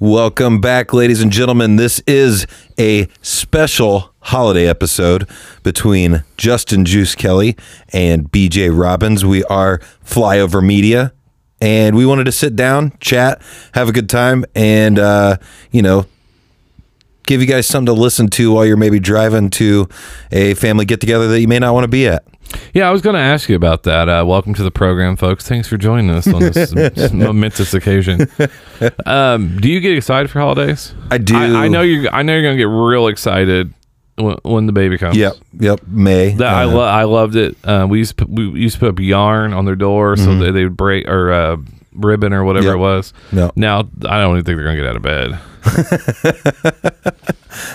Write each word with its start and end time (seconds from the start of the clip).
Welcome 0.00 0.60
back, 0.60 0.92
ladies 0.92 1.20
and 1.20 1.32
gentlemen. 1.32 1.74
This 1.74 1.98
is 2.06 2.46
a 2.78 3.08
special 3.20 4.14
holiday 4.20 4.68
episode 4.68 5.28
between 5.64 6.22
Justin 6.36 6.84
Juice 6.84 7.16
Kelly 7.16 7.56
and 7.92 8.30
BJ 8.30 8.70
Robbins. 8.70 9.24
We 9.24 9.42
are 9.46 9.80
Flyover 10.04 10.64
Media, 10.64 11.12
and 11.60 11.96
we 11.96 12.06
wanted 12.06 12.26
to 12.26 12.32
sit 12.32 12.54
down, 12.54 12.92
chat, 13.00 13.42
have 13.74 13.88
a 13.88 13.92
good 13.92 14.08
time, 14.08 14.44
and, 14.54 15.00
uh, 15.00 15.38
you 15.72 15.82
know, 15.82 16.06
give 17.26 17.40
you 17.40 17.48
guys 17.48 17.66
something 17.66 17.92
to 17.92 18.00
listen 18.00 18.28
to 18.28 18.52
while 18.52 18.64
you're 18.64 18.76
maybe 18.76 19.00
driving 19.00 19.50
to 19.50 19.88
a 20.30 20.54
family 20.54 20.84
get 20.84 21.00
together 21.00 21.26
that 21.26 21.40
you 21.40 21.48
may 21.48 21.58
not 21.58 21.74
want 21.74 21.82
to 21.82 21.88
be 21.88 22.06
at. 22.06 22.24
Yeah, 22.74 22.88
I 22.88 22.92
was 22.92 23.02
going 23.02 23.14
to 23.14 23.20
ask 23.20 23.48
you 23.48 23.56
about 23.56 23.82
that. 23.84 24.08
Uh, 24.08 24.24
welcome 24.26 24.54
to 24.54 24.62
the 24.62 24.70
program, 24.70 25.16
folks. 25.16 25.46
Thanks 25.48 25.68
for 25.68 25.76
joining 25.76 26.10
us 26.10 26.26
on 26.26 26.40
this 26.40 26.72
momentous 27.12 27.74
occasion. 27.74 28.28
Um, 29.06 29.58
do 29.58 29.68
you 29.68 29.80
get 29.80 29.96
excited 29.96 30.30
for 30.30 30.40
holidays? 30.40 30.94
I 31.10 31.18
do. 31.18 31.36
I, 31.36 31.64
I 31.64 31.68
know 31.68 31.82
you. 31.82 32.08
I 32.10 32.22
know 32.22 32.32
you're 32.34 32.42
going 32.42 32.56
to 32.56 32.62
get 32.62 32.68
real 32.68 33.08
excited 33.08 33.72
when, 34.16 34.36
when 34.42 34.66
the 34.66 34.72
baby 34.72 34.96
comes. 34.98 35.16
Yep, 35.16 35.34
yep. 35.58 35.80
May. 35.86 36.34
That, 36.34 36.54
I 36.54 36.62
Uh, 36.64 36.68
lo- 36.68 36.84
I 36.86 37.04
loved 37.04 37.36
it. 37.36 37.56
Uh, 37.64 37.86
we 37.88 37.98
used 37.98 38.16
to 38.18 38.24
put, 38.26 38.34
we 38.34 38.44
used 38.60 38.74
to 38.76 38.80
put 38.80 38.88
up 38.90 38.98
yarn 39.00 39.52
on 39.52 39.64
their 39.64 39.76
door 39.76 40.16
so 40.16 40.34
that 40.38 40.52
they 40.52 40.64
would 40.64 40.76
break 40.76 41.08
or 41.08 41.32
uh, 41.32 41.56
ribbon 41.94 42.32
or 42.32 42.44
whatever 42.44 42.66
Yep. 42.68 42.74
it 42.74 42.78
was. 42.78 43.12
No. 43.32 43.50
Now 43.56 43.80
I 44.06 44.20
don't 44.20 44.34
even 44.38 44.44
think 44.44 44.56
they're 44.58 44.64
going 44.64 44.76
to 44.76 44.82
get 44.82 44.88
out 44.88 44.96
of 44.96 45.02
bed. 45.02 45.38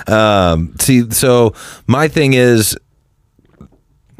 Um, 0.07 0.75
see, 0.79 1.09
so 1.11 1.53
my 1.87 2.07
thing 2.07 2.33
is, 2.33 2.77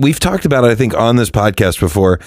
we've 0.04 0.20
talked 0.20 0.46
about 0.46 0.66
it, 0.66 0.68
I 0.68 0.76
think, 0.76 0.94
on 0.94 1.16
this 1.16 1.32
podcast 1.32 1.80
before. 1.80 2.20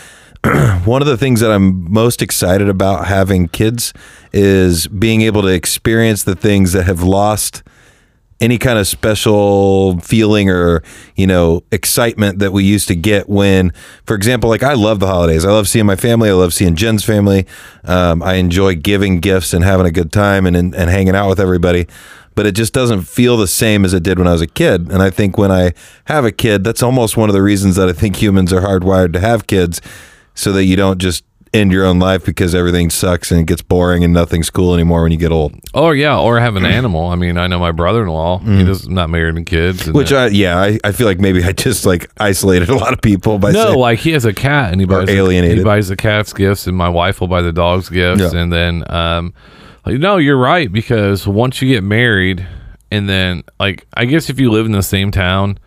One 0.84 1.02
of 1.02 1.06
the 1.06 1.16
things 1.16 1.40
that 1.40 1.52
I'm 1.52 1.92
most 1.92 2.22
excited 2.22 2.68
about 2.68 3.06
having 3.06 3.48
kids 3.48 3.92
is 4.32 4.88
being 4.88 5.20
able 5.20 5.42
to 5.42 5.48
experience 5.48 6.24
the 6.24 6.34
things 6.34 6.72
that 6.72 6.84
have 6.84 7.02
lost 7.02 7.62
any 8.38 8.58
kind 8.58 8.78
of 8.78 8.86
special 8.86 9.98
feeling 10.00 10.50
or 10.50 10.82
you 11.16 11.26
know 11.26 11.62
excitement 11.72 12.38
that 12.38 12.52
we 12.52 12.64
used 12.64 12.86
to 12.86 12.94
get 12.94 13.30
when 13.30 13.72
for 14.04 14.14
example 14.14 14.50
like 14.50 14.62
i 14.62 14.74
love 14.74 15.00
the 15.00 15.06
holidays. 15.06 15.42
I 15.42 15.50
love 15.50 15.66
seeing 15.66 15.86
my 15.86 15.96
family. 15.96 16.28
I 16.28 16.34
love 16.34 16.52
seeing 16.52 16.76
jen's 16.76 17.02
family. 17.02 17.46
Um, 17.84 18.22
i 18.22 18.34
enjoy 18.34 18.74
giving 18.74 19.20
gifts 19.20 19.54
and 19.54 19.64
having 19.64 19.86
a 19.86 19.90
good 19.90 20.12
time 20.12 20.44
and, 20.44 20.54
and, 20.54 20.74
and 20.74 20.90
hanging 20.90 21.16
out 21.16 21.30
with 21.30 21.40
everybody 21.40 21.86
but 22.36 22.46
it 22.46 22.52
just 22.52 22.72
doesn't 22.72 23.02
feel 23.02 23.36
the 23.36 23.48
same 23.48 23.84
as 23.84 23.92
it 23.92 24.02
did 24.04 24.18
when 24.18 24.28
i 24.28 24.32
was 24.32 24.40
a 24.42 24.46
kid 24.46 24.88
and 24.92 25.02
i 25.02 25.10
think 25.10 25.36
when 25.36 25.50
i 25.50 25.72
have 26.04 26.24
a 26.24 26.30
kid 26.32 26.62
that's 26.62 26.82
almost 26.84 27.16
one 27.16 27.28
of 27.28 27.34
the 27.34 27.42
reasons 27.42 27.74
that 27.76 27.88
i 27.88 27.92
think 27.92 28.16
humans 28.22 28.52
are 28.52 28.60
hardwired 28.60 29.12
to 29.12 29.18
have 29.20 29.46
kids 29.48 29.80
so 30.34 30.52
that 30.52 30.64
you 30.64 30.76
don't 30.76 30.98
just 30.98 31.24
end 31.54 31.72
your 31.72 31.86
own 31.86 31.98
life 31.98 32.22
because 32.26 32.54
everything 32.54 32.90
sucks 32.90 33.30
and 33.30 33.40
it 33.40 33.46
gets 33.46 33.62
boring 33.62 34.04
and 34.04 34.12
nothing's 34.12 34.50
cool 34.50 34.74
anymore 34.74 35.02
when 35.02 35.10
you 35.12 35.16
get 35.16 35.32
old 35.32 35.54
Oh 35.72 35.90
yeah, 35.90 36.18
or 36.18 36.38
have 36.38 36.56
an 36.56 36.66
animal. 36.80 37.06
I 37.06 37.14
mean, 37.14 37.38
I 37.38 37.46
know 37.46 37.58
my 37.58 37.70
brother-in-law. 37.72 38.40
He 38.40 38.64
does 38.64 38.88
not 38.88 39.08
married 39.10 39.36
and 39.36 39.46
kids. 39.46 39.86
and 39.86 39.94
Mm. 39.94 39.98
Which 39.98 40.10
that- 40.10 40.32
I 40.32 40.34
yeah, 40.34 40.58
I, 40.58 40.78
I 40.84 40.92
feel 40.92 41.06
like 41.06 41.18
maybe 41.18 41.42
I 41.44 41.52
just 41.52 41.86
like 41.86 42.10
isolated 42.18 42.68
a 42.76 42.76
lot 42.76 42.92
of 42.92 43.00
people 43.00 43.38
by 43.38 43.52
No, 43.52 43.66
saying 43.68 43.78
like 43.78 43.98
he 44.00 44.10
has 44.10 44.26
a 44.26 44.34
cat 44.34 44.72
and 44.72 44.80
he 44.82 44.86
buys 44.86 45.06
the, 45.06 45.12
alienated. 45.14 45.58
he 45.58 45.64
buys 45.64 45.88
the 45.88 45.96
cat's 45.96 46.32
gifts 46.34 46.66
and 46.66 46.76
my 46.76 46.88
wife 46.90 47.20
will 47.20 47.28
buy 47.28 47.40
the 47.40 47.52
dog's 47.52 47.88
gifts 47.88 48.20
Yeah. 48.20 48.38
and 48.38 48.52
then 48.52 48.84
um 48.92 49.32
like, 49.86 49.98
no, 49.98 50.16
you're 50.16 50.36
right 50.36 50.70
because 50.70 51.26
once 51.26 51.62
you 51.62 51.68
get 51.68 51.82
married 51.82 52.46
and 52.90 53.08
then 53.08 53.42
like 53.58 53.86
I 53.94 54.04
guess 54.04 54.28
if 54.30 54.38
you 54.40 54.50
live 54.50 54.66
in 54.66 54.72
the 54.72 54.82
same 54.82 55.10
town 55.10 55.58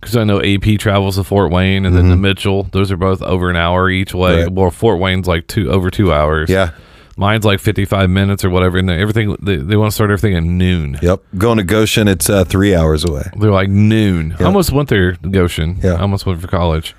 because 0.00 0.16
I 0.16 0.24
know 0.24 0.40
AP 0.40 0.78
travels 0.78 1.16
to 1.16 1.24
Fort 1.24 1.50
Wayne 1.50 1.84
and 1.84 1.96
then 1.96 2.08
the 2.08 2.16
Mitchell, 2.16 2.64
those 2.64 2.92
are 2.92 2.96
both 2.96 3.20
over 3.22 3.50
an 3.50 3.56
hour 3.56 3.90
each 3.90 4.14
way. 4.14 4.30
Mm-hmm. 4.30 4.42
Right. 4.42 4.52
Well, 4.52 4.70
Fort 4.70 5.00
Wayne's 5.00 5.26
like 5.26 5.46
two 5.48 5.70
over 5.70 5.90
two 5.90 6.12
hours. 6.12 6.48
yeah, 6.48 6.70
mine's 7.16 7.44
like 7.44 7.58
55 7.58 8.08
minutes 8.08 8.44
or 8.44 8.50
whatever, 8.50 8.78
and 8.78 8.88
everything 8.88 9.36
they, 9.40 9.56
they 9.56 9.76
want 9.76 9.90
to 9.90 9.94
start 9.94 10.10
everything 10.10 10.36
at 10.36 10.44
noon. 10.44 10.98
yep. 11.02 11.20
Going 11.36 11.58
to 11.58 11.64
Goshen, 11.64 12.06
it's 12.06 12.30
uh, 12.30 12.44
three 12.44 12.74
hours 12.76 13.04
away. 13.04 13.24
They're 13.36 13.50
like 13.50 13.68
noon. 13.70 14.36
I 14.38 14.44
almost 14.44 14.70
went 14.70 14.88
there, 14.88 15.12
to 15.12 15.28
Goshen. 15.28 15.80
Yeah. 15.82 15.94
I 15.94 16.00
almost 16.02 16.26
went 16.26 16.40
for 16.40 16.46
college, 16.46 16.94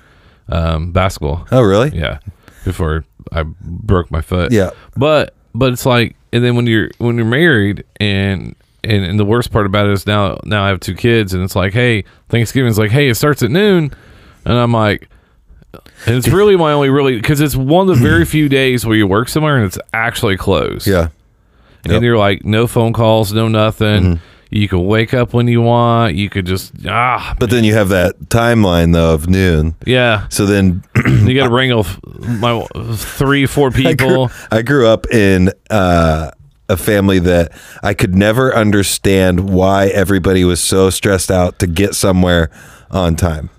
um, 0.50 0.92
basketball. 0.92 1.46
Oh, 1.50 1.62
really? 1.62 1.96
Yeah, 1.98 2.18
before 2.64 3.04
I 3.32 3.44
broke 3.62 4.10
my 4.10 4.20
foot. 4.20 4.52
Yeah. 4.52 4.70
but 4.94 5.34
but 5.54 5.72
it's 5.72 5.86
like, 5.86 6.16
and 6.32 6.44
then 6.44 6.54
when 6.56 6.66
you're 6.66 6.90
when 6.98 7.16
you're 7.16 7.24
married, 7.26 7.84
and 7.98 8.54
and, 8.82 9.04
and 9.04 9.18
the 9.18 9.24
worst 9.24 9.50
part 9.52 9.66
about 9.66 9.86
it 9.86 9.92
is 9.92 10.06
now 10.06 10.38
now 10.44 10.64
I 10.64 10.68
have 10.68 10.80
two 10.80 10.94
kids, 10.94 11.34
and 11.34 11.42
it's 11.42 11.54
like, 11.56 11.72
hey, 11.72 12.04
Thanksgiving's 12.28 12.78
like, 12.78 12.90
hey, 12.90 13.08
it 13.08 13.14
starts 13.16 13.42
at 13.42 13.50
noon, 13.50 13.92
and 14.44 14.54
I'm 14.54 14.72
like. 14.72 15.08
And 16.06 16.16
it's 16.16 16.26
really 16.28 16.56
my 16.56 16.72
only 16.72 16.88
really 16.88 17.14
because 17.16 17.40
it's 17.40 17.54
one 17.54 17.88
of 17.88 17.96
the 17.98 18.02
very 18.02 18.24
few 18.24 18.48
days 18.48 18.84
where 18.86 18.96
you 18.96 19.06
work 19.06 19.28
somewhere 19.28 19.56
and 19.56 19.66
it's 19.66 19.78
actually 19.94 20.36
closed. 20.36 20.86
Yeah, 20.86 21.02
and 21.02 21.10
Yep. 21.84 21.92
Mm-hmm. 21.92 22.04
you're 22.04 22.18
like 22.18 22.44
no 22.44 22.66
phone 22.66 22.92
calls, 22.92 23.32
no 23.32 23.46
nothing. 23.48 24.18
You 24.50 24.68
can 24.68 24.84
wake 24.84 25.14
up 25.14 25.32
when 25.32 25.46
you 25.46 25.62
want. 25.62 26.16
You 26.16 26.28
could 26.28 26.44
just 26.44 26.72
ah, 26.86 27.36
but 27.38 27.50
then 27.50 27.62
you 27.62 27.74
have 27.74 27.88
that 27.90 28.18
timeline 28.24 28.92
though 28.92 29.14
of 29.14 29.28
noon. 29.28 29.76
yeah. 29.86 30.26
So 30.28 30.44
then 30.44 30.82
You 31.06 31.34
got 31.34 31.48
to 31.48 31.80
a, 31.80 32.28
my 32.28 32.66
three, 32.96 33.46
four 33.46 33.68
I 33.68 33.70
grew, 33.70 33.84
people. 33.84 34.30
I 34.50 34.62
grew 34.62 34.88
up 34.88 35.06
in 35.12 35.52
uh, 35.70 36.32
a 36.68 36.76
family 36.76 37.20
that 37.20 37.52
I 37.82 37.94
could 37.94 38.14
never 38.16 38.54
understand 38.54 39.48
why 39.50 39.86
everybody 39.88 40.44
was 40.44 40.60
so 40.60 40.90
stressed 40.90 41.30
out 41.30 41.58
to 41.60 41.66
get 41.66 41.94
somewhere 41.94 42.50
on 42.90 43.14
time 43.16 43.50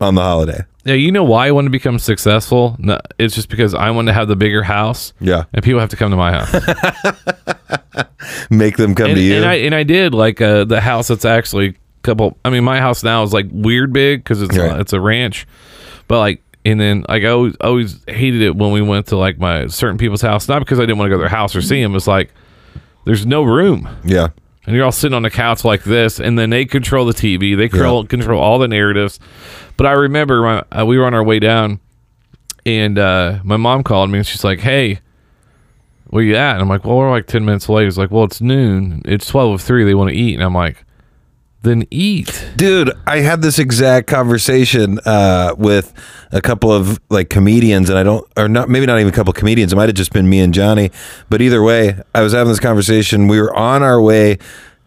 on 0.00 0.14
the 0.16 0.22
holiday. 0.22 0.64
Yeah, 0.84 0.94
you 0.94 1.12
know 1.12 1.24
why 1.24 1.48
I 1.48 1.50
want 1.50 1.66
to 1.66 1.70
become 1.70 1.98
successful? 1.98 2.74
No, 2.78 2.98
it's 3.18 3.34
just 3.34 3.50
because 3.50 3.74
I 3.74 3.90
want 3.90 4.06
to 4.08 4.14
have 4.14 4.26
the 4.26 4.36
bigger 4.36 4.62
house. 4.62 5.12
Yeah, 5.20 5.44
and 5.52 5.62
people 5.62 5.80
have 5.80 5.90
to 5.90 5.96
come 5.96 6.10
to 6.10 6.16
my 6.16 6.32
house. 6.32 7.80
make 8.50 8.76
them 8.76 8.94
come 8.94 9.08
and, 9.08 9.16
to 9.16 9.22
you. 9.22 9.36
and 9.36 9.44
I 9.44 9.54
and 9.54 9.74
I 9.74 9.82
did 9.82 10.14
like 10.14 10.40
uh, 10.40 10.64
the 10.64 10.80
house 10.80 11.08
that's 11.08 11.24
actually 11.24 11.68
a 11.68 11.74
couple. 12.02 12.36
I 12.44 12.50
mean, 12.50 12.64
my 12.64 12.80
house 12.80 13.02
now 13.02 13.22
is 13.22 13.32
like 13.32 13.46
weird 13.50 13.92
big 13.92 14.20
because 14.24 14.42
it's 14.42 14.56
Right. 14.56 14.80
it's 14.80 14.92
a 14.92 15.00
ranch, 15.00 15.46
but 16.08 16.18
like. 16.18 16.42
And 16.64 16.78
then, 16.78 17.04
like, 17.08 17.22
I 17.22 17.28
always, 17.28 17.56
always 17.62 18.04
hated 18.08 18.42
it 18.42 18.54
when 18.54 18.72
we 18.72 18.82
went 18.82 19.06
to 19.06 19.16
like 19.16 19.38
my 19.38 19.68
certain 19.68 19.96
people's 19.96 20.20
house. 20.20 20.48
Not 20.48 20.58
because 20.58 20.78
I 20.78 20.82
didn't 20.82 20.98
want 20.98 21.06
to 21.06 21.10
go 21.10 21.16
to 21.16 21.20
their 21.22 21.28
house 21.30 21.56
or 21.56 21.62
see 21.62 21.80
them. 21.80 21.94
It's 21.94 22.08
like 22.08 22.34
there's 23.06 23.24
no 23.24 23.42
room. 23.42 23.88
yeah, 24.04 24.28
and 24.66 24.76
you're 24.76 24.84
all 24.84 24.92
sitting 24.92 25.14
on 25.14 25.22
the 25.22 25.30
couch 25.30 25.64
like 25.64 25.84
this, 25.84 26.18
and 26.20 26.38
then 26.38 26.50
they 26.50 26.66
control 26.66 27.06
the 27.06 27.14
TV, 27.14 27.56
they 27.56 27.70
control, 27.70 28.04
control 28.04 28.42
all 28.42 28.58
the 28.58 28.68
narratives. 28.68 29.18
But 29.78 29.86
I 29.86 29.92
remember 29.92 30.42
my, 30.42 30.64
uh, 30.80 30.84
we 30.84 30.98
were 30.98 31.06
on 31.06 31.14
our 31.14 31.22
way 31.24 31.38
down, 31.38 31.80
and 32.66 32.98
uh, 32.98 33.38
my 33.44 33.56
mom 33.56 33.82
called 33.82 34.10
me, 34.10 34.18
and 34.18 34.26
she's 34.26 34.44
like, 34.44 34.58
"Hey, 34.58 34.98
where 36.08 36.22
you 36.22 36.36
at?" 36.36 36.54
And 36.54 36.62
I'm 36.62 36.68
like, 36.68 36.84
"Well, 36.84 36.96
we're 36.96 37.10
like 37.10 37.26
ten 37.26 37.44
minutes 37.44 37.68
late." 37.68 37.86
It's 37.86 37.96
like, 37.96 38.10
"Well, 38.10 38.24
it's 38.24 38.40
noon. 38.40 39.02
It's 39.04 39.26
twelve 39.26 39.54
of 39.54 39.60
three. 39.60 39.84
They 39.84 39.94
want 39.94 40.10
to 40.10 40.16
eat." 40.16 40.34
And 40.34 40.42
I'm 40.42 40.54
like, 40.54 40.84
"Then 41.62 41.86
eat." 41.90 42.48
Dude, 42.56 42.92
I 43.06 43.18
had 43.18 43.42
this 43.42 43.58
exact 43.58 44.06
conversation 44.06 44.98
uh, 45.04 45.54
with 45.56 45.92
a 46.32 46.40
couple 46.40 46.72
of 46.72 47.00
like 47.10 47.30
comedians, 47.30 47.90
and 47.90 47.98
I 47.98 48.02
don't, 48.02 48.26
or 48.36 48.48
not, 48.48 48.68
maybe 48.68 48.86
not 48.86 48.98
even 48.98 49.12
a 49.12 49.16
couple 49.16 49.30
of 49.30 49.36
comedians. 49.36 49.72
It 49.72 49.76
might 49.76 49.88
have 49.88 49.96
just 49.96 50.12
been 50.12 50.28
me 50.28 50.40
and 50.40 50.52
Johnny. 50.52 50.90
But 51.28 51.42
either 51.42 51.62
way, 51.62 52.00
I 52.14 52.22
was 52.22 52.32
having 52.32 52.50
this 52.50 52.60
conversation. 52.60 53.28
We 53.28 53.40
were 53.40 53.54
on 53.54 53.82
our 53.82 54.00
way 54.00 54.38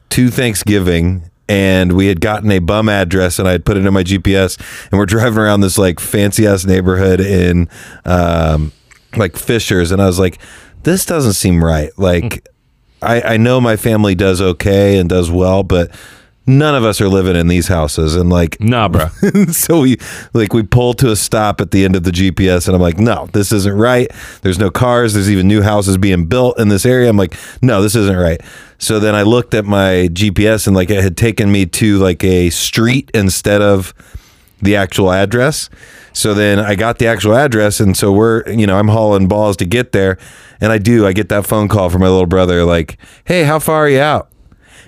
to 0.10 0.30
Thanksgiving, 0.30 1.30
and 1.48 1.94
we 1.94 2.08
had 2.08 2.22
gotten 2.22 2.52
a 2.52 2.60
bum 2.60 2.88
address, 2.90 3.40
and 3.40 3.48
I 3.48 3.52
had 3.52 3.66
put 3.66 3.78
it 3.78 3.86
in 3.86 3.94
my 3.94 4.04
GPS, 4.04 4.58
and 4.92 5.00
we're 5.00 5.06
driving 5.08 5.40
around 5.40 5.62
this 5.62 5.78
like 5.78 6.00
fancy 6.00 6.48
ass 6.48 6.66
neighborhood 6.66 7.20
in 7.20 7.70
um, 8.06 8.72
like 9.16 9.36
Fishers, 9.36 9.92
and 9.92 10.02
I 10.02 10.06
was 10.06 10.20
like, 10.20 10.40
this 10.84 11.06
doesn't 11.06 11.34
seem 11.34 11.64
right. 11.64 11.92
Like, 11.98 12.48
I, 13.02 13.22
I 13.22 13.38
know 13.38 13.60
my 13.62 13.76
family 13.78 14.16
does 14.16 14.42
okay 14.42 14.98
and 14.98 15.10
does 15.10 15.32
well, 15.32 15.64
but 15.64 15.92
none 16.48 16.76
of 16.76 16.84
us 16.84 17.00
are 17.02 17.08
living 17.08 17.36
in 17.36 17.48
these 17.48 17.68
houses. 17.68 18.16
And 18.16 18.30
like, 18.30 18.60
Nah, 18.60 18.88
bro. 18.90 19.08
so 19.52 19.82
we 19.82 19.98
like 20.34 20.54
we 20.54 20.64
pull 20.64 20.94
to 20.96 21.12
a 21.12 21.16
stop 21.16 21.62
at 21.62 21.72
the 21.72 21.86
end 21.86 21.96
of 21.96 22.04
the 22.04 22.12
GPS, 22.12 22.68
and 22.68 22.76
I'm 22.76 22.82
like, 22.82 23.00
no, 23.00 23.28
this 23.34 23.52
isn't 23.52 23.76
right. 23.78 24.12
There's 24.42 24.60
no 24.60 24.70
cars. 24.70 25.14
There's 25.14 25.30
even 25.32 25.48
new 25.48 25.62
houses 25.62 25.98
being 25.98 26.26
built 26.26 26.60
in 26.60 26.68
this 26.70 26.86
area. 26.86 27.10
I'm 27.10 27.18
like, 27.18 27.36
no, 27.62 27.82
this 27.82 27.96
isn't 27.96 28.18
right. 28.18 28.42
So 28.78 29.00
then 29.00 29.14
I 29.16 29.22
looked 29.24 29.54
at 29.54 29.66
my 29.66 30.10
GPS, 30.12 30.68
and 30.68 30.76
like 30.76 30.90
it 30.90 31.02
had 31.04 31.16
taken 31.18 31.52
me 31.52 31.66
to 31.68 31.98
like 32.00 32.24
a 32.24 32.50
street 32.50 33.10
instead 33.14 33.62
of 33.62 33.94
the 34.62 34.76
actual 34.76 35.12
address. 35.12 35.70
So 36.14 36.34
then 36.34 36.60
I 36.60 36.76
got 36.76 37.00
the 37.00 37.08
actual 37.08 37.36
address, 37.36 37.80
and 37.80 37.96
so 37.96 38.12
we're, 38.12 38.48
you 38.50 38.68
know, 38.68 38.78
I'm 38.78 38.90
hauling 38.90 39.28
balls 39.28 39.58
to 39.58 39.66
get 39.66 39.92
there, 39.92 40.18
and 40.60 40.72
I 40.72 40.78
do. 40.78 41.08
I 41.08 41.14
get 41.14 41.30
that 41.30 41.48
phone 41.48 41.68
call 41.68 41.90
from 41.90 42.02
my 42.02 42.10
little 42.10 42.26
brother, 42.26 42.66
like, 42.66 42.98
"Hey, 43.26 43.44
how 43.44 43.60
far 43.60 43.86
are 43.86 43.90
you 43.90 44.02
out?" 44.02 44.30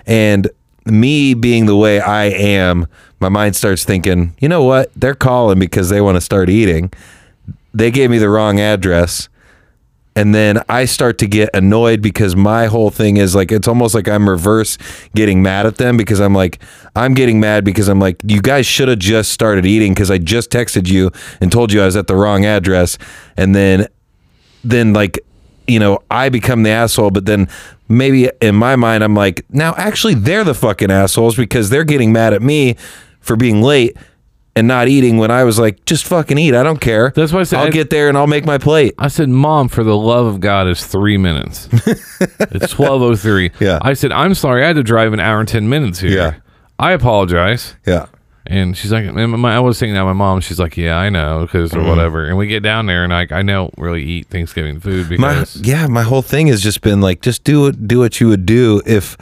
And 0.06 0.50
me 0.86 1.34
being 1.34 1.66
the 1.66 1.75
way 1.75 2.00
I 2.00 2.25
am, 2.25 2.88
my 3.20 3.30
mind 3.30 3.56
starts 3.56 3.84
thinking, 3.84 4.36
you 4.40 4.50
know 4.50 4.64
what? 4.64 4.92
They're 4.96 5.16
calling 5.16 5.60
because 5.60 5.90
they 5.90 6.02
want 6.02 6.18
to 6.18 6.22
start 6.22 6.50
eating. 6.50 6.92
They 7.74 7.90
gave 7.90 8.10
me 8.10 8.18
the 8.18 8.30
wrong 8.30 8.60
address. 8.60 9.30
And 10.15 10.33
then 10.33 10.62
I 10.69 10.86
start 10.86 11.18
to 11.19 11.27
get 11.27 11.50
annoyed 11.54 12.01
because 12.01 12.36
my 12.36 12.68
whole 12.68 12.92
thing 12.92 13.18
is 13.18 13.33
like, 13.33 13.51
it's 13.51 13.68
almost 13.68 13.95
like 13.95 14.07
I'm 14.07 14.30
reverse 14.30 14.77
getting 15.15 15.42
mad 15.42 15.65
at 15.65 15.77
them 15.77 15.98
because 15.98 16.19
I'm 16.19 16.36
like, 16.36 16.60
I'm 16.95 17.13
getting 17.13 17.39
mad 17.39 17.63
because 17.63 17.88
I'm 17.88 18.00
like, 18.00 18.21
you 18.25 18.42
guys 18.42 18.65
should 18.65 18.88
have 18.89 19.00
just 19.00 19.31
started 19.31 19.65
eating 19.65 19.94
because 19.94 20.12
I 20.12 20.19
just 20.19 20.51
texted 20.51 20.88
you 20.88 21.12
and 21.42 21.51
told 21.51 21.74
you 21.74 21.81
I 21.81 21.86
was 21.86 21.95
at 21.95 22.07
the 22.07 22.15
wrong 22.15 22.45
address. 22.45 22.98
And 23.38 23.56
then, 23.56 23.88
then 24.63 24.94
like, 24.94 25.19
you 25.68 25.80
know, 25.80 26.04
I 26.12 26.30
become 26.30 26.63
the 26.63 26.69
asshole, 26.69 27.12
but 27.12 27.25
then 27.25 27.48
maybe 27.88 28.30
in 28.42 28.56
my 28.56 28.75
mind, 28.75 29.04
I'm 29.04 29.15
like, 29.15 29.45
now 29.50 29.74
actually 29.77 30.13
they're 30.13 30.44
the 30.44 30.54
fucking 30.54 30.92
assholes 30.92 31.36
because 31.36 31.69
they're 31.69 31.86
getting 31.86 32.12
mad 32.12 32.33
at 32.33 32.42
me 32.42 32.75
for 33.19 33.36
being 33.36 33.62
late 33.62 33.98
and 34.55 34.67
not 34.67 34.88
eating 34.88 35.17
when 35.17 35.31
I 35.31 35.44
was 35.44 35.57
like, 35.57 35.83
just 35.85 36.05
fucking 36.05 36.38
eat. 36.38 36.53
I 36.53 36.61
don't 36.63 36.79
care. 36.79 37.11
That's 37.15 37.31
why 37.33 37.39
I 37.39 37.44
said- 37.44 37.59
I'll 37.59 37.71
get 37.71 37.89
there 37.89 38.07
and 38.09 38.17
I'll 38.17 38.27
make 38.27 38.45
my 38.45 38.57
plate. 38.57 38.94
I 39.00 39.07
said, 39.07 39.29
Mom, 39.29 39.67
for 39.67 39.83
the 39.83 39.97
love 39.97 40.25
of 40.27 40.39
God, 40.39 40.67
it's 40.67 40.85
three 40.85 41.17
minutes. 41.17 41.67
it's 41.73 42.73
12.03. 42.73 43.59
Yeah. 43.59 43.79
I 43.81 43.94
said, 43.94 44.11
I'm 44.11 44.33
sorry. 44.35 44.63
I 44.63 44.67
had 44.67 44.75
to 44.75 44.83
drive 44.83 45.13
an 45.13 45.19
hour 45.19 45.39
and 45.39 45.47
10 45.50 45.67
minutes 45.69 46.00
here. 46.00 46.11
Yeah. 46.11 46.35
I 46.77 46.91
apologize. 46.91 47.75
Yeah. 47.85 48.07
And 48.45 48.75
she's 48.75 48.91
like, 48.91 49.05
and 49.05 49.31
my, 49.39 49.55
I 49.55 49.59
was 49.59 49.77
saying 49.77 49.94
that 49.94 50.03
my 50.03 50.11
mom, 50.13 50.41
she's 50.41 50.59
like, 50.59 50.75
yeah, 50.75 50.97
I 50.97 51.09
know, 51.09 51.45
because 51.45 51.71
Mm-hmm. 51.71 51.85
or 51.85 51.89
whatever. 51.89 52.25
And 52.25 52.38
we 52.38 52.47
get 52.47 52.61
down 52.61 52.88
there, 52.88 53.03
and 53.05 53.13
like, 53.13 53.31
I 53.31 53.41
don't 53.41 53.73
really 53.77 54.03
eat 54.03 54.27
Thanksgiving 54.27 54.81
food 54.81 55.09
My 55.17 55.29
because 55.33 55.61
yeah, 55.61 55.88
my 55.88 56.01
whole 56.03 56.21
thing 56.21 56.47
has 56.47 56.61
just 56.61 56.81
been 56.81 57.00
like, 57.00 57.21
just 57.21 57.45
do 57.45 57.67
it, 57.67 57.88
do 57.88 58.00
what 58.00 58.19
you 58.19 58.27
would 58.27 58.45
do 58.45 58.81
if 58.85 59.15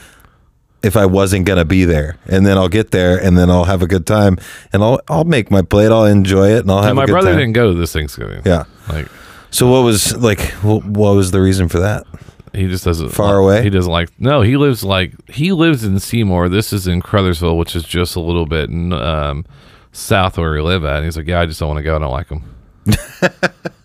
if 0.83 0.97
I 0.97 1.05
wasn't 1.05 1.45
gonna 1.45 1.65
be 1.65 1.85
there, 1.85 2.17
and 2.27 2.45
then 2.45 2.57
I'll 2.57 2.69
get 2.69 2.91
there, 2.91 3.17
and 3.21 3.37
then 3.37 3.49
I'll 3.49 3.65
have 3.65 3.81
a 3.81 3.87
good 3.87 4.05
time, 4.07 4.37
and 4.73 4.83
I'll 4.83 4.99
I'll 5.09 5.23
make 5.25 5.51
my 5.51 5.61
plate, 5.61 5.91
I'll 5.91 6.05
enjoy 6.05 6.49
it, 6.49 6.59
and 6.59 6.71
I'll 6.71 6.81
have 6.81 6.89
and 6.91 6.95
my 6.97 7.03
a 7.03 7.05
good 7.07 7.11
brother 7.13 7.29
time. 7.31 7.39
didn't 7.39 7.53
go 7.53 7.71
to 7.73 7.77
this 7.77 7.93
Thanksgiving. 7.93 8.41
Yeah. 8.45 8.63
like 8.89 9.07
So 9.51 9.69
what 9.69 9.81
was 9.83 10.15
like? 10.17 10.39
What, 10.63 10.83
what 10.85 11.15
was 11.15 11.31
the 11.31 11.41
reason 11.41 11.67
for 11.69 11.79
that? 11.79 12.05
he 12.53 12.67
just 12.67 12.83
doesn't 12.83 13.09
Far 13.09 13.35
like- 13.35 13.43
away? 13.43 13.63
He 13.63 13.69
doesn't 13.69 13.91
like. 13.91 14.09
No, 14.19 14.41
he 14.41 14.57
lives 14.57 14.83
like 14.83 15.13
he 15.29 15.51
lives 15.53 15.83
in 15.85 15.99
Seymour. 15.99 16.49
This 16.49 16.73
is 16.73 16.85
in 16.87 17.01
Crothersville, 17.01 17.57
which 17.57 17.75
is 17.75 17.83
just 17.83 18.15
a 18.17 18.19
little 18.19 18.45
bit 18.45 18.69
um, 18.69 19.45
south 19.93 20.37
where 20.37 20.51
we 20.51 20.61
live 20.61 20.83
at. 20.83 20.97
And 20.97 21.05
he's 21.05 21.15
like, 21.15 21.27
yeah, 21.27 21.39
I 21.39 21.45
just 21.45 21.59
don't 21.59 21.69
want 21.69 21.77
to 21.77 21.83
go. 21.83 21.95
I 21.95 21.99
don't 21.99 22.11
like 22.11 22.27
him. 22.29 22.43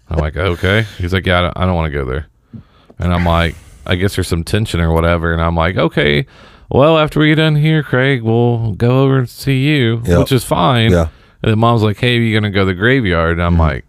I'm 0.08 0.18
like, 0.18 0.36
okay. 0.36 0.82
He's 0.98 1.12
like, 1.12 1.26
yeah, 1.26 1.38
I 1.38 1.42
don't, 1.42 1.56
I 1.58 1.66
don't 1.66 1.74
want 1.74 1.92
to 1.92 1.98
go 1.98 2.04
there. 2.04 2.26
And 2.98 3.12
I'm 3.12 3.24
like, 3.24 3.54
I 3.86 3.96
guess 3.96 4.16
there's 4.16 4.28
some 4.28 4.44
tension 4.44 4.80
or 4.80 4.92
whatever. 4.92 5.32
And 5.32 5.42
I'm 5.42 5.54
like, 5.54 5.76
okay, 5.76 6.26
well, 6.70 6.98
after 6.98 7.20
we 7.20 7.28
get 7.28 7.36
done 7.36 7.56
here, 7.56 7.82
Craig, 7.82 8.22
we'll 8.22 8.72
go 8.72 9.02
over 9.04 9.18
and 9.18 9.28
see 9.28 9.64
you, 9.64 10.02
Yep. 10.04 10.18
which 10.18 10.32
is 10.32 10.44
fine. 10.44 10.90
Yeah. 10.90 11.08
And 11.42 11.52
then 11.52 11.58
mom's 11.58 11.82
like, 11.82 11.98
hey, 11.98 12.16
are 12.16 12.20
you 12.20 12.32
going 12.32 12.50
to 12.50 12.54
go 12.54 12.60
to 12.60 12.66
the 12.66 12.74
graveyard? 12.74 13.32
And 13.38 13.42
I'm 13.42 13.52
Mm-hmm. 13.52 13.60
like, 13.60 13.84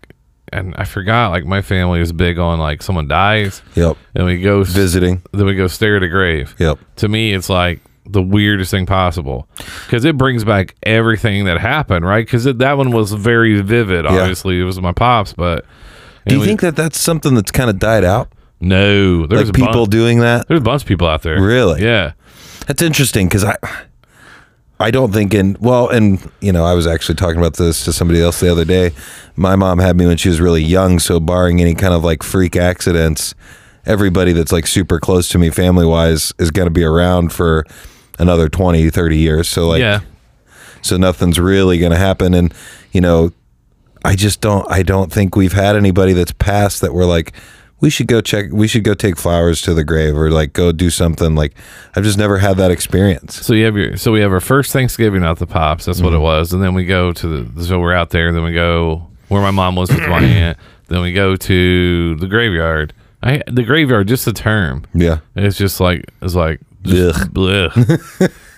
and 0.54 0.74
I 0.78 0.86
forgot, 0.86 1.32
like, 1.32 1.46
my 1.46 1.62
family 1.62 2.00
is 2.00 2.12
big 2.14 2.40
on, 2.40 2.60
like, 2.60 2.82
someone 2.82 3.08
dies 3.08 3.62
Yep. 3.76 3.98
and 4.16 4.26
we 4.26 4.40
go 4.42 4.64
Visiting. 4.64 5.22
then 5.34 5.46
we 5.46 5.56
go 5.56 5.68
stare 5.68 5.98
at 5.98 6.04
a 6.04 6.08
grave. 6.08 6.56
Yep. 6.60 6.80
To 6.98 7.08
me, 7.10 7.34
it's 7.34 7.50
like 7.50 7.82
the 8.10 8.22
weirdest 8.22 8.72
thing 8.72 8.86
possible 8.86 9.48
because 9.86 10.06
it 10.06 10.18
brings 10.18 10.46
back 10.46 10.76
everything 10.84 11.44
that 11.46 11.60
happened, 11.60 12.06
right? 12.06 12.26
Because 12.26 12.46
that 12.46 12.78
one 12.78 12.92
was 12.92 13.12
very 13.12 13.60
vivid. 13.62 14.06
Obviously, 14.06 14.62
it 14.62 14.64
was 14.64 14.80
my 14.80 14.94
pops, 14.94 15.34
but 15.34 15.66
Do 16.28 16.36
you 16.36 16.40
we- 16.42 16.48
think 16.48 16.62
that 16.62 16.76
that's 16.78 16.98
something 17.00 17.34
that's 17.36 17.52
kind 17.52 17.70
of 17.70 17.80
died 17.80 18.06
out? 18.06 18.30
no? 18.62 19.28
There's 19.28 19.48
Like 19.50 19.56
people 19.56 19.84
bun- 19.86 19.90
doing 19.90 20.20
that? 20.20 20.48
there's 20.48 20.60
a 20.62 20.64
bunch 20.64 20.84
of 20.84 20.88
people 20.88 21.08
out 21.08 21.22
there. 21.24 21.42
Really? 21.42 21.84
Yeah. 21.84 22.14
That's 22.68 22.82
interesting 22.82 23.28
because 23.28 23.46
I, 23.46 23.56
I 24.80 24.92
don't 24.92 25.12
think 25.12 25.34
in 25.34 25.58
well, 25.60 25.90
and 25.90 26.30
you 26.40 26.52
know, 26.52 26.64
I 26.64 26.74
was 26.74 26.86
actually 26.86 27.16
talking 27.16 27.40
about 27.40 27.56
this 27.56 27.84
to 27.86 27.94
somebody 27.94 28.22
else 28.22 28.40
the 28.40 28.52
other 28.52 28.66
day. 28.66 28.92
My 29.36 29.56
mom 29.56 29.80
had 29.80 29.98
me 29.98 30.06
when 30.06 30.18
she 30.18 30.30
was 30.30 30.40
really 30.40 30.62
young, 30.62 31.00
so 31.00 31.20
barring 31.20 31.62
any 31.62 31.74
kind 31.74 31.94
of 31.94 32.04
like 32.04 32.22
freak 32.22 32.56
accidents, 32.56 33.34
everybody 33.86 34.34
that's 34.34 34.52
like 34.52 34.68
super 34.68 35.00
close 35.00 35.30
to 35.30 35.40
me 35.40 35.50
family 35.50 35.86
wise 35.86 36.32
is 36.38 36.52
going 36.52 36.68
to 36.68 36.72
be 36.72 36.84
around 36.84 37.32
for 37.32 37.66
another 38.20 38.50
20, 38.50 38.90
30 38.90 39.18
years. 39.18 39.48
So 39.48 39.68
like, 39.68 39.80
yeah. 39.80 40.02
so 40.82 40.98
nothing's 40.98 41.40
really 41.40 41.80
going 41.80 41.92
to 41.92 41.98
happen, 41.98 42.36
and 42.36 42.54
you 42.92 43.02
know, 43.02 43.32
I 44.06 44.16
just 44.16 44.42
don't, 44.42 44.70
I 44.72 44.84
don't 44.84 45.12
think 45.12 45.36
we've 45.36 45.54
had 45.54 45.76
anybody 45.76 46.14
that's 46.14 46.34
passed 46.34 46.82
that 46.82 46.94
we're 46.94 47.06
like. 47.06 47.34
We 47.80 47.90
should 47.92 48.08
go 48.08 48.22
check. 48.22 48.48
We 48.52 48.68
should 48.68 48.84
go 48.84 48.94
take 48.96 49.18
flowers 49.18 49.62
to 49.64 49.74
the 49.74 49.84
grave, 49.84 50.18
or 50.18 50.32
like 50.32 50.54
go 50.54 50.72
do 50.72 50.90
something. 50.90 51.36
Like 51.36 51.54
I've 51.96 52.04
just 52.04 52.18
never 52.18 52.40
had 52.40 52.58
that 52.58 52.72
experience. 52.72 53.36
So 53.46 53.54
you 53.54 53.66
have 53.66 53.78
your 53.78 53.98
so 53.98 54.12
we 54.12 54.20
have 54.22 54.32
our 54.32 54.40
first 54.42 54.74
Thanksgiving 54.74 55.24
at 55.24 55.38
the 55.38 55.46
pops. 55.48 55.86
That's 55.86 56.00
Mm-hmm. 56.00 56.06
what 56.06 56.14
it 56.16 56.20
was, 56.20 56.54
and 56.54 56.64
then 56.64 56.74
we 56.74 56.86
go 56.86 57.12
to 57.14 57.44
the 57.44 57.64
so 57.66 57.80
we're 57.80 57.94
out 57.94 58.10
there. 58.10 58.32
Then 58.32 58.44
we 58.44 58.54
go 58.54 59.08
where 59.28 59.42
my 59.42 59.52
mom 59.52 59.76
was 59.76 59.90
with 59.90 60.08
my 60.08 60.24
aunt. 60.24 60.58
Then 60.88 61.02
we 61.02 61.14
go 61.14 61.36
to 61.36 62.16
the 62.16 62.28
graveyard. 62.28 62.94
I 63.22 63.44
the 63.48 63.64
graveyard 63.64 64.08
just 64.08 64.26
the 64.26 64.34
term. 64.34 64.86
Yeah. 64.94 65.20
It's 65.36 65.58
just 65.58 65.80
like 65.80 66.06
it's 66.22 66.34
like 66.36 66.60
just 66.88 67.34
blech. 67.34 67.74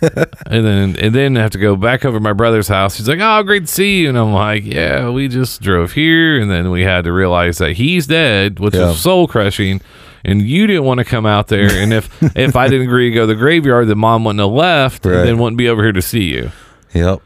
and 0.46 0.66
then 0.66 0.96
and 0.98 1.14
then 1.14 1.38
I 1.38 1.42
have 1.42 1.52
to 1.52 1.58
go 1.60 1.76
back 1.76 2.06
over 2.06 2.18
to 2.18 2.24
my 2.24 2.34
brother's 2.34 2.68
house. 2.68 2.98
He's 2.98 3.08
like, 3.08 3.20
"Oh, 3.22 3.44
great 3.44 3.62
to 3.66 3.68
see 3.68 4.02
you," 4.02 4.10
and 4.10 4.18
I'm 4.18 4.34
like, 4.34 4.64
"Yeah, 4.66 5.10
we 5.10 5.28
just 5.28 5.62
drove 5.62 5.92
here." 5.94 6.40
And 6.40 6.50
then 6.50 6.72
we 6.72 6.84
had 6.84 7.04
to 7.06 7.12
realize 7.12 7.58
that 7.58 7.74
he's 7.74 8.08
dead, 8.08 8.60
which 8.60 8.76
Yeah. 8.76 8.92
is 8.92 9.00
soul 9.00 9.28
crushing. 9.28 9.82
And 10.26 10.42
you 10.42 10.68
didn't 10.68 10.84
want 10.84 10.98
to 11.00 11.06
come 11.06 11.26
out 11.26 11.48
there. 11.48 11.70
And 11.72 11.94
if 11.94 12.10
if 12.38 12.56
I 12.56 12.68
didn't 12.68 12.88
agree 12.88 13.10
to 13.10 13.16
go 13.16 13.22
to 13.22 13.28
the 13.28 13.36
graveyard, 13.36 13.88
then 13.88 13.98
mom 13.98 14.24
wouldn't 14.26 14.42
have 14.42 14.52
left, 14.52 15.06
Right. 15.06 15.18
and 15.18 15.28
then 15.28 15.38
wouldn't 15.38 15.58
be 15.58 15.70
over 15.70 15.82
here 15.84 15.94
to 15.94 16.02
see 16.02 16.24
you. 16.24 16.52
Yep. 16.94 17.22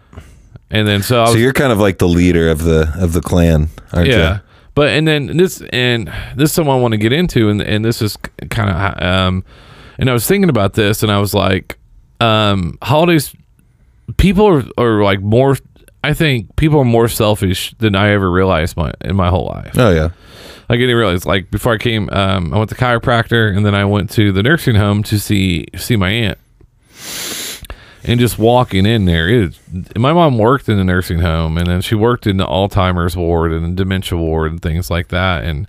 And 0.71 0.87
then 0.87 1.03
so 1.03 1.17
I 1.19 1.21
was 1.21 1.31
So 1.31 1.37
you're 1.37 1.53
kind 1.53 1.71
of 1.71 1.79
like 1.79 1.99
the 1.99 2.07
leader 2.07 2.49
of 2.49 2.63
the 2.63 2.91
of 2.97 3.13
the 3.13 3.21
clan, 3.21 3.69
aren't 3.91 4.07
yeah 4.09 4.13
you? 4.15 4.19
Yeah. 4.21 4.39
But 4.75 4.89
and 4.89 5.07
then 5.07 5.37
this 5.37 5.61
and 5.71 6.07
this 6.35 6.49
is 6.49 6.53
something 6.55 6.73
i 6.73 6.75
want 6.75 6.93
to 6.93 6.97
get 6.97 7.13
into 7.13 7.49
and 7.49 7.61
and 7.61 7.85
this 7.85 8.01
is 8.01 8.17
kind 8.49 8.71
of 8.71 9.03
um 9.03 9.43
and 9.97 10.09
i 10.09 10.13
was 10.13 10.27
thinking 10.27 10.49
about 10.49 10.73
this 10.73 11.03
and 11.03 11.11
i 11.11 11.19
was 11.19 11.33
like 11.33 11.77
um 12.19 12.77
holidays 12.81 13.33
people 14.17 14.45
are, 14.47 14.63
are 14.77 15.03
like 15.03 15.21
more 15.21 15.57
i 16.03 16.13
think 16.13 16.55
people 16.55 16.79
are 16.79 16.85
more 16.85 17.07
selfish 17.07 17.73
than 17.79 17.95
i 17.95 18.09
ever 18.09 18.29
realized 18.31 18.75
my 18.77 18.91
in 19.01 19.15
my 19.15 19.29
whole 19.29 19.45
life 19.47 19.73
Oh 19.77 19.91
yeah. 19.91 20.09
I 20.69 20.77
didn't 20.77 20.95
realize 20.95 21.25
like 21.25 21.51
before 21.51 21.73
I 21.73 21.77
came, 21.77 22.09
um, 22.11 22.53
I 22.53 22.57
went 22.57 22.69
to 22.69 22.75
chiropractor 22.75 23.55
and 23.55 23.65
then 23.65 23.75
I 23.75 23.83
went 23.83 24.09
to 24.11 24.31
the 24.31 24.41
nursing 24.41 24.75
home 24.75 25.03
to 25.03 25.19
see 25.19 25.65
see 25.75 25.97
my 25.97 26.09
aunt. 26.09 26.37
And 28.05 28.19
just 28.19 28.39
walking 28.39 28.85
in 28.85 29.05
there, 29.05 29.49
my 29.97 30.11
mom 30.13 30.37
worked 30.37 30.67
in 30.67 30.77
the 30.77 30.83
nursing 30.83 31.19
home, 31.19 31.57
and 31.57 31.67
then 31.67 31.81
she 31.81 31.95
worked 31.95 32.27
in 32.27 32.37
the 32.37 32.45
Alzheimer's 32.45 33.15
ward 33.15 33.51
and 33.53 33.77
dementia 33.77 34.17
ward 34.17 34.51
and 34.51 34.61
things 34.61 34.89
like 34.89 35.07
that. 35.09 35.43
And 35.45 35.67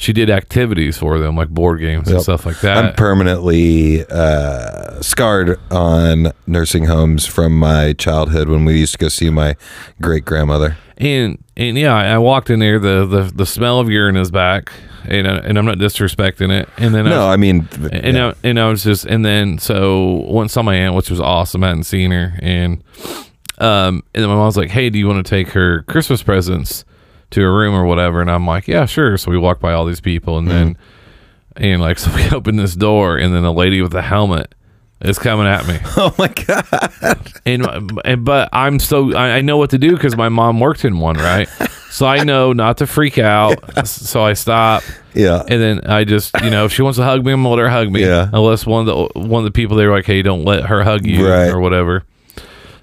she 0.00 0.12
did 0.12 0.30
activities 0.30 0.96
for 0.96 1.18
them, 1.18 1.36
like 1.36 1.48
board 1.48 1.80
games 1.80 2.08
and 2.08 2.22
stuff 2.22 2.46
like 2.46 2.60
that. 2.60 2.78
I'm 2.78 2.94
permanently 2.94 4.06
uh, 4.06 5.02
scarred 5.02 5.58
on 5.72 6.32
nursing 6.46 6.84
homes 6.84 7.26
from 7.26 7.58
my 7.58 7.94
childhood 7.94 8.48
when 8.48 8.64
we 8.64 8.78
used 8.78 8.92
to 8.92 8.98
go 8.98 9.08
see 9.08 9.28
my 9.28 9.56
great 10.00 10.24
grandmother. 10.24 10.76
and 10.96 11.42
and 11.56 11.76
yeah, 11.76 11.94
I 11.94 12.06
I 12.14 12.18
walked 12.18 12.48
in 12.48 12.60
there. 12.60 12.78
The 12.78 13.04
the, 13.06 13.22
the 13.34 13.44
smell 13.44 13.80
of 13.80 13.90
urine 13.90 14.16
is 14.16 14.30
back, 14.30 14.72
and 15.04 15.26
I, 15.26 15.38
and 15.38 15.58
I'm 15.58 15.66
not 15.66 15.78
disrespecting 15.78 16.52
it. 16.52 16.68
And 16.78 16.94
then 16.94 17.08
I 17.08 17.10
No, 17.10 17.28
I 17.28 17.36
mean, 17.36 17.68
and 17.90 18.16
yeah. 18.16 18.28
I, 18.28 18.34
and 18.44 18.60
I 18.60 18.68
was 18.68 18.84
just 18.84 19.04
and 19.04 19.24
then 19.24 19.58
so 19.58 20.24
once 20.28 20.52
saw 20.52 20.62
my 20.62 20.76
aunt, 20.76 20.94
which 20.94 21.10
was 21.10 21.20
awesome. 21.20 21.64
I 21.64 21.68
hadn't 21.68 21.84
seen 21.84 22.12
her, 22.12 22.38
and 22.40 22.84
um, 23.58 24.04
and 24.14 24.22
then 24.22 24.28
my 24.28 24.36
mom 24.36 24.46
was 24.46 24.56
like, 24.56 24.70
"Hey, 24.70 24.90
do 24.90 24.98
you 25.00 25.08
want 25.08 25.26
to 25.26 25.28
take 25.28 25.48
her 25.48 25.82
Christmas 25.82 26.22
presents 26.22 26.84
to 27.30 27.42
a 27.44 27.50
room 27.50 27.74
or 27.74 27.84
whatever?" 27.84 28.20
And 28.20 28.30
I'm 28.30 28.46
like, 28.46 28.68
"Yeah, 28.68 28.86
sure." 28.86 29.16
So 29.18 29.30
we 29.30 29.38
walk 29.38 29.60
by 29.60 29.72
all 29.72 29.84
these 29.84 30.00
people, 30.00 30.38
and 30.38 30.48
then 30.48 30.74
mm-hmm. 30.74 31.64
and 31.64 31.80
like 31.82 31.98
so 32.02 32.14
we 32.14 32.28
open 32.30 32.56
this 32.56 32.74
door, 32.74 33.16
and 33.16 33.34
then 33.34 33.44
a 33.44 33.52
lady 33.52 33.80
with 33.82 33.94
a 33.94 34.02
helmet 34.02 34.54
is 35.00 35.18
coming 35.18 35.46
at 35.46 35.66
me, 35.68 35.78
oh 35.96 36.12
my 36.18 36.26
god, 36.28 37.18
and, 37.46 38.00
and 38.04 38.24
but 38.24 38.48
I'm 38.52 38.80
so 38.80 39.14
I, 39.14 39.36
I 39.36 39.40
know 39.42 39.56
what 39.56 39.70
to 39.70 39.78
do 39.78 39.92
because 39.94 40.16
my 40.16 40.28
mom 40.28 40.58
worked 40.58 40.84
in 40.84 40.98
one, 40.98 41.16
right? 41.16 41.48
So 41.90 42.06
I 42.06 42.22
know 42.24 42.52
not 42.52 42.78
to 42.78 42.86
freak 42.86 43.16
out. 43.18 43.86
So 43.86 44.22
I 44.22 44.34
stop. 44.34 44.82
yeah, 45.14 45.42
And 45.48 45.60
then 45.60 45.80
I 45.86 46.04
just, 46.04 46.38
you 46.42 46.50
know, 46.50 46.64
if 46.66 46.72
she 46.72 46.82
wants 46.82 46.98
to 46.98 47.04
hug 47.04 47.24
me, 47.24 47.32
I'm 47.32 47.42
gonna 47.42 47.48
let 47.54 47.58
her 47.60 47.70
hug 47.70 47.90
me. 47.90 48.02
Yeah. 48.02 48.28
Unless 48.32 48.66
one 48.66 48.86
of 48.86 49.12
the 49.14 49.20
one 49.20 49.40
of 49.40 49.44
the 49.44 49.50
people 49.52 49.76
they 49.76 49.86
were 49.86 49.94
like, 49.94 50.04
"Hey, 50.04 50.20
don't 50.22 50.44
let 50.44 50.66
her 50.66 50.82
hug 50.84 51.06
you," 51.06 51.26
Right. 51.28 51.48
or 51.48 51.60
whatever. 51.60 52.04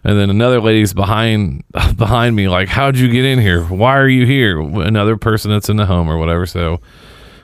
And 0.05 0.17
then 0.19 0.29
another 0.29 0.61
lady's 0.61 0.93
behind 0.93 1.63
behind 1.97 2.35
me, 2.35 2.47
like, 2.47 2.67
"How'd 2.69 2.95
you 2.97 3.09
get 3.09 3.25
in 3.25 3.39
here? 3.39 3.63
Why 3.63 3.97
are 3.97 4.07
you 4.07 4.25
here?" 4.25 4.59
Another 4.61 5.17
person 5.17 5.49
that's 5.51 5.67
in 5.67 5.77
the 5.77 5.87
home 5.87 6.07
or 6.07 6.17
whatever. 6.17 6.45
So 6.45 6.79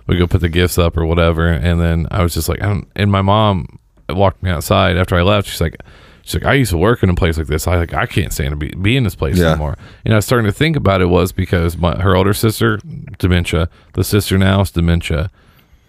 we 0.07 0.17
go 0.17 0.27
put 0.27 0.41
the 0.41 0.49
gifts 0.49 0.77
up 0.77 0.95
or 0.95 1.05
whatever. 1.05 1.47
And 1.47 1.79
then 1.81 2.07
I 2.11 2.21
was 2.23 2.33
just 2.33 2.47
like, 2.49 2.61
I 2.61 2.67
don't, 2.67 2.87
and 2.95 3.11
my 3.11 3.21
mom 3.21 3.79
walked 4.09 4.43
me 4.43 4.49
outside 4.49 4.97
after 4.97 5.15
I 5.15 5.21
left. 5.21 5.47
She's 5.47 5.61
like, 5.61 5.77
she's 6.23 6.35
like, 6.35 6.45
I 6.45 6.53
used 6.53 6.71
to 6.71 6.77
work 6.77 7.01
in 7.01 7.09
a 7.09 7.15
place 7.15 7.37
like 7.37 7.47
this. 7.47 7.67
I 7.67 7.77
like, 7.77 7.93
I 7.93 8.05
can't 8.07 8.33
stand 8.33 8.49
to 8.51 8.55
be, 8.57 8.69
be 8.75 8.97
in 8.97 9.03
this 9.05 9.15
place 9.15 9.37
Yeah. 9.37 9.51
anymore. 9.51 9.77
And 10.05 10.13
I 10.13 10.17
was 10.17 10.25
starting 10.25 10.45
to 10.47 10.51
think 10.51 10.75
about 10.75 11.01
it 11.01 11.05
was 11.07 11.31
because 11.31 11.77
my 11.77 11.95
her 12.01 12.15
older 12.15 12.33
sister 12.33 12.79
dementia, 13.19 13.69
the 13.93 14.03
sister 14.03 14.37
now 14.37 14.61
is 14.61 14.71
dementia, 14.71 15.31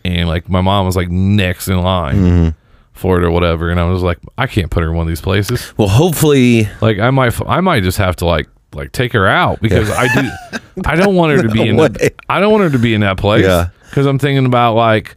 and 0.05 0.29
like 0.29 0.49
my 0.49 0.61
mom 0.61 0.87
was 0.87 0.97
like 0.97 1.11
next 1.11 1.69
in 1.69 1.79
line 1.83 2.17
Mm-hmm. 2.17 2.49
For 3.03 3.19
it 3.19 3.25
or 3.25 3.31
whatever. 3.31 3.69
And 3.69 3.79
I 3.79 3.85
was 3.85 4.03
like, 4.03 4.19
I 4.39 4.47
can't 4.47 4.71
put 4.71 4.83
her 4.83 4.89
in 4.91 4.97
one 4.97 5.03
of 5.07 5.09
these 5.09 5.21
places. 5.21 5.75
well, 5.77 5.89
hopefully, 5.89 6.69
Like 6.81 6.99
I 6.99 7.11
might, 7.11 7.39
I 7.47 7.61
might 7.61 7.83
just 7.83 7.99
have 7.99 8.17
to 8.17 8.25
like 8.27 8.49
like 8.75 8.93
take 8.93 9.13
her 9.13 9.27
out 9.27 9.61
because 9.61 9.91
I 9.91 10.07
do, 10.23 10.61
I 10.87 10.97
don't 10.97 11.15
want 11.15 11.37
her 11.37 11.43
to 11.43 11.49
be 11.51 11.69
in, 11.69 11.77
that, 11.77 12.15
I 12.31 12.41
don't 12.41 12.51
want 12.51 12.65
her 12.65 12.71
to 12.71 12.79
be 12.79 12.95
in 12.95 13.03
that 13.03 13.19
place. 13.19 13.45
Yeah. 13.45 13.69
because 13.91 14.07
I'm 14.07 14.19
thinking 14.19 14.47
about 14.47 14.75
like. 14.75 15.17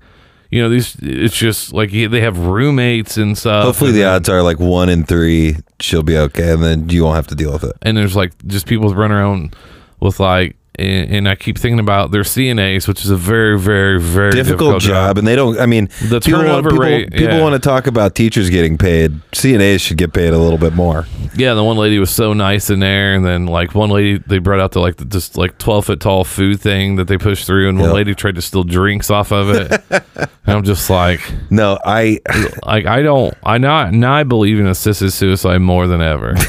You 0.52 0.62
know 0.62 0.70
these. 0.70 0.96
It's 1.02 1.36
just 1.36 1.74
like 1.74 1.92
they 1.92 2.22
have 2.22 2.38
roommates 2.38 3.18
and 3.18 3.38
stuff. 3.38 3.66
hopefully 3.66 3.90
and 3.90 3.98
the 3.98 4.02
then- 4.04 4.14
odds 4.16 4.30
are 4.30 4.42
like 4.42 4.58
one 4.60 4.88
in 4.90 5.04
three 5.04 5.58
she'll 5.82 6.04
be 6.04 6.18
okay, 6.18 6.54
and 6.54 6.64
then 6.64 6.88
you 6.88 7.04
won't 7.04 7.16
have 7.18 7.28
to 7.28 7.36
deal 7.36 7.52
with 7.52 7.64
it. 7.66 7.74
and 7.82 7.98
there's 7.98 8.16
like 8.16 8.32
just 8.48 8.66
people 8.66 8.94
running 8.94 9.18
around 9.18 9.54
with 10.00 10.20
like 10.20 10.56
and, 10.80 11.12
and 11.12 11.30
I 11.30 11.36
keep 11.36 11.58
thinking 11.58 11.80
about 11.80 12.12
their 12.12 12.24
CNAs, 12.24 12.88
which 12.88 13.04
is 13.04 13.10
a 13.10 13.16
very, 13.16 13.60
very, 13.60 14.00
very 14.00 14.32
difficult, 14.32 14.82
job, 14.82 15.18
and 15.18 15.28
they 15.28 15.36
don't. 15.36 15.60
I 15.60 15.66
mean, 15.66 15.90
The 16.10 16.20
people 16.20 16.40
want- 16.40 16.48
turnover 16.48 16.70
people, 16.72 16.84
rate, 16.86 17.12
People 17.12 17.36
yeah. 17.38 17.42
want 17.42 17.54
to 17.54 17.60
talk 17.60 17.88
about 17.88 18.16
teachers 18.16 18.50
getting 18.50 18.78
paid. 18.78 19.12
CNAs 19.32 19.82
should 19.82 19.98
get 19.98 20.14
paid 20.14 20.34
a 20.34 20.38
little 20.38 20.58
bit 20.58 20.74
more. 20.74 21.06
Yeah, 21.38 21.54
the 21.54 21.64
one 21.64 21.78
lady 21.78 22.00
was 22.00 22.10
so 22.12 22.34
nice 22.34 22.70
in 22.70 22.80
there, 22.80 23.14
and 23.14 23.26
then 23.26 23.46
like 23.48 23.76
one 23.76 23.90
lady 23.90 24.18
they 24.28 24.38
brought 24.38 24.60
out 24.60 24.72
the 24.72 24.80
like 24.80 24.98
the, 24.98 25.06
this 25.06 25.36
like 25.36 25.58
twelve 25.58 25.86
foot 25.86 26.00
tall 26.00 26.24
food 26.24 26.60
thing 26.62 26.96
that 26.96 27.08
they 27.08 27.18
pushed 27.18 27.46
through, 27.46 27.68
and 27.70 27.78
one 27.80 27.90
Yep. 27.90 27.96
lady 27.96 28.16
tried 28.16 28.36
to 28.36 28.42
steal 28.42 28.64
drinks 28.64 29.10
off 29.10 29.32
of 29.32 29.50
it. 29.50 29.82
and 29.90 30.28
I'm 30.48 30.64
just 30.64 30.90
like, 30.90 31.20
No, 31.50 31.78
I. 31.84 32.20
like 32.64 32.86
I 32.86 33.02
don't, 33.02 33.34
I 33.44 33.58
now 33.58 33.90
now 33.92 34.14
I 34.14 34.24
believe 34.24 34.60
in 34.60 34.68
assisted 34.68 35.12
suicide 35.12 35.60
more 35.60 35.88
than 35.88 36.02
ever. 36.02 36.36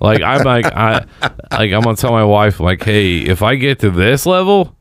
like 0.00 0.22
I'm 0.22 0.44
like 0.44 0.66
I 0.66 1.04
like 1.50 1.72
I'm 1.72 1.82
gonna 1.82 1.96
tell 1.96 2.12
my 2.12 2.24
wife 2.24 2.60
like, 2.60 2.82
hey, 2.82 3.18
if 3.18 3.42
I 3.42 3.56
get 3.56 3.80
to 3.80 3.90
this 3.90 4.26
level, 4.26 4.76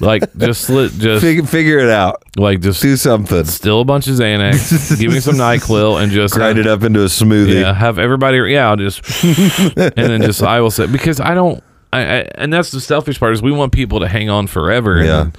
like 0.00 0.22
just 0.36 0.62
slit, 0.62 0.92
just 0.92 1.22
Fig- 1.22 1.46
figure 1.46 1.78
it 1.78 1.90
out. 1.90 2.22
like 2.36 2.60
just 2.60 2.80
Do 2.82 2.96
something. 2.96 3.44
steal 3.44 3.80
a 3.80 3.84
bunch 3.84 4.06
of 4.08 4.14
Xanax, 4.14 4.98
give 4.98 5.12
me 5.12 5.20
some 5.20 5.34
Nyquil, 5.36 6.02
and 6.02 6.10
just 6.10 6.34
Grind 6.34 6.58
it 6.58 6.66
up 6.66 6.82
into 6.82 7.00
a 7.02 7.06
smoothie. 7.06 7.60
Yeah, 7.60 7.72
have 7.74 7.98
everybody. 7.98 8.38
Yeah, 8.52 8.70
I'll 8.70 8.76
just 8.76 9.02
and 9.24 9.92
then 9.94 10.22
just 10.22 10.42
I 10.42 10.60
will 10.60 10.70
say 10.70 10.86
because 10.86 11.20
I 11.20 11.34
don't. 11.34 11.62
I, 11.92 12.00
I 12.00 12.04
and 12.36 12.52
that's 12.52 12.70
the 12.70 12.80
selfish 12.80 13.18
part 13.18 13.32
is 13.32 13.42
we 13.42 13.50
want 13.52 13.72
people 13.72 14.00
to 14.00 14.08
hang 14.08 14.30
on 14.30 14.46
forever. 14.46 15.02
Yeah. 15.02 15.20
And, 15.22 15.38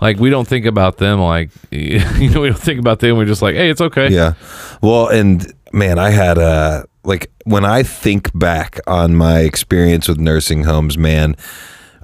like 0.00 0.18
we 0.18 0.28
don't 0.28 0.46
think 0.46 0.66
about 0.66 0.98
them 0.98 1.20
like 1.20 1.50
you 1.70 2.00
know 2.30 2.40
we 2.40 2.48
don't 2.48 2.58
think 2.58 2.80
about 2.80 2.98
them. 2.98 3.16
We're 3.16 3.26
just 3.26 3.42
like, 3.42 3.54
hey, 3.54 3.70
it's 3.70 3.80
okay. 3.80 4.08
Yeah. 4.08 4.34
Well, 4.82 5.06
and 5.08 5.50
man, 5.72 6.00
I 6.00 6.10
had 6.10 6.36
uh 6.36 6.82
like 7.04 7.30
when 7.44 7.64
I 7.64 7.82
think 7.82 8.36
back 8.36 8.80
on 8.86 9.14
my 9.14 9.40
experience 9.40 10.08
with 10.08 10.18
nursing 10.18 10.64
homes, 10.64 10.98
man, 10.98 11.36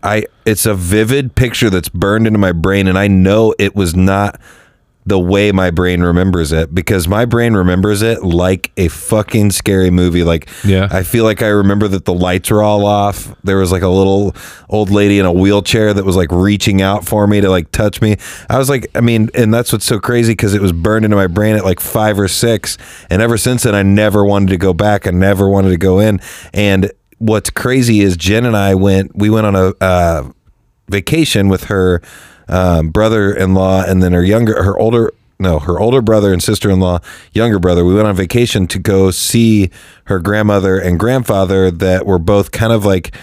I 0.02 0.26
it's 0.46 0.66
a 0.66 0.74
vivid 0.74 1.34
picture 1.34 1.70
that's 1.70 1.88
burned 1.88 2.26
into 2.26 2.38
my 2.38 2.52
brain 2.52 2.86
and 2.86 2.98
I 2.98 3.08
know 3.08 3.54
it 3.58 3.74
was 3.74 3.94
not 3.94 4.40
the 5.10 5.18
way 5.18 5.50
my 5.50 5.72
brain 5.72 6.02
remembers 6.02 6.52
it 6.52 6.72
because 6.72 7.08
my 7.08 7.24
brain 7.24 7.54
remembers 7.54 8.00
it 8.00 8.22
like 8.22 8.70
a 8.76 8.86
fucking 8.86 9.50
scary 9.50 9.90
movie. 9.90 10.22
Like 10.22 10.48
Yeah. 10.64 10.86
I 10.88 11.02
feel 11.02 11.24
like 11.24 11.42
I 11.42 11.48
remember 11.48 11.88
that 11.88 12.04
the 12.04 12.14
lights 12.14 12.48
were 12.48 12.62
all 12.62 12.86
off. 12.86 13.34
There 13.42 13.56
was 13.56 13.72
like 13.72 13.82
a 13.82 13.88
little 13.88 14.36
old 14.68 14.88
lady 14.90 15.18
in 15.18 15.26
a 15.26 15.32
wheelchair 15.32 15.92
that 15.92 16.04
was 16.04 16.14
like 16.14 16.30
reaching 16.30 16.80
out 16.80 17.04
for 17.04 17.26
me 17.26 17.40
to 17.40 17.50
like 17.50 17.72
touch 17.72 18.00
me. 18.00 18.18
I 18.48 18.56
was 18.56 18.68
like 18.70 18.86
I 18.94 19.00
mean 19.00 19.30
and 19.34 19.52
that's 19.52 19.72
what's 19.72 19.84
so 19.84 19.98
crazy 19.98 20.32
because 20.32 20.54
it 20.54 20.62
was 20.62 20.70
burned 20.70 21.04
into 21.04 21.16
my 21.16 21.26
brain 21.26 21.56
at 21.56 21.64
like 21.64 21.80
five 21.80 22.16
or 22.16 22.28
six. 22.28 22.78
And 23.10 23.20
ever 23.20 23.36
since 23.36 23.64
then 23.64 23.74
I 23.74 23.82
never 23.82 24.24
wanted 24.24 24.50
to 24.50 24.58
go 24.58 24.72
back. 24.72 25.08
I 25.08 25.10
never 25.10 25.48
wanted 25.48 25.70
to 25.70 25.76
go 25.76 25.98
in. 25.98 26.20
And 26.54 26.92
what's 27.18 27.50
crazy 27.50 27.98
is 27.98 28.16
Jen 28.16 28.46
and 28.46 28.56
I 28.56 28.76
went 28.76 29.16
we 29.16 29.28
went 29.28 29.46
on 29.46 29.56
a 29.56 29.72
uh, 29.80 30.30
vacation 30.88 31.48
with 31.48 31.64
her 31.64 32.00
um, 32.50 32.88
brother-in-law 32.88 33.84
and 33.86 34.02
then 34.02 34.12
her 34.12 34.24
younger 34.24 34.62
her 34.62 34.76
older 34.78 35.12
no 35.38 35.58
her 35.60 35.80
older 35.80 36.02
brother 36.02 36.32
and 36.32 36.42
sister-in-law 36.42 36.98
younger 37.32 37.58
brother. 37.58 37.84
We 37.84 37.94
went 37.94 38.08
on 38.08 38.16
vacation 38.16 38.66
to 38.68 38.78
go 38.78 39.10
see 39.10 39.70
her 40.04 40.18
grandmother 40.18 40.78
and 40.78 40.98
grandfather 40.98 41.70
that 41.70 42.04
were 42.04 42.18
both 42.18 42.50
kind 42.50 42.72
of 42.72 42.84
like 42.84 43.14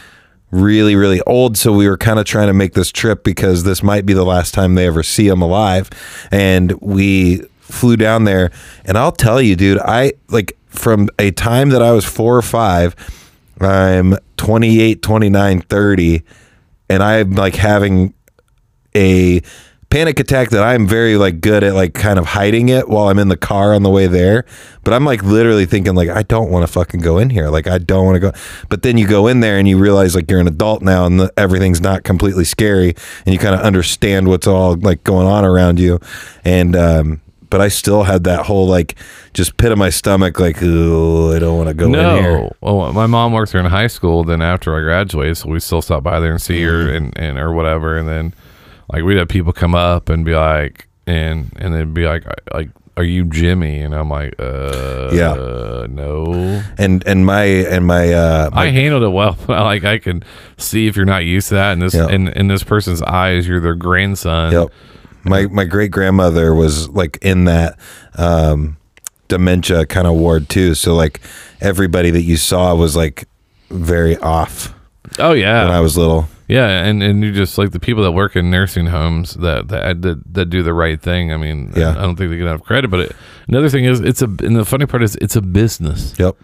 really 0.50 0.96
really 0.96 1.22
old. 1.28 1.58
So 1.58 1.74
we 1.74 1.88
were 1.88 1.98
kind 1.98 2.20
of 2.20 2.26
trying 2.26 2.48
to 2.48 2.54
make 2.54 2.74
this 2.74 2.92
trip 2.92 3.24
because 3.24 3.64
this 3.66 3.84
might 3.84 4.06
be 4.06 4.14
the 4.14 4.26
last 4.26 4.54
time 4.54 4.76
they 4.76 4.88
ever 4.88 5.04
see 5.04 5.28
them 5.28 5.42
alive. 5.42 5.90
And 6.32 6.72
we 6.82 7.42
flew 7.60 7.98
down 7.98 8.24
there. 8.24 8.50
And 8.86 8.98
I'll 8.98 9.12
tell 9.12 9.42
you 9.42 9.56
dude 9.56 9.80
I 9.80 10.14
like 10.30 10.58
from 10.68 11.10
a 11.20 11.32
time 11.32 11.70
that 11.70 11.82
I 11.82 11.92
was 11.92 12.06
4 12.06 12.38
or 12.38 12.42
5 12.42 12.96
I'm 13.60 14.16
28 14.38 15.02
29 15.02 15.62
30 15.62 16.24
and 16.90 17.04
I'm 17.04 17.32
like 17.32 17.56
having 17.56 18.14
a 18.98 19.42
panic 19.90 20.20
attack 20.20 20.50
that 20.50 20.64
I'm 20.64 20.86
very 20.86 21.16
like 21.16 21.40
good 21.40 21.64
at 21.64 21.74
like 21.74 21.94
kind 21.94 22.20
of 22.20 22.26
hiding 22.26 22.68
it 22.68 22.90
while 22.90 23.08
I'm 23.08 23.18
in 23.20 23.30
the 23.30 23.38
car 23.38 23.74
on 23.74 23.84
the 23.84 23.90
way 23.90 24.06
there. 24.08 24.44
But 24.84 24.94
I'm 24.94 25.06
like 25.06 25.24
literally 25.24 25.66
thinking 25.66 25.96
like 25.96 26.10
I 26.10 26.24
don't 26.24 26.52
want 26.52 26.68
to 26.68 26.72
fucking 26.72 27.00
go 27.00 27.18
in 27.20 27.30
here. 27.30 27.48
Like 27.50 27.68
I 27.68 27.78
don't 27.78 28.06
want 28.06 28.16
to 28.16 28.20
go. 28.20 28.32
But 28.68 28.82
then 28.82 28.98
you 28.98 29.08
go 29.08 29.28
in 29.28 29.40
there 29.40 29.58
and 29.58 29.66
you 29.66 29.78
realize 29.78 30.14
like 30.14 30.30
you're 30.30 30.42
an 30.42 30.48
adult 30.48 30.82
now 30.82 31.06
and 31.06 31.22
the, 31.22 31.32
everything's 31.38 31.80
not 31.80 32.04
completely 32.04 32.44
scary 32.44 32.96
and 33.26 33.32
you 33.34 33.40
kind 33.40 33.56
of 33.56 33.62
understand 33.62 34.28
what's 34.28 34.46
all 34.48 34.76
like 34.76 35.06
going 35.06 35.26
on 35.28 35.46
around 35.46 35.80
you. 35.80 36.00
And 36.44 36.76
um 36.76 37.22
but 37.50 37.62
I 37.62 37.70
still 37.70 38.04
had 38.04 38.26
that 38.26 38.46
whole 38.46 38.68
like 38.68 38.96
just 39.34 39.56
pit 39.56 39.72
of 39.72 39.78
my 39.78 39.90
stomach 39.90 40.38
like 40.38 40.58
oh 40.62 41.32
I 41.34 41.40
don't 41.40 41.56
want 41.56 41.70
to 41.70 41.74
go 41.74 41.86
in 41.86 41.94
here. 41.94 42.40
No, 42.40 42.52
well, 42.60 42.92
my 42.92 43.08
mom 43.08 43.32
worked 43.32 43.54
there 43.54 43.62
in 43.62 43.68
high 43.68 43.88
school. 43.88 44.26
Then 44.26 44.42
after 44.42 44.76
I 44.78 44.82
graduated, 44.82 45.38
so 45.38 45.48
we 45.48 45.62
still 45.62 45.82
stop 45.82 46.04
by 46.04 46.20
there 46.20 46.32
and 46.34 46.42
see 46.42 46.62
her 46.64 46.88
Mm-hmm. 46.88 46.96
and, 46.96 47.18
and 47.18 47.40
or 47.40 47.54
whatever. 47.54 47.98
And 47.98 48.06
then 48.06 48.34
like 48.92 49.04
we'd 49.04 49.18
have 49.18 49.28
people 49.30 49.54
come 49.54 49.76
up 49.76 50.10
and 50.10 50.24
be 50.26 50.34
like, 50.36 50.88
and 51.06 51.52
and 51.58 51.74
they'd 51.74 51.94
be 51.94 52.06
like, 52.06 52.24
like, 52.54 52.70
are 52.96 53.04
you 53.04 53.26
Jimmy? 53.26 53.80
And 53.82 53.94
I'm 53.94 54.10
like, 54.10 54.34
uh, 54.40 55.10
Yeah. 55.14 55.86
no. 55.90 56.64
And 56.78 57.06
and 57.06 57.26
my 57.26 57.44
and 57.44 57.86
my 57.86 58.12
uh 58.14 58.50
my 58.54 58.64
I 58.64 58.68
handled 58.70 59.04
it 59.04 59.10
well. 59.10 59.38
like 59.48 59.84
I 59.84 59.98
can 60.00 60.24
see 60.58 60.88
if 60.88 60.96
you're 60.96 61.06
not 61.06 61.24
used 61.26 61.50
to 61.50 61.56
that, 61.56 61.74
and 61.74 61.82
this 61.82 61.94
Yeah. 61.94 62.10
in 62.10 62.30
in 62.30 62.48
this 62.48 62.64
person's 62.64 63.02
eyes, 63.04 63.48
you're 63.48 63.60
their 63.60 63.76
grandson. 63.76 64.52
Yep. 64.52 64.68
My 65.24 65.46
my 65.48 65.66
great 65.66 65.92
grandmother 65.92 66.54
was 66.56 66.90
like 66.90 67.18
in 67.22 67.46
that 67.46 67.78
um, 68.18 68.78
dementia 69.28 69.86
kind 69.86 70.08
of 70.08 70.14
ward 70.16 70.48
too. 70.50 70.74
So 70.74 70.96
like 70.96 71.20
everybody 71.62 72.10
that 72.12 72.22
you 72.22 72.38
saw 72.38 72.74
was 72.76 72.96
like 72.96 73.28
very 73.70 74.16
off 74.18 74.74
Oh 75.20 75.34
yeah. 75.34 75.66
when 75.66 75.74
I 75.74 75.82
was 75.82 75.98
little. 75.98 76.28
Yeah, 76.48 76.68
and, 76.86 77.04
and 77.04 77.22
you 77.24 77.34
just 77.34 77.58
like 77.58 77.72
the 77.72 77.80
people 77.80 78.04
that 78.04 78.12
work 78.14 78.36
in 78.38 78.50
nursing 78.50 78.86
homes 78.88 79.34
that 79.36 79.68
that 79.68 79.84
uh, 79.84 79.94
that, 80.00 80.34
that 80.34 80.46
do 80.46 80.64
the 80.64 80.74
right 80.74 81.02
thing. 81.02 81.34
I 81.34 81.38
mean, 81.38 81.74
Yeah. 81.76 81.92
I 81.92 82.02
don't 82.02 82.16
think 82.16 82.30
they 82.30 82.38
get 82.38 82.48
enough 82.48 82.64
credit. 82.64 82.90
But 82.90 83.00
it, 83.02 83.16
another 83.50 83.70
thing 83.70 83.84
is, 83.86 84.00
it's 84.00 84.22
a 84.22 84.26
and 84.26 84.56
the 84.56 84.64
funny 84.66 84.86
part 84.86 85.04
is, 85.04 85.16
it's 85.18 85.36
a 85.36 85.42
business. 85.42 86.14
Yep. 86.18 86.38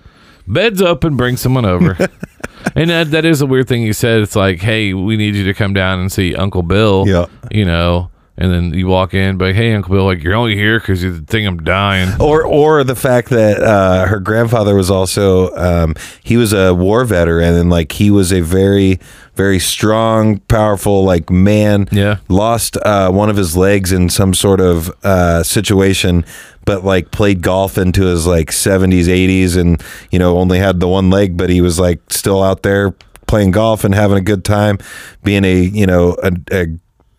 Beds 0.45 0.81
up 0.81 1.05
and 1.05 1.15
bring 1.17 1.37
someone 1.37 1.63
over. 1.65 1.97
and 2.75 2.89
that 2.89 3.11
that 3.11 3.23
is 3.23 3.41
a 3.41 3.45
weird 3.45 3.67
thing 3.69 3.81
you 3.83 3.93
said. 3.93 4.21
It's 4.21 4.35
like, 4.35 4.59
hey, 4.59 4.93
we 4.93 5.15
need 5.15 5.35
you 5.35 5.45
to 5.45 5.53
come 5.53 5.73
down 5.73 5.99
and 5.99 6.11
see 6.11 6.35
Uncle 6.35 6.63
Bill. 6.63 7.05
Yeah. 7.07 7.27
You 7.49 7.63
know, 7.63 8.11
and 8.35 8.51
then 8.51 8.73
you 8.73 8.87
walk 8.87 9.13
in, 9.13 9.37
but 9.37 9.53
hey, 9.53 9.73
Uncle 9.75 9.93
Bill, 9.93 10.05
like 10.05 10.23
you're 10.23 10.33
only 10.35 10.55
here 10.55 10.79
because 10.79 11.03
you 11.03 11.19
think 11.21 11.47
I'm 11.47 11.63
dying. 11.63 12.09
Or 12.19 12.43
or 12.45 12.83
the 12.83 12.95
fact 12.95 13.29
that 13.29 13.61
uh, 13.61 14.07
her 14.07 14.19
grandfather 14.19 14.73
was 14.75 14.89
also 14.89 15.55
um, 15.55 15.93
he 16.23 16.35
was 16.37 16.51
a 16.53 16.73
war 16.73 17.05
veteran 17.05 17.53
and 17.53 17.69
like 17.69 17.91
he 17.91 18.09
was 18.09 18.31
a 18.33 18.41
very 18.41 18.99
very 19.35 19.59
strong 19.59 20.37
powerful 20.47 21.03
like 21.03 21.29
man 21.29 21.87
Yeah. 21.91 22.17
lost 22.29 22.77
uh, 22.77 23.09
one 23.11 23.29
of 23.29 23.35
his 23.37 23.55
legs 23.57 23.91
in 23.91 24.09
some 24.09 24.33
sort 24.33 24.59
of 24.61 24.91
uh, 25.03 25.41
situation 25.43 26.23
but 26.65 26.83
like 26.85 27.11
played 27.11 27.41
golf 27.41 27.77
into 27.77 28.03
his 28.05 28.25
like 28.27 28.49
70s 28.51 29.05
80s 29.05 29.57
and 29.57 29.81
you 30.11 30.19
know 30.19 30.37
only 30.37 30.59
had 30.59 30.79
the 30.79 30.87
one 30.87 31.09
leg 31.09 31.35
but 31.35 31.49
he 31.49 31.61
was 31.61 31.79
like 31.79 31.99
still 32.11 32.41
out 32.43 32.61
there 32.63 32.93
playing 33.27 33.51
golf 33.51 33.83
and 33.83 33.95
having 33.95 34.17
a 34.17 34.21
good 34.21 34.45
time 34.45 34.77
being 35.23 35.43
a 35.45 35.61
you 35.61 35.85
know 35.87 36.15
a, 36.21 36.31
a 36.51 36.67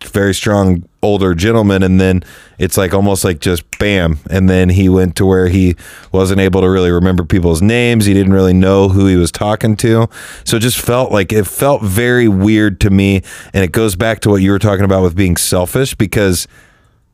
very 0.03 0.33
strong 0.33 0.87
older 1.01 1.33
gentleman 1.35 1.83
and 1.83 1.99
then 1.99 2.23
it's 2.57 2.77
like 2.77 2.93
almost 2.93 3.23
like 3.23 3.39
just 3.39 3.63
bam. 3.77 4.19
And 4.29 4.49
then 4.49 4.69
he 4.69 4.89
went 4.89 5.15
to 5.17 5.25
where 5.25 5.47
he 5.47 5.75
wasn't 6.11 6.39
able 6.39 6.61
to 6.61 6.69
really 6.69 6.91
remember 6.91 7.23
people's 7.23 7.61
names. 7.61 8.05
He 8.05 8.13
didn't 8.13 8.33
really 8.33 8.53
know 8.53 8.89
who 8.89 9.07
he 9.07 9.15
was 9.15 9.31
talking 9.31 9.75
to. 9.77 10.07
So 10.43 10.57
it 10.57 10.61
just 10.61 10.79
felt 10.79 11.11
like 11.11 11.31
it 11.31 11.45
felt 11.45 11.81
very 11.81 12.27
weird 12.27 12.79
to 12.81 12.89
me. 12.89 13.21
And 13.53 13.63
it 13.63 13.71
goes 13.71 13.95
back 13.95 14.19
to 14.21 14.29
what 14.29 14.41
you 14.41 14.51
were 14.51 14.59
talking 14.59 14.85
about 14.85 15.03
with 15.03 15.15
being 15.15 15.37
selfish 15.37 15.95
because 15.95 16.47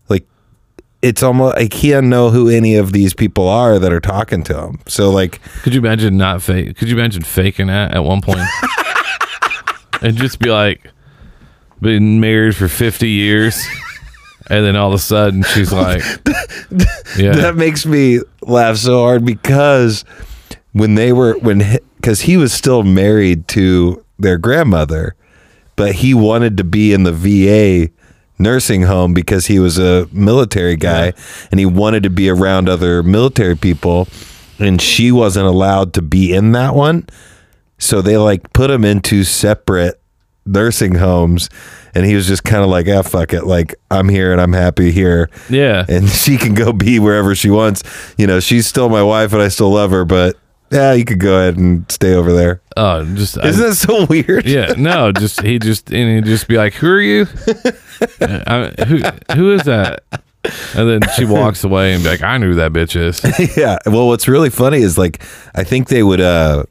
like 0.10 0.26
it's 1.02 1.24
almost 1.24 1.58
I 1.58 1.68
can't 1.68 2.08
know 2.08 2.30
who 2.30 2.50
any 2.50 2.76
of 2.76 2.94
these 2.94 3.14
people 3.14 3.48
are 3.48 3.80
that 3.80 3.92
are 3.92 4.02
talking 4.02 4.44
to 4.44 4.58
him. 4.68 4.80
So 4.88 5.10
like 5.10 5.42
Could 5.64 5.74
you 5.74 5.80
imagine 5.80 6.18
not 6.18 6.42
fake? 6.42 6.78
Could 6.78 6.90
you 6.90 6.98
imagine 6.98 7.24
faking 7.24 7.68
that 7.68 7.94
at 7.94 8.04
one 8.04 8.22
point? 8.22 8.42
And 10.02 10.18
just 10.18 10.40
be 10.40 10.50
like, 10.50 10.90
been 11.82 12.20
married 12.20 12.56
for 12.56 12.68
fifty 12.68 13.10
years, 13.10 13.66
and 14.50 14.66
then 14.66 14.76
all 14.76 14.90
of 14.90 14.94
a 14.94 15.00
sudden 15.00 15.44
she's 15.44 15.72
like, 15.72 16.02
yeah, 17.18 17.34
that 17.34 17.56
makes 17.56 17.86
me 17.86 18.20
laugh 18.42 18.78
so 18.78 19.00
hard 19.00 19.26
because 19.26 20.06
when 20.72 20.96
they 20.96 21.12
were 21.12 21.38
when 21.40 21.78
because 21.98 22.22
he 22.22 22.38
was 22.38 22.54
still 22.54 22.84
married 22.84 23.48
to 23.50 24.04
their 24.18 24.38
grandmother 24.38 25.16
but 25.76 25.96
he 25.96 26.14
wanted 26.14 26.58
to 26.58 26.64
be 26.64 26.94
in 26.94 27.04
the 27.04 27.12
VA 27.12 27.92
nursing 28.38 28.84
home 28.84 29.14
because 29.14 29.46
he 29.48 29.60
was 29.60 29.78
a 29.78 30.08
military 30.12 30.76
guy 30.76 31.14
and 31.52 31.60
he 31.60 31.66
wanted 31.66 32.04
to 32.04 32.10
be 32.10 32.30
around 32.30 32.68
other 32.68 33.04
military 33.04 33.56
people 33.56 34.08
and 34.60 34.82
she 34.82 35.12
wasn't 35.12 35.46
allowed 35.46 35.94
to 35.94 36.02
be 36.02 36.34
in 36.34 36.52
that 36.52 36.76
one. 36.76 37.08
So 37.78 38.02
they 38.02 38.18
like 38.18 38.54
put 38.54 38.70
him 38.70 38.86
into 38.86 39.24
separate 39.24 40.01
nursing 40.46 40.96
homes 40.96 41.50
and 41.94 42.06
he 42.06 42.16
was 42.16 42.28
just 42.28 42.44
kind 42.44 42.64
of 42.64 42.70
like 42.70 42.88
ah 42.88 43.02
fuck 43.02 43.34
it 43.34 43.46
like 43.46 43.76
I'm 43.90 44.10
here 44.10 44.32
and 44.32 44.42
I'm 44.42 44.54
happy 44.54 44.92
here 44.92 45.30
yeah. 45.50 45.86
and 45.88 46.10
she 46.10 46.38
can 46.38 46.54
go 46.54 46.74
be 46.74 47.00
wherever 47.00 47.36
she 47.36 47.50
wants. 47.50 47.84
You 48.18 48.28
know, 48.28 48.40
she's 48.40 48.68
still 48.68 48.90
my 48.90 49.04
wife 49.04 49.34
and 49.34 49.42
I 49.42 49.50
still 49.50 49.72
love 49.72 49.92
her, 49.92 50.06
but 50.06 50.38
yeah, 50.72 50.94
you 50.94 51.04
could 51.04 51.20
go 51.20 51.38
ahead 51.38 51.58
and 51.58 51.90
stay 51.92 52.14
over 52.14 52.32
there. 52.32 52.62
Oh, 52.78 53.04
just 53.16 53.38
Isn't 53.44 53.70
that 53.70 53.76
so 53.76 54.06
weird? 54.06 54.46
yeah, 54.46 54.74
no, 54.78 55.12
just 55.12 55.42
he 55.42 55.60
just 55.60 55.92
and 55.92 56.16
he'd 56.16 56.26
just 56.26 56.48
be 56.48 56.56
like, 56.56 56.74
"Who 56.76 56.88
are 56.88 57.02
you? 57.02 57.28
I, 58.22 58.74
who 58.88 59.02
who 59.36 59.54
is 59.54 59.64
that?" 59.64 60.04
And 60.76 60.90
then 60.90 61.02
she 61.18 61.26
walks 61.26 61.66
away 61.66 61.94
and 61.94 62.02
be 62.02 62.10
like, 62.10 62.24
"I 62.24 62.38
knew 62.38 62.52
who 62.52 62.56
that 62.56 62.72
bitch 62.72 62.96
is." 62.96 63.58
yeah. 63.58 63.80
Well, 63.86 64.08
what's 64.08 64.30
really 64.30 64.50
funny 64.50 64.78
is 64.78 64.98
like 64.98 65.22
I 65.54 65.66
think 65.66 65.90
they 65.90 66.04
would 66.04 66.22
uh 66.22 66.64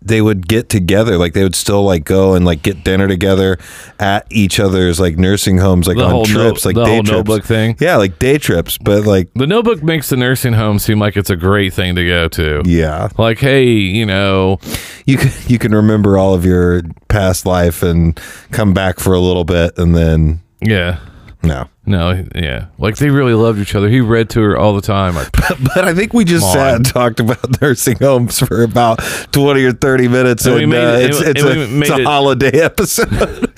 they 0.00 0.22
would 0.22 0.48
get 0.48 0.68
together 0.68 1.18
like 1.18 1.32
they 1.34 1.42
would 1.42 1.54
still 1.54 1.82
like 1.84 2.04
go 2.04 2.34
and 2.34 2.44
like 2.46 2.62
get 2.62 2.82
dinner 2.84 3.06
together 3.08 3.58
at 3.98 4.26
each 4.30 4.58
other's 4.58 4.98
like 4.98 5.16
nursing 5.18 5.58
homes 5.58 5.86
like 5.86 5.96
The 5.96 6.04
on 6.04 6.10
whole 6.10 6.24
no- 6.26 6.32
trips 6.32 6.64
like 6.64 6.74
the 6.76 6.84
day 6.84 6.90
whole 6.94 7.02
trips. 7.02 7.10
notebook 7.16 7.44
thing? 7.44 7.76
yeah 7.80 7.96
like 7.96 8.18
day 8.18 8.38
trips 8.38 8.78
but 8.78 9.04
like 9.04 9.28
The 9.34 9.46
Notebook 9.46 9.82
makes 9.82 10.08
the 10.08 10.16
nursing 10.16 10.54
home 10.54 10.78
seem 10.78 10.98
like 10.98 11.16
it's 11.16 11.30
a 11.30 11.36
great 11.36 11.72
thing 11.74 11.94
to 11.96 12.06
go 12.06 12.28
to. 12.28 12.62
yeah 12.64 13.08
Like, 13.18 13.38
hey, 13.38 13.64
you 13.66 14.06
know, 14.06 14.58
you 15.04 15.18
can 15.18 15.30
you 15.46 15.58
can 15.58 15.74
remember 15.74 16.16
all 16.16 16.34
of 16.34 16.44
your 16.44 16.82
past 17.08 17.44
life 17.46 17.82
and 17.82 18.18
come 18.52 18.72
back 18.72 18.98
for 18.98 19.12
a 19.14 19.20
little 19.20 19.44
bit 19.44 19.76
and 19.78 19.94
then 19.94 20.40
yeah, 20.60 21.00
no 21.46 21.68
no, 21.88 22.24
yeah, 22.34 22.66
like 22.78 22.96
they 22.96 23.10
really 23.10 23.34
loved 23.34 23.60
each 23.60 23.76
other. 23.76 23.88
He 23.88 24.00
read 24.00 24.28
to 24.30 24.40
her 24.40 24.58
all 24.58 24.74
the 24.74 24.80
time. 24.80 25.14
Like, 25.14 25.30
but 25.32 25.84
I 25.84 25.94
think 25.94 26.12
we 26.12 26.24
just 26.24 26.52
sat 26.52 26.74
and 26.74 26.84
talked 26.84 27.20
about 27.20 27.60
nursing 27.62 27.96
homes 27.98 28.40
for 28.40 28.64
about 28.64 28.98
20 29.30 29.62
or 29.64 29.70
30 29.72 30.08
minutes 30.08 30.44
And 30.46 30.56
and, 30.56 30.60
we 30.62 30.66
made 30.66 30.84
uh, 30.84 30.98
it- 30.98 31.10
it's, 31.10 31.20
and 31.20 31.28
it's, 31.28 31.44
a, 31.44 31.78
it's 31.80 31.90
a 31.90 31.96
it- 31.98 32.04
holiday 32.04 32.60
episode 32.60 33.52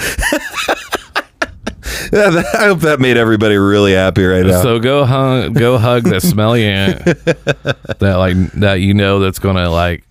I 2.12 2.64
hope 2.66 2.80
that 2.80 2.98
made 3.00 3.16
everybody 3.16 3.56
really 3.56 3.92
happy 3.92 4.24
right 4.24 4.44
now. 4.46 4.62
so 4.62 4.78
go 4.78 5.04
hug, 5.04 5.54
go 5.54 5.78
hug 5.78 6.04
that 6.04 6.22
smelly 6.22 6.64
aunt 6.66 7.04
that 7.04 8.14
like 8.18 8.36
that 8.52 8.74
you 8.80 8.94
know 8.94 9.18
that's 9.18 9.38
gonna 9.38 9.68
like 9.70 10.04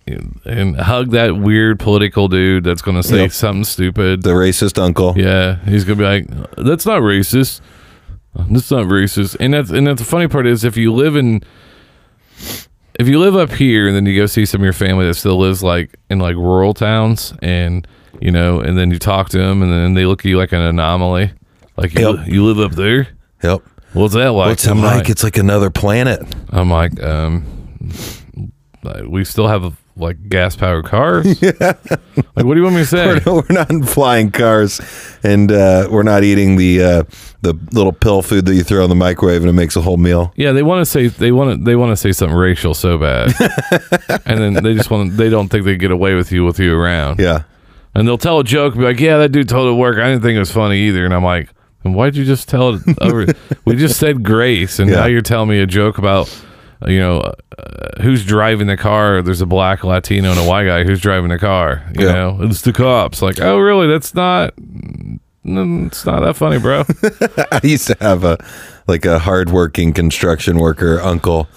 and 0.44 0.76
hug 0.76 1.10
that 1.12 1.36
weird 1.36 1.78
political 1.78 2.28
dude 2.28 2.64
that's 2.64 2.82
gonna 2.82 3.02
say 3.02 3.22
Yep. 3.22 3.32
something 3.32 3.64
stupid. 3.64 4.22
the 4.22 4.30
racist 4.30 4.80
uncle. 4.82 5.14
Yeah, 5.16 5.56
he's 5.64 5.84
gonna 5.84 5.96
be 5.96 6.04
like, 6.04 6.26
"That's 6.56 6.86
not 6.86 7.02
racist. 7.02 7.60
That's 8.34 8.70
not 8.70 8.86
racist." 8.86 9.36
And 9.40 9.54
that's 9.54 9.70
and 9.70 9.86
that's 9.86 10.00
the 10.00 10.06
funny 10.06 10.28
part 10.28 10.46
is 10.46 10.64
if 10.64 10.76
you 10.76 10.92
live 10.92 11.16
in, 11.16 11.42
if 12.98 13.08
you 13.08 13.18
live 13.18 13.36
up 13.36 13.52
here 13.52 13.86
and 13.86 13.96
then 13.96 14.06
you 14.06 14.16
go 14.16 14.26
see 14.26 14.44
some 14.44 14.60
of 14.60 14.64
your 14.64 14.72
family 14.72 15.06
that 15.06 15.14
still 15.14 15.38
lives 15.38 15.62
like 15.62 15.96
in 16.10 16.18
like 16.18 16.36
rural 16.36 16.74
towns, 16.74 17.32
and 17.42 17.86
you 18.20 18.30
know, 18.30 18.60
and 18.60 18.76
then 18.76 18.90
you 18.90 18.98
talk 18.98 19.28
to 19.30 19.38
them, 19.38 19.62
and 19.62 19.72
then 19.72 19.94
they 19.94 20.04
look 20.06 20.20
at 20.20 20.24
you 20.28 20.36
like 20.38 20.52
an 20.52 20.60
anomaly, 20.62 21.30
like 21.78 21.98
you, 21.98 22.16
Yep. 22.16 22.26
you 22.26 22.44
live 22.44 22.58
up 22.58 22.72
there. 22.76 23.08
Yep. 23.42 23.62
What's 23.94 24.14
that 24.14 24.32
like? 24.32 24.48
What's 24.48 24.66
it 24.66 24.70
I'm 24.70 24.82
like? 24.82 25.08
It's 25.08 25.24
like 25.24 25.38
another 25.38 25.70
planet. 25.70 26.20
I'm 26.50 26.70
like, 26.70 27.02
um, 27.02 27.44
like, 28.82 29.04
we 29.08 29.24
still 29.24 29.48
have 29.48 29.76
like 29.96 30.28
gas 30.28 30.54
powered 30.54 30.84
cars. 30.84 31.26
Yeah. 31.42 31.72
Like, 32.36 32.44
what 32.46 32.54
do 32.54 32.56
you 32.56 32.62
want 32.64 32.74
me 32.76 32.82
to 32.82 32.86
say? 32.86 33.20
We're, 33.26 33.34
we're 33.36 33.44
not 33.50 33.70
in 33.70 33.82
flying 33.84 34.30
cars, 34.30 34.80
and 35.22 35.50
uh, 35.50 35.88
we're 35.90 36.02
not 36.02 36.22
eating 36.24 36.56
the 36.56 36.82
uh, 36.82 37.02
the 37.42 37.54
little 37.72 37.92
pill 37.92 38.22
food 38.22 38.44
that 38.46 38.54
you 38.54 38.62
throw 38.62 38.82
in 38.84 38.90
the 38.90 38.96
microwave 38.96 39.40
and 39.40 39.48
it 39.48 39.54
makes 39.54 39.74
a 39.76 39.80
whole 39.80 39.96
meal. 39.96 40.32
Yeah, 40.36 40.52
they 40.52 40.62
want 40.62 40.80
to 40.82 40.86
say 40.86 41.06
they 41.08 41.32
want 41.32 41.58
to 41.58 41.64
they 41.64 41.76
want 41.76 41.90
to 41.92 41.96
say 41.96 42.12
something 42.12 42.36
racial 42.36 42.74
so 42.74 42.98
bad, 42.98 43.32
and 44.26 44.38
then 44.40 44.62
they 44.62 44.74
just 44.74 44.90
want 44.90 45.16
they 45.16 45.30
don't 45.30 45.48
think 45.48 45.64
they 45.64 45.76
get 45.76 45.90
away 45.90 46.14
with 46.14 46.30
you 46.32 46.44
with 46.44 46.58
you 46.58 46.76
around. 46.78 47.18
Yeah. 47.20 47.44
And 47.94 48.06
they'll 48.06 48.18
tell 48.18 48.38
a 48.40 48.44
joke, 48.44 48.74
be 48.74 48.80
like, 48.80 49.00
"Yeah, 49.00 49.18
that 49.18 49.30
dude 49.32 49.48
told 49.48 49.68
it 49.74 49.78
work. 49.78 49.96
I 49.98 50.08
didn't 50.10 50.22
think 50.22 50.36
it 50.36 50.40
was 50.40 50.52
funny 50.52 50.78
either." 50.88 51.04
And 51.04 51.14
I'm 51.14 51.24
like, 51.24 51.48
"And 51.84 51.94
why'd 51.94 52.16
you 52.16 52.24
just 52.24 52.48
tell 52.48 52.74
it 52.74 52.82
over? 53.00 53.26
we 53.64 53.76
just 53.76 53.98
said 53.98 54.22
grace, 54.22 54.78
and 54.78 54.90
Yeah. 54.90 54.96
now 55.00 55.06
you're 55.06 55.22
telling 55.22 55.48
me 55.50 55.60
a 55.60 55.66
joke 55.66 55.98
about." 55.98 56.28
uh, 56.82 56.88
You 56.90 57.00
know, 57.00 57.18
uh, 57.20 58.02
who's 58.02 58.24
driving 58.24 58.66
the 58.68 58.76
car? 58.76 59.20
There's 59.22 59.40
a 59.40 59.46
black 59.46 59.82
Latino 59.84 60.30
and 60.30 60.38
a 60.38 60.44
white 60.44 60.64
guy. 60.66 60.84
Who's 60.84 61.00
driving 61.00 61.30
the 61.30 61.38
car? 61.38 61.82
You 61.98 62.06
Yeah. 62.06 62.12
know, 62.12 62.38
it's 62.42 62.62
the 62.62 62.72
cops. 62.72 63.20
Like, 63.22 63.40
oh, 63.40 63.58
really? 63.58 63.86
That's 63.88 64.14
not. 64.14 64.54
mm, 64.56 65.18
It's 65.86 66.04
not 66.06 66.20
that 66.20 66.34
funny, 66.36 66.58
bro. 66.58 66.84
I 67.52 67.60
used 67.64 67.86
to 67.88 67.96
have 68.00 68.22
a 68.24 68.38
like 68.86 69.04
a 69.06 69.18
hardworking 69.18 69.92
construction 69.92 70.58
worker 70.58 71.00
uncle, 71.00 71.48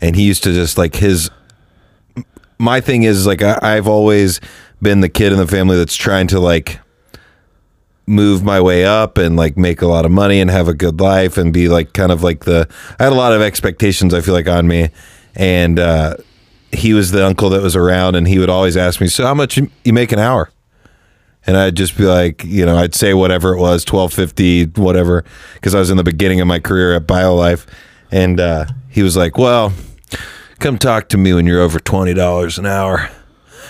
and 0.00 0.16
he 0.16 0.22
used 0.22 0.42
to 0.44 0.52
just 0.52 0.78
like 0.78 0.96
his. 0.96 1.30
My 2.58 2.80
thing 2.80 3.02
is 3.02 3.26
like 3.26 3.42
I, 3.42 3.58
I've 3.62 3.88
always 3.88 4.40
been 4.80 5.00
the 5.00 5.08
kid 5.08 5.32
in 5.32 5.38
the 5.38 5.46
family 5.46 5.76
that's 5.76 5.96
trying 5.96 6.28
to 6.28 6.40
like 6.40 6.78
move 8.06 8.42
my 8.42 8.60
way 8.60 8.84
up 8.84 9.16
and 9.16 9.36
like 9.36 9.56
make 9.56 9.80
a 9.80 9.86
lot 9.86 10.04
of 10.04 10.10
money 10.10 10.40
and 10.40 10.50
have 10.50 10.68
a 10.68 10.74
good 10.74 11.00
life 11.00 11.38
and 11.38 11.52
be 11.52 11.68
like 11.68 11.92
kind 11.92 12.10
of 12.10 12.22
like 12.22 12.44
the 12.44 12.68
I 12.98 13.04
had 13.04 13.12
a 13.12 13.16
lot 13.16 13.32
of 13.32 13.40
expectations 13.40 14.12
I 14.12 14.20
feel 14.20 14.34
like 14.34 14.48
on 14.48 14.66
me. 14.66 14.90
And 15.34 15.78
uh 15.78 16.16
he 16.72 16.94
was 16.94 17.10
the 17.10 17.24
uncle 17.24 17.50
that 17.50 17.62
was 17.62 17.76
around 17.76 18.16
and 18.16 18.26
he 18.26 18.38
would 18.38 18.48
always 18.48 18.76
ask 18.76 19.00
me 19.00 19.06
so 19.06 19.24
how 19.24 19.34
much 19.34 19.58
you, 19.58 19.92
make 19.92 20.10
an 20.10 20.18
hour? 20.18 20.50
And 21.46 21.56
I'd 21.56 21.76
just 21.76 21.96
be 21.96 22.04
like, 22.04 22.44
you 22.44 22.64
know, 22.64 22.76
I'd 22.76 22.94
say 22.94 23.14
whatever 23.14 23.52
it 23.54 23.58
was, 23.58 23.84
twelve 23.84 24.12
fifty, 24.12 24.64
whatever, 24.64 25.24
because 25.54 25.74
I 25.74 25.80
was 25.80 25.90
in 25.90 25.96
the 25.96 26.04
beginning 26.04 26.40
of 26.40 26.46
my 26.46 26.60
career 26.60 26.94
at 26.94 27.06
BioLife, 27.06 27.66
and 28.12 28.38
uh, 28.38 28.66
he 28.88 29.02
was 29.02 29.16
like, 29.16 29.36
"Well, 29.36 29.72
come 30.60 30.78
talk 30.78 31.08
to 31.08 31.18
me 31.18 31.32
when 31.34 31.44
you're 31.44 31.60
over 31.60 31.80
twenty 31.80 32.14
dollars 32.14 32.58
an 32.58 32.66
hour." 32.66 33.10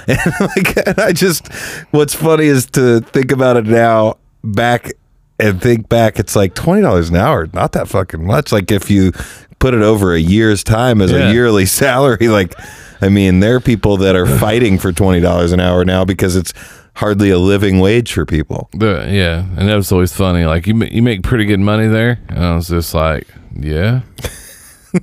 And 0.08 0.18
like, 0.40 0.76
and 0.84 0.98
I 0.98 1.12
just, 1.12 1.46
what's 1.92 2.12
funny 2.12 2.46
is 2.46 2.66
to 2.70 2.98
think 3.00 3.30
about 3.30 3.56
it 3.56 3.66
now, 3.66 4.16
back 4.44 4.92
and 5.38 5.60
think 5.60 5.88
back, 5.88 6.18
it's 6.18 6.36
like 6.36 6.54
twenty 6.54 6.82
dollars 6.82 7.08
an 7.10 7.16
hour, 7.16 7.48
not 7.52 7.72
that 7.72 7.88
fucking 7.88 8.24
much. 8.24 8.52
Like 8.52 8.70
if 8.70 8.90
you 8.90 9.12
put 9.58 9.74
it 9.74 9.82
over 9.82 10.14
a 10.14 10.18
year's 10.20 10.62
time 10.64 11.00
as 11.00 11.10
Yeah. 11.12 11.30
a 11.30 11.32
yearly 11.32 11.66
salary, 11.80 12.28
like, 12.28 12.54
I 13.00 13.08
mean, 13.08 13.40
there 13.40 13.56
are 13.56 13.60
people 13.60 13.96
that 13.98 14.14
are 14.16 14.26
fighting 14.26 14.78
for 14.78 14.92
twenty 14.92 15.20
dollars 15.20 15.52
an 15.52 15.60
hour 15.60 15.84
now 15.84 16.04
because 16.04 16.36
it's 16.36 16.52
hardly 16.94 17.30
a 17.30 17.38
living 17.38 17.80
wage 17.80 18.12
for 18.12 18.26
people. 18.26 18.68
The, 18.74 19.08
yeah, 19.10 19.46
and 19.56 19.68
that 19.68 19.76
was 19.76 19.90
always 19.92 20.12
funny. 20.12 20.44
Like 20.44 20.66
you, 20.66 20.76
you 20.84 21.02
make 21.02 21.22
pretty 21.22 21.46
good 21.46 21.60
money 21.60 21.86
there, 21.88 22.20
and 22.28 22.38
I 22.44 22.54
was 22.54 22.68
just 22.68 22.92
like, 22.94 23.26
yeah. 23.58 24.02
uh, 24.94 24.98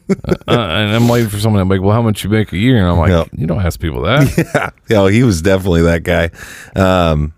and 0.48 0.96
I'm 0.96 1.08
waiting 1.08 1.30
for 1.30 1.40
someone 1.40 1.62
to 1.62 1.66
be 1.66 1.76
like, 1.80 1.84
well, 1.84 1.96
how 1.96 2.02
much 2.04 2.24
you 2.24 2.30
make 2.30 2.54
a 2.54 2.58
year? 2.58 2.78
And 2.78 2.86
I'm 2.88 2.98
like, 2.98 3.28
you 3.34 3.48
don't 3.48 3.60
ask 3.66 3.80
people 3.80 4.04
that. 4.04 4.38
yeah, 4.54 4.70
yeah, 5.04 5.10
he 5.10 5.24
was 5.24 5.42
definitely 5.42 5.82
that 5.84 6.04
guy. 6.04 6.30
Um, 6.76 7.34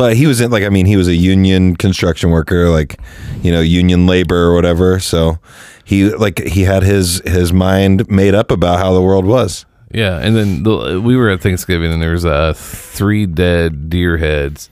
but 0.00 0.16
he 0.16 0.26
was 0.26 0.40
in 0.40 0.50
like 0.50 0.62
I 0.64 0.70
mean, 0.70 0.86
he 0.86 0.96
was 0.96 1.08
a 1.08 1.14
union 1.14 1.76
construction 1.76 2.30
worker, 2.30 2.70
like 2.70 2.98
you 3.42 3.52
know, 3.52 3.60
union 3.60 4.06
labor 4.06 4.44
or 4.46 4.54
whatever. 4.54 4.98
So 4.98 5.38
he 5.84 6.08
like 6.08 6.38
he 6.38 6.62
had 6.62 6.82
his 6.82 7.20
his 7.26 7.52
mind 7.52 8.08
made 8.08 8.34
up 8.34 8.50
about 8.50 8.78
how 8.78 8.94
the 8.94 9.02
world 9.02 9.26
was. 9.26 9.66
yeah, 9.92 10.16
and 10.18 10.34
then 10.34 10.62
the, 10.62 10.98
we 11.04 11.16
were 11.16 11.28
at 11.28 11.42
Thanksgiving, 11.42 11.92
and 11.92 12.00
there 12.00 12.12
was 12.12 12.24
uh, 12.24 12.54
three 12.56 13.26
dead 13.26 13.90
deer 13.90 14.16
heads, 14.16 14.70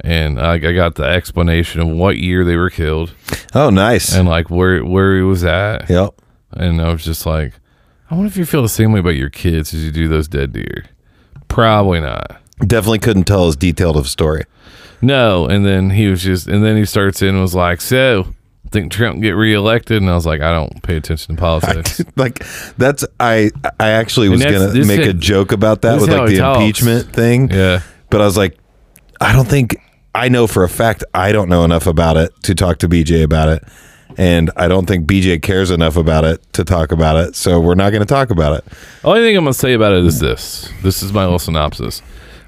and 0.00 0.40
I, 0.40 0.54
I 0.54 0.72
got 0.72 0.94
the 0.94 1.04
explanation 1.04 1.82
of 1.82 1.88
what 1.88 2.16
year 2.16 2.42
they 2.42 2.56
were 2.56 2.70
killed 2.70 3.12
Oh, 3.54 3.68
nice. 3.68 4.14
and 4.16 4.26
like 4.26 4.48
where 4.48 4.82
where 4.82 5.16
he 5.16 5.22
was 5.22 5.44
at, 5.44 5.90
yep. 5.90 6.14
and 6.52 6.80
I 6.80 6.90
was 6.94 7.04
just 7.04 7.26
like, 7.26 7.52
I 8.10 8.14
wonder 8.14 8.28
if 8.28 8.38
you 8.38 8.46
feel 8.46 8.62
the 8.62 8.70
same 8.70 8.90
way 8.92 9.00
about 9.00 9.16
your 9.16 9.28
kids 9.30 9.74
as 9.74 9.84
you 9.84 9.90
do 9.92 10.08
those 10.08 10.28
dead 10.28 10.54
deer. 10.54 10.86
Probably 11.48 12.00
not. 12.00 12.40
Definitely 12.60 13.00
couldn't 13.00 13.24
tell 13.24 13.48
as 13.48 13.56
detailed 13.56 13.96
of 13.98 14.06
a 14.06 14.08
story. 14.08 14.44
No, 15.02 15.46
and 15.46 15.66
then 15.66 15.90
he 15.90 16.06
was 16.06 16.22
just, 16.22 16.46
and 16.46 16.64
then 16.64 16.76
he 16.76 16.84
starts 16.84 17.20
in 17.22 17.28
and 17.28 17.40
was 17.40 17.54
like, 17.54 17.80
"So, 17.80 18.28
think 18.70 18.92
Trump 18.92 19.20
get 19.20 19.32
reelected?" 19.32 20.00
And 20.00 20.08
I 20.10 20.14
was 20.14 20.24
like, 20.24 20.40
"I 20.40 20.52
don't 20.52 20.82
pay 20.82 20.96
attention 20.96 21.36
to 21.36 21.40
politics." 21.40 22.00
like 22.16 22.44
that's 22.78 23.04
I 23.20 23.50
I 23.80 23.90
actually 23.90 24.28
was 24.28 24.42
gonna 24.44 24.72
make 24.86 25.00
a 25.04 25.12
joke 25.12 25.52
about 25.52 25.82
that 25.82 26.00
with 26.00 26.08
like 26.10 26.28
the 26.28 26.38
talks. 26.38 26.60
impeachment 26.60 27.12
thing. 27.12 27.50
yeah, 27.50 27.82
But 28.10 28.20
I 28.20 28.24
was 28.24 28.36
like, 28.36 28.56
I 29.20 29.32
don't 29.32 29.48
think 29.48 29.76
I 30.14 30.28
know 30.28 30.46
for 30.46 30.62
a 30.64 30.68
fact 30.68 31.04
I 31.14 31.32
don't 31.32 31.48
know 31.48 31.64
enough 31.64 31.86
about 31.86 32.16
it 32.16 32.32
to 32.44 32.54
talk 32.54 32.78
to 32.78 32.88
BJ 32.88 33.22
about 33.22 33.48
it. 33.48 33.64
And 34.18 34.50
I 34.56 34.68
don't 34.68 34.84
think 34.86 35.06
BJ 35.06 35.40
cares 35.40 35.70
enough 35.70 35.96
about 35.96 36.24
it 36.24 36.52
to 36.52 36.64
talk 36.64 36.92
about 36.92 37.16
it. 37.16 37.34
So 37.34 37.58
we're 37.60 37.74
not 37.74 37.90
going 37.90 38.02
to 38.02 38.06
talk 38.06 38.28
about 38.28 38.58
it. 38.58 38.64
only 39.04 39.20
thing 39.22 39.34
I'm 39.38 39.44
gonna 39.44 39.54
say 39.54 39.72
about 39.72 39.94
it 39.94 40.04
is 40.04 40.20
this. 40.20 40.70
This 40.82 41.02
is 41.02 41.14
my 41.14 41.22
little 41.24 41.38
synopsis. 41.38 42.02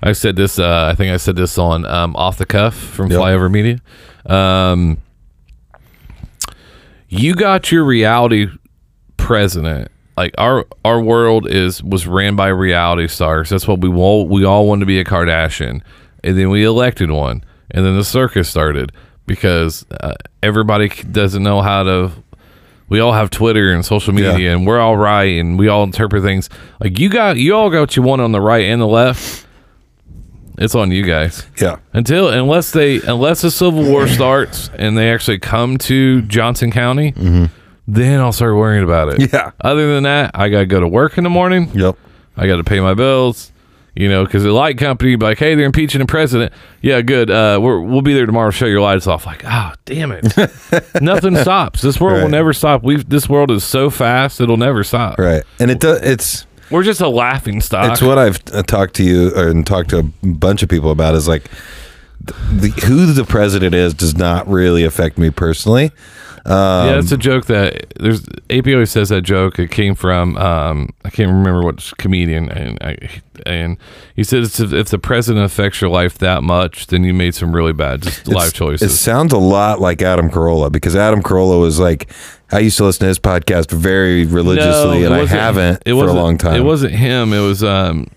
I 0.05 0.13
said 0.13 0.37
this. 0.37 0.59
Uh, 0.59 0.89
I 0.93 0.95
think 0.95 1.13
I 1.13 1.17
said 1.17 1.35
this 1.35 1.57
on 1.59 1.85
um, 1.87 2.15
off 2.15 2.37
the 2.39 2.45
cuff 2.47 2.75
from 2.77 3.11
Yep. 3.11 3.21
Flyover 3.21 3.51
Media. 3.51 3.81
Um, 4.27 4.99
you 7.09 7.35
got 7.35 7.71
your 7.73 7.85
reality 7.85 8.49
president. 9.17 9.91
Like 10.17 10.35
our 10.39 10.65
our 10.85 11.01
world 11.01 11.49
is 11.49 11.83
was 11.83 12.07
ran 12.07 12.37
by 12.37 12.49
reality 12.49 13.09
stars. 13.09 13.49
That's 13.49 13.67
what 13.67 13.81
we 13.81 13.89
all 13.91 14.29
we 14.29 14.45
all 14.45 14.67
wanted 14.69 14.81
to 14.81 14.87
be 14.87 15.01
a 15.01 15.05
Kardashian, 15.05 15.83
and 16.23 16.39
then 16.39 16.51
we 16.51 16.65
elected 16.65 17.11
one, 17.11 17.43
and 17.71 17.85
then 17.85 17.97
the 17.97 18.05
circus 18.05 18.49
started 18.49 18.93
because 19.27 19.85
uh, 20.01 20.15
everybody 20.43 20.89
doesn't 20.89 21.43
know 21.43 21.63
how 21.63 21.83
to. 21.83 22.11
We 22.89 23.01
all 23.01 23.13
have 23.15 23.31
Twitter 23.31 23.73
and 23.73 23.85
social 23.85 24.13
media, 24.13 24.37
Yeah. 24.39 24.53
and 24.53 24.67
we're 24.67 24.79
all 24.79 24.97
right, 24.97 25.39
and 25.41 25.59
we 25.59 25.67
all 25.69 25.83
interpret 25.83 26.23
things 26.23 26.49
like 26.79 26.99
you 26.99 27.09
got. 27.09 27.37
You 27.39 27.55
all 27.57 27.71
got 27.71 27.81
what 27.81 27.97
you 27.97 28.03
want 28.03 28.21
on 28.23 28.31
the 28.33 28.41
right 28.43 28.67
and 28.67 28.81
the 28.81 28.87
left. 28.87 29.44
It's 30.59 30.75
on 30.75 30.91
you 30.93 31.03
guys 31.03 31.45
Yeah. 31.61 31.77
until 31.93 32.29
unless 32.29 32.71
they 32.71 33.01
unless 33.03 33.43
the 33.43 33.51
civil 33.51 33.83
war 33.85 34.07
starts 34.07 34.71
and 34.79 34.97
they 34.97 35.11
actually 35.13 35.39
come 35.41 35.79
to 35.79 36.23
Johnson 36.23 36.71
County, 36.71 37.13
then 37.87 38.21
I'll 38.21 38.33
start 38.33 38.55
worrying 38.57 38.85
about 38.85 39.09
it. 39.21 39.33
Yeah. 39.33 39.51
Other 39.61 39.93
than 39.95 40.05
that, 40.05 40.31
I 40.35 40.49
gotta 40.49 40.67
go 40.67 40.81
to 40.81 40.89
work 40.89 41.19
in 41.19 41.25
the 41.25 41.31
morning. 41.31 41.71
Yep. 41.75 41.97
I 42.37 42.47
got 42.47 42.57
to 42.57 42.65
pay 42.65 42.81
my 42.81 42.95
bills. 42.95 43.51
You 43.97 44.09
know, 44.09 44.25
because 44.25 44.43
the 44.43 44.51
light 44.51 44.77
company 44.77 45.15
like, 45.15 45.39
hey, 45.39 45.55
they're 45.55 45.67
impeaching 45.67 46.01
the 46.01 46.07
president. 46.07 46.53
Yeah, 46.83 47.01
good. 47.01 47.31
Uh, 47.31 47.61
we're, 47.63 47.79
we'll 47.81 48.03
be 48.03 48.13
there 48.13 48.27
tomorrow. 48.27 48.51
to 48.51 48.57
Show 48.57 48.67
your 48.67 48.81
lights 48.81 49.07
off. 49.07 49.25
Like, 49.25 49.45
ah, 49.45 49.77
damn 49.85 50.11
it. 50.11 50.25
Nothing 51.01 51.37
stops. 51.37 51.81
This 51.81 52.01
world 52.01 52.21
will 52.21 52.29
never 52.29 52.53
stop. 52.53 52.83
We 52.83 52.97
this 53.05 53.29
world 53.29 53.53
is 53.53 53.63
so 53.63 53.91
fast, 53.91 54.41
it'll 54.41 54.57
never 54.57 54.83
stop. 54.83 55.17
Right. 55.21 55.45
And 55.61 55.71
it 55.71 55.79
does. 55.79 56.01
It's 56.03 56.45
We're 56.75 56.83
just 56.83 57.01
a 57.01 57.09
laughing 57.09 57.61
stock. 57.61 57.93
it's 57.93 58.03
what 58.03 58.19
I've 58.19 58.43
uh, 58.53 58.65
talked 58.65 58.95
to 58.97 59.05
you 59.05 59.31
or, 59.37 59.47
and 59.47 59.65
talked 59.65 59.91
to 59.91 59.99
a 60.01 60.27
bunch 60.27 60.61
of 60.65 60.69
people 60.69 60.91
about 60.91 61.15
is 61.15 61.29
like 61.29 61.49
the, 62.25 62.69
who 62.87 63.13
the 63.13 63.25
president 63.25 63.75
is 63.75 63.95
does 63.95 64.17
not 64.17 64.49
really 64.49 64.85
affect 64.85 65.19
me 65.19 65.31
personally. 65.31 65.93
Um, 66.47 66.89
yeah, 66.89 66.99
it's 66.99 67.11
a 67.11 67.17
joke 67.17 67.47
that 67.47 67.87
there's 67.99 68.23
AP 68.51 68.67
always 68.67 68.91
says 68.91 69.09
that 69.09 69.23
joke. 69.23 69.59
It 69.59 69.71
came 69.71 69.95
from 69.95 70.37
um, 70.37 70.91
I 71.03 71.09
can't 71.09 71.31
remember 71.31 71.63
what 71.63 71.91
comedian, 71.97 72.51
and 72.51 72.79
I, 72.83 73.23
and 73.47 73.79
he 74.15 74.25
said 74.25 74.43
it's 74.43 74.61
if, 74.61 74.91
the 74.91 74.99
president 74.99 75.47
affects 75.47 75.81
your 75.81 75.89
life 75.89 76.19
that 76.19 76.43
much, 76.43 76.89
then 76.89 77.03
you 77.03 77.15
made 77.15 77.35
some 77.35 77.55
really 77.55 77.73
bad 77.73 78.05
life 78.27 78.53
choices. 78.53 78.93
It 78.93 78.97
sounds 78.97 79.33
a 79.33 79.39
lot 79.39 79.81
like 79.81 80.03
Adam 80.03 80.29
Carolla 80.29 80.71
because 80.71 80.95
Adam 80.95 81.23
Carolla 81.23 81.59
was 81.59 81.81
like, 81.81 82.11
I 82.53 82.59
used 82.59 82.77
to 82.77 82.85
listen 82.85 83.01
to 83.01 83.09
his 83.09 83.19
podcast 83.19 83.71
very 83.71 84.27
religiously, 84.27 85.03
it 85.03 85.07
and 85.07 85.15
I 85.15 85.25
haven't 85.25 85.83
it 85.87 85.95
for 85.95 86.09
a 86.09 86.13
long 86.13 86.37
time. 86.37 86.57
It 86.57 86.65
wasn't 86.65 86.93
him. 86.93 87.33
It 87.33 87.41
was 87.41 87.63
um, 87.63 88.09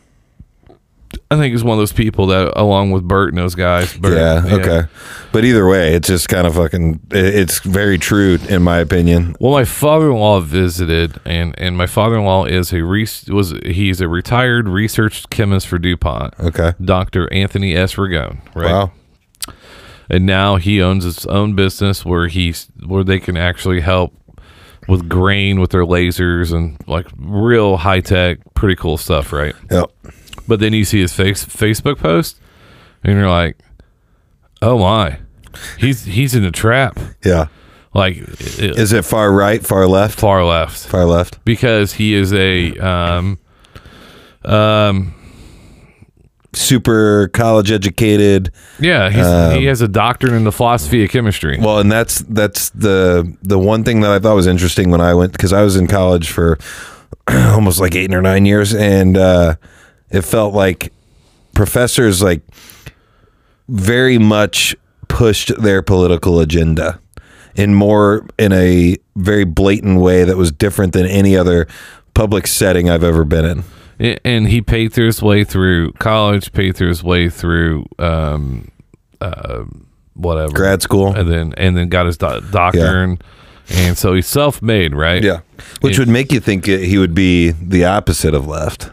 I 1.29 1.35
think 1.35 1.53
it's 1.53 1.63
one 1.63 1.73
of 1.73 1.79
those 1.81 1.91
people 1.91 2.27
that, 2.27 2.53
along 2.57 2.91
with 2.91 3.03
Bert 3.05 3.29
and 3.33 3.37
those 3.37 3.53
guys. 3.53 3.95
Bert, 3.97 4.13
yeah, 4.13 4.55
okay. 4.55 4.87
But 5.33 5.43
either 5.43 5.67
way, 5.67 5.93
it's 5.93 6.07
just 6.07 6.29
kind 6.29 6.47
of 6.47 6.55
fucking. 6.55 7.01
It's 7.11 7.59
very 7.59 7.97
true 7.97 8.39
in 8.47 8.63
my 8.63 8.77
opinion. 8.77 9.35
Well, 9.41 9.51
my 9.51 9.65
father-in-law 9.65 10.39
visited, 10.41 11.19
and 11.25 11.53
and 11.57 11.75
my 11.75 11.85
father-in-law 11.85 12.45
is 12.45 12.71
a 12.71 12.81
re- 12.83 13.07
was 13.27 13.51
he's 13.65 13.99
a 13.99 14.07
retired 14.07 14.69
research 14.69 15.29
chemist 15.29 15.67
for 15.67 15.77
DuPont, 15.77 16.33
Okay. 16.39 16.73
Doctor 16.81 17.31
Anthony 17.33 17.75
S. 17.75 17.95
Ragone, 17.95 18.39
right? 18.55 18.71
Wow. 18.71 18.91
and 20.09 20.25
now 20.25 20.55
he 20.55 20.81
owns 20.81 21.03
his 21.03 21.25
own 21.25 21.55
business 21.55 22.05
where 22.05 22.27
he's 22.29 22.69
where 22.85 23.03
they 23.03 23.19
can 23.19 23.35
actually 23.35 23.81
help 23.81 24.13
with 24.87 25.09
grain 25.09 25.59
with 25.59 25.71
their 25.71 25.83
lasers 25.83 26.53
and 26.53 26.77
like 26.87 27.07
real 27.17 27.75
high 27.75 27.99
tech, 27.99 28.37
pretty 28.53 28.77
cool 28.77 28.97
stuff, 28.97 29.33
right? 29.33 29.53
Yep. 29.69 29.91
But 30.47 30.59
then 30.59 30.73
you 30.73 30.85
see 30.85 30.99
his 31.01 31.13
face 31.13 31.45
Facebook 31.45 31.97
post, 31.99 32.39
and 33.03 33.17
you're 33.17 33.29
like, 33.29 33.57
"Oh 34.61 34.77
my, 34.79 35.19
he's 35.77 36.03
he's 36.05 36.35
in 36.35 36.43
a 36.43 36.51
trap." 36.51 36.99
Yeah. 37.23 37.47
Like 37.93 38.17
it, 38.17 38.77
Is 38.77 38.93
it 38.93 39.05
far 39.05 39.31
right, 39.31 39.65
far 39.65 39.87
left, 39.87 40.19
far 40.19 40.43
left 40.45 40.85
far 40.87 41.05
left? 41.05 41.43
because 41.45 41.93
he 41.93 42.13
is 42.13 42.31
a 42.33 42.77
um 42.77 43.39
um 44.45 45.13
Super 46.53 47.27
college 47.33 47.71
educated. 47.71 48.51
yeah 48.79 49.09
he's, 49.09 49.25
Um, 49.25 49.59
he 49.59 49.65
has 49.65 49.81
a 49.81 49.87
doctorate 49.87 50.33
in 50.33 50.43
the 50.43 50.51
philosophy 50.51 51.03
of 51.03 51.09
chemistry. 51.11 51.57
Well, 51.59 51.79
and 51.79 51.91
that's 51.91 52.19
that's 52.29 52.69
the 52.71 53.35
the 53.43 53.59
one 53.59 53.83
thing 53.83 54.01
that 54.01 54.11
I 54.11 54.17
thought 54.19 54.35
was 54.35 54.47
interesting 54.47 54.89
when 54.89 55.01
I 55.01 55.13
went 55.13 55.33
because 55.33 55.53
I 55.53 55.61
was 55.61 55.75
in 55.75 55.87
college 55.87 56.29
for 56.29 56.57
almost 57.27 57.79
like 57.79 57.95
eight 57.95 58.13
or 58.13 58.21
nine 58.21 58.45
years, 58.45 58.73
and 58.73 59.17
uh, 59.17 59.55
it 60.09 60.21
felt 60.21 60.53
like 60.53 60.91
professors 61.53 62.21
like 62.21 62.41
very 63.67 64.17
much 64.17 64.75
pushed 65.07 65.51
their 65.61 65.81
political 65.81 66.39
agenda 66.39 66.99
in 67.55 67.73
more 67.73 68.25
in 68.37 68.51
a 68.53 68.95
very 69.15 69.43
blatant 69.45 69.99
way 69.99 70.23
that 70.23 70.37
was 70.37 70.51
different 70.51 70.93
than 70.93 71.05
any 71.05 71.35
other 71.35 71.67
public 72.13 72.45
setting 72.47 72.89
I've 72.89 73.03
ever 73.03 73.23
been 73.25 73.45
in. 73.99 74.17
And 74.23 74.47
he 74.47 74.61
paid 74.61 74.93
through 74.93 75.07
his 75.07 75.23
way 75.23 75.43
through 75.43 75.91
college, 75.93 76.51
paid 76.53 76.75
through 76.75 76.89
his 76.89 77.03
way 77.03 77.29
through 77.29 77.87
um, 77.97 78.69
uh, 79.19 79.63
whatever 80.13 80.53
Grad 80.53 80.83
school. 80.83 81.15
and 81.15 81.27
then 81.29 81.53
and 81.57 81.75
then 81.75 81.89
got 81.89 82.05
his 82.05 82.15
do- 82.17 82.41
doctor, 82.51 82.77
Yeah. 82.79 83.03
and, 83.03 83.23
and 83.71 83.97
so 83.97 84.13
he's 84.13 84.27
self-made, 84.27 84.93
right? 84.93 85.23
Yeah, 85.23 85.39
which 85.81 85.97
would 85.97 86.09
make 86.09 86.31
you 86.31 86.39
think 86.39 86.65
he 86.67 86.99
would 86.99 87.15
be 87.15 87.49
the 87.51 87.85
opposite 87.85 88.35
of 88.35 88.45
left. 88.47 88.91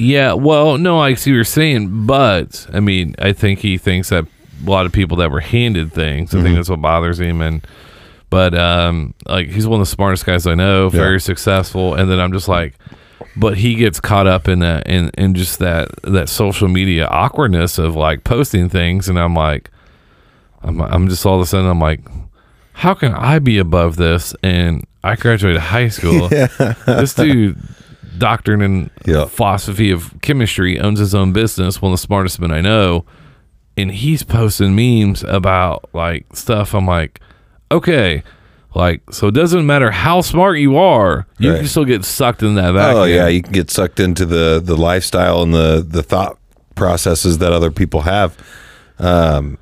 Yeah. 0.00 0.32
Well, 0.32 0.78
no, 0.78 0.98
I 0.98 1.14
see 1.14 1.30
what 1.30 1.36
you're 1.36 1.44
saying, 1.44 2.06
but 2.06 2.66
I 2.72 2.80
mean, 2.80 3.14
I 3.18 3.32
think 3.32 3.58
he 3.60 3.78
thinks 3.78 4.08
that 4.10 4.24
a 4.24 4.70
lot 4.70 4.86
of 4.86 4.92
people 4.92 5.16
that 5.18 5.30
were 5.30 5.40
handed 5.40 5.92
things. 5.92 6.32
I 6.32 6.36
Mm-hmm. 6.38 6.44
think 6.44 6.56
that's 6.56 6.68
what 6.70 6.80
bothers 6.82 7.20
him, 7.20 7.40
and 7.40 7.66
but 8.30 8.54
um, 8.54 9.14
like 9.26 9.48
he's 9.48 9.66
one 9.66 9.80
of 9.80 9.86
the 9.86 9.90
smartest 9.94 10.24
guys 10.26 10.46
I 10.46 10.54
know, 10.54 10.88
very 10.88 11.20
successful, 11.20 11.94
and 11.94 12.10
then 12.10 12.18
I'm 12.20 12.32
just 12.32 12.48
like. 12.48 12.74
But 13.36 13.58
he 13.58 13.74
gets 13.74 14.00
caught 14.00 14.26
up 14.26 14.48
in 14.48 14.58
that 14.60 14.86
in, 14.88 15.10
in 15.16 15.34
just 15.34 15.58
that 15.60 15.88
that 16.02 16.28
social 16.28 16.66
media 16.68 17.06
awkwardness 17.06 17.78
of 17.78 17.94
like 17.94 18.24
posting 18.24 18.68
things, 18.68 19.08
and 19.08 19.18
I'm 19.20 19.34
like, 19.34 19.70
I'm 20.62 20.80
I'm 20.80 21.08
just 21.08 21.24
all 21.26 21.36
of 21.36 21.42
a 21.42 21.46
sudden 21.46 21.68
I'm 21.68 21.78
like, 21.80 22.00
how 22.72 22.94
can 22.94 23.12
I 23.14 23.38
be 23.38 23.58
above 23.58 23.96
this? 23.96 24.34
And 24.42 24.84
I 25.04 25.14
graduated 25.16 25.60
high 25.60 25.88
school. 25.88 26.28
Yeah. 26.32 26.46
This 26.86 27.14
dude, 27.14 27.58
doctorate 28.20 28.62
and 28.62 28.90
Yeah. 29.04 29.24
philosophy 29.24 29.90
of 29.90 30.14
chemistry, 30.22 30.78
owns 30.78 31.00
his 31.00 31.14
own 31.14 31.32
business, 31.32 31.82
one 31.82 31.92
of 31.92 31.98
the 31.98 32.06
smartest 32.06 32.40
men 32.40 32.52
I 32.52 32.60
know, 32.60 33.04
and 33.76 33.90
he's 33.90 34.22
posting 34.22 34.76
memes 34.76 35.24
about 35.24 35.88
like 35.92 36.26
stuff. 36.34 36.72
I'm 36.74 36.86
like, 36.86 37.20
okay. 37.72 38.22
Like, 38.72 39.00
so 39.10 39.26
it 39.26 39.34
doesn't 39.34 39.66
matter 39.66 39.90
how 39.90 40.20
smart 40.20 40.58
you 40.60 40.76
are, 40.76 41.26
you 41.40 41.50
Right. 41.50 41.58
can 41.58 41.66
still 41.66 41.84
get 41.84 42.04
sucked 42.04 42.44
in 42.44 42.54
that 42.54 42.72
vacuum. 42.72 43.02
Oh 43.02 43.04
yeah, 43.04 43.26
you 43.26 43.42
can 43.42 43.52
get 43.52 43.68
sucked 43.70 43.98
into 43.98 44.24
the 44.24 44.60
the 44.64 44.76
lifestyle 44.76 45.42
and 45.42 45.52
the 45.52 45.84
the 45.86 46.04
thought 46.04 46.38
processes 46.76 47.38
that 47.38 47.52
other 47.52 47.72
people 47.72 48.02
have. 48.02 48.36
Um, 49.00 49.58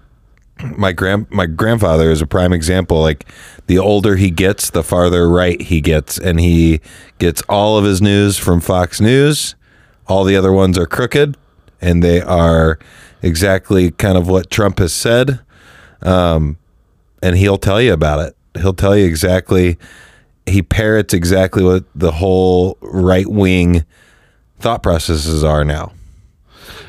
my 0.76 0.92
grand 0.92 1.30
my 1.30 1.46
grandfather 1.46 2.10
is 2.10 2.20
a 2.20 2.26
prime 2.26 2.52
example. 2.52 3.00
Like 3.00 3.26
the 3.66 3.78
older 3.78 4.16
he 4.16 4.30
gets, 4.30 4.70
the 4.70 4.82
farther 4.82 5.28
right 5.28 5.60
he 5.60 5.80
gets, 5.80 6.18
and 6.18 6.40
he 6.40 6.80
gets 7.18 7.42
all 7.48 7.78
of 7.78 7.84
his 7.84 8.00
news 8.00 8.36
from 8.36 8.60
Fox 8.60 9.00
News. 9.00 9.54
All 10.06 10.24
the 10.24 10.36
other 10.36 10.52
ones 10.52 10.78
are 10.78 10.86
crooked, 10.86 11.36
and 11.80 12.02
they 12.02 12.20
are 12.20 12.78
exactly 13.22 13.90
kind 13.90 14.16
of 14.16 14.28
what 14.28 14.50
Trump 14.50 14.78
has 14.78 14.92
said. 14.92 15.40
Um, 16.02 16.58
and 17.22 17.36
he'll 17.36 17.58
tell 17.58 17.80
you 17.80 17.92
about 17.92 18.20
it. 18.20 18.36
He'll 18.60 18.74
tell 18.74 18.96
you 18.96 19.04
exactly. 19.04 19.76
He 20.46 20.62
parrots 20.62 21.12
exactly 21.12 21.62
what 21.62 21.84
the 21.94 22.12
whole 22.12 22.78
right 22.80 23.26
wing 23.26 23.84
thought 24.60 24.82
processes 24.82 25.44
are 25.44 25.64
now. 25.64 25.92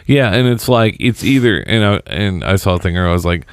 Yeah, 0.10 0.34
and 0.34 0.48
it's 0.48 0.67
like 0.67 0.98
it's 1.00 1.24
either 1.24 1.60
and 1.60 1.86
I 1.86 2.02
and 2.12 2.43
I 2.43 2.56
saw 2.56 2.74
a 2.74 2.80
thing 2.80 2.95
where 2.95 3.08
I 3.08 3.13
was 3.13 3.26
like, 3.26 3.45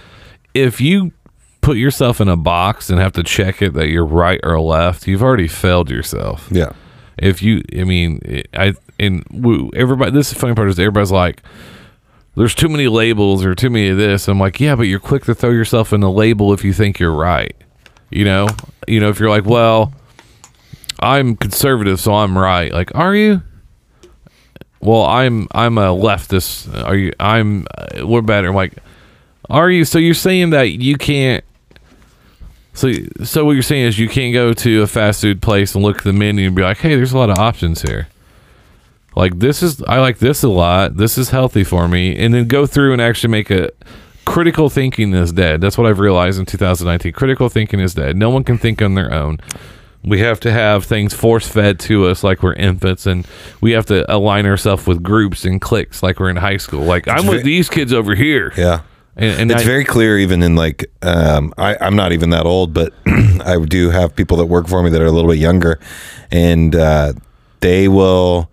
if 0.54 0.80
you 0.80 1.12
put 1.60 1.76
yourself 1.76 2.18
in 2.18 2.28
a 2.28 2.36
box 2.36 2.88
and 2.88 2.98
have 2.98 3.12
to 3.12 3.22
check 3.22 3.60
it 3.60 3.74
that 3.74 3.88
you're 3.88 4.06
right 4.06 4.40
or 4.42 4.58
left, 4.58 5.06
you've 5.06 5.22
already 5.22 5.48
failed 5.48 5.90
yourself. 5.90 6.48
Yeah. 6.50 6.72
If 7.18 7.42
you, 7.42 7.60
I 7.78 7.84
mean, 7.84 8.42
I 8.54 8.72
and 8.98 9.22
woo, 9.30 9.70
everybody. 9.76 10.12
This 10.12 10.28
is 10.28 10.32
the 10.32 10.40
funny 10.40 10.54
part 10.54 10.70
is 10.70 10.78
everybody's 10.78 11.12
like, 11.12 11.42
there's 12.36 12.54
too 12.54 12.70
many 12.70 12.88
labels 12.88 13.44
or 13.44 13.54
too 13.54 13.68
many 13.68 13.90
of 13.90 13.98
this. 13.98 14.26
I'm 14.26 14.40
like, 14.40 14.58
yeah, 14.58 14.76
but 14.76 14.84
you're 14.84 14.98
quick 14.98 15.24
to 15.24 15.34
throw 15.34 15.50
yourself 15.50 15.92
in 15.92 16.02
a 16.02 16.10
label 16.10 16.54
if 16.54 16.64
you 16.64 16.72
think 16.72 16.98
you're 16.98 17.12
right. 17.12 17.54
You 18.08 18.24
know, 18.24 18.48
you 18.88 18.98
know, 18.98 19.10
if 19.10 19.20
you're 19.20 19.28
like, 19.28 19.44
well, 19.44 19.92
I'm 21.00 21.36
conservative, 21.36 22.00
so 22.00 22.14
I'm 22.14 22.38
right. 22.38 22.72
Like, 22.72 22.94
are 22.94 23.14
you? 23.14 23.42
Well, 24.80 25.04
I'm 25.04 25.48
I'm 25.52 25.78
a 25.78 25.88
leftist. 25.88 26.84
Are 26.86 26.96
you? 26.96 27.12
I'm. 27.18 27.66
Uh, 27.76 28.06
we're 28.06 28.22
better. 28.22 28.48
I'm 28.48 28.54
like, 28.54 28.74
are 29.48 29.70
you? 29.70 29.84
So 29.84 29.98
you're 29.98 30.14
saying 30.14 30.50
that 30.50 30.70
you 30.70 30.96
can't. 30.96 31.44
So 32.74 32.92
so 33.24 33.44
what 33.44 33.52
you're 33.52 33.62
saying 33.62 33.86
is 33.86 33.98
you 33.98 34.08
can't 34.08 34.34
go 34.34 34.52
to 34.52 34.82
a 34.82 34.86
fast 34.86 35.22
food 35.22 35.40
place 35.40 35.74
and 35.74 35.82
look 35.82 35.98
at 35.98 36.04
the 36.04 36.12
menu 36.12 36.46
and 36.46 36.54
be 36.56 36.62
like, 36.62 36.78
hey, 36.78 36.94
there's 36.94 37.12
a 37.12 37.18
lot 37.18 37.30
of 37.30 37.38
options 37.38 37.82
here. 37.82 38.08
Like 39.16 39.38
this 39.38 39.62
is 39.62 39.82
I 39.84 39.98
like 39.98 40.18
this 40.18 40.42
a 40.42 40.48
lot. 40.48 40.96
This 40.96 41.16
is 41.16 41.30
healthy 41.30 41.64
for 41.64 41.88
me, 41.88 42.14
and 42.16 42.34
then 42.34 42.46
go 42.46 42.66
through 42.66 42.92
and 42.92 43.00
actually 43.00 43.30
make 43.30 43.50
a 43.50 43.70
critical 44.26 44.68
thinking 44.68 45.14
is 45.14 45.32
dead. 45.32 45.62
That's 45.62 45.78
what 45.78 45.86
I've 45.86 46.00
realized 46.00 46.38
in 46.38 46.44
2019. 46.44 47.12
Critical 47.12 47.48
thinking 47.48 47.80
is 47.80 47.94
dead. 47.94 48.16
No 48.16 48.28
one 48.28 48.44
can 48.44 48.58
think 48.58 48.82
on 48.82 48.94
their 48.94 49.12
own. 49.12 49.38
We 50.06 50.20
have 50.20 50.38
to 50.40 50.52
have 50.52 50.84
things 50.84 51.12
force 51.12 51.48
fed 51.48 51.80
to 51.80 52.06
us 52.06 52.22
like 52.22 52.42
we're 52.42 52.54
infants, 52.54 53.06
and 53.06 53.26
we 53.60 53.72
have 53.72 53.84
to 53.86 54.10
align 54.14 54.46
ourselves 54.46 54.86
with 54.86 55.02
groups 55.02 55.44
and 55.44 55.60
cliques 55.60 56.02
like 56.02 56.20
we're 56.20 56.30
in 56.30 56.36
high 56.36 56.58
school. 56.58 56.82
Like 56.84 57.08
I'm 57.08 57.26
with 57.26 57.42
these 57.44 57.68
kids 57.68 57.92
over 57.92 58.14
here. 58.14 58.52
Yeah. 58.56 58.82
and, 59.16 59.40
and 59.40 59.50
It's 59.50 59.62
I- 59.62 59.66
very 59.66 59.84
clear, 59.84 60.16
even 60.18 60.42
in 60.44 60.54
like, 60.54 60.86
um, 61.02 61.52
I, 61.58 61.76
I'm 61.80 61.96
not 61.96 62.12
even 62.12 62.30
that 62.30 62.46
old, 62.46 62.72
but 62.72 62.92
I 63.06 63.58
do 63.68 63.90
have 63.90 64.14
people 64.14 64.36
that 64.36 64.46
work 64.46 64.68
for 64.68 64.80
me 64.82 64.90
that 64.90 65.00
are 65.02 65.06
a 65.06 65.10
little 65.10 65.30
bit 65.30 65.40
younger, 65.40 65.80
and 66.30 66.74
uh, 66.76 67.12
they 67.60 67.88
will 67.88 68.48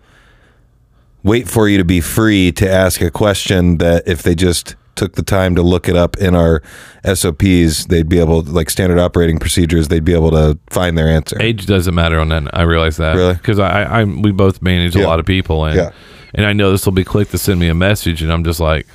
wait 1.22 1.48
for 1.48 1.68
you 1.68 1.78
to 1.78 1.84
be 1.84 2.00
free 2.00 2.50
to 2.52 2.68
ask 2.70 3.00
a 3.00 3.10
question 3.10 3.78
that 3.78 4.06
if 4.08 4.22
they 4.24 4.34
just 4.34 4.74
took 4.96 5.14
the 5.14 5.22
time 5.22 5.54
to 5.56 5.62
look 5.62 5.88
it 5.88 5.96
up 5.96 6.16
in 6.18 6.34
our 6.34 6.62
SOPs, 7.04 7.86
they'd 7.86 8.08
be 8.08 8.18
able, 8.18 8.42
like 8.42 8.70
standard 8.70 8.98
operating 8.98 9.38
procedures, 9.38 9.88
they'd 9.88 10.04
be 10.04 10.14
able 10.14 10.30
to 10.30 10.58
find 10.70 10.96
their 10.96 11.08
answer. 11.08 11.40
Age 11.40 11.66
doesn't 11.66 11.94
matter 11.94 12.18
on 12.20 12.28
that. 12.28 12.48
I 12.56 12.62
realize 12.62 12.96
that. 12.98 13.14
Really? 13.16 13.34
Because 13.34 13.58
I, 13.58 13.82
I, 13.82 14.00
I'm, 14.00 14.22
we 14.22 14.32
both 14.32 14.62
manage 14.62 14.94
a 14.96 15.00
Yeah. 15.00 15.06
lot 15.06 15.20
of 15.20 15.26
people, 15.26 15.64
and 15.64 15.76
Yeah. 15.76 15.90
and 16.34 16.46
I 16.46 16.52
know 16.52 16.70
this 16.70 16.84
will 16.86 16.92
be 16.92 17.04
click 17.04 17.28
to 17.30 17.38
send 17.38 17.60
me 17.60 17.68
a 17.68 17.74
message, 17.74 18.22
and 18.22 18.32
I'm 18.32 18.44
just 18.44 18.60
like, 18.60 18.86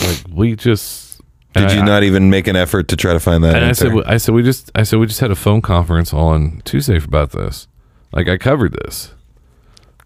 like 0.00 0.22
we 0.30 0.56
just. 0.56 1.20
Did 1.54 1.72
you 1.72 1.80
I- 1.80 1.84
not 1.86 2.02
even 2.02 2.28
make 2.28 2.46
an 2.48 2.56
effort 2.56 2.88
to 2.88 2.96
try 2.96 3.14
to 3.14 3.20
find 3.20 3.42
that 3.42 3.54
And 3.56 3.64
I 3.64 3.68
answer? 3.68 3.88
said, 3.90 4.02
I 4.06 4.16
said, 4.18 4.34
we 4.34 4.42
just, 4.42 4.70
I 4.74 4.82
said, 4.82 4.98
we 4.98 5.06
just 5.06 5.20
had 5.20 5.30
a 5.30 5.34
phone 5.36 5.62
conference 5.62 6.12
on 6.12 6.60
Tuesday 6.66 6.98
about 6.98 7.30
this. 7.32 7.66
Like, 8.12 8.28
I 8.28 8.36
covered 8.36 8.74
this. 8.84 9.12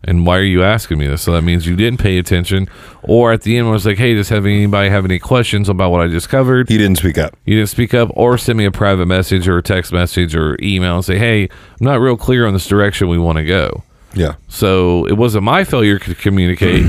And 0.03 0.27
why 0.27 0.39
are 0.39 0.43
you 0.43 0.63
asking 0.63 0.99
me 0.99 1.07
this? 1.07 1.23
So 1.23 1.33
that 1.33 1.43
means 1.43 1.67
you 1.67 1.77
didn't 1.77 2.01
pay 2.01 2.19
attention. 2.19 2.69
Or 3.03 3.33
at 3.33 3.43
the 3.43 3.59
end, 3.59 3.69
I 3.69 3.71
was 3.71 3.85
like, 3.85 3.99
hey, 3.99 4.15
does 4.15 4.31
have 4.31 4.47
anybody 4.47 4.89
have 4.89 5.05
any 5.05 5.19
questions 5.19 5.69
about 5.69 5.91
what 5.91 6.01
I 6.01 6.09
just 6.09 6.29
covered? 6.31 6.69
he 6.71 6.79
didn't 6.79 6.97
speak 6.97 7.19
up. 7.19 7.37
You 7.45 7.57
didn't 7.57 7.69
speak 7.69 7.93
up, 7.93 8.11
or 8.15 8.39
send 8.39 8.57
me 8.57 8.65
a 8.65 8.71
private 8.71 9.07
message 9.07 9.47
or 9.47 9.59
a 9.59 9.63
text 9.63 9.93
message 9.93 10.35
or 10.35 10.57
email 10.63 10.97
and 10.97 11.05
say, 11.05 11.19
hey, 11.19 11.45
I'm 11.45 11.49
not 11.81 12.01
real 12.01 12.17
clear 12.17 12.47
on 12.47 12.55
this 12.55 12.67
direction 12.67 13.09
we 13.09 13.19
want 13.19 13.37
to 13.39 13.45
go. 13.45 13.83
Yeah. 14.15 14.37
So 14.49 15.07
it 15.07 15.15
wasn't 15.15 15.45
my 15.45 15.65
failure 15.65 15.99
to 15.99 16.15
communicate. 16.15 16.87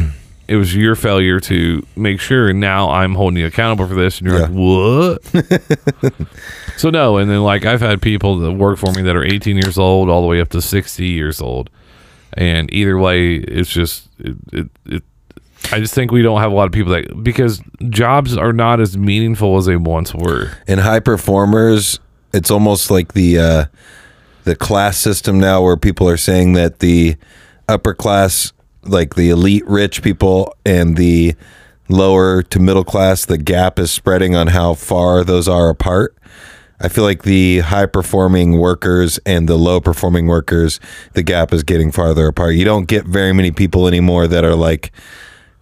it 0.48 0.56
was 0.56 0.76
your 0.76 0.96
failure 0.96 1.40
to 1.42 1.86
make 1.96 2.20
sure. 2.20 2.50
And 2.50 2.60
now 2.60 2.90
I'm 2.90 3.16
holding 3.16 3.40
you 3.40 3.46
accountable 3.46 3.88
for 3.88 3.96
this. 3.96 4.20
And 4.20 4.28
you're 4.30 4.40
like, 4.40 4.50
what? 4.52 6.14
so 6.78 6.90
no. 6.90 7.18
And 7.18 7.30
then 7.30 7.42
like 7.42 7.66
I've 7.66 7.82
had 7.82 8.02
people 8.02 8.40
that 8.40 8.54
work 8.54 8.78
for 8.78 8.92
me 8.94 9.02
that 9.04 9.16
are 9.16 9.24
18 9.24 9.58
years 9.58 9.78
old 9.78 10.10
all 10.10 10.22
the 10.22 10.28
way 10.28 10.42
up 10.42 10.50
to 10.50 10.62
60 10.62 11.06
years 11.06 11.42
old. 11.42 11.70
And 12.34 12.74
either 12.74 12.98
way, 12.98 13.36
it's 13.36 13.70
just 13.70 14.08
it, 14.20 14.36
it, 14.54 14.70
it 14.86 15.04
I 15.72 15.80
just 15.80 15.94
think 15.94 16.12
we 16.12 16.22
don't 16.22 16.42
have 16.42 16.52
a 16.52 16.56
lot 16.56 16.66
of 16.66 16.72
people 16.72 16.92
that 16.94 17.24
because 17.24 17.62
jobs 17.90 18.36
are 18.36 18.54
not 18.54 18.80
as 18.80 18.98
meaningful 18.98 19.58
as 19.58 19.66
they 19.66 19.76
once 19.76 20.14
were. 20.14 20.52
in 20.68 20.80
high 20.80 21.00
performers 21.00 22.00
it's 22.34 22.52
almost 22.52 22.90
like 22.90 23.14
the 23.14 23.38
uh 23.38 23.66
the 24.44 24.56
class 24.56 24.98
system 24.98 25.40
now 25.40 25.62
where 25.62 25.78
people 25.78 26.08
are 26.10 26.18
saying 26.18 26.54
that 26.54 26.80
the 26.80 27.16
upper 27.68 27.94
class 27.94 28.54
like 28.84 29.16
the 29.16 29.30
elite 29.30 29.66
rich 29.68 30.02
people 30.02 30.54
and 30.66 30.98
the 30.98 31.36
lower 31.90 32.42
to 32.42 32.60
middle 32.60 32.84
class 32.84 33.26
the 33.26 33.38
gap 33.38 33.78
is 33.78 33.92
spreading 33.92 34.36
on 34.36 34.48
how 34.48 34.74
far 34.74 35.24
those 35.24 35.48
are 35.48 35.70
apart 35.70 36.18
i 36.82 36.88
feel 36.88 37.04
like 37.04 37.24
the 37.24 37.60
high 37.60 37.86
performing 37.86 38.58
workers 38.58 39.20
and 39.26 39.48
the 39.48 39.58
low 39.58 39.80
performing 39.80 40.28
workers 40.28 40.80
the 41.14 41.24
gap 41.24 41.54
is 41.54 41.64
getting 41.64 41.92
farther 41.92 42.28
apart 42.28 42.56
you 42.56 42.66
don't 42.66 42.88
get 42.88 43.06
very 43.06 43.34
many 43.34 43.52
people 43.52 43.88
anymore 43.88 44.28
that 44.28 44.44
are 44.44 44.56
like 44.56 44.92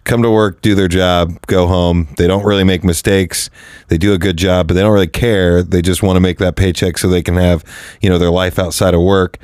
come 0.04 0.22
to 0.22 0.30
work, 0.30 0.62
do 0.62 0.74
their 0.74 0.88
job, 0.88 1.40
go 1.46 1.66
home. 1.66 2.08
They 2.16 2.26
don't 2.26 2.44
really 2.44 2.64
make 2.64 2.82
mistakes. 2.82 3.50
They 3.88 3.98
do 3.98 4.12
a 4.12 4.18
good 4.18 4.36
job, 4.36 4.66
but 4.66 4.74
they 4.74 4.80
don't 4.80 4.92
really 4.92 5.06
care. 5.06 5.62
They 5.62 5.82
just 5.82 6.02
want 6.02 6.16
to 6.16 6.20
make 6.20 6.38
that 6.38 6.56
paycheck 6.56 6.98
so 6.98 7.08
they 7.08 7.22
can 7.22 7.36
have, 7.36 7.64
you 8.00 8.10
know, 8.10 8.18
their 8.18 8.30
life 8.30 8.58
outside 8.58 8.94
of 8.94 9.02
work. 9.02 9.38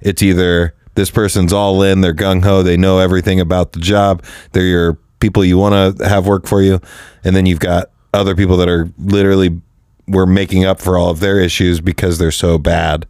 It's 0.00 0.22
either 0.22 0.74
this 0.94 1.10
person's 1.10 1.52
all 1.52 1.82
in, 1.82 2.00
they're 2.00 2.14
gung 2.14 2.42
ho, 2.42 2.62
they 2.62 2.76
know 2.76 2.98
everything 2.98 3.40
about 3.40 3.72
the 3.72 3.80
job, 3.80 4.24
they're 4.52 4.64
your 4.64 4.94
people 5.20 5.44
you 5.44 5.58
want 5.58 5.98
to 5.98 6.08
have 6.08 6.26
work 6.26 6.46
for 6.46 6.62
you, 6.62 6.80
and 7.24 7.36
then 7.36 7.44
you've 7.44 7.60
got 7.60 7.90
other 8.14 8.34
people 8.34 8.56
that 8.56 8.68
are 8.68 8.90
literally 8.98 9.60
we're 10.08 10.26
making 10.26 10.64
up 10.64 10.80
for 10.80 10.96
all 10.98 11.10
of 11.10 11.20
their 11.20 11.40
issues 11.40 11.80
because 11.80 12.18
they're 12.18 12.30
so 12.30 12.58
bad. 12.58 13.06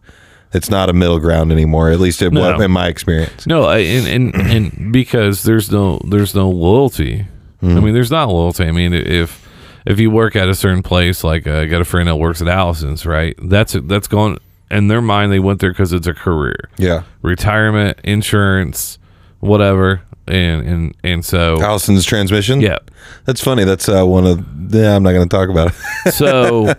It's 0.53 0.69
not 0.69 0.89
a 0.89 0.93
middle 0.93 1.19
ground 1.19 1.51
anymore, 1.51 1.91
at 1.91 1.99
least 1.99 2.21
in, 2.21 2.33
No. 2.33 2.59
in 2.59 2.71
my 2.71 2.87
experience. 2.87 3.45
No, 3.45 3.63
I, 3.65 3.79
and, 3.79 4.07
and 4.07 4.35
and 4.49 4.93
because 4.93 5.43
there's 5.43 5.71
no 5.71 5.99
there's 6.07 6.33
no 6.33 6.49
loyalty. 6.49 7.25
I 7.61 7.65
mean, 7.65 7.93
there's 7.93 8.11
not 8.11 8.29
loyalty. 8.29 8.63
I 8.65 8.71
mean, 8.71 8.93
if 8.93 9.45
if 9.85 9.99
you 9.99 10.09
work 10.09 10.35
at 10.35 10.47
a 10.47 10.55
certain 10.55 10.83
place, 10.83 11.23
like 11.23 11.47
uh, 11.47 11.59
I 11.59 11.65
got 11.65 11.81
a 11.81 11.85
friend 11.85 12.07
that 12.07 12.15
works 12.15 12.41
at 12.41 12.47
Allison's, 12.47 13.05
right? 13.05 13.35
That's 13.41 13.73
that's 13.83 14.07
going 14.07 14.37
in 14.71 14.87
their 14.87 15.01
mind. 15.01 15.31
They 15.31 15.39
went 15.39 15.59
there 15.59 15.71
because 15.71 15.91
it's 15.91 16.07
a 16.07 16.13
career, 16.13 16.69
Yeah. 16.77 17.03
retirement, 17.21 17.99
insurance, 18.05 18.99
whatever, 19.47 20.01
and 20.27 20.67
and 20.67 20.97
and 21.03 21.25
so 21.25 21.61
Allison's 21.61 22.05
transmission? 22.05 22.61
yeah. 22.61 22.77
That's 23.25 23.41
funny. 23.43 23.63
That's 23.63 23.89
uh, 23.89 24.05
one 24.05 24.25
of. 24.25 24.45
Yeah, 24.73 24.95
I'm 24.95 25.03
not 25.03 25.11
going 25.13 25.27
to 25.27 25.35
talk 25.35 25.49
about 25.49 25.71
it. 25.71 26.13
So, 26.13 26.73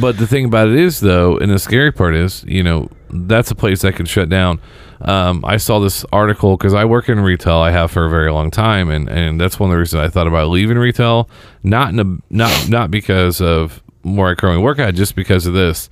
but 0.00 0.16
the 0.18 0.26
thing 0.26 0.44
about 0.44 0.68
it 0.68 0.76
is, 0.76 1.00
though, 1.00 1.36
and 1.38 1.50
the 1.50 1.58
scary 1.58 1.92
part 1.92 2.14
is, 2.14 2.44
you 2.44 2.62
know, 2.62 2.88
that's 3.10 3.50
a 3.50 3.54
place 3.54 3.82
that 3.82 3.96
can 3.96 4.06
shut 4.06 4.28
down. 4.28 4.60
Um, 5.00 5.44
I 5.44 5.56
saw 5.56 5.78
this 5.78 6.04
article 6.12 6.56
because 6.56 6.74
I 6.74 6.84
work 6.84 7.08
in 7.08 7.20
retail. 7.20 7.56
I 7.56 7.70
have 7.70 7.90
for 7.90 8.06
a 8.06 8.10
very 8.10 8.30
long 8.30 8.50
time, 8.50 8.90
and 8.90 9.08
and 9.08 9.40
that's 9.40 9.58
one 9.58 9.70
of 9.70 9.74
the 9.74 9.78
reasons 9.78 10.02
I 10.02 10.08
thought 10.08 10.26
about 10.26 10.48
leaving 10.48 10.78
retail. 10.78 11.28
Not 11.62 11.90
in 11.90 12.00
a 12.00 12.34
not 12.34 12.68
not 12.68 12.90
because 12.90 13.40
of 13.40 13.82
where 14.02 14.28
I 14.28 14.34
currently 14.34 14.62
work 14.62 14.78
at, 14.78 14.94
just 14.94 15.14
because 15.14 15.46
of 15.46 15.54
this. 15.54 15.88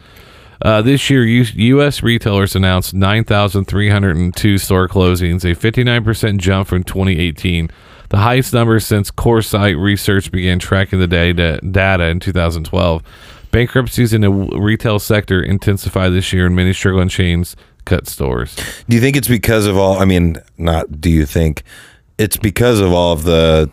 Uh, 0.63 0.83
this 0.83 1.11
year, 1.11 1.25
U.S. 1.25 2.03
retailers 2.03 2.57
announced 2.57 2.95
9,302 2.95 4.59
store 4.59 4.89
closings, 4.89 5.45
a 5.45 5.55
59% 5.55 6.39
jump 6.39 6.69
from 6.69 6.83
2018, 6.83 7.71
the 8.09 8.19
highest 8.19 8.53
number 8.53 8.79
since 8.81 9.11
Coresight 9.11 9.81
Research 9.81 10.31
began 10.31 10.59
tracking 10.59 11.01
the 11.01 11.07
data, 11.07 11.59
data 11.71 12.05
in 12.05 12.21
2012. 12.21 13.03
Bankruptcies 13.51 14.13
in 14.13 14.21
the 14.21 14.31
retail 14.31 14.99
sector 14.99 15.43
intensified 15.43 16.13
this 16.13 16.33
year, 16.33 16.47
and 16.47 16.55
many 16.55 16.73
struggling 16.73 17.09
chains 17.09 17.57
cut 17.85 18.07
stores. 18.07 18.57
Do 18.89 18.97
you 18.97 19.01
think 19.01 19.17
it's 19.17 19.29
because 19.29 19.67
of 19.67 19.77
all? 19.77 19.99
I 19.99 20.05
mean, 20.05 20.37
not. 20.59 21.01
Do 21.01 21.11
you 21.11 21.27
think 21.27 21.63
it's 22.19 22.37
because 22.37 22.81
of 22.81 22.93
all 22.93 23.13
of 23.13 23.25
the 23.25 23.71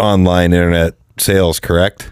online 0.00 0.52
internet 0.52 0.94
sales? 1.18 1.60
Correct. 1.60 2.10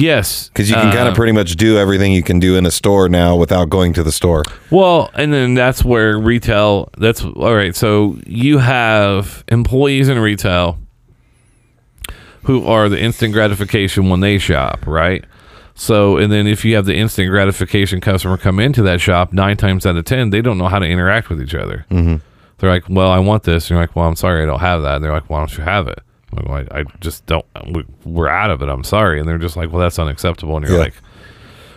Yes, 0.00 0.48
Because 0.48 0.68
you 0.68 0.74
can 0.76 0.92
kind 0.92 1.08
uh, 1.08 1.10
of 1.10 1.14
pretty 1.14 1.32
much 1.32 1.56
do 1.56 1.78
everything 1.78 2.12
you 2.12 2.22
can 2.22 2.38
do 2.38 2.56
in 2.56 2.66
a 2.66 2.70
store 2.70 3.08
now 3.08 3.36
without 3.36 3.68
going 3.68 3.92
to 3.94 4.02
the 4.02 4.12
store. 4.12 4.44
Well, 4.70 5.10
and 5.14 5.32
then 5.32 5.54
that's 5.54 5.84
where 5.84 6.18
retail. 6.18 6.90
That's 6.98 7.24
all 7.24 7.54
right. 7.54 7.74
So 7.74 8.16
you 8.26 8.58
have 8.58 9.44
employees 9.48 10.08
in 10.08 10.18
retail 10.18 10.78
who 12.44 12.66
are 12.66 12.88
the 12.88 12.98
instant 12.98 13.34
gratification 13.34 14.08
when 14.08 14.20
they 14.20 14.38
shop, 14.38 14.86
right? 14.86 15.24
So, 15.74 16.16
and 16.16 16.32
then 16.32 16.46
if 16.46 16.64
you 16.64 16.74
have 16.74 16.86
the 16.86 16.96
instant 16.96 17.30
gratification 17.30 18.00
customer 18.00 18.36
come 18.36 18.58
into 18.58 18.82
that 18.82 19.00
shop, 19.00 19.32
nine 19.32 19.56
times 19.56 19.86
out 19.86 19.96
of 19.96 20.04
ten, 20.04 20.30
they 20.30 20.40
don't 20.40 20.58
know 20.58 20.66
how 20.68 20.80
to 20.80 20.86
interact 20.86 21.28
with 21.28 21.40
each 21.40 21.54
other. 21.54 21.86
Mm-hmm. 21.90 22.16
They're 22.58 22.70
like, 22.70 22.88
"Well, 22.88 23.10
I 23.10 23.20
want 23.20 23.44
this," 23.44 23.64
and 23.64 23.70
you're 23.70 23.80
like, 23.80 23.94
"Well, 23.94 24.06
I'm 24.06 24.16
sorry, 24.16 24.42
I 24.42 24.46
don't 24.46 24.58
have 24.58 24.82
that." 24.82 24.96
And 24.96 25.04
they're 25.04 25.12
like, 25.12 25.30
"Why 25.30 25.38
don't 25.38 25.56
you 25.56 25.62
have 25.62 25.86
it?" 25.86 26.00
I, 26.36 26.66
I 26.70 26.84
just 27.00 27.24
don't. 27.26 27.44
We, 27.72 27.84
we're 28.04 28.28
out 28.28 28.50
of 28.50 28.62
it. 28.62 28.68
I'm 28.68 28.84
sorry, 28.84 29.18
and 29.18 29.28
they're 29.28 29.38
just 29.38 29.56
like, 29.56 29.72
"Well, 29.72 29.80
that's 29.80 29.98
unacceptable." 29.98 30.56
And 30.56 30.66
you're 30.66 30.76
Yeah. 30.76 30.84
like, 30.84 30.94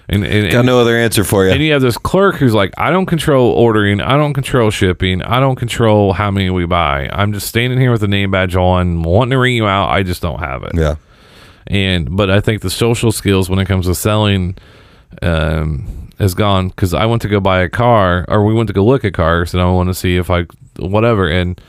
and, 0.10 0.26
and, 0.26 0.52
Got 0.52 0.66
no 0.66 0.80
other 0.82 0.98
answer 0.98 1.24
for 1.24 1.46
you. 1.46 1.52
and 1.52 1.62
you. 1.64 1.72
have 1.72 1.82
this 1.82 1.98
clerk 1.98 2.36
who's 2.36 2.54
like, 2.54 2.74
I 2.78 2.90
don't 2.90 3.06
control 3.06 3.52
ordering, 3.52 4.02
I 4.02 4.18
don't 4.18 4.34
control 4.34 4.70
shipping, 4.70 5.22
I 5.22 5.40
don't 5.40 5.56
control 5.56 6.12
how 6.12 6.30
many 6.32 6.50
we 6.50 6.66
buy. 6.66 7.10
I'm 7.14 7.32
just 7.32 7.48
standing 7.48 7.80
here 7.80 7.92
with 7.92 8.04
a 8.04 8.10
name 8.10 8.30
badge 8.32 8.56
on, 8.58 9.04
wanting 9.04 9.32
to 9.32 9.38
ring 9.38 9.56
you 9.56 9.68
out. 9.68 9.90
I 9.90 10.04
just 10.04 10.22
don't 10.22 10.40
have 10.40 10.64
it. 10.64 10.72
Yeah. 10.74 10.96
And 11.68 12.18
but 12.18 12.30
I 12.30 12.42
think 12.42 12.62
the 12.62 12.70
social 12.70 13.14
skills 13.14 13.50
when 13.50 13.60
it 13.60 13.68
comes 13.68 13.86
to 13.86 13.96
selling 13.96 14.58
um, 15.22 16.10
has 16.20 16.34
gone 16.34 16.70
because 16.70 16.94
I 16.94 17.06
went 17.06 17.22
to 17.22 17.28
go 17.30 17.40
buy 17.40 17.62
a 17.62 17.70
car, 17.70 18.26
or 18.28 18.44
we 18.46 18.54
went 18.54 18.68
to 18.68 18.74
go 18.74 18.84
look 18.84 19.06
at 19.06 19.14
cars, 19.14 19.54
and 19.54 19.62
I 19.62 19.70
want 19.72 19.88
to 19.90 19.94
see 19.94 20.18
if 20.18 20.30
I 20.30 20.46
whatever. 20.78 21.28
And 21.28 21.60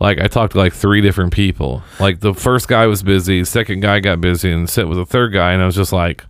like 0.00 0.20
I 0.20 0.26
talked 0.26 0.52
to 0.52 0.58
like 0.58 0.72
three 0.72 1.00
different 1.00 1.32
people. 1.32 1.82
Like 1.98 2.20
the 2.20 2.34
first 2.34 2.68
guy 2.68 2.86
was 2.86 3.02
busy, 3.02 3.44
second 3.44 3.80
guy 3.80 4.00
got 4.00 4.20
busy, 4.20 4.50
and 4.50 4.68
sit 4.68 4.88
with 4.88 4.98
the 4.98 5.06
third 5.06 5.32
guy, 5.32 5.52
and 5.52 5.62
I 5.62 5.66
was 5.66 5.76
just 5.76 5.92
like. 5.92 6.24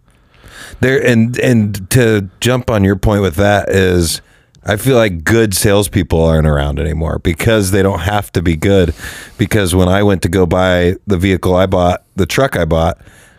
There 0.80 1.04
and 1.04 1.38
and 1.40 1.90
to 1.90 2.28
jump 2.40 2.70
on 2.70 2.84
your 2.84 2.96
point 2.96 3.22
with 3.22 3.34
that 3.36 3.70
is 3.70 4.22
I 4.64 4.76
feel 4.76 4.96
like 4.96 5.24
good 5.24 5.54
salespeople 5.54 6.22
aren't 6.22 6.46
around 6.46 6.78
anymore 6.78 7.18
because 7.18 7.70
they 7.70 7.82
don't 7.82 8.00
have 8.00 8.30
to 8.32 8.42
be 8.42 8.56
good. 8.56 8.94
Because 9.38 9.74
when 9.74 9.88
I 9.88 10.02
went 10.02 10.22
to 10.22 10.28
go 10.28 10.46
buy 10.46 10.96
the 11.06 11.16
vehicle 11.16 11.54
I 11.54 11.66
bought, 11.66 12.04
the 12.16 12.26
truck 12.26 12.56
I 12.56 12.66
bought, 12.66 12.98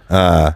uh, 0.09 0.53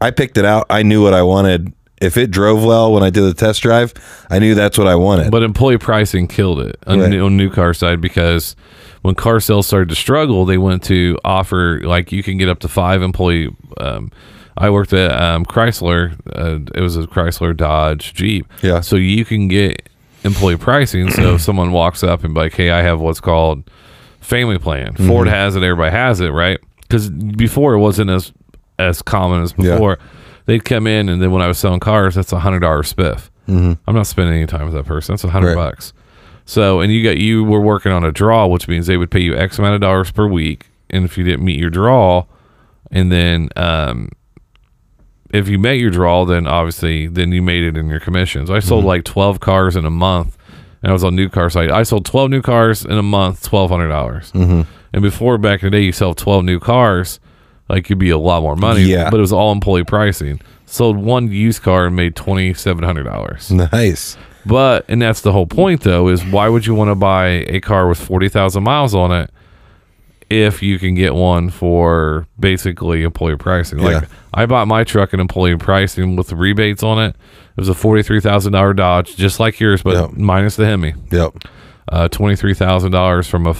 I 0.00 0.10
picked 0.10 0.36
it 0.36 0.44
out. 0.44 0.66
I 0.68 0.82
knew 0.82 1.02
what 1.02 1.14
I 1.14 1.22
wanted. 1.22 1.72
If 2.00 2.16
it 2.16 2.30
drove 2.30 2.62
well 2.64 2.92
when 2.92 3.02
I 3.02 3.10
did 3.10 3.22
the 3.22 3.32
test 3.34 3.62
drive, 3.62 3.94
I 4.30 4.38
knew 4.38 4.54
that's 4.54 4.76
what 4.76 4.86
I 4.86 4.94
wanted. 4.96 5.30
But 5.30 5.42
employee 5.42 5.78
pricing 5.78 6.28
killed 6.28 6.60
it 6.60 6.76
on, 6.86 7.00
Right. 7.00 7.10
the 7.10 7.20
on 7.20 7.36
new 7.36 7.50
car 7.50 7.72
side 7.72 8.00
because 8.00 8.54
when 9.02 9.14
car 9.14 9.40
sales 9.40 9.66
started 9.66 9.88
to 9.88 9.94
struggle, 9.94 10.44
they 10.44 10.58
went 10.58 10.82
to 10.84 11.18
offer 11.24 11.80
like 11.84 12.12
you 12.12 12.22
can 12.22 12.36
get 12.36 12.48
up 12.48 12.58
to 12.60 12.68
five 12.68 13.00
employee. 13.02 13.48
Um, 13.78 14.10
I 14.58 14.68
worked 14.70 14.92
at 14.92 15.10
um, 15.12 15.44
Chrysler. 15.46 16.14
Uh, 16.34 16.58
it 16.74 16.80
was 16.82 16.96
a 16.96 17.02
Chrysler, 17.02 17.56
Dodge, 17.56 18.12
Jeep. 18.14 18.46
Yeah. 18.62 18.80
So 18.80 18.96
you 18.96 19.24
can 19.24 19.48
get 19.48 19.88
employee 20.24 20.56
pricing. 20.56 21.10
So 21.10 21.34
if 21.36 21.40
someone 21.40 21.72
walks 21.72 22.02
up 22.02 22.24
and 22.24 22.34
be 22.34 22.40
like, 22.40 22.54
"Hey, 22.54 22.70
I 22.70 22.82
have 22.82 23.00
what's 23.00 23.20
called 23.20 23.64
family 24.20 24.58
plan. 24.58 24.94
Mm-hmm. 24.94 25.08
Ford 25.08 25.28
has 25.28 25.56
it. 25.56 25.62
Everybody 25.62 25.92
has 25.92 26.20
it, 26.20 26.28
right? 26.30 26.58
Because 26.82 27.08
before 27.08 27.74
it 27.74 27.78
wasn't 27.78 28.10
as 28.10 28.32
as 28.78 29.00
common 29.02 29.42
as 29.42 29.54
Yeah. 29.56 29.78
They'd 30.46 30.64
come 30.64 30.86
in, 30.86 31.08
and 31.08 31.20
then 31.20 31.30
when 31.32 31.42
I 31.42 31.48
was 31.48 31.58
selling 31.58 31.80
cars, 31.80 32.14
that's 32.14 32.32
a 32.32 32.38
hundred 32.40 32.60
dollar 32.60 32.82
spiff. 32.82 33.28
Mm-hmm. 33.48 33.72
I'm 33.86 33.94
not 33.94 34.06
spending 34.06 34.34
any 34.36 34.46
time 34.46 34.64
with 34.64 34.74
that 34.74 34.86
person. 34.86 35.12
That's 35.12 35.24
a 35.24 35.30
hundred 35.30 35.56
Right. 35.56 35.70
bucks. 35.70 35.92
So, 36.44 36.80
and 36.80 36.92
you 36.92 37.02
got 37.02 37.16
you 37.18 37.42
were 37.44 37.60
working 37.60 37.90
on 37.92 38.04
a 38.04 38.12
draw, 38.12 38.46
which 38.46 38.68
means 38.68 38.86
they 38.86 38.96
would 38.96 39.10
pay 39.10 39.20
you 39.20 39.36
X 39.36 39.58
amount 39.58 39.74
of 39.74 39.80
dollars 39.80 40.10
per 40.12 40.26
week 40.26 40.66
and 40.88 41.04
if 41.04 41.18
you 41.18 41.24
didn't 41.24 41.44
meet 41.44 41.58
your 41.58 41.70
draw, 41.70 42.24
and 42.92 43.10
then 43.10 43.48
um, 43.56 44.08
if 45.30 45.48
you 45.48 45.58
met 45.58 45.78
your 45.78 45.90
draw, 45.90 46.24
then 46.24 46.46
obviously 46.46 47.08
then 47.08 47.32
you 47.32 47.42
made 47.42 47.64
it 47.64 47.76
in 47.76 47.88
your 47.88 47.98
commissions. 48.00 48.48
I 48.50 48.60
sold 48.60 48.84
like 48.84 49.02
twelve 49.04 49.40
cars 49.40 49.74
in 49.74 49.84
a 49.84 49.90
month, 49.90 50.38
and 50.82 50.90
I 50.90 50.92
was 50.92 51.02
on 51.02 51.16
new 51.16 51.28
car 51.28 51.50
site. 51.50 51.70
I 51.72 51.82
sold 51.82 52.04
twelve 52.06 52.30
new 52.30 52.42
cars 52.42 52.84
in 52.84 52.96
a 52.96 53.02
month, 53.02 53.42
twelve 53.44 53.70
hundred 53.70 53.88
dollars. 53.88 54.30
Mm-hmm. 54.32 54.62
And 54.92 55.02
before 55.02 55.36
back 55.38 55.62
in 55.62 55.66
the 55.66 55.76
day, 55.76 55.82
you 55.82 55.90
sell 55.92 56.14
twelve 56.14 56.44
new 56.44 56.60
cars, 56.60 57.18
like 57.68 57.88
you'd 57.90 57.98
be 57.98 58.10
a 58.10 58.18
lot 58.18 58.42
more 58.42 58.56
money. 58.56 58.82
Yeah. 58.82 59.10
but 59.10 59.16
it 59.18 59.20
was 59.20 59.32
all 59.32 59.52
employee 59.52 59.84
pricing. 59.84 60.40
Sold 60.66 60.96
one 60.96 61.30
used 61.30 61.62
car 61.62 61.86
and 61.86 61.96
made 61.96 62.16
twenty 62.16 62.52
seven 62.54 62.82
hundred 62.84 63.04
dollars. 63.04 63.50
Nice. 63.50 64.16
But 64.44 64.84
and 64.88 65.00
that's 65.02 65.20
the 65.22 65.32
whole 65.32 65.46
point 65.46 65.80
though 65.82 66.08
is 66.08 66.24
why 66.24 66.48
would 66.48 66.66
you 66.66 66.74
want 66.74 66.90
to 66.90 66.94
buy 66.94 67.26
a 67.48 67.60
car 67.60 67.88
with 67.88 67.98
40,000 67.98 68.62
miles 68.62 68.94
on 68.94 69.10
it 69.12 69.30
if 70.30 70.62
you 70.62 70.78
can 70.78 70.94
get 70.94 71.14
one 71.14 71.50
for 71.50 72.26
basically 72.38 73.02
employee 73.02 73.36
pricing. 73.36 73.78
Like 73.78 74.02
Yeah. 74.02 74.08
I 74.34 74.46
bought 74.46 74.66
my 74.68 74.84
truck 74.84 75.12
at 75.14 75.20
employee 75.20 75.56
pricing 75.56 76.14
with 76.16 76.32
rebates 76.32 76.82
on 76.84 76.98
it. 76.98 77.10
It 77.56 77.60
was 77.60 77.68
a 77.68 77.72
$43,000 77.74 78.76
Dodge 78.76 79.16
just 79.16 79.40
like 79.40 79.58
yours 79.60 79.82
but 79.82 79.94
Yep. 79.94 80.12
minus 80.12 80.56
the 80.56 80.66
Hemi. 80.66 80.94
Yep. 81.10 81.38
Uh 81.88 82.08
$23,000 82.08 83.28
from 83.28 83.46
a 83.46 83.54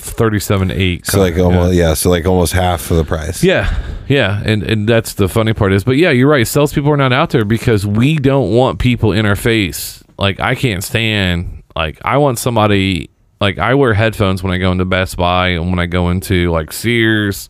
40 0.00 0.38
37.8. 0.38 1.06
So 1.06 1.18
like 1.20 1.36
almost 1.38 1.74
yeah. 1.74 1.94
So 1.94 2.10
like 2.10 2.26
almost 2.26 2.52
half 2.52 2.90
of 2.90 2.96
the 2.96 3.04
price. 3.04 3.42
Yeah, 3.42 3.74
yeah, 4.08 4.42
and 4.44 4.62
and 4.62 4.88
that's 4.88 5.14
the 5.14 5.28
funny 5.28 5.52
part 5.52 5.72
is, 5.72 5.84
but 5.84 5.96
yeah, 5.96 6.10
you're 6.10 6.28
right. 6.28 6.46
Salespeople 6.46 6.90
are 6.90 6.96
not 6.96 7.12
out 7.12 7.30
there 7.30 7.44
because 7.44 7.86
we 7.86 8.16
don't 8.16 8.50
want 8.50 8.78
people 8.78 9.12
in 9.12 9.26
our 9.26 9.36
face. 9.36 10.02
Like 10.18 10.40
I 10.40 10.54
can't 10.54 10.82
stand. 10.84 11.62
Like 11.76 11.98
I 12.04 12.18
want 12.18 12.38
somebody. 12.38 13.10
Like 13.40 13.58
I 13.58 13.74
wear 13.74 13.94
headphones 13.94 14.42
when 14.42 14.52
I 14.52 14.58
go 14.58 14.70
into 14.70 14.84
Best 14.84 15.16
Buy 15.16 15.48
and 15.48 15.70
when 15.70 15.78
I 15.78 15.86
go 15.86 16.10
into 16.10 16.50
like 16.50 16.72
Sears 16.72 17.48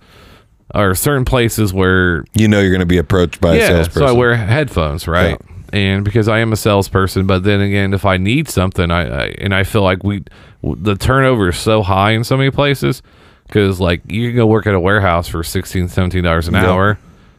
or 0.72 0.94
certain 0.94 1.24
places 1.24 1.72
where 1.74 2.24
You 2.34 2.46
know 2.46 2.60
you're 2.60 2.70
going 2.70 2.78
to 2.78 2.86
be 2.86 2.98
approached 2.98 3.40
by 3.40 3.56
a 3.56 3.66
salesperson. 3.66 4.02
so 4.02 4.06
I 4.06 4.12
wear 4.16 4.36
headphones, 4.36 5.08
right? 5.08 5.40
And 5.72 6.04
because 6.04 6.26
I 6.28 6.38
am 6.40 6.52
a 6.52 6.56
salesperson, 6.56 7.26
but 7.26 7.44
then 7.44 7.60
again, 7.60 7.94
if 7.94 8.04
I 8.04 8.16
need 8.16 8.48
something, 8.48 8.90
I, 8.90 9.02
I 9.02 9.24
and 9.38 9.54
I 9.54 9.62
feel 9.64 9.82
like 9.82 10.02
we 10.02 10.24
the 10.62 10.96
turnover 10.96 11.50
is 11.50 11.58
so 11.58 11.82
high 11.82 12.10
in 12.12 12.24
so 12.24 12.36
many 12.36 12.50
places 12.50 13.02
because 13.46 13.80
like 13.80 14.02
you 14.10 14.28
can 14.30 14.36
go 14.36 14.46
work 14.46 14.66
at 14.66 14.74
a 14.74 14.80
warehouse 14.80 15.26
for 15.28 15.42
16 15.42 15.88
17 15.88 16.22
dollars 16.24 16.48
an 16.48 16.54
Yep. 16.54 16.64
hour 16.64 16.98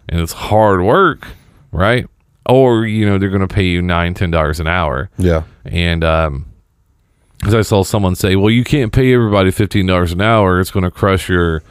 and 0.09 0.19
it's 0.19 0.33
hard 0.33 0.81
work 0.81 1.27
right 1.71 2.07
or 2.49 2.85
you 2.85 3.05
know 3.05 3.17
they're 3.17 3.29
going 3.29 3.47
to 3.47 3.53
pay 3.53 3.63
you 3.65 3.81
nine 3.81 4.13
ten 4.13 4.31
dollars 4.31 4.59
an 4.59 4.67
hour 4.67 5.09
yeah. 5.17 5.43
and 5.65 6.03
um 6.03 6.45
because 7.39 7.53
i 7.53 7.61
saw 7.61 7.83
someone 7.83 8.15
say 8.15 8.35
well 8.35 8.49
you 8.49 8.63
can't 8.63 8.91
pay 8.91 9.13
everybody 9.13 9.51
$15 9.51 10.11
an 10.11 10.21
hour 10.21 10.59
it's 10.59 10.71
going 10.71 10.83
to 10.83 10.91
crush 10.91 11.29
your 11.29 11.61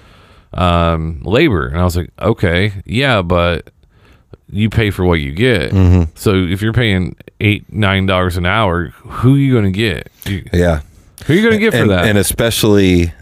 um 0.55 1.21
labor 1.23 1.67
and 1.67 1.79
i 1.79 1.85
was 1.85 1.97
like 1.97 2.11
okay 2.21 2.73
yeah 2.87 3.21
but 3.23 3.71
you 4.53 4.69
pay 4.69 4.91
for 4.91 5.05
what 5.05 5.21
you 5.21 5.33
get 5.33 5.71
so 6.17 6.35
if 6.35 6.61
you're 6.63 6.73
paying 6.73 7.15
eight 7.41 7.73
nine 7.73 8.07
dollars 8.07 8.37
an 8.37 8.47
hour 8.47 8.87
who 8.89 9.35
are 9.35 9.39
you 9.39 9.53
going 9.53 9.65
to 9.65 9.71
get 9.71 10.11
You- 10.27 10.45
Yeah. 10.53 10.81
who 11.27 11.33
are 11.33 11.37
you 11.37 11.43
going 11.43 11.55
to 11.55 11.59
get 11.61 11.73
for 11.73 11.87
that 11.89 12.05
and 12.07 12.19
especially 12.19 13.13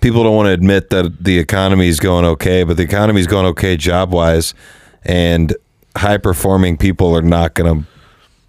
people 0.00 0.22
don't 0.22 0.36
want 0.36 0.46
to 0.46 0.52
admit 0.52 0.90
that 0.90 1.24
the 1.24 1.38
economy 1.38 1.88
is 1.88 1.98
going 2.00 2.24
okay, 2.24 2.62
but 2.64 2.76
the 2.76 2.82
economy 2.82 3.20
is 3.20 3.26
going 3.26 3.46
okay 3.46 3.76
job 3.76 4.12
wise, 4.12 4.54
and 5.04 5.54
high 5.96 6.18
performing 6.18 6.76
people 6.76 7.16
are 7.16 7.22
not 7.22 7.54
going 7.54 7.82
to 7.82 7.88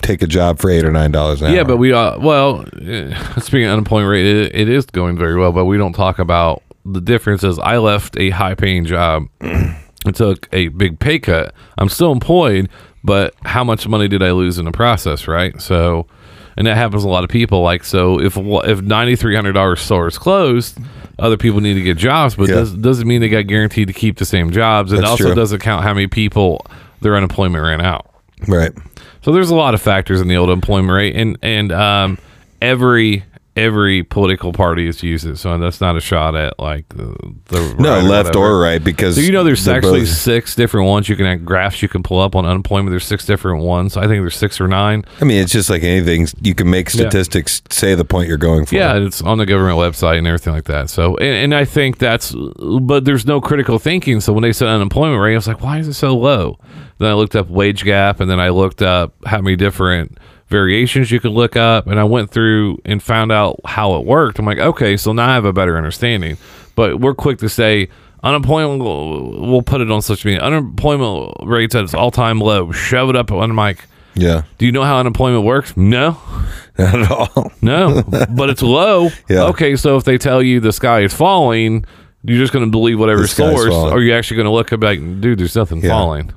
take 0.06 0.22
a 0.22 0.28
job 0.28 0.60
for 0.60 0.70
eight 0.70 0.86
or 0.86 0.92
nine 0.92 1.10
dollars 1.12 1.42
an 1.42 1.48
hour. 1.48 1.56
Yeah, 1.56 1.64
but 1.64 1.78
we 1.78 1.94
uh 1.94 2.20
well, 2.20 2.66
eh, 2.86 3.12
speaking 3.40 3.66
of 3.66 3.72
unemployment 3.74 4.12
rate, 4.12 4.26
it, 4.26 4.56
it 4.56 4.70
is 4.70 4.86
going 4.88 5.18
very 5.18 5.36
well, 5.40 5.52
but 5.52 5.66
we 5.66 5.78
don't 5.78 5.94
talk 5.94 6.20
about 6.20 6.62
the 6.86 7.02
differences. 7.02 7.58
I 7.58 7.78
left 7.78 8.16
a 8.20 8.30
high 8.30 8.54
paying 8.54 8.86
job 8.86 9.24
and 10.08 10.16
took 10.16 10.48
a 10.52 10.70
big 10.70 11.00
pay 11.00 11.20
cut. 11.20 11.54
I'm 11.78 11.90
still 11.90 12.12
employed, 12.12 12.70
but 13.04 13.34
how 13.44 13.64
much 13.64 13.88
money 13.88 14.08
did 14.08 14.24
I 14.24 14.32
lose 14.32 14.58
in 14.58 14.66
the 14.66 14.72
process, 14.72 15.28
right? 15.28 15.60
So, 15.62 16.08
and 16.58 16.66
that 16.66 16.76
happens 16.78 17.04
to 17.04 17.10
a 17.10 17.12
lot 17.12 17.24
of 17.24 17.30
people. 17.30 17.62
Like, 17.62 17.84
so 17.84 18.20
if 18.20 18.36
if 18.38 18.82
ninety 18.82 19.16
three 19.16 19.36
hundred 19.36 19.54
dollars 19.54 19.82
store 19.82 20.08
is 20.08 20.18
closed, 20.18 20.78
other 21.20 21.38
people 21.38 21.62
need 21.62 21.76
to 21.76 21.82
get 21.82 21.98
jobs, 21.98 22.36
but 22.36 22.48
Yeah. 22.50 22.56
does, 22.56 22.74
doesn't 22.74 23.08
mean 23.08 23.22
they 23.22 23.30
got 23.30 23.48
guaranteed 23.48 23.88
to 23.88 23.94
keep 23.94 24.18
the 24.18 24.26
same 24.26 24.52
jobs. 24.52 24.92
It 24.92 24.98
That's 24.98 25.10
also 25.10 25.24
true. 25.26 25.36
doesn't 25.36 25.60
count 25.60 25.84
how 25.84 25.94
many 25.94 26.08
people 26.08 26.66
their 27.02 27.16
unemployment 27.16 27.64
ran 27.64 27.82
out. 27.82 28.08
right. 28.48 28.72
So 29.24 29.32
there's 29.34 29.50
a 29.50 29.56
lot 29.56 29.74
of 29.74 29.82
factors 29.82 30.22
in 30.22 30.28
the 30.30 30.38
old 30.38 30.50
employment 30.50 30.94
rate, 30.94 31.16
and 31.16 31.38
and 31.44 31.72
um, 31.72 32.18
every 32.62 33.24
every 33.58 34.04
political 34.04 34.54
party 34.54 34.86
has 34.86 35.02
used 35.04 35.26
it. 35.26 35.38
So 35.38 35.58
that's 35.58 35.82
not 35.82 35.98
a 35.98 36.00
shot 36.00 36.36
at 36.36 36.58
like 36.60 36.88
the, 36.90 37.16
the 37.46 37.76
No, 37.80 38.00
left 38.00 38.28
whatever. 38.36 38.40
or 38.56 38.60
right 38.62 38.84
because 38.84 39.16
So 39.16 39.22
you 39.22 39.32
know, 39.32 39.44
there's 39.44 39.68
actually 39.68 40.02
both- 40.02 40.10
six 40.10 40.56
different 40.56 40.88
ones 40.88 41.10
you 41.10 41.16
can 41.16 41.26
have 41.26 41.44
graphs 41.44 41.82
you 41.82 41.90
can 41.90 42.04
pull 42.04 42.20
up 42.22 42.36
on 42.36 42.46
unemployment. 42.46 42.92
There's 42.92 43.06
six 43.06 43.26
different 43.26 43.64
ones. 43.64 43.98
I 43.98 44.02
think 44.02 44.22
there's 44.24 44.36
six 44.36 44.62
or 44.62 44.68
nine. 44.68 45.04
I 45.20 45.26
mean, 45.26 45.42
it's 45.42 45.52
just 45.52 45.70
like 45.70 45.84
anything. 45.84 46.28
You 46.42 46.54
can 46.56 46.70
make 46.70 46.88
Yeah. 46.94 47.02
statistics 47.10 47.62
say 47.70 47.96
the 47.96 48.06
point 48.06 48.28
you're 48.30 48.38
going 48.38 48.66
for. 48.66 48.76
Yeah, 48.76 48.96
it's 48.98 49.22
on 49.22 49.38
the 49.40 49.46
government 49.46 49.78
website 49.78 50.20
and 50.20 50.28
everything 50.28 50.54
like 50.54 50.66
that. 50.66 50.90
So, 50.90 51.18
and, 51.18 51.36
and 51.36 51.56
I 51.56 51.66
think 51.66 51.98
that's, 51.98 52.34
but 52.82 53.06
there's 53.06 53.26
no 53.26 53.42
critical 53.42 53.80
thinking. 53.80 54.22
So 54.22 54.34
when 54.34 54.44
they 54.44 54.54
said 54.54 54.68
unemployment 54.68 55.22
rate, 55.22 55.34
I 55.34 55.38
was 55.38 55.48
like, 55.48 55.62
why 55.62 55.80
is 55.80 55.88
it 55.88 55.94
so 55.96 56.16
low? 56.16 56.60
Then 57.00 57.10
I 57.10 57.14
looked 57.14 57.36
up 57.36 57.50
wage 57.50 57.84
gap, 57.84 58.20
and 58.20 58.30
then 58.30 58.40
I 58.40 58.50
looked 58.50 58.82
up 58.82 59.14
how 59.26 59.42
many 59.42 59.56
different 59.56 60.18
variations 60.50 61.12
you 61.12 61.20
could 61.20 61.32
look 61.32 61.56
up, 61.56 61.88
and 61.88 62.00
I 62.00 62.04
went 62.04 62.32
through 62.32 62.80
and 62.86 63.02
found 63.02 63.32
out 63.32 63.60
how 63.66 63.96
it 63.96 64.06
worked. 64.06 64.40
I'm 64.40 64.46
like, 64.46 64.60
okay, 64.60 64.98
so 64.98 65.12
now 65.14 65.30
I 65.30 65.34
have 65.34 65.46
a 65.46 65.54
better 65.54 65.78
understanding. 65.78 66.38
But 66.76 67.00
we're 67.00 67.14
quick 67.16 67.40
to 67.40 67.50
say 67.50 67.90
unemployment. 68.24 68.84
We'll 68.84 69.62
put 69.62 69.82
it 69.82 69.92
on 69.92 70.02
social 70.02 70.30
media. 70.30 70.44
Unemployment 70.44 71.36
rates 71.44 71.76
at 71.76 71.84
its 71.84 71.94
all 71.94 72.12
time 72.12 72.40
low. 72.40 72.72
Shove 72.72 73.10
it 73.10 73.16
up. 73.16 73.32
And 73.32 73.42
I'm 73.44 73.56
like, 73.56 73.86
Yeah. 74.16 74.44
do 74.58 74.66
you 74.66 74.72
know 74.72 74.84
how 74.84 75.00
unemployment 75.00 75.44
works? 75.44 75.76
No. 75.76 76.18
Not 76.78 76.96
at 77.02 77.12
all. 77.12 77.52
No, 77.62 78.04
but 78.30 78.50
it's 78.52 78.62
low. 78.62 79.10
Yeah. 79.28 79.46
Okay, 79.46 79.76
so 79.76 79.98
if 79.98 80.04
they 80.04 80.18
tell 80.20 80.44
you 80.44 80.60
the 80.60 80.72
sky 80.72 81.02
is 81.02 81.14
falling, 81.14 81.86
you're 82.24 82.38
just 82.38 82.54
going 82.54 82.66
to 82.66 82.70
believe 82.72 83.00
whatever 83.00 83.22
The 83.24 83.28
source, 83.28 83.74
or 83.74 84.00
you're 84.02 84.16
actually 84.18 84.38
going 84.38 84.46
to 84.46 84.52
look 84.52 84.72
up 84.72 84.84
like, 84.84 85.00
dude, 85.00 85.40
there's 85.40 85.56
nothing 85.56 85.82
Yeah. 85.82 85.90
falling. 85.90 86.32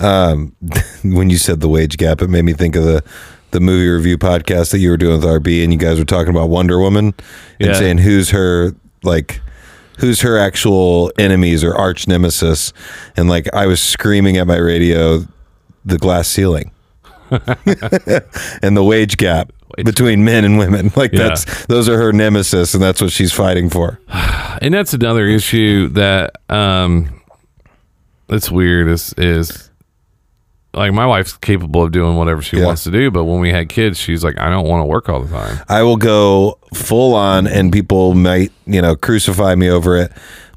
Um, 0.00 0.54
when 1.04 1.30
you 1.30 1.38
said 1.38 1.60
the 1.60 1.68
wage 1.68 1.96
gap, 1.96 2.20
it 2.20 2.28
made 2.28 2.44
me 2.44 2.52
think 2.52 2.76
of 2.76 2.84
the 2.84 3.02
the 3.50 3.60
movie 3.60 3.88
review 3.88 4.18
podcast 4.18 4.70
that 4.72 4.78
you 4.78 4.90
were 4.90 4.96
doing 4.96 5.20
with 5.20 5.24
RB, 5.24 5.62
and 5.64 5.72
you 5.72 5.78
guys 5.78 5.98
were 5.98 6.04
talking 6.04 6.30
about 6.30 6.48
Wonder 6.50 6.78
Woman 6.78 7.14
and 7.60 7.68
Yeah. 7.70 7.72
saying 7.74 7.98
who's 7.98 8.30
her 8.30 8.74
like 9.02 9.40
who's 9.98 10.20
her 10.20 10.38
actual 10.38 11.10
enemies 11.18 11.64
or 11.64 11.74
arch 11.74 12.06
nemesis, 12.06 12.72
and 13.16 13.28
like 13.28 13.52
I 13.54 13.66
was 13.66 13.80
screaming 13.80 14.36
at 14.36 14.46
my 14.46 14.56
radio, 14.58 15.26
the 15.84 15.98
glass 15.98 16.28
ceiling. 16.28 16.70
and 18.62 18.74
the 18.76 18.82
wage 18.82 19.16
gap 19.18 19.52
between 19.84 20.24
men 20.24 20.44
and 20.46 20.58
women 20.58 20.90
like 20.96 21.12
Yeah. 21.12 21.28
that's 21.28 21.66
those 21.66 21.86
are 21.88 21.98
her 21.98 22.10
nemesis 22.12 22.72
and 22.72 22.82
that's 22.82 23.02
what 23.02 23.12
she's 23.12 23.32
fighting 23.32 23.68
for 23.68 24.00
And 24.62 24.72
that's 24.74 24.94
another 24.94 25.26
issue 25.26 25.88
that 25.90 26.32
um, 26.48 27.20
that's 28.28 28.50
weird. 28.50 28.88
Is 28.88 29.14
is 29.18 29.70
like 30.78 30.92
my 30.92 31.04
wife's 31.06 31.36
capable 31.36 31.82
of 31.84 31.92
doing 31.92 32.16
whatever 32.16 32.40
she 32.40 32.56
Yeah. 32.58 32.66
wants 32.66 32.84
to 32.84 32.90
do, 32.90 33.10
but 33.10 33.24
when 33.24 33.40
we 33.40 33.50
had 33.50 33.68
kids, 33.68 33.98
she's 33.98 34.24
like, 34.24 34.38
I 34.40 34.48
don't 34.48 34.66
want 34.66 34.80
to 34.82 34.86
work 34.86 35.08
all 35.08 35.20
the 35.20 35.28
time. 35.36 35.58
I 35.68 35.82
will 35.82 35.96
go 35.96 36.58
full 36.72 37.14
on, 37.14 37.46
and 37.46 37.72
people 37.72 38.14
might, 38.14 38.52
you 38.66 38.80
know, 38.80 38.96
crucify 38.96 39.54
me 39.54 39.68
over 39.68 39.96
it. 39.96 40.12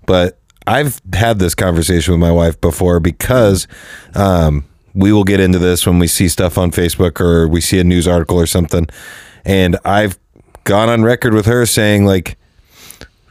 But 0.06 0.40
I've 0.68 1.02
had 1.14 1.40
this 1.40 1.56
conversation 1.56 2.14
with 2.14 2.22
my 2.22 2.32
wife 2.32 2.60
before 2.62 3.00
because 3.00 3.68
um, 4.16 4.64
we 4.94 5.12
will 5.12 5.24
get 5.24 5.40
into 5.40 5.60
this 5.60 5.86
when 5.86 6.00
we 6.00 6.08
see 6.08 6.28
stuff 6.30 6.58
on 6.58 6.72
Facebook 6.72 7.20
or 7.20 7.48
we 7.48 7.62
see 7.62 7.80
a 7.80 7.84
news 7.84 8.08
article 8.08 8.38
or 8.40 8.46
something. 8.46 8.88
And 9.44 9.78
I've 9.84 10.18
gone 10.64 10.88
on 10.90 11.02
record 11.04 11.34
with 11.34 11.46
her 11.48 11.66
saying, 11.66 12.06
like, 12.06 12.38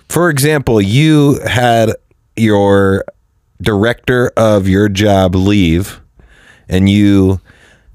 for 0.08 0.28
example, 0.28 0.80
you 0.80 1.38
had 1.46 1.90
your 2.36 3.04
director 3.62 4.32
of 4.36 4.66
your 4.68 4.88
job 4.88 5.34
leave 5.36 6.00
and 6.70 6.88
you 6.88 7.40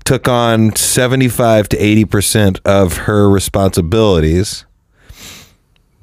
took 0.03 0.27
on 0.27 0.75
75 0.75 1.69
to 1.69 1.77
80% 1.77 2.59
of 2.63 2.97
her 2.97 3.27
responsibilities 3.27 4.65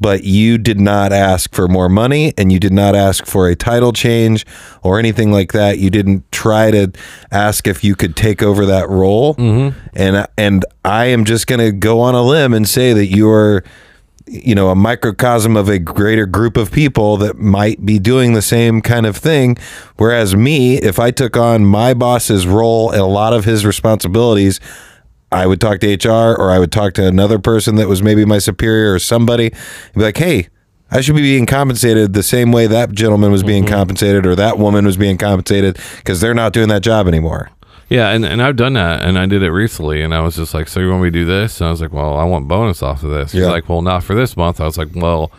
but 0.03 0.25
you 0.25 0.59
did 0.59 0.81
not 0.81 1.13
ask 1.13 1.55
for 1.55 1.69
more 1.69 1.89
money 1.89 2.35
and 2.37 2.51
you 2.51 2.59
did 2.59 2.73
not 2.73 2.97
ask 2.97 3.25
for 3.25 3.49
a 3.49 3.55
title 3.55 3.93
change 3.93 4.45
or 4.83 4.99
anything 4.99 5.31
like 5.31 5.53
that. 5.53 5.79
You 5.79 5.91
didn't 5.91 6.31
try 6.33 6.73
to 6.73 6.91
ask 7.31 7.69
if 7.69 7.85
you 7.85 7.95
could 7.95 8.17
take 8.17 8.43
over 8.43 8.67
that 8.67 8.89
role. 8.89 9.37
Mm-hmm. 9.37 9.79
And 9.95 10.27
and 10.37 10.65
I 10.85 11.05
am 11.07 11.25
just 11.25 11.47
going 11.47 11.61
to 11.61 11.71
go 11.71 12.01
on 12.01 12.17
a 12.17 12.23
limb 12.23 12.53
and 12.53 12.69
say 12.69 12.93
that 12.93 13.07
you 13.07 13.31
are 13.31 13.63
you 14.27 14.55
know 14.55 14.69
a 14.69 14.75
microcosm 14.75 15.57
of 15.57 15.69
a 15.69 15.79
greater 15.79 16.27
group 16.27 16.57
of 16.57 16.71
people 16.71 17.17
that 17.17 17.39
might 17.39 17.85
be 17.85 17.99
doing 17.99 18.33
the 18.33 18.43
same 18.43 18.81
kind 18.81 19.07
of 19.07 19.17
thing 19.17 19.57
whereas 19.97 20.35
me 20.37 20.77
if 20.79 20.99
i 20.99 21.11
took 21.11 21.37
on 21.37 21.65
my 21.65 21.95
boss's 21.95 22.47
role 22.47 22.91
and 22.91 23.01
a 23.01 23.07
lot 23.07 23.33
of 23.33 23.45
his 23.45 23.65
responsibilities 23.67 24.61
i 25.31 25.47
would 25.47 25.61
talk 25.61 25.81
to 25.81 25.95
hr 25.95 26.35
or 26.41 26.51
i 26.51 26.59
would 26.59 26.73
talk 26.73 26.93
to 26.95 27.07
another 27.07 27.39
person 27.39 27.77
that 27.77 27.89
was 27.89 28.03
maybe 28.03 28.25
my 28.25 28.39
superior 28.39 28.95
or 28.95 28.99
somebody 28.99 29.47
and 29.47 29.95
be 29.95 30.03
like 30.03 30.17
hey 30.17 30.49
I 30.95 31.01
should 31.01 31.17
be 31.17 31.23
being 31.23 31.47
compensated 31.47 32.13
the 32.13 32.23
same 32.23 32.53
way 32.53 32.67
that 32.67 32.93
gentleman 32.93 33.33
was 33.33 33.43
being 33.43 33.65
mm-hmm. 33.65 33.75
compensated 33.75 34.27
or 34.27 34.37
that 34.37 34.59
woman 34.59 34.85
was 34.85 34.99
being 34.99 35.17
compensated 35.17 35.79
because 35.97 36.21
they're 36.21 36.35
not 36.35 36.53
doing 36.53 36.69
that 36.69 36.83
job 36.83 37.09
anymore. 37.09 37.51
Yeah, 37.93 38.09
and, 38.11 38.25
and 38.25 38.43
I've 38.43 38.57
done 38.57 38.73
that, 38.75 39.03
and 39.03 39.19
I 39.19 39.27
did 39.27 39.43
it 39.43 39.51
recently, 39.51 40.03
and 40.03 40.15
I 40.15 40.21
was 40.21 40.37
just 40.37 40.55
like, 40.55 40.69
"So 40.69 40.81
you 40.81 40.89
want 40.91 41.03
me 41.03 41.09
to 41.09 41.19
do 41.21 41.25
this?" 41.25 41.61
And 41.61 41.69
I 41.69 41.71
was 41.71 41.81
like, 41.81 41.93
"Well, 41.93 42.17
I 42.17 42.25
want 42.25 42.49
bonus 42.49 42.83
off 42.83 43.03
of 43.03 43.11
this." 43.11 43.33
He's 43.33 43.43
Yeah. 43.43 43.49
like, 43.51 43.69
"Well, 43.69 43.83
not 43.83 44.03
for 44.03 44.15
this 44.15 44.37
month." 44.37 44.61
I 44.61 44.65
was 44.65 44.79
like, 44.79 44.89
"Well, 44.95 45.31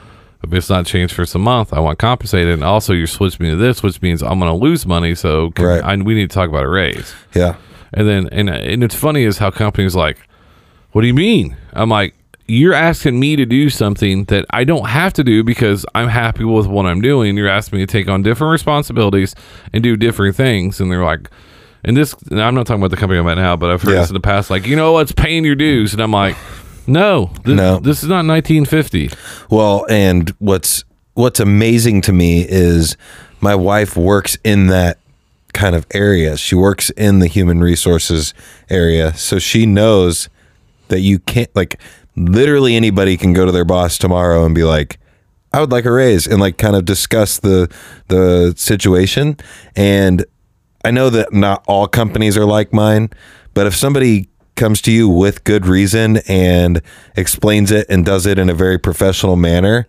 if 0.43 0.53
it's 0.53 0.69
not 0.69 0.85
changed 0.85 1.13
for 1.15 1.25
some 1.25 1.41
month, 1.41 1.73
I 1.73 1.79
want 1.79 1.99
compensated, 1.99 2.53
and 2.53 2.63
also 2.63 2.93
you 2.93 3.07
switch 3.07 3.39
me 3.39 3.49
to 3.49 3.55
this, 3.55 3.81
which 3.81 4.01
means 4.01 4.21
I'm 4.21 4.39
going 4.39 4.51
to 4.51 4.57
lose 4.57 4.85
money. 4.85 5.15
So 5.15 5.51
can- 5.51 5.65
Right. 5.65 5.83
I, 5.83 5.95
we 5.95 6.13
need 6.13 6.29
to 6.29 6.33
talk 6.35 6.47
about 6.49 6.63
a 6.63 6.69
raise." 6.69 7.13
Yeah. 7.33 7.55
And 7.93 8.07
then 8.07 8.29
and 8.31 8.49
and 8.49 8.83
it's 8.83 8.95
funny 8.95 9.23
is 9.23 9.37
how 9.39 9.49
companies 9.49 9.95
like, 9.95 10.17
"What 10.91 11.01
do 11.01 11.07
you 11.07 11.13
mean?" 11.13 11.55
I'm 11.73 11.89
like, 11.89 12.13
"You're 12.47 12.73
asking 12.75 13.19
me 13.19 13.35
to 13.35 13.45
do 13.47 13.69
something 13.71 14.25
that 14.25 14.45
I 14.51 14.63
don't 14.63 14.89
have 14.89 15.13
to 15.13 15.23
do 15.23 15.43
because 15.43 15.85
I'm 15.95 16.07
happy 16.09 16.43
with 16.43 16.67
what 16.67 16.85
I'm 16.85 17.01
doing. 17.01 17.35
You're 17.37 17.49
asking 17.49 17.79
me 17.79 17.85
to 17.85 17.91
take 17.91 18.07
on 18.09 18.21
different 18.21 18.51
responsibilities 18.51 19.33
and 19.73 19.81
do 19.81 19.95
different 19.97 20.35
things." 20.35 20.79
And 20.79 20.91
they're 20.91 21.03
like, 21.05 21.29
"And 21.83 21.95
this, 21.97 22.13
and 22.29 22.41
I'm 22.41 22.55
not 22.55 22.65
talking 22.67 22.81
about 22.81 22.91
the 22.91 22.97
company 22.97 23.19
I'm 23.19 23.27
at 23.27 23.35
now, 23.35 23.55
but 23.55 23.69
I've 23.71 23.81
heard 23.81 23.93
Yeah. 23.93 23.99
this 24.01 24.09
in 24.09 24.13
the 24.13 24.19
past. 24.19 24.49
Like, 24.49 24.65
you 24.67 24.75
know 24.75 24.93
what's 24.93 25.11
paying 25.11 25.43
your 25.45 25.55
dues?" 25.55 25.93
And 25.93 26.01
I'm 26.01 26.11
like, 26.11 26.35
"No, 26.87 27.31
this, 27.43 27.55
No. 27.55 27.79
this 27.79 28.03
is 28.03 28.09
not 28.09 28.25
1950." 28.25 29.09
Well, 29.49 29.85
and 29.89 30.33
what's 30.39 30.83
what's 31.15 31.39
amazing 31.39 32.01
to 32.01 32.11
me 32.13 32.43
is 32.47 32.97
my 33.39 33.53
wife 33.53 33.95
works 33.95 34.37
in 34.43 34.67
that 34.67 34.97
kind 35.53 35.75
of 35.75 35.85
area. 35.93 36.35
She 36.37 36.55
works 36.55 36.89
in 36.91 37.19
the 37.19 37.27
human 37.27 37.61
resources 37.61 38.33
area, 38.69 39.13
so 39.15 39.37
she 39.37 39.65
knows 39.67 40.27
that 40.87 41.01
you 41.01 41.19
can't 41.19 41.49
like 41.55 41.79
literally 42.15 42.75
anybody 42.75 43.17
can 43.17 43.33
go 43.33 43.45
to 43.45 43.51
their 43.51 43.65
boss 43.65 43.97
tomorrow 43.97 44.45
and 44.45 44.53
be 44.55 44.63
like 44.63 44.97
I 45.51 45.59
would 45.59 45.71
like 45.71 45.85
a 45.85 45.91
raise 45.91 46.25
and 46.25 46.39
like 46.41 46.57
kind 46.57 46.75
of 46.75 46.85
discuss 46.85 47.37
the 47.39 47.69
the 48.07 48.53
situation 48.57 49.37
and 49.75 50.25
I 50.83 50.91
know 50.91 51.09
that 51.09 51.31
not 51.33 51.63
all 51.67 51.87
companies 51.87 52.37
are 52.37 52.45
like 52.45 52.73
mine, 52.73 53.09
but 53.53 53.67
if 53.67 53.75
somebody 53.75 54.29
comes 54.55 54.81
to 54.81 54.91
you 54.91 55.09
with 55.09 55.43
good 55.43 55.65
reason 55.65 56.17
and 56.27 56.81
explains 57.15 57.71
it 57.71 57.87
and 57.89 58.05
does 58.05 58.25
it 58.25 58.37
in 58.37 58.49
a 58.49 58.53
very 58.53 58.77
professional 58.77 59.35
manner, 59.35 59.87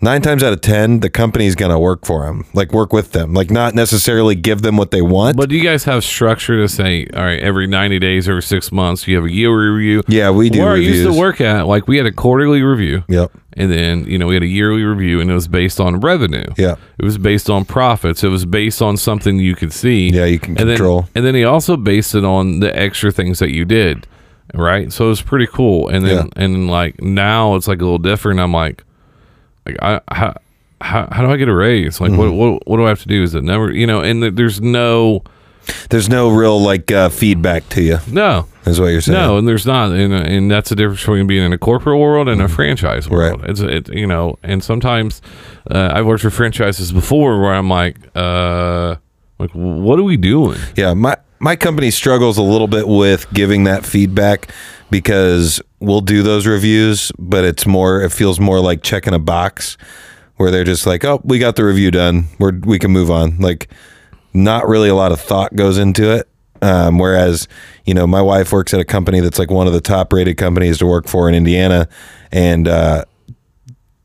nine 0.00 0.22
times 0.22 0.42
out 0.42 0.52
of 0.52 0.60
10, 0.60 1.00
the 1.00 1.10
company's 1.10 1.54
going 1.54 1.70
to 1.70 1.78
work 1.78 2.04
for 2.06 2.24
them, 2.24 2.46
like 2.54 2.72
work 2.72 2.92
with 2.92 3.12
them, 3.12 3.34
like 3.34 3.50
not 3.50 3.74
necessarily 3.74 4.34
give 4.34 4.62
them 4.62 4.76
what 4.76 4.90
they 4.90 5.02
want. 5.02 5.36
But 5.36 5.48
do 5.48 5.56
you 5.56 5.62
guys 5.62 5.84
have 5.84 6.04
structure 6.04 6.56
to 6.56 6.68
say, 6.68 7.06
all 7.14 7.22
right, 7.22 7.40
every 7.40 7.66
90 7.66 7.98
days, 7.98 8.28
every 8.28 8.42
six 8.42 8.72
months, 8.72 9.06
you 9.06 9.16
have 9.16 9.24
a 9.24 9.32
year 9.32 9.50
review? 9.50 10.02
yeah, 10.08 10.30
we 10.30 10.50
do 10.50 10.60
Where 10.60 10.72
I 10.72 10.76
used 10.76 11.10
to 11.10 11.18
work 11.18 11.40
at, 11.40 11.66
like 11.66 11.86
we 11.88 11.96
had 11.96 12.06
a 12.06 12.12
quarterly 12.12 12.62
review. 12.62 13.04
Yep. 13.08 13.32
And 13.54 13.70
then, 13.70 14.04
you 14.04 14.16
know, 14.16 14.28
we 14.28 14.34
had 14.34 14.42
a 14.44 14.46
yearly 14.46 14.82
review 14.84 15.20
and 15.20 15.30
it 15.30 15.34
was 15.34 15.48
based 15.48 15.80
on 15.80 16.00
revenue. 16.00 16.46
Yeah. 16.56 16.76
It 16.98 17.04
was 17.04 17.18
based 17.18 17.50
on 17.50 17.64
profits. 17.64 18.22
It 18.22 18.28
was 18.28 18.46
based 18.46 18.80
on 18.80 18.96
something 18.96 19.38
you 19.38 19.56
could 19.56 19.72
see. 19.72 20.08
Yeah, 20.10 20.24
you 20.24 20.38
can 20.38 20.56
and 20.56 20.68
control. 20.68 21.02
Then, 21.02 21.10
and 21.16 21.26
then 21.26 21.34
he 21.34 21.44
also 21.44 21.76
based 21.76 22.14
it 22.14 22.24
on 22.24 22.60
the 22.60 22.74
extra 22.78 23.10
things 23.10 23.40
that 23.40 23.50
you 23.50 23.64
did. 23.64 24.06
Right. 24.54 24.92
So 24.92 25.06
it 25.06 25.08
was 25.08 25.22
pretty 25.22 25.46
cool. 25.46 25.88
And 25.88 26.04
then, 26.06 26.26
Yeah. 26.36 26.42
and 26.44 26.70
like 26.70 27.00
now 27.02 27.54
it's 27.56 27.68
like 27.68 27.80
a 27.80 27.84
little 27.84 27.98
different. 27.98 28.40
I'm 28.40 28.52
like, 28.52 28.84
like, 29.66 29.76
I, 29.82 30.00
how, 30.10 30.34
how, 30.80 31.08
how 31.12 31.22
do 31.22 31.30
I 31.30 31.36
get 31.36 31.48
a 31.48 31.54
raise? 31.54 32.00
Like, 32.00 32.10
Mm-hmm. 32.12 32.18
what, 32.36 32.52
what, 32.52 32.66
what 32.68 32.76
do 32.78 32.84
I 32.86 32.88
have 32.88 33.02
to 33.02 33.08
do? 33.08 33.22
Is 33.22 33.34
it 33.34 33.44
never, 33.44 33.70
you 33.72 33.86
know, 33.86 34.00
and 34.00 34.22
there's 34.36 34.60
no, 34.60 35.22
There's 35.90 36.08
no 36.08 36.30
real 36.30 36.60
like 36.60 36.90
uh, 36.90 37.10
feedback 37.10 37.68
to 37.70 37.82
you, 37.82 37.98
no, 38.10 38.46
is 38.66 38.80
what 38.80 38.88
you're 38.88 39.00
saying. 39.02 39.18
No, 39.20 39.36
and 39.38 39.46
there's 39.46 39.66
not, 39.66 39.92
and, 39.92 40.12
and 40.12 40.50
that's 40.50 40.70
the 40.70 40.74
difference 40.74 41.00
between 41.00 41.26
being 41.26 41.44
in 41.44 41.52
a 41.52 41.58
corporate 41.58 41.98
world 41.98 42.28
and 42.28 42.40
a 42.42 42.48
franchise 42.48 43.08
world. 43.08 43.40
Mm-hmm. 43.40 43.62
Right. 43.62 43.72
It's 43.76 43.88
it, 43.90 43.94
you 43.94 44.06
know, 44.06 44.36
and 44.42 44.64
sometimes 44.64 45.20
uh, 45.70 45.90
I've 45.92 46.06
worked 46.06 46.22
for 46.22 46.30
franchises 46.30 46.90
before 46.92 47.40
where 47.40 47.52
I'm 47.54 47.68
like, 47.68 47.96
uh, 48.16 48.96
like 49.38 49.50
what 49.52 49.98
are 49.98 50.02
we 50.02 50.16
doing? 50.16 50.58
Yeah, 50.76 50.94
my 50.94 51.16
my 51.38 51.56
company 51.56 51.90
struggles 51.90 52.36
a 52.38 52.42
little 52.42 52.66
bit 52.68 52.88
with 52.88 53.30
giving 53.32 53.64
that 53.64 53.84
feedback 53.86 54.50
because 54.90 55.62
we'll 55.78 56.00
do 56.00 56.22
those 56.22 56.46
reviews, 56.46 57.12
but 57.18 57.44
it's 57.44 57.66
more 57.66 58.02
it 58.02 58.12
feels 58.12 58.40
more 58.40 58.60
like 58.60 58.82
checking 58.82 59.14
a 59.14 59.18
box 59.18 59.76
where 60.36 60.50
they're 60.50 60.64
just 60.64 60.86
like, 60.86 61.04
"Oh, 61.04 61.20
we 61.24 61.38
got 61.38 61.56
the 61.56 61.64
review 61.64 61.90
done. 61.90 62.26
We're 62.38 62.52
we 62.52 62.78
can 62.78 62.90
move 62.90 63.10
on." 63.10 63.38
Like 63.38 63.70
not 64.32 64.68
really 64.68 64.88
a 64.88 64.94
lot 64.94 65.12
of 65.12 65.20
thought 65.20 65.54
goes 65.54 65.78
into 65.78 66.10
it. 66.14 66.28
Um, 66.62 66.98
whereas, 66.98 67.48
you 67.86 67.94
know, 67.94 68.06
my 68.06 68.20
wife 68.20 68.52
works 68.52 68.74
at 68.74 68.80
a 68.80 68.84
company 68.84 69.20
that's 69.20 69.38
like 69.38 69.50
one 69.50 69.66
of 69.66 69.72
the 69.72 69.80
top 69.80 70.12
rated 70.12 70.36
companies 70.36 70.78
to 70.78 70.86
work 70.86 71.08
for 71.08 71.28
in 71.28 71.34
Indiana, 71.34 71.88
and 72.32 72.68
uh, 72.68 73.04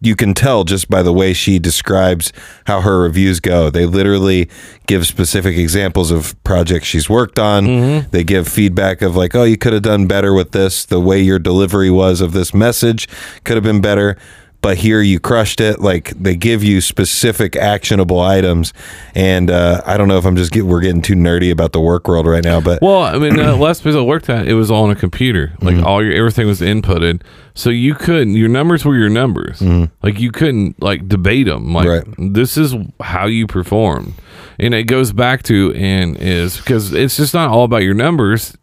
you 0.06 0.16
can 0.16 0.34
tell 0.34 0.64
just 0.64 0.89
by 0.89 1.01
the 1.01 1.12
way 1.12 1.34
she 1.34 1.60
describes 1.60 2.32
how 2.66 2.82
her 2.82 3.01
reviews 3.01 3.39
go. 3.39 3.70
They 3.70 3.86
literally 3.86 4.49
give 4.88 5.08
specific 5.08 5.58
examples 5.58 6.12
of 6.12 6.41
projects 6.43 6.88
she's 6.88 7.10
worked 7.10 7.39
on. 7.39 7.66
Mm-hmm. 7.66 8.10
They 8.12 8.24
give 8.24 8.47
feedback 8.47 9.01
of 9.01 9.16
like, 9.16 9.36
"Oh, 9.36 9.43
you 9.43 9.58
could 9.58 9.74
have 9.74 9.82
done 9.82 10.08
better 10.08 10.34
with 10.34 10.51
this. 10.51 10.86
The 10.86 10.99
way 10.99 11.22
your 11.22 11.39
delivery 11.39 11.89
was 11.89 12.22
of 12.22 12.34
this 12.34 12.53
message 12.53 13.08
could 13.43 13.56
have 13.56 13.64
been 13.64 13.82
better." 13.82 14.18
But 14.66 14.78
here 14.78 14.99
you 14.99 15.20
crushed 15.20 15.61
it. 15.61 15.80
Like 15.80 16.09
they 16.20 16.36
give 16.36 16.63
you 16.63 16.82
specific 16.82 17.55
actionable 17.55 18.20
items, 18.20 18.74
and 19.13 19.51
uh, 19.51 19.82
I 19.86 19.95
don't 19.95 20.07
know 20.07 20.18
if 20.18 20.26
I'm 20.26 20.36
just 20.36 20.51
get, 20.51 20.66
we're 20.66 20.82
getting 20.82 21.03
too 21.03 21.13
nerdy 21.13 21.51
about 21.51 21.72
the 21.72 21.80
work 21.80 22.07
world 22.07 22.26
right 22.26 22.43
now, 22.43 22.59
but 22.61 22.82
Well, 22.82 23.03
I 23.03 23.20
mean, 23.20 23.39
uh, 23.39 23.55
last 23.57 23.84
place 23.84 23.93
I 23.93 24.01
worked 24.01 24.28
at, 24.28 24.47
it 24.47 24.55
was 24.55 24.72
all 24.72 24.86
on 24.86 24.89
a 24.89 24.95
computer. 24.95 25.53
Like 25.61 25.76
Mm-hmm. 25.76 25.86
all 25.86 26.03
your 26.03 26.13
everything 26.13 26.47
was 26.47 26.61
inputted, 26.61 27.22
so 27.53 27.70
you 27.70 27.93
couldn't. 27.93 28.34
Your 28.36 28.49
numbers 28.49 28.84
were 28.84 28.95
your 28.97 29.09
numbers. 29.09 29.61
Like 30.01 30.20
you 30.20 30.32
couldn't 30.32 30.82
like 30.82 31.07
debate 31.07 31.45
them. 31.45 31.72
Like 31.72 31.86
Mm-hmm. 31.88 32.24
Right. 32.24 32.34
this 32.34 32.57
is 32.57 32.74
how 33.01 33.28
you 33.28 33.45
perform, 33.45 34.16
and 34.57 34.74
it 34.74 34.86
goes 34.86 35.13
back 35.13 35.43
to 35.43 35.74
and 35.76 36.18
is 36.18 36.57
because 36.57 36.91
it's 36.91 37.18
just 37.18 37.36
not 37.36 37.49
all 37.51 37.66
about 37.66 37.84
your 37.84 37.93
numbers. 37.93 38.57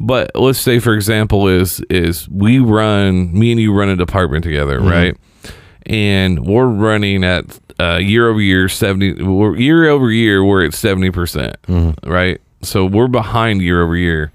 But 0.00 0.30
let's 0.34 0.58
say, 0.60 0.78
for 0.78 0.92
example, 0.94 1.48
is 1.48 1.80
is 1.88 2.28
we 2.28 2.58
run 2.58 3.32
me 3.32 3.50
and 3.50 3.58
you 3.60 3.72
run 3.72 3.88
a 3.88 3.96
department 3.96 4.44
together, 4.44 4.78
Mm-hmm. 4.78 4.88
right? 4.88 5.16
And 5.88 6.46
we're 6.46 6.66
running 6.66 7.24
at 7.24 7.58
uh, 7.80 7.96
year 7.96 8.28
over 8.28 8.40
year 8.40 8.68
seventy. 8.68 9.22
We're, 9.22 9.56
year 9.56 9.88
over 9.88 10.10
year, 10.10 10.44
we're 10.44 10.64
at 10.66 10.74
seventy 10.74 11.10
percent, 11.10 11.60
Mm-hmm. 11.62 12.08
right? 12.10 12.40
So 12.62 12.84
we're 12.84 13.08
behind 13.08 13.62
year 13.62 13.82
over 13.82 13.96
year, 13.96 14.32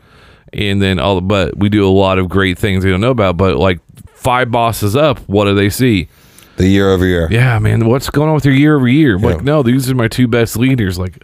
and 0.53 0.81
then 0.81 0.97
all. 0.99 1.21
But 1.21 1.57
we 1.57 1.69
do 1.69 1.85
a 1.85 1.91
lot 1.91 2.17
of 2.19 2.29
great 2.29 2.57
things 2.57 2.83
they 2.83 2.89
don't 2.89 3.01
know 3.01 3.11
about. 3.11 3.37
But 3.37 3.57
like 3.57 3.79
five 4.15 4.49
bosses 4.49 4.95
up, 4.95 5.19
what 5.27 5.45
do 5.45 5.53
they 5.55 5.69
see? 5.69 6.07
the 6.55 6.67
year 6.67 6.91
over 6.91 7.03
year. 7.05 7.27
Yeah, 7.31 7.57
man, 7.57 7.87
what's 7.87 8.11
going 8.11 8.29
on 8.29 8.35
with 8.35 8.45
your 8.45 8.53
year 8.53 8.75
over 8.75 8.87
year? 8.87 9.17
Yeah. 9.17 9.25
Like, 9.25 9.41
no, 9.43 9.63
these 9.63 9.89
are 9.89 9.95
my 9.95 10.07
two 10.07 10.27
best 10.27 10.55
leaders. 10.55 10.99
Like, 10.99 11.23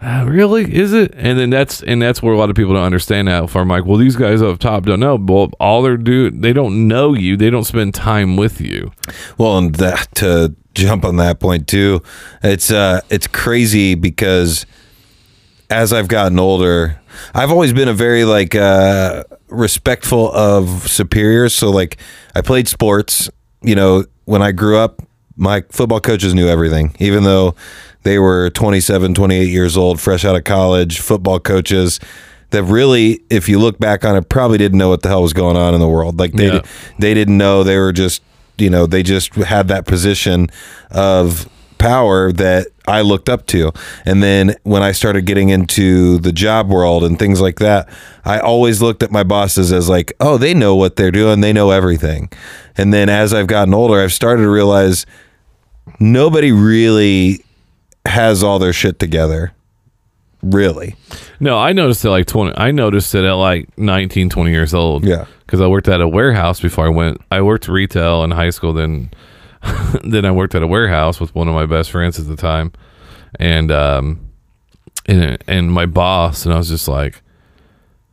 uh, 0.00 0.26
really, 0.28 0.74
is 0.74 0.92
it? 0.92 1.14
And 1.16 1.38
then 1.38 1.50
that's 1.50 1.82
and 1.82 2.02
that's 2.02 2.22
where 2.22 2.34
a 2.34 2.36
lot 2.36 2.50
of 2.50 2.56
people 2.56 2.74
don't 2.74 2.84
understand 2.84 3.28
that. 3.28 3.44
If 3.44 3.56
I'm 3.56 3.68
like, 3.68 3.86
well, 3.86 3.96
these 3.96 4.16
guys 4.16 4.42
up 4.42 4.58
top 4.58 4.84
don't 4.84 5.00
know. 5.00 5.16
Well, 5.16 5.50
all 5.58 5.82
they're 5.82 5.96
doing, 5.96 6.42
they 6.42 6.52
don't 6.52 6.86
know 6.86 7.14
you. 7.14 7.36
They 7.36 7.48
don't 7.48 7.64
spend 7.64 7.94
time 7.94 8.36
with 8.36 8.60
you. 8.60 8.92
Well, 9.38 9.56
and 9.56 9.74
that 9.76 10.14
to 10.16 10.54
jump 10.74 11.04
on 11.06 11.16
that 11.16 11.40
point 11.40 11.66
too, 11.66 12.02
it's 12.42 12.70
uh 12.70 13.00
it's 13.08 13.26
crazy 13.26 13.94
because 13.94 14.66
as 15.70 15.94
I've 15.94 16.08
gotten 16.08 16.38
older, 16.38 17.00
I've 17.34 17.50
always 17.50 17.72
been 17.72 17.88
a 17.88 17.94
very 17.94 18.24
like 18.24 18.54
uh 18.54 19.24
respectful 19.48 20.30
of 20.32 20.90
superiors. 20.90 21.54
So 21.54 21.70
like 21.70 21.96
I 22.34 22.42
played 22.42 22.68
sports, 22.68 23.30
you 23.62 23.74
know, 23.74 24.04
when 24.26 24.42
I 24.42 24.52
grew 24.52 24.76
up, 24.76 25.00
my 25.36 25.62
football 25.70 26.00
coaches 26.00 26.34
knew 26.34 26.48
everything, 26.48 26.94
even 26.98 27.24
though 27.24 27.54
they 28.06 28.18
were 28.20 28.50
27, 28.50 29.14
28 29.14 29.48
years 29.48 29.76
old, 29.76 30.00
fresh 30.00 30.24
out 30.24 30.36
of 30.36 30.44
college, 30.44 31.00
football 31.00 31.40
coaches 31.40 31.98
that 32.50 32.62
really, 32.62 33.20
if 33.28 33.48
you 33.48 33.58
look 33.58 33.78
back 33.80 34.04
on 34.04 34.14
it, 34.16 34.28
probably 34.28 34.58
didn't 34.58 34.78
know 34.78 34.88
what 34.88 35.02
the 35.02 35.08
hell 35.08 35.22
was 35.22 35.32
going 35.32 35.56
on 35.56 35.74
in 35.74 35.80
the 35.80 35.88
world. 35.88 36.18
Like 36.18 36.32
they 36.32 36.46
Yeah. 36.46 36.62
they 37.00 37.12
didn't 37.14 37.36
know 37.36 37.64
they 37.64 37.76
were 37.76 37.92
just 37.92 38.22
you 38.58 38.70
know 38.70 38.86
they 38.86 39.02
just 39.02 39.34
had 39.34 39.66
that 39.68 39.86
position 39.86 40.46
of 40.92 41.48
power 41.78 42.30
that 42.32 42.68
I 42.86 43.00
looked 43.02 43.28
up 43.28 43.44
to. 43.48 43.72
And 44.06 44.22
then 44.22 44.54
when 44.62 44.82
I 44.82 44.92
started 44.92 45.26
getting 45.26 45.48
into 45.50 46.18
the 46.18 46.32
job 46.32 46.70
world 46.70 47.02
and 47.04 47.18
things 47.18 47.40
like 47.40 47.58
that, 47.58 47.88
I 48.24 48.38
always 48.38 48.80
looked 48.80 49.02
at 49.02 49.10
my 49.10 49.24
bosses 49.24 49.72
as 49.72 49.88
like, 49.88 50.12
oh, 50.20 50.38
they 50.38 50.54
know 50.54 50.74
what 50.76 50.94
they're 50.96 51.10
doing, 51.10 51.40
they 51.40 51.52
know 51.52 51.70
everything. 51.72 52.30
And 52.78 52.94
then 52.94 53.08
as 53.08 53.34
I've 53.34 53.48
gotten 53.48 53.74
older, 53.74 54.00
I've 54.00 54.12
started 54.12 54.42
to 54.42 54.48
realize 54.48 55.04
nobody 56.00 56.52
really 56.52 57.44
has 58.06 58.42
all 58.42 58.58
their 58.58 58.72
shit 58.72 58.98
together. 58.98 59.52
Really. 60.42 60.94
No, 61.40 61.58
I 61.58 61.72
noticed 61.72 62.04
it 62.04 62.10
like 62.10 62.26
20. 62.26 62.56
I 62.56 62.70
noticed 62.70 63.14
it 63.14 63.24
at 63.24 63.32
like 63.32 63.76
19, 63.78 64.28
20 64.30 64.50
years 64.50 64.74
old. 64.74 65.04
Yeah. 65.04 65.26
Because 65.44 65.60
I 65.60 65.66
worked 65.66 65.88
at 65.88 66.00
a 66.00 66.08
warehouse 66.08 66.60
before 66.60 66.86
I 66.86 66.88
went. 66.88 67.20
I 67.30 67.40
worked 67.42 67.68
retail 67.68 68.22
in 68.24 68.30
high 68.30 68.50
school. 68.50 68.72
Then, 68.72 69.10
then 70.04 70.24
I 70.24 70.30
worked 70.30 70.54
at 70.54 70.62
a 70.62 70.66
warehouse 70.66 71.20
with 71.20 71.34
one 71.34 71.48
of 71.48 71.54
my 71.54 71.66
best 71.66 71.90
friends 71.90 72.18
at 72.18 72.26
the 72.26 72.36
time, 72.36 72.72
and 73.40 73.70
um, 73.72 74.28
and 75.06 75.42
and 75.48 75.72
my 75.72 75.86
boss. 75.86 76.44
And 76.44 76.54
I 76.54 76.58
was 76.58 76.68
just 76.68 76.86
like, 76.88 77.22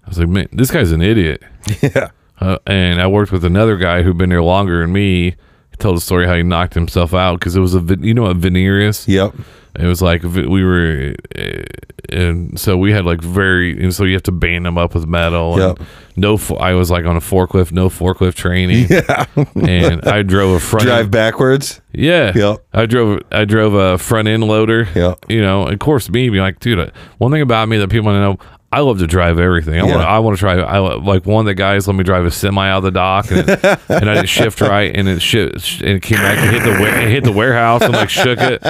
I 0.05 0.09
was 0.09 0.19
like, 0.19 0.29
man, 0.29 0.47
this 0.51 0.71
guy's 0.71 0.91
an 0.91 1.01
idiot. 1.01 1.43
Yeah. 1.81 2.09
Uh, 2.41 2.57
and 2.67 2.99
I 2.99 3.07
worked 3.07 3.31
with 3.31 3.45
another 3.45 3.77
guy 3.77 4.01
who'd 4.01 4.17
been 4.17 4.29
there 4.29 4.43
longer 4.43 4.81
than 4.81 4.91
me. 4.91 5.31
he 5.31 5.77
told 5.77 5.97
a 5.97 6.01
story 6.01 6.25
how 6.27 6.35
he 6.35 6.43
knocked 6.43 6.73
himself 6.73 7.13
out 7.13 7.39
because 7.39 7.55
it 7.55 7.61
was 7.61 7.73
a 7.73 7.79
you 8.01 8.13
know 8.13 8.25
a 8.25 8.33
veneer 8.33 8.81
is. 8.81 9.07
Yep. 9.07 9.33
It 9.75 9.85
was 9.87 10.01
like 10.01 10.21
we 10.23 10.63
were, 10.63 11.15
uh, 11.35 11.63
and 12.09 12.59
so 12.59 12.77
we 12.77 12.91
had 12.91 13.05
like 13.05 13.21
very, 13.21 13.81
and 13.81 13.93
so 13.93 14.03
you 14.03 14.13
have 14.13 14.23
to 14.23 14.31
band 14.31 14.65
them 14.65 14.77
up 14.77 14.93
with 14.93 15.07
metal. 15.07 15.53
And 15.59 15.79
Yep. 15.79 15.87
No, 16.15 16.37
I 16.59 16.73
was 16.73 16.91
like 16.91 17.05
on 17.05 17.15
a 17.17 17.19
forklift, 17.19 17.71
no 17.71 17.89
forklift 17.89 18.35
training. 18.35 18.87
Yeah. 18.89 19.25
and 19.55 20.05
I 20.05 20.21
drove 20.21 20.55
a 20.55 20.59
front. 20.59 20.85
Drive 20.85 21.09
backwards. 21.09 21.81
Yeah. 21.91 22.31
Yep. 22.35 22.65
I 22.73 22.85
drove 22.85 23.21
I 23.31 23.45
drove 23.45 23.73
a 23.73 23.97
front 23.97 24.27
end 24.27 24.43
loader. 24.43 24.87
Yep. 24.93 25.25
You 25.29 25.41
know, 25.41 25.67
of 25.67 25.79
course 25.79 26.09
me 26.09 26.29
being 26.29 26.41
like, 26.43 26.59
dude, 26.59 26.79
uh, 26.79 26.87
one 27.17 27.31
thing 27.31 27.41
about 27.41 27.67
me 27.67 27.77
that 27.77 27.89
people 27.89 28.05
want 28.05 28.17
to 28.17 28.19
know, 28.21 28.37
I 28.75 28.79
love 28.79 28.99
to 28.99 29.07
drive 29.07 29.39
everything. 29.39 29.75
I 29.75 29.85
Yeah. 29.87 29.95
want 29.95 30.01
I 30.07 30.19
want 30.19 30.35
to 30.37 30.39
try 30.39 30.53
I 30.55 30.79
like 30.79 31.25
one 31.25 31.41
of 31.41 31.45
the 31.45 31.53
guys 31.53 31.87
let 31.87 31.95
me 31.95 32.03
drive 32.03 32.25
a 32.25 32.31
semi 32.31 32.67
out 32.67 32.77
of 32.79 32.83
the 32.83 32.91
dock 32.91 33.29
and, 33.31 33.47
it, 33.49 33.63
and 33.89 34.09
I 34.09 34.15
did 34.15 34.29
shift 34.29 34.61
right 34.61 34.91
and 34.95 35.07
it 35.07 35.21
shift 35.21 35.81
and 35.81 35.91
it 35.91 36.01
came 36.01 36.17
back 36.17 36.37
and 36.39 36.51
hit 36.51 36.63
the 36.63 36.71
and 36.71 37.09
hit 37.11 37.23
the 37.23 37.31
warehouse 37.31 37.81
and 37.81 37.93
like 37.93 38.09
shook 38.09 38.39
it. 38.39 38.61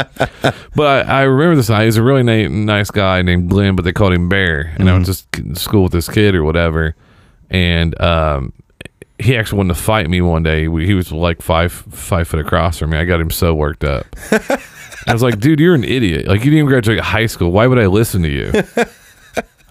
But 0.76 1.08
I, 1.08 1.20
I 1.20 1.22
remember 1.24 1.56
this 1.56 1.70
guy. 1.70 1.86
He's 1.86 1.98
a 1.98 2.04
really 2.04 2.24
na- 2.24 2.50
nice 2.50 2.92
guy 2.92 3.22
named 3.22 3.50
Glenn, 3.50 3.76
but 3.76 3.84
they 3.86 3.94
called 3.94 4.14
him 4.14 4.30
Bear. 4.30 4.74
And 4.78 4.90
I 4.90 4.98
was 4.98 5.08
just 5.08 5.28
s- 5.36 5.62
school 5.62 5.84
with 5.84 5.92
this 5.92 6.10
kid 6.10 6.36
or 6.36 6.44
whatever. 6.44 6.96
And 7.50 8.00
um, 8.02 8.54
he 9.20 9.38
actually 9.38 9.58
wanted 9.58 9.76
to 9.76 9.82
fight 9.82 10.10
me 10.10 10.22
one 10.22 10.44
day. 10.44 10.64
He 10.64 10.94
was 10.94 11.12
like 11.12 11.42
five 11.42 11.72
five 11.72 12.28
foot 12.28 12.40
across 12.40 12.78
from 12.80 12.90
me. 12.90 12.98
I 12.98 13.06
got 13.06 13.22
him 13.22 13.30
so 13.32 13.54
worked 13.54 13.84
up. 13.84 14.06
I 15.06 15.12
was 15.14 15.22
like, 15.22 15.40
dude, 15.40 15.60
you're 15.60 15.76
an 15.76 15.84
idiot. 15.84 16.28
Like 16.28 16.40
you 16.40 16.46
didn't 16.46 16.60
even 16.60 16.68
graduate 16.70 17.00
high 17.02 17.26
school. 17.28 17.52
Why 17.52 17.68
would 17.68 17.78
I 17.80 17.88
listen 17.88 18.22
to 18.24 18.30
you? 18.30 18.52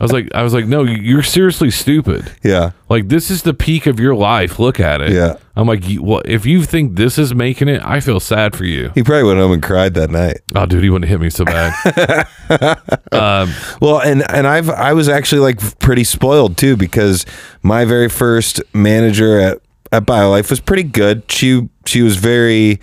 I 0.03 0.05
was 0.05 0.13
like, 0.13 0.35
I 0.35 0.43
was 0.43 0.53
like, 0.53 0.67
no, 0.67 0.83
you're 0.83 1.23
seriously 1.23 1.71
stupid. 1.71 2.33
Yeah. 2.43 2.73
Like 2.89 3.07
this 3.07 3.31
is 3.31 3.43
the 3.43 3.55
peak 3.55 3.87
of 3.87 4.01
your 4.01 4.17
life. 4.17 4.59
Look 4.59 4.81
at 4.81 5.01
it. 5.01 5.13
Yeah. 5.13 5.37
I'm 5.55 5.69
like, 5.69 5.85
what? 5.95 6.29
If 6.29 6.45
you 6.45 6.65
think 6.65 6.97
this 6.97 7.19
is 7.19 7.37
making 7.37 7.69
it, 7.69 7.81
I 7.85 8.01
feel 8.01 8.19
sad 8.19 8.57
for 8.57 8.65
you. 8.65 8.91
He 8.97 9.05
probably 9.05 9.23
went 9.23 9.39
home 9.39 9.53
and 9.53 9.63
cried 9.63 9.95
that 9.95 10.11
night. 10.11 10.41
Oh, 10.57 10.67
dude, 10.67 10.83
he 10.83 10.91
wouldn't 10.91 11.09
hit 11.09 11.21
me 11.21 11.31
so 11.31 11.45
bad. 11.45 12.27
um, 13.13 13.55
Well, 13.81 14.01
and 14.01 14.29
and 14.29 14.49
I've 14.49 14.69
I 14.71 14.93
was 14.93 15.09
actually 15.09 15.41
like 15.41 15.79
pretty 15.79 16.03
spoiled 16.03 16.57
too 16.57 16.77
because 16.77 17.25
my 17.63 17.85
very 17.85 18.09
first 18.09 18.61
manager 18.75 19.39
at 19.39 19.59
at 19.93 20.05
BioLife 20.05 20.51
was 20.51 20.59
pretty 20.59 20.83
good. 20.83 21.31
She 21.31 21.69
she 21.87 22.03
was 22.03 22.17
very 22.17 22.81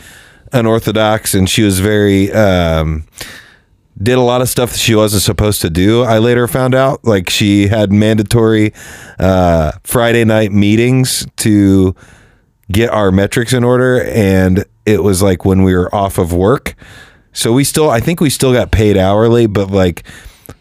unorthodox 0.54 1.34
and 1.34 1.50
she 1.50 1.64
was 1.64 1.80
very 1.82 2.32
um 2.32 3.06
did 4.02 4.18
a 4.18 4.22
lot 4.22 4.42
of 4.42 4.50
stuff 4.50 4.72
that 4.72 4.80
she 4.80 4.96
wasn't 4.96 5.22
supposed 5.22 5.62
to 5.62 5.70
do. 5.70 6.04
I 6.04 6.20
later 6.20 6.48
found 6.48 6.74
out 6.74 7.04
like 7.04 7.30
she 7.30 7.68
had 7.68 7.92
mandatory 7.92 8.74
uh 9.20 9.74
Friday 9.84 10.24
night 10.24 10.52
meetings 10.52 11.28
to 11.38 11.96
get 12.72 12.90
our 12.92 13.12
metrics 13.12 13.52
in 13.54 13.64
order 13.64 14.04
and 14.04 14.66
it 14.86 15.04
was 15.04 15.22
like 15.22 15.44
when 15.44 15.64
we 15.64 15.76
were 15.76 15.94
off 15.94 16.18
of 16.18 16.34
work. 16.34 16.76
So 17.34 17.52
we 17.54 17.64
still 17.64 17.90
i 17.90 18.00
think 18.00 18.22
we 18.22 18.30
still 18.30 18.54
got 18.54 18.72
paid 18.72 18.98
hourly 18.98 19.48
but 19.48 19.70
like 19.70 20.06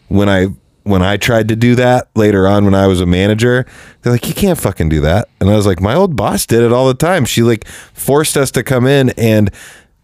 when 0.07 0.29
i 0.29 0.47
when 0.83 1.01
i 1.01 1.17
tried 1.17 1.47
to 1.49 1.55
do 1.55 1.75
that 1.75 2.09
later 2.15 2.47
on 2.47 2.65
when 2.65 2.73
i 2.73 2.87
was 2.87 3.01
a 3.01 3.05
manager 3.05 3.65
they're 4.01 4.13
like 4.13 4.27
you 4.27 4.33
can't 4.33 4.59
fucking 4.59 4.89
do 4.89 5.01
that. 5.01 5.29
And 5.39 5.49
i 5.49 5.55
was 5.55 5.65
like 5.65 5.81
my 5.81 5.95
old 5.95 6.15
boss 6.15 6.45
did 6.45 6.61
it 6.61 6.71
all 6.71 6.87
the 6.87 6.93
time. 6.93 7.25
She 7.25 7.41
like 7.41 7.67
forced 7.67 8.35
us 8.37 8.51
to 8.51 8.63
come 8.63 8.85
in 8.85 9.11
and 9.11 9.49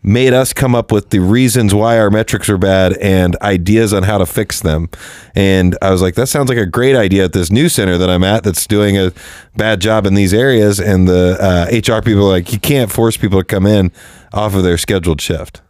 made 0.06 0.34
us 0.34 0.54
come 0.54 0.76
up 0.76 0.92
with 0.92 1.10
the 1.10 1.20
reasons 1.20 1.74
why 1.74 1.98
our 1.98 2.12
metrics 2.12 2.48
are 2.48 2.60
bad 2.60 2.94
and 2.98 3.36
ideas 3.42 3.92
on 3.92 4.04
how 4.04 4.20
to 4.20 4.26
fix 4.26 4.62
them. 4.62 4.88
And 5.34 5.76
I 5.82 5.90
was 5.90 6.02
like, 6.02 6.14
that 6.14 6.28
sounds 6.28 6.48
like 6.48 6.60
a 6.60 6.66
great 6.68 6.96
idea 6.96 7.26
at 7.26 7.34
this 7.34 7.52
new 7.52 7.70
center 7.70 7.98
that 7.98 8.10
I'm 8.10 8.24
at 8.24 8.44
that's 8.44 8.68
doing 8.68 8.98
a 8.98 9.12
bad 9.58 9.82
job 9.82 10.06
in 10.06 10.14
these 10.14 10.34
areas. 10.34 10.80
And 10.80 11.08
the 11.08 11.38
uh, 11.42 11.66
HR 11.76 12.04
people 12.04 12.28
are 12.28 12.30
like, 12.30 12.54
you 12.54 12.60
can't 12.60 12.92
force 12.92 13.18
people 13.18 13.40
to 13.40 13.46
come 13.46 13.66
in 13.66 13.92
off 14.32 14.54
of 14.54 14.62
their 14.62 14.78
scheduled 14.78 15.22
shift. 15.22 15.62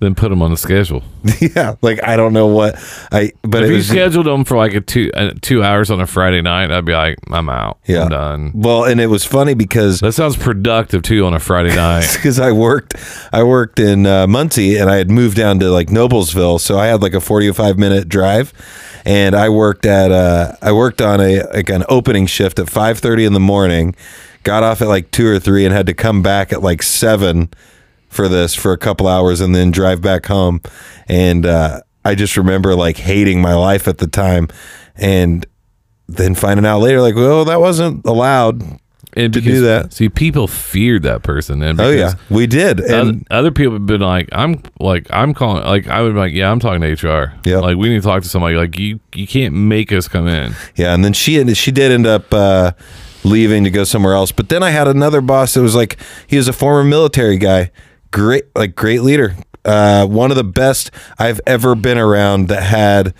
Then 0.00 0.14
put 0.14 0.28
them 0.30 0.42
on 0.42 0.50
the 0.50 0.56
schedule. 0.56 1.02
yeah, 1.40 1.74
like 1.82 2.02
I 2.02 2.16
don't 2.16 2.32
know 2.32 2.46
what 2.46 2.76
I, 3.12 3.32
but 3.42 3.62
If 3.64 3.70
you 3.70 3.76
was 3.76 3.88
scheduled 3.88 4.26
them 4.26 4.44
for 4.44 4.56
like 4.56 4.74
a 4.74 4.80
two 4.80 5.10
uh, 5.14 5.32
two 5.42 5.62
hours 5.62 5.90
on 5.90 6.00
a 6.00 6.06
Friday 6.06 6.40
night, 6.42 6.70
I'd 6.70 6.84
be 6.84 6.92
like, 6.94 7.18
I'm 7.30 7.48
out. 7.48 7.78
yeah 7.86 8.04
I'm 8.04 8.08
done. 8.10 8.52
Well, 8.54 8.84
and 8.84 9.00
it 9.00 9.06
was 9.08 9.24
funny 9.24 9.54
because 9.54 10.00
That 10.00 10.12
sounds 10.12 10.36
productive 10.36 11.02
too 11.02 11.24
on 11.26 11.34
a 11.34 11.40
Friday 11.40 11.74
night. 11.76 12.10
because 12.14 12.38
I 12.40 12.52
worked 12.52 12.94
I 13.32 13.42
worked 13.42 13.78
in 13.78 14.06
uh, 14.06 14.26
Muncie 14.26 14.76
and 14.76 14.90
I 14.90 14.96
had 14.96 15.10
moved 15.10 15.36
down 15.36 15.58
to 15.60 15.70
like 15.70 15.88
Noblesville, 15.88 16.60
so 16.60 16.78
I 16.78 16.86
had 16.86 17.02
like 17.02 17.14
a 17.14 17.20
45 17.20 17.78
minute 17.78 18.08
drive, 18.08 18.52
and 19.04 19.34
I 19.34 19.48
worked 19.48 19.86
at 19.86 20.10
uh, 20.10 20.52
I 20.62 20.72
worked 20.72 21.00
on 21.02 21.20
a 21.20 21.42
like 21.52 21.68
an 21.68 21.84
opening 21.88 22.26
shift 22.26 22.58
at 22.58 22.68
five 22.70 22.98
thirty 22.98 23.24
in 23.24 23.32
the 23.34 23.40
morning, 23.40 23.94
got 24.42 24.62
off 24.62 24.80
at 24.82 24.88
like 24.88 25.10
two 25.10 25.26
or 25.26 25.38
three, 25.38 25.64
and 25.64 25.74
had 25.74 25.86
to 25.86 25.94
come 25.94 26.22
back 26.22 26.52
at 26.52 26.62
like 26.62 26.82
seven 26.82 27.50
for 28.10 28.28
this 28.28 28.54
for 28.54 28.72
a 28.72 28.78
couple 28.78 29.08
hours 29.08 29.40
and 29.40 29.54
then 29.54 29.70
drive 29.70 30.02
back 30.02 30.26
home, 30.26 30.60
and 31.08 31.46
uh, 31.46 31.80
I 32.04 32.14
just 32.14 32.36
remember 32.36 32.74
like 32.74 32.98
hating 32.98 33.40
my 33.40 33.54
life 33.54 33.88
at 33.88 33.96
the 33.98 34.06
time, 34.06 34.48
and 34.96 35.46
then 36.08 36.34
finding 36.34 36.66
out 36.66 36.80
later 36.80 37.00
like 37.00 37.14
well 37.14 37.44
that 37.46 37.60
wasn't 37.60 38.04
allowed. 38.04 38.62
And 39.14 39.32
To 39.32 39.40
do 39.40 39.62
that. 39.62 39.92
See, 39.92 40.08
people 40.08 40.46
feared 40.46 41.02
that 41.02 41.24
person. 41.24 41.64
And 41.64 41.80
Oh 41.80 41.90
yeah, 41.90 42.14
we 42.28 42.46
did, 42.46 42.80
Other, 42.80 42.94
and 43.10 43.26
other 43.28 43.50
people 43.50 43.72
have 43.72 43.84
been 43.84 44.00
like, 44.00 44.28
I'm 44.30 44.62
like, 44.78 45.08
I'm 45.10 45.34
calling, 45.34 45.64
like, 45.64 45.88
I 45.88 46.00
would 46.00 46.12
be 46.12 46.18
like, 46.20 46.32
yeah, 46.32 46.48
I'm 46.48 46.60
talking 46.60 46.80
to 46.80 47.08
HR. 47.08 47.32
Yeah. 47.44 47.58
Like, 47.58 47.76
we 47.76 47.88
need 47.88 48.02
to 48.02 48.06
talk 48.06 48.22
to 48.22 48.28
somebody. 48.28 48.54
Like, 48.54 48.78
you, 48.78 49.00
you 49.12 49.26
can't 49.26 49.52
make 49.52 49.90
us 49.90 50.06
come 50.06 50.28
in. 50.28 50.54
Yeah, 50.76 50.94
and 50.94 51.04
then 51.04 51.12
she 51.12 51.52
she 51.54 51.72
did 51.72 51.90
end 51.90 52.06
up 52.06 52.32
uh, 52.32 52.70
leaving 53.24 53.64
to 53.64 53.70
go 53.70 53.82
somewhere 53.82 54.14
else. 54.14 54.30
But 54.30 54.48
then 54.48 54.62
I 54.62 54.70
had 54.70 54.86
another 54.86 55.20
boss 55.20 55.54
that 55.54 55.62
was 55.62 55.74
like 55.74 55.98
he 56.28 56.36
was 56.36 56.46
a 56.46 56.52
former 56.52 56.84
military 56.84 57.36
guy, 57.36 57.72
great 58.10 58.44
like 58.54 58.74
great 58.74 59.02
leader, 59.02 59.36
uh, 59.64 60.06
one 60.06 60.30
of 60.30 60.36
the 60.36 60.44
best 60.44 60.90
I've 61.18 61.40
ever 61.46 61.74
been 61.74 61.98
around 61.98 62.48
that 62.48 62.62
had 62.62 63.14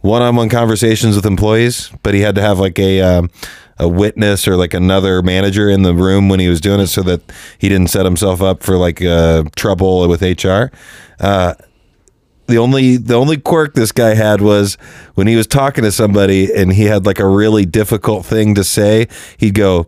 one-on-one 0.00 0.48
conversations 0.48 1.14
with 1.14 1.24
employees, 1.26 1.90
but 2.02 2.14
he 2.14 2.20
had 2.20 2.34
to 2.34 2.40
have 2.40 2.58
like 2.58 2.78
a 2.78 3.00
um, 3.00 3.30
a 3.78 3.88
witness 3.88 4.46
or 4.46 4.56
like 4.56 4.74
another 4.74 5.22
manager 5.22 5.68
in 5.68 5.82
the 5.82 5.94
room 5.94 6.28
when 6.28 6.40
he 6.40 6.48
was 6.48 6.60
doing 6.60 6.80
it, 6.80 6.88
so 6.88 7.02
that 7.02 7.20
he 7.58 7.68
didn't 7.68 7.88
set 7.88 8.04
himself 8.04 8.42
up 8.42 8.62
for 8.62 8.76
like 8.76 9.02
uh, 9.02 9.44
trouble 9.56 10.08
with 10.08 10.22
HR. 10.22 10.70
Uh, 11.20 11.54
the 12.46 12.58
only 12.58 12.96
the 12.96 13.14
only 13.14 13.36
quirk 13.36 13.74
this 13.74 13.92
guy 13.92 14.14
had 14.14 14.40
was 14.40 14.74
when 15.14 15.26
he 15.26 15.36
was 15.36 15.46
talking 15.46 15.84
to 15.84 15.92
somebody 15.92 16.52
and 16.52 16.72
he 16.72 16.84
had 16.84 17.06
like 17.06 17.18
a 17.18 17.26
really 17.26 17.64
difficult 17.64 18.26
thing 18.26 18.54
to 18.56 18.64
say, 18.64 19.06
he'd 19.38 19.54
go 19.54 19.86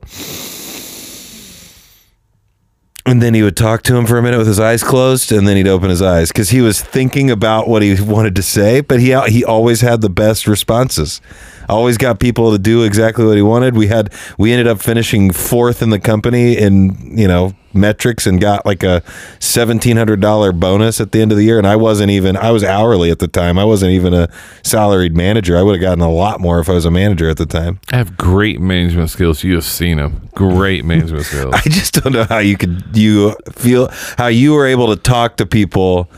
and 3.07 3.21
then 3.21 3.35
he 3.35 3.43
would 3.43 3.57
talk 3.57 3.83
to 3.83 3.97
him 3.97 4.07
for 4.07 4.17
a 4.17 4.23
minute 4.23 4.39
with 4.39 4.47
his 4.47 4.61
eyes 4.61 4.83
closed 4.83 5.31
and 5.31 5.47
then 5.47 5.57
he'd 5.57 5.69
open 5.69 5.91
his 5.91 6.03
eyes 6.03 6.33
cuz 6.33 6.51
he 6.51 6.61
was 6.61 6.81
thinking 6.81 7.31
about 7.31 7.69
what 7.69 7.83
he 7.83 8.01
wanted 8.01 8.35
to 8.37 8.43
say, 8.43 8.81
but 8.81 9.01
he 9.01 9.15
he 9.29 9.45
always 9.45 9.81
had 9.81 10.01
the 10.01 10.11
best 10.11 10.47
responses. 10.47 11.21
Always 11.69 11.99
got 11.99 12.21
people 12.21 12.53
to 12.53 12.59
do 12.59 12.83
exactly 12.83 13.25
what 13.25 13.37
he 13.37 13.43
wanted. 13.43 13.77
We 13.77 13.87
had 13.89 14.13
we 14.39 14.53
ended 14.53 14.67
up 14.67 14.81
finishing 14.81 15.33
fourth 15.33 15.83
in 15.83 15.91
the 15.91 16.01
company 16.01 16.57
in, 16.57 17.17
you 17.17 17.29
know, 17.29 17.55
metrics 17.73 18.27
and 18.27 18.41
got 18.41 18.65
like 18.65 18.83
a 18.83 19.03
$1700 19.41 20.61
bonus 20.61 21.01
at 21.01 21.13
the 21.13 21.21
end 21.21 21.33
of 21.33 21.39
the 21.39 21.45
year 21.45 21.59
and 21.59 21.67
I 21.67 21.77
wasn't 21.77 22.11
even 22.11 22.37
I 22.37 22.51
was 22.51 22.63
hourly 22.63 23.11
at 23.11 23.19
the 23.19 23.29
time. 23.29 23.59
I 23.59 23.65
wasn't 23.65 23.93
even 23.93 24.15
a 24.15 24.29
salaried 24.63 25.17
manager. 25.17 25.57
I 25.57 25.63
would 25.63 25.75
have 25.75 25.81
gotten 25.81 26.03
a 26.03 26.11
lot 26.11 26.41
more 26.41 26.61
if 26.61 26.69
I 26.69 26.73
was 26.73 26.85
a 26.85 26.91
manager 26.91 27.29
at 27.29 27.37
the 27.37 27.47
time. 27.47 27.81
I 27.93 27.97
have 27.97 28.17
great 28.17 28.61
management 28.61 29.11
skills. 29.11 29.43
You 29.43 29.55
have 29.55 29.65
seen 29.65 29.97
them. 29.97 30.29
Great 30.35 30.85
management 30.93 31.25
skills. 31.27 31.55
I 31.55 31.63
just 31.63 31.95
don't 31.95 32.13
know 32.13 32.25
how 32.25 32.39
you 32.39 32.57
could 32.57 32.97
you 32.97 33.35
feel 33.53 33.89
how 34.19 34.29
you 34.29 34.53
were 34.53 34.67
able 34.67 34.95
to 34.95 34.97
talk 35.01 35.37
to 35.39 35.47
people 35.47 36.11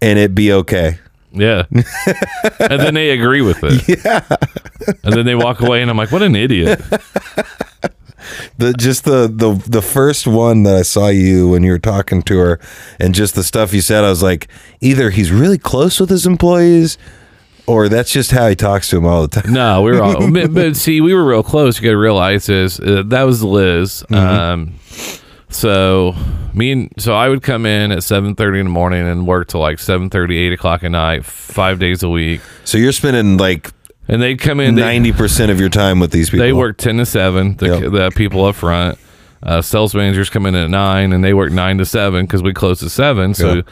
and 0.00 0.18
it 0.18 0.34
be 0.34 0.52
okay. 0.52 0.98
Yeah. 1.36 1.64
and 1.70 2.80
then 2.80 2.94
they 2.94 3.10
agree 3.10 3.42
with 3.42 3.58
it. 3.62 4.00
Yeah. 4.04 4.22
and 5.04 5.14
then 5.14 5.26
they 5.26 5.34
walk 5.34 5.60
away, 5.60 5.82
and 5.82 5.90
I'm 5.90 5.96
like, 5.96 6.12
what 6.12 6.22
an 6.22 6.34
idiot. 6.36 6.80
The 8.58 8.72
just 8.72 9.04
the 9.04 9.28
the 9.32 9.54
the 9.70 9.82
first 9.82 10.26
one 10.26 10.64
that 10.64 10.74
I 10.74 10.82
saw 10.82 11.08
you 11.08 11.48
when 11.50 11.62
you 11.62 11.70
were 11.70 11.78
talking 11.78 12.22
to 12.22 12.38
her 12.38 12.60
and 12.98 13.14
just 13.14 13.36
the 13.36 13.44
stuff 13.44 13.72
you 13.72 13.80
said, 13.80 14.02
I 14.02 14.08
was 14.08 14.22
like, 14.22 14.48
either 14.80 15.10
he's 15.10 15.30
really 15.30 15.58
close 15.58 16.00
with 16.00 16.10
his 16.10 16.26
employees 16.26 16.98
or 17.66 17.88
that's 17.88 18.10
just 18.10 18.30
how 18.32 18.48
he 18.48 18.56
talks 18.56 18.88
to 18.90 18.96
them 18.96 19.06
all 19.06 19.26
the 19.26 19.40
time. 19.40 19.52
No, 19.52 19.82
we 19.82 19.92
were 19.92 20.02
all, 20.02 20.30
but, 20.32 20.52
but 20.52 20.76
see, 20.76 21.00
we 21.00 21.14
were 21.14 21.24
real 21.24 21.42
close. 21.42 21.78
You 21.78 21.84
got 21.84 21.92
to 21.92 21.98
realize 21.98 22.48
is 22.48 22.80
uh, 22.80 23.02
that 23.06 23.22
was 23.22 23.42
Liz. 23.42 24.04
Um, 24.10 24.74
so 25.48 26.14
me 26.54 26.72
and 26.72 26.92
so 26.98 27.14
I 27.14 27.28
would 27.28 27.42
come 27.42 27.66
in 27.66 27.92
at 27.92 28.02
seven 28.02 28.34
thirty 28.34 28.58
in 28.58 28.66
the 28.66 28.70
morning 28.72 29.06
and 29.06 29.26
work 29.26 29.48
till 29.48 29.60
like 29.60 29.78
7:30, 29.78 30.36
8 30.38 30.52
o'clock 30.52 30.84
at 30.84 30.90
night, 30.90 31.24
five 31.24 31.78
days 31.78 32.02
a 32.02 32.08
week. 32.08 32.40
So 32.64 32.78
you're 32.78 32.92
spending 32.92 33.36
like 33.36 33.72
And 34.08 34.20
they'd 34.22 34.40
come 34.40 34.60
in. 34.60 34.74
Ninety 34.74 35.12
percent 35.12 35.50
of 35.50 35.60
your 35.60 35.68
time 35.68 36.00
with 36.00 36.10
these 36.10 36.30
people. 36.30 36.44
they 36.44 36.52
work 36.52 36.78
ten 36.78 36.96
to 36.98 37.06
seven. 37.06 37.56
The, 37.56 37.66
Yep. 37.66 37.92
the 37.92 38.10
people 38.16 38.44
up 38.44 38.56
front. 38.56 38.98
Uh, 39.42 39.62
sales 39.62 39.94
managers 39.94 40.28
come 40.30 40.46
in 40.46 40.54
at 40.56 40.70
nine, 40.70 41.12
and 41.12 41.22
they 41.22 41.32
work 41.34 41.52
nine 41.52 41.78
to 41.78 41.84
seven 41.84 42.24
because 42.26 42.42
we 42.42 42.52
close 42.52 42.82
at 42.82 42.90
seven. 42.90 43.32
So 43.34 43.54
Yeah. 43.56 43.62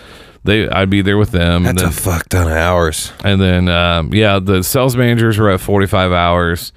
they, 0.44 0.68
I'd 0.68 0.90
be 0.90 1.02
there 1.02 1.16
with 1.18 1.30
them. 1.32 1.66
and 1.66 1.76
That's 1.78 1.82
then, 1.82 2.12
a 2.12 2.16
fuck 2.16 2.28
ton 2.28 2.46
of 2.46 2.52
hours. 2.52 3.10
And 3.24 3.40
then, 3.40 3.68
um, 3.68 4.12
yeah, 4.14 4.38
the 4.38 4.62
sales 4.62 4.94
managers 4.96 5.38
were 5.38 5.50
at 5.50 5.60
45 5.60 6.12
hours. 6.12 6.72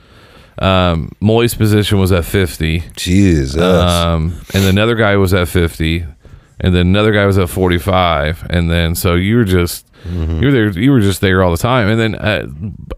Um, 0.59 1.11
Moy's 1.19 1.53
position 1.53 1.99
was 1.99 2.11
at 2.11 2.25
50. 2.25 2.83
Jesus. 2.95 3.61
Um, 3.61 4.41
and 4.53 4.65
another 4.65 4.95
guy 4.95 5.15
was 5.17 5.33
at 5.33 5.47
50. 5.47 6.05
and 6.59 6.73
then 6.75 6.87
another 6.87 7.11
guy 7.11 7.25
was 7.27 7.37
at 7.37 7.49
45 7.49 8.47
and 8.49 8.71
then 8.71 8.95
so 8.95 9.13
you 9.15 9.35
were 9.37 9.43
just 9.45 9.85
Mm-hmm. 10.07 10.39
you 10.39 10.45
were 10.45 10.51
there 10.51 10.69
you 10.69 10.91
were 10.91 10.99
just 11.01 11.21
there 11.21 11.43
all 11.43 11.51
the 11.51 11.57
time 11.57 11.89
and 11.89 11.99
then 11.99 12.15
at, 12.15 12.43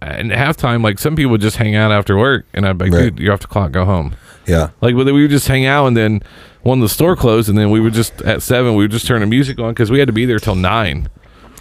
and 0.02 0.32
halftime 0.32 0.84
like 0.84 1.00
some 1.00 1.16
people 1.16 1.32
would 1.32 1.42
just 1.42 1.56
hang 1.56 1.74
out 1.74 1.92
after 1.94 2.18
work 2.18 2.46
and 2.54 2.68
i'd 2.68 2.78
be 2.78 2.86
like 2.86 2.94
Right. 2.94 3.02
dude 3.16 3.20
you're 3.20 3.34
off 3.34 3.40
the 3.40 3.48
clock 3.48 3.72
go 3.72 3.86
home 3.86 4.16
Yeah. 4.46 4.70
like 4.82 4.94
we 4.96 5.04
would 5.12 5.30
just 5.32 5.48
hang 5.48 5.66
out 5.66 5.88
and 5.88 5.96
then 5.98 6.22
when 6.62 6.82
the 6.82 6.90
store 6.90 7.16
closed 7.16 7.48
and 7.50 7.58
then 7.58 7.72
we 7.72 7.80
would 7.80 7.94
just 7.94 8.22
at 8.24 8.42
seven 8.44 8.76
we 8.76 8.84
would 8.84 8.92
just 8.92 9.08
turn 9.08 9.22
the 9.22 9.28
music 9.28 9.58
on 9.60 9.70
because 9.72 9.90
we 9.90 9.98
had 9.98 10.08
to 10.08 10.14
be 10.14 10.26
there 10.26 10.40
till 10.40 10.56
nine 10.56 11.08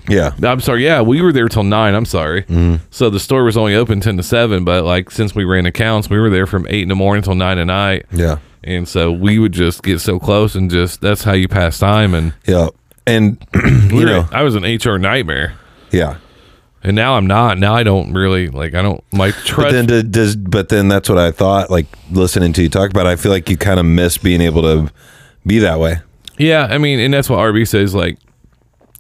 Yeah. 0.08 0.32
I'm 0.42 0.60
sorry. 0.60 0.84
Yeah, 0.84 1.02
we 1.02 1.20
were 1.22 1.32
there 1.32 1.48
till 1.48 1.64
nine. 1.64 1.94
I'm 1.94 2.04
sorry. 2.04 2.42
Mm-hmm. 2.44 2.76
So 2.90 3.10
the 3.10 3.20
store 3.20 3.44
was 3.44 3.56
only 3.56 3.74
open 3.74 4.00
ten 4.00 4.16
to 4.16 4.22
seven, 4.22 4.64
but 4.64 4.84
like 4.84 5.10
since 5.10 5.34
we 5.34 5.44
ran 5.44 5.66
accounts, 5.66 6.08
we 6.10 6.18
were 6.18 6.30
there 6.30 6.46
from 6.46 6.66
eight 6.68 6.82
in 6.82 6.88
the 6.88 6.94
morning 6.94 7.22
till 7.22 7.34
nine 7.34 7.58
at 7.58 7.64
night. 7.66 8.06
Yeah. 8.12 8.38
And 8.64 8.88
so 8.88 9.12
we 9.12 9.38
would 9.38 9.52
just 9.52 9.82
get 9.82 10.00
so 10.00 10.18
close 10.18 10.54
and 10.54 10.70
just 10.70 11.00
that's 11.00 11.22
how 11.24 11.32
you 11.32 11.46
pass 11.48 11.78
time. 11.78 12.14
And 12.14 12.34
Yeah. 12.46 12.68
And 13.06 13.38
you 13.54 14.04
know, 14.04 14.28
I 14.32 14.42
was 14.42 14.54
an 14.54 14.64
HR 14.64 14.98
nightmare, 14.98 15.54
yeah. 15.90 16.18
and 16.82 16.94
now 16.94 17.14
I'm 17.16 17.26
not. 17.26 17.56
Now 17.56 17.74
I 17.74 17.82
don't 17.82 18.12
really 18.12 18.48
like. 18.48 18.74
I 18.74 18.82
don't 18.82 19.02
like 19.14 19.34
But 19.34 19.44
trust. 19.46 19.72
then 19.72 19.86
d- 19.86 20.02
does 20.02 20.36
but 20.36 20.68
then 20.68 20.88
that's 20.88 21.08
what 21.08 21.16
I 21.16 21.30
thought 21.30 21.70
like 21.70 21.86
listening 22.10 22.52
to 22.54 22.62
you 22.62 22.68
talk 22.68 22.90
about 22.90 23.06
it, 23.06 23.08
I 23.10 23.16
feel 23.16 23.32
like 23.32 23.48
you 23.48 23.56
kind 23.56 23.80
of 23.80 23.86
miss 23.86 24.18
being 24.18 24.42
able 24.42 24.60
to 24.62 24.92
be 25.46 25.58
that 25.60 25.78
way. 25.80 26.00
yeah, 26.36 26.66
I 26.68 26.76
mean, 26.76 26.98
and 27.00 27.14
that's 27.14 27.30
what 27.30 27.38
RB 27.38 27.66
says. 27.66 27.94
Like 27.94 28.18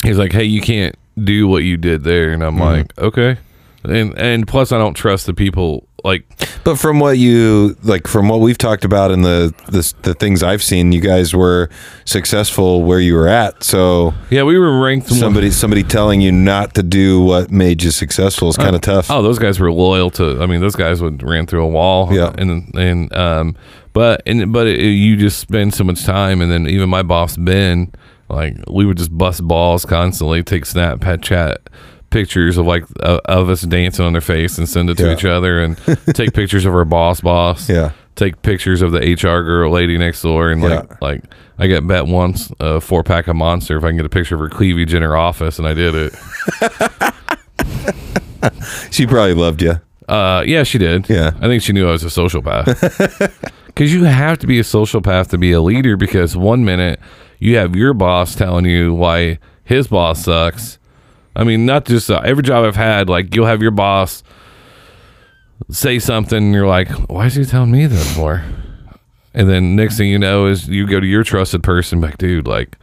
he's 0.02 0.18
like, 0.18 0.32
hey, 0.32 0.44
you 0.44 0.60
can't 0.60 0.94
do 1.22 1.48
what 1.48 1.64
you 1.64 1.76
did 1.76 2.04
there, 2.04 2.30
and 2.32 2.42
I'm 2.42 2.54
Mm-hmm. 2.56 2.62
like, 2.62 2.98
okay. 2.98 3.38
And 3.84 4.16
and 4.18 4.46
plus, 4.46 4.72
I 4.72 4.78
don't 4.78 4.94
trust 4.94 5.26
the 5.26 5.34
people. 5.34 5.84
Like 6.04 6.24
But 6.62 6.76
from 6.76 7.00
what 7.00 7.18
you 7.18 7.76
like 7.82 8.06
from 8.06 8.28
what 8.28 8.38
we've 8.40 8.56
talked 8.58 8.84
about 8.84 9.10
in 9.10 9.22
the 9.22 9.52
the, 9.68 9.92
the 10.02 10.14
things 10.14 10.42
I've 10.44 10.62
seen, 10.62 10.92
you 10.92 11.00
guys 11.00 11.34
were 11.34 11.70
successful 12.04 12.82
where 12.84 13.00
you 13.00 13.14
were 13.14 13.26
at. 13.28 13.62
So 13.64 14.14
yeah, 14.30 14.42
we 14.44 14.58
were 14.58 14.80
ranked 14.80 15.08
somebody 15.08 15.50
somebody 15.50 15.82
telling 15.82 16.20
you 16.20 16.30
not 16.32 16.74
to 16.74 16.82
do 16.82 17.20
what 17.22 17.50
made 17.50 17.82
you 17.82 17.90
successful 17.90 18.48
is 18.48 18.56
kind 18.56 18.74
of 18.76 18.80
tough. 18.82 19.10
Oh, 19.10 19.22
those 19.22 19.38
guys 19.38 19.58
were 19.58 19.72
loyal 19.72 20.10
to. 20.12 20.40
I 20.40 20.46
mean, 20.46 20.60
those 20.60 20.76
guys 20.76 21.02
would 21.02 21.22
ran 21.22 21.46
through 21.46 21.64
a 21.64 21.68
wall. 21.68 22.12
Yeah. 22.14 22.32
and 22.38 22.72
and 22.76 23.12
um, 23.16 23.56
but 23.92 24.22
and 24.26 24.52
but 24.52 24.66
it, 24.68 24.80
you 24.80 25.16
just 25.16 25.38
spend 25.40 25.74
so 25.74 25.82
much 25.84 26.04
time, 26.04 26.40
and 26.40 26.50
then 26.50 26.68
even 26.68 26.88
my 26.88 27.02
boss 27.02 27.36
Ben, 27.36 27.92
like 28.28 28.56
we 28.68 28.84
would 28.86 28.96
just 28.96 29.16
bust 29.16 29.46
balls 29.46 29.84
constantly, 29.84 30.42
take 30.42 30.66
snap 30.66 31.00
pet 31.00 31.22
chat 31.22 31.60
pictures 32.10 32.56
of 32.56 32.66
like 32.66 32.84
uh, 33.00 33.20
of 33.26 33.50
us 33.50 33.62
dancing 33.62 34.04
on 34.04 34.12
their 34.12 34.20
face 34.22 34.56
and 34.58 34.68
send 34.68 34.88
it 34.90 34.96
to 34.98 35.06
Yeah. 35.06 35.12
each 35.12 35.24
other, 35.24 35.60
and 35.62 35.76
take 36.14 36.32
pictures 36.34 36.64
of 36.64 36.74
our 36.74 36.84
boss 36.84 37.20
boss. 37.20 37.68
Yeah. 37.68 37.92
Take 38.16 38.42
pictures 38.42 38.82
of 38.82 38.90
the 38.92 38.98
HR 38.98 39.42
girl 39.44 39.70
lady 39.70 39.96
next 39.96 40.22
door, 40.22 40.50
and 40.50 40.60
like 40.62 40.70
Yeah. 40.90 40.96
like 41.00 41.22
I 41.58 41.66
got 41.68 41.86
bet 41.86 42.06
once 42.06 42.50
a 42.60 42.80
four 42.80 43.02
pack 43.04 43.28
of 43.28 43.36
Monster 43.36 43.76
if 43.76 43.84
I 43.84 43.88
can 43.88 43.96
get 43.96 44.06
a 44.06 44.08
picture 44.08 44.34
of 44.34 44.40
her 44.40 44.48
cleavage 44.48 44.92
in 44.94 45.02
her 45.02 45.16
office, 45.16 45.58
and 45.58 45.68
I 45.68 45.74
did 45.74 45.94
it. 45.94 46.14
She 48.90 49.06
probably 49.06 49.34
loved 49.34 49.62
you. 49.62 49.80
Uh, 50.08 50.42
yeah, 50.46 50.62
she 50.62 50.78
did. 50.78 51.08
Yeah. 51.08 51.32
I 51.40 51.46
think 51.48 51.62
she 51.62 51.72
knew 51.72 51.88
I 51.88 51.92
was 51.92 52.04
a 52.04 52.06
sociopath. 52.06 53.52
Because 53.78 53.92
you 53.94 54.02
have 54.04 54.38
to 54.38 54.48
be 54.48 54.58
a 54.58 54.62
sociopath 54.64 55.28
to 55.28 55.38
be 55.38 55.52
a 55.52 55.60
leader. 55.60 55.96
Because 55.96 56.36
one 56.36 56.64
minute 56.64 56.98
you 57.38 57.56
have 57.56 57.76
your 57.76 57.94
boss 57.94 58.34
telling 58.34 58.64
you 58.64 58.92
why 58.94 59.38
his 59.64 59.88
boss 59.88 60.24
sucks. 60.24 60.78
I 61.36 61.44
mean, 61.44 61.66
not 61.66 61.84
just 61.84 62.10
uh, 62.10 62.20
every 62.24 62.42
job 62.42 62.64
I've 62.64 62.76
had. 62.76 63.08
Like 63.08 63.34
you'll 63.34 63.46
have 63.46 63.62
your 63.62 63.70
boss 63.70 64.22
say 65.70 65.98
something, 65.98 66.38
and 66.38 66.54
you're 66.54 66.66
like, 66.66 66.88
"Why 67.08 67.26
is 67.26 67.34
he 67.34 67.44
telling 67.44 67.70
me 67.70 67.86
that 67.86 68.04
for?" 68.16 68.44
And 69.34 69.48
then 69.48 69.76
next 69.76 69.96
thing 69.96 70.08
you 70.08 70.18
know 70.18 70.46
is 70.46 70.68
you 70.68 70.86
go 70.86 70.98
to 70.98 71.06
your 71.06 71.22
trusted 71.22 71.62
person, 71.62 72.00
like, 72.00 72.18
dude, 72.18 72.46
like. 72.46 72.76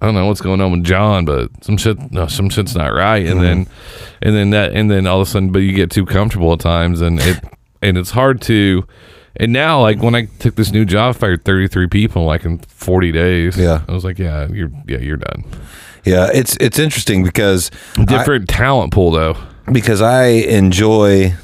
I 0.00 0.06
don't 0.06 0.14
know 0.14 0.26
what's 0.26 0.40
going 0.40 0.60
on 0.60 0.70
with 0.70 0.84
John, 0.84 1.24
but 1.24 1.50
some 1.64 1.76
shit, 1.76 2.12
no, 2.12 2.28
some 2.28 2.50
shit's 2.50 2.76
not 2.76 2.92
right. 2.92 3.26
And 3.26 3.42
then, 3.42 3.66
and 4.22 4.32
then 4.36 4.50
that, 4.50 4.70
and 4.72 4.88
then 4.88 5.08
all 5.08 5.20
of 5.20 5.26
a 5.26 5.28
sudden, 5.28 5.50
but 5.50 5.58
you 5.58 5.72
get 5.72 5.90
too 5.90 6.06
comfortable 6.06 6.52
at 6.52 6.60
times, 6.60 7.00
and 7.00 7.18
it, 7.18 7.42
and 7.82 7.98
it's 7.98 8.12
hard 8.12 8.40
to. 8.42 8.86
And 9.40 9.52
now, 9.52 9.80
like 9.80 10.02
when 10.02 10.14
I 10.14 10.24
took 10.40 10.56
this 10.56 10.72
new 10.72 10.84
job, 10.84 11.14
I 11.14 11.18
fired 11.18 11.44
thirty 11.44 11.68
three 11.68 11.86
people 11.86 12.24
like 12.24 12.44
in 12.44 12.58
forty 12.58 13.12
days. 13.12 13.56
Yeah. 13.56 13.82
I 13.88 13.92
was 13.92 14.04
like, 14.04 14.18
yeah, 14.18 14.48
you're, 14.50 14.70
yeah, 14.86 14.98
you're 14.98 15.16
done. 15.16 15.44
Yeah, 16.04 16.28
it's 16.32 16.56
it's 16.60 16.78
interesting 16.78 17.22
because 17.24 17.70
Different 18.06 18.48
talent 18.48 18.92
pool 18.92 19.10
though. 19.10 19.36
because 19.70 20.00
I 20.02 20.26
enjoy 20.26 21.34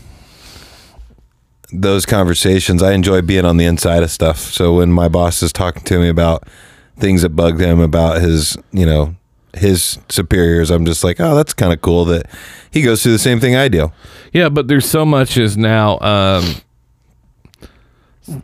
those 1.72 2.06
conversations. 2.06 2.82
I 2.82 2.92
enjoy 2.92 3.20
being 3.22 3.44
on 3.44 3.56
the 3.56 3.64
inside 3.66 4.02
of 4.02 4.10
stuff. 4.10 4.38
So 4.38 4.74
when 4.74 4.92
my 4.92 5.08
boss 5.08 5.42
is 5.42 5.52
talking 5.52 5.82
to 5.84 5.98
me 5.98 6.08
about 6.08 6.44
things 6.98 7.22
that 7.22 7.30
bugged 7.30 7.60
him 7.60 7.80
about 7.80 8.22
his, 8.22 8.56
you 8.72 8.86
know, 8.86 9.14
his 9.54 9.98
superiors, 10.08 10.70
I'm 10.70 10.84
just 10.86 11.02
like, 11.04 11.20
oh, 11.20 11.34
that's 11.34 11.52
kind 11.52 11.72
of 11.72 11.80
cool 11.80 12.04
that 12.06 12.26
he 12.70 12.82
goes 12.82 13.02
through 13.02 13.12
the 13.12 13.18
same 13.18 13.40
thing 13.40 13.56
I 13.56 13.68
do. 13.68 13.92
Yeah, 14.32 14.48
but 14.48 14.68
there's 14.68 14.88
so 14.88 15.04
much 15.04 15.36
is 15.36 15.56
now. 15.56 15.98
um 16.00 16.56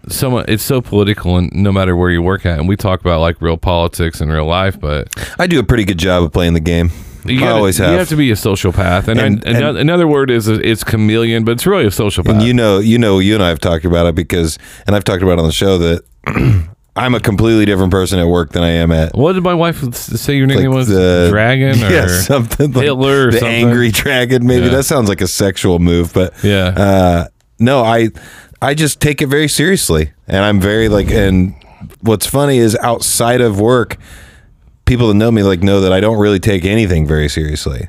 so 0.08 0.38
it's 0.38 0.62
so 0.62 0.80
political, 0.80 1.36
and 1.36 1.50
no 1.52 1.72
matter 1.72 1.96
where 1.96 2.10
you 2.10 2.22
work 2.22 2.44
at, 2.46 2.58
and 2.58 2.68
we 2.68 2.76
talk 2.76 3.00
about 3.00 3.20
like 3.20 3.40
real 3.40 3.56
politics 3.56 4.20
in 4.20 4.28
real 4.28 4.46
life, 4.46 4.78
but 4.80 5.08
I 5.38 5.46
do 5.46 5.58
a 5.58 5.64
pretty 5.64 5.84
good 5.84 5.98
job 5.98 6.22
of 6.22 6.32
playing 6.32 6.54
the 6.54 6.60
game. 6.60 6.90
You 7.24 7.36
I 7.36 7.40
gotta- 7.40 7.54
always 7.54 7.76
have. 7.78 7.92
You 7.92 7.98
have. 7.98 8.08
to 8.08 8.16
be 8.16 8.30
a 8.30 8.34
sociopath, 8.34 9.06
and, 9.08 9.20
And- 9.20 9.44
and, 9.46 9.56
and- 9.64 9.78
another 9.78 10.06
word 10.08 10.30
is 10.30 10.48
it's 10.48 10.82
chameleon, 10.84 11.44
but 11.44 11.52
it's 11.52 11.66
really 11.66 11.84
a 11.84 11.90
sociopath. 11.90 12.30
And 12.30 12.42
you 12.42 12.54
know, 12.54 12.78
you 12.78 12.98
know, 12.98 13.18
you 13.18 13.34
and 13.34 13.42
I 13.42 13.48
have 13.48 13.58
talked 13.60 13.84
about 13.84 14.06
it 14.06 14.14
because, 14.14 14.58
and 14.86 14.96
I've 14.96 15.04
talked 15.04 15.22
about 15.22 15.32
it 15.34 15.38
on 15.40 15.46
the 15.46 15.52
show 15.52 15.76
that 15.78 16.04
I'm 16.96 17.14
a 17.14 17.20
completely 17.20 17.64
different 17.66 17.90
person 17.92 18.18
at 18.18 18.26
work 18.26 18.52
than 18.52 18.62
I 18.62 18.70
am 18.70 18.90
at 18.90 19.14
what 19.14 19.34
did 19.34 19.42
my 19.44 19.54
wife 19.54 19.94
say? 19.94 20.36
Your 20.36 20.46
like 20.46 20.56
nickname 20.56 20.74
was 20.74 20.88
the 20.88 21.28
Dragon, 21.30 21.76
or 21.84 21.90
yeah, 21.90 22.06
something 22.06 22.72
like 22.72 22.84
Hitler 22.84 23.28
or 23.28 23.30
the 23.32 23.38
something? 23.38 23.66
angry 23.68 23.90
dragon. 23.90 24.46
Maybe 24.46 24.66
Yeah. 24.66 24.72
that 24.76 24.84
sounds 24.84 25.08
like 25.08 25.20
a 25.20 25.28
sexual 25.28 25.78
move, 25.78 26.12
but 26.12 26.32
Yeah. 26.42 26.66
uh, 26.68 27.24
no, 27.58 27.82
I 27.82 28.08
I 28.62 28.74
just 28.74 29.00
take 29.00 29.22
it 29.22 29.26
very 29.26 29.48
seriously, 29.48 30.12
and 30.26 30.44
I'm 30.44 30.60
very 30.60 30.88
like. 30.88 31.10
And 31.10 31.54
what's 32.00 32.26
funny 32.26 32.58
is 32.58 32.76
outside 32.76 33.40
of 33.40 33.58
work, 33.58 33.96
people 34.84 35.08
that 35.08 35.14
know 35.14 35.30
me 35.30 35.42
like 35.42 35.62
know 35.62 35.80
that 35.80 35.92
I 35.92 36.00
don't 36.00 36.18
really 36.18 36.40
take 36.40 36.64
anything 36.64 37.06
very 37.06 37.28
seriously. 37.28 37.88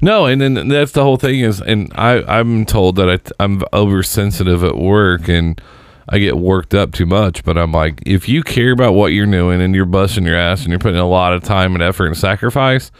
No, 0.00 0.26
and 0.26 0.40
then 0.40 0.68
that's 0.68 0.92
the 0.92 1.02
whole 1.02 1.16
thing 1.16 1.40
is, 1.40 1.60
and 1.60 1.92
I 1.94 2.22
I'm 2.22 2.64
told 2.66 2.96
that 2.96 3.10
I, 3.10 3.44
I'm 3.44 3.62
oversensitive 3.72 4.62
at 4.64 4.76
work 4.76 5.28
and 5.28 5.60
I 6.10 6.18
get 6.18 6.38
worked 6.38 6.74
up 6.74 6.92
too 6.92 7.06
much. 7.06 7.44
But 7.44 7.58
I'm 7.58 7.72
like, 7.72 8.02
if 8.06 8.28
you 8.28 8.42
care 8.42 8.72
about 8.72 8.94
what 8.94 9.08
you're 9.08 9.26
doing 9.26 9.60
and 9.60 9.74
you're 9.74 9.84
busting 9.84 10.24
your 10.24 10.36
ass 10.36 10.62
and 10.62 10.70
you're 10.70 10.78
putting 10.78 10.98
a 10.98 11.08
lot 11.08 11.32
of 11.32 11.42
time 11.42 11.74
and 11.74 11.82
effort 11.82 12.06
and 12.06 12.16
sacrifice, 12.16 12.90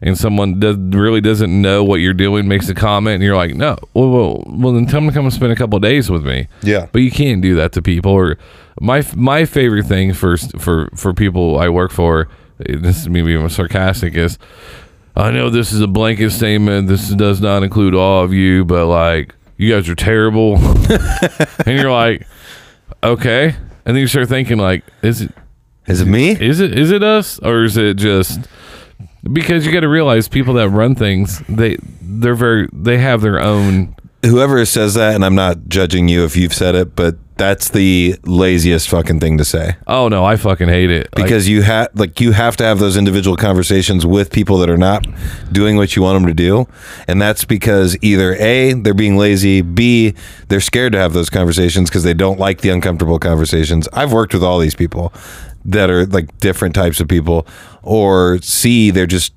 and 0.00 0.16
someone 0.16 0.60
does 0.60 0.76
really 0.76 1.20
doesn't 1.20 1.60
know 1.60 1.84
what 1.84 1.96
you're 2.00 2.14
doing, 2.14 2.48
makes 2.48 2.68
a 2.68 2.74
comment, 2.74 3.14
and 3.16 3.22
you're 3.22 3.36
like, 3.36 3.54
no, 3.54 3.76
well, 3.94 4.10
well, 4.10 4.44
well 4.46 4.72
then 4.72 4.86
tell 4.86 5.00
them 5.00 5.08
to 5.08 5.14
come 5.14 5.24
and 5.24 5.34
spend 5.34 5.52
a 5.52 5.56
couple 5.56 5.76
of 5.76 5.82
days 5.82 6.10
with 6.10 6.24
me. 6.24 6.48
Yeah. 6.62 6.86
but 6.92 7.02
you 7.02 7.10
can't 7.10 7.42
do 7.42 7.54
that 7.56 7.72
to 7.72 7.82
people. 7.82 8.12
Or 8.12 8.38
my 8.80 9.04
my 9.14 9.44
favorite 9.44 9.86
thing 9.86 10.12
for 10.12 10.36
for 10.36 10.88
for 10.94 11.12
people 11.14 11.58
I 11.58 11.68
work 11.68 11.92
for, 11.92 12.28
this 12.58 12.98
is 12.98 13.08
maybe 13.08 13.32
even 13.32 13.48
sarcastic 13.50 14.14
is. 14.14 14.38
I 15.18 15.30
know 15.30 15.48
this 15.48 15.72
is 15.72 15.80
a 15.80 15.86
blanket 15.86 16.28
statement. 16.28 16.88
This 16.88 17.08
does 17.08 17.40
not 17.40 17.62
include 17.62 17.94
all 17.94 18.22
of 18.22 18.34
you, 18.34 18.66
but 18.66 18.86
like 18.86 19.34
you 19.56 19.72
guys 19.72 19.88
are 19.88 19.94
terrible. 19.94 20.56
and 21.66 21.78
you're 21.78 21.90
like, 21.90 22.26
okay. 23.06 23.54
And 23.84 23.94
then 23.94 23.96
you 23.96 24.06
start 24.06 24.28
thinking 24.28 24.58
like, 24.58 24.84
is 25.02 25.22
it 25.22 25.32
Is 25.86 26.00
it 26.00 26.06
me? 26.06 26.30
is 26.32 26.60
it 26.60 26.76
is 26.76 26.90
it 26.90 27.02
us 27.02 27.38
or 27.40 27.64
is 27.64 27.76
it 27.76 27.96
just 27.96 28.40
because 29.32 29.66
you 29.66 29.72
got 29.72 29.80
to 29.80 29.88
realize 29.88 30.28
people 30.28 30.54
that 30.54 30.68
run 30.70 30.94
things 30.94 31.42
they 31.48 31.76
they're 32.00 32.34
very 32.34 32.68
they 32.72 32.98
have 32.98 33.20
their 33.20 33.40
own 33.40 33.94
Whoever 34.24 34.64
says 34.64 34.94
that, 34.94 35.14
and 35.14 35.24
I'm 35.24 35.36
not 35.36 35.68
judging 35.68 36.08
you 36.08 36.24
if 36.24 36.36
you've 36.36 36.54
said 36.54 36.74
it, 36.74 36.96
but 36.96 37.16
that's 37.36 37.68
the 37.68 38.16
laziest 38.24 38.88
fucking 38.88 39.20
thing 39.20 39.38
to 39.38 39.44
say. 39.44 39.76
oh 39.86 40.08
no 40.08 40.24
I 40.24 40.36
fucking 40.36 40.68
hate 40.68 40.90
it. 40.90 41.08
Like, 41.14 41.24
because 41.26 41.48
you 41.48 41.62
have 41.62 41.88
like 41.94 42.20
you 42.20 42.32
have 42.32 42.56
to 42.56 42.64
have 42.64 42.78
those 42.78 42.96
individual 42.96 43.36
conversations 43.36 44.06
with 44.06 44.32
people 44.32 44.58
that 44.58 44.70
are 44.70 44.78
not 44.78 45.06
doing 45.52 45.76
what 45.76 45.96
you 45.96 46.02
want 46.02 46.16
them 46.16 46.26
to 46.26 46.34
do. 46.34 46.66
And 47.06 47.20
that's 47.20 47.44
because 47.44 47.96
either 48.02 48.34
a 48.36 48.72
they're 48.72 48.94
being 48.94 49.16
lazy 49.16 49.60
b 49.60 50.14
they're 50.48 50.60
scared 50.60 50.92
to 50.92 50.98
have 50.98 51.12
those 51.12 51.30
conversations 51.30 51.90
because 51.90 52.04
they 52.04 52.14
don't 52.14 52.38
like 52.40 52.62
the 52.62 52.70
uncomfortable 52.70 53.18
conversations. 53.18 53.88
I've 53.92 54.12
worked 54.12 54.32
with 54.32 54.42
all 54.42 54.58
these 54.58 54.74
people 54.74 55.12
that 55.64 55.90
are 55.90 56.06
like 56.06 56.38
different 56.38 56.74
types 56.74 57.00
of 57.00 57.08
people. 57.08 57.46
Or 57.82 58.38
c 58.40 58.90
they're 58.90 59.06
just 59.06 59.32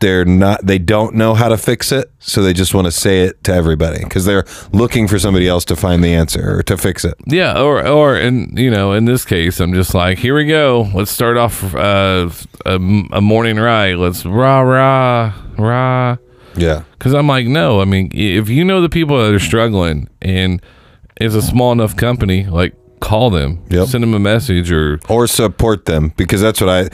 they're 0.00 0.24
not 0.24 0.64
they 0.64 0.78
don't 0.78 1.14
know 1.14 1.34
how 1.34 1.48
to 1.48 1.56
fix 1.56 1.90
it 1.92 2.10
so 2.18 2.42
they 2.42 2.52
just 2.52 2.74
want 2.74 2.86
to 2.86 2.90
say 2.92 3.22
it 3.22 3.42
to 3.44 3.52
everybody 3.52 4.02
because 4.04 4.24
they're 4.24 4.44
looking 4.72 5.08
for 5.08 5.18
somebody 5.18 5.48
else 5.48 5.64
to 5.64 5.74
find 5.76 6.04
the 6.04 6.12
answer 6.14 6.58
or 6.58 6.62
to 6.62 6.76
fix 6.76 7.04
it 7.04 7.14
Yeah, 7.26 7.60
or 7.60 7.86
or 7.86 8.16
in 8.16 8.56
you 8.56 8.70
know 8.70 8.92
in 8.92 9.04
this 9.06 9.24
case, 9.24 9.60
I'm 9.60 9.74
just 9.74 9.94
like, 9.94 10.18
here 10.18 10.34
we 10.34 10.46
go. 10.46 10.88
Let's 10.94 11.10
start 11.10 11.36
off 11.36 11.74
uh, 11.74 12.30
a, 12.66 12.74
a 13.12 13.20
morning 13.20 13.56
ride. 13.56 13.96
Let's 13.96 14.24
rah 14.24 14.60
rah 14.60 15.32
rah. 15.58 16.16
yeah 16.56 16.82
Because 16.92 17.14
I'm 17.14 17.26
like, 17.26 17.46
no. 17.46 17.80
I 17.80 17.84
mean, 17.84 18.10
if 18.12 18.48
you 18.48 18.64
know 18.64 18.80
the 18.80 18.88
people 18.88 19.16
that 19.22 19.34
are 19.34 19.38
struggling, 19.40 20.08
and 20.22 20.62
it's 21.20 21.34
a 21.34 21.42
small 21.42 21.72
enough 21.72 21.96
company, 21.96 22.44
like 22.46 22.74
call 23.00 23.30
them, 23.30 23.62
Yep. 23.70 23.88
send 23.88 24.02
them 24.02 24.14
a 24.14 24.18
message, 24.18 24.70
or 24.72 25.00
or 25.08 25.26
support 25.26 25.84
them 25.86 26.12
because 26.16 26.40
that's 26.40 26.60
what 26.60 26.70
I 26.70 26.88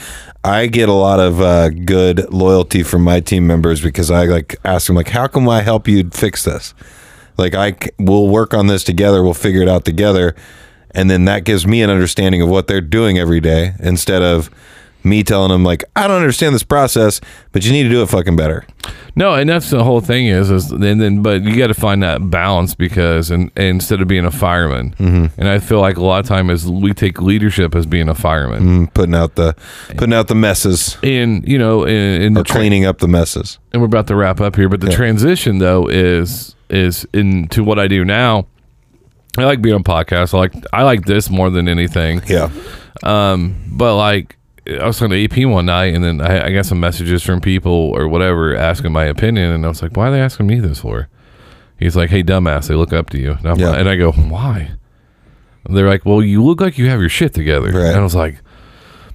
I 0.44 0.66
get 0.66 0.88
a 0.88 0.92
lot 0.92 1.20
of 1.20 1.40
uh, 1.40 1.70
good 1.70 2.30
loyalty 2.32 2.82
from 2.82 3.02
my 3.02 3.20
team 3.20 3.46
members 3.46 3.80
because 3.80 4.10
I 4.10 4.24
like 4.26 4.56
ask 4.64 4.86
them 4.86 4.96
like 4.96 5.08
how 5.08 5.26
can 5.26 5.48
I 5.48 5.62
help 5.62 5.88
you 5.88 6.08
fix 6.10 6.44
this 6.44 6.74
like 7.38 7.54
I 7.54 7.76
we'll 7.98 8.28
work 8.28 8.52
on 8.54 8.66
this 8.66 8.84
together 8.84 9.22
we'll 9.22 9.34
figure 9.34 9.62
it 9.62 9.68
out 9.68 9.84
together 9.84 10.34
and 10.90 11.08
then 11.10 11.24
that 11.24 11.44
gives 11.44 11.66
me 11.66 11.82
an 11.82 11.90
understanding 11.90 12.42
of 12.42 12.48
what 12.48 12.66
they're 12.68 12.80
doing 12.82 13.18
every 13.18 13.40
day 13.40 13.72
instead 13.80 14.22
of 14.22 14.50
me 15.04 15.22
telling 15.22 15.50
them 15.50 15.62
like 15.64 15.84
I 15.94 16.06
don't 16.08 16.16
understand 16.20 16.54
this 16.54 16.62
process 16.62 17.20
but 17.52 17.64
you 17.64 17.72
need 17.72 17.82
to 17.84 17.88
do 17.90 18.02
it 18.02 18.08
fucking 18.08 18.36
better 18.36 18.66
No, 19.16 19.34
and 19.34 19.48
that's 19.48 19.70
the 19.70 19.84
whole 19.84 20.00
thing 20.00 20.26
is, 20.26 20.50
is 20.50 20.70
and 20.72 21.00
then 21.00 21.22
but 21.22 21.42
you 21.42 21.56
got 21.56 21.68
to 21.68 21.74
find 21.74 22.02
that 22.02 22.30
balance 22.30 22.74
because 22.74 23.30
and, 23.30 23.50
and 23.54 23.66
instead 23.66 24.00
of 24.00 24.08
being 24.08 24.24
a 24.24 24.30
fireman, 24.30 24.94
Mm-hmm. 24.98 25.40
and 25.40 25.48
I 25.48 25.58
feel 25.60 25.80
like 25.80 25.96
a 25.98 26.02
lot 26.04 26.18
of 26.20 26.26
time 26.26 26.50
is 26.50 26.66
we 26.66 26.92
take 26.92 27.20
leadership 27.20 27.74
as 27.76 27.86
being 27.86 28.08
a 28.08 28.14
fireman, 28.14 28.62
Mm, 28.88 28.94
putting 28.94 29.14
out 29.14 29.36
the 29.36 29.54
putting 29.96 30.12
out 30.14 30.26
the 30.28 30.34
messes 30.34 30.98
and 31.02 31.46
you 31.46 31.58
know, 31.58 31.84
in, 31.86 32.34
the 32.34 32.40
or 32.40 32.44
tra- 32.44 32.56
cleaning 32.56 32.84
up 32.86 32.98
the 32.98 33.08
messes 33.08 33.58
and 33.72 33.80
we're 33.80 33.86
about 33.86 34.06
to 34.08 34.16
wrap 34.16 34.40
up 34.40 34.56
here, 34.56 34.68
but 34.68 34.80
the 34.80 34.90
transition 34.90 35.58
though 35.58 35.86
is 35.88 36.56
is 36.70 37.06
into 37.12 37.62
what 37.62 37.78
I 37.78 37.86
do 37.88 38.04
now. 38.04 38.46
I 39.38 39.44
like 39.44 39.60
being 39.62 39.74
on 39.76 39.84
podcasts. 39.84 40.32
I 40.34 40.38
like 40.38 40.54
I 40.72 40.82
like 40.82 41.04
this 41.06 41.28
more 41.30 41.50
than 41.50 41.68
anything. 41.68 42.22
yeah 42.26 42.50
Um, 43.02 43.54
but 43.68 43.96
like 43.96 44.36
I 44.66 44.86
was 44.86 45.00
on 45.02 45.10
the 45.10 45.24
AP 45.24 45.44
one 45.46 45.66
night, 45.66 45.94
and 45.94 46.02
then 46.02 46.20
I, 46.20 46.46
I 46.46 46.52
got 46.52 46.64
some 46.66 46.80
messages 46.80 47.22
from 47.22 47.40
people 47.40 47.72
or 47.94 48.08
whatever 48.08 48.56
asking 48.56 48.92
my 48.92 49.04
opinion, 49.04 49.50
and 49.52 49.64
I 49.64 49.68
was 49.68 49.82
like, 49.82 49.96
"Why 49.96 50.08
are 50.08 50.10
they 50.10 50.20
asking 50.20 50.46
me 50.46 50.58
this 50.60 50.80
for?" 50.80 51.08
He's 51.78 51.96
like, 51.96 52.10
"Hey, 52.10 52.22
dumbass, 52.22 52.68
they 52.68 52.74
look 52.74 52.92
up 52.92 53.10
to 53.10 53.18
you," 53.18 53.32
and, 53.32 53.46
I'm 53.46 53.58
Yeah. 53.58 53.70
like- 53.70 53.80
and 53.80 53.88
I 53.88 53.96
go, 53.96 54.12
"Why?" 54.12 54.70
And 55.66 55.76
they're 55.76 55.88
like, 55.88 56.06
"Well, 56.06 56.22
you 56.22 56.42
look 56.42 56.60
like 56.60 56.78
you 56.78 56.88
have 56.88 57.00
your 57.00 57.08
shit 57.10 57.34
together," 57.34 57.66
Right. 57.72 57.88
and 57.88 57.96
I 57.96 58.02
was 58.02 58.14
like, 58.14 58.36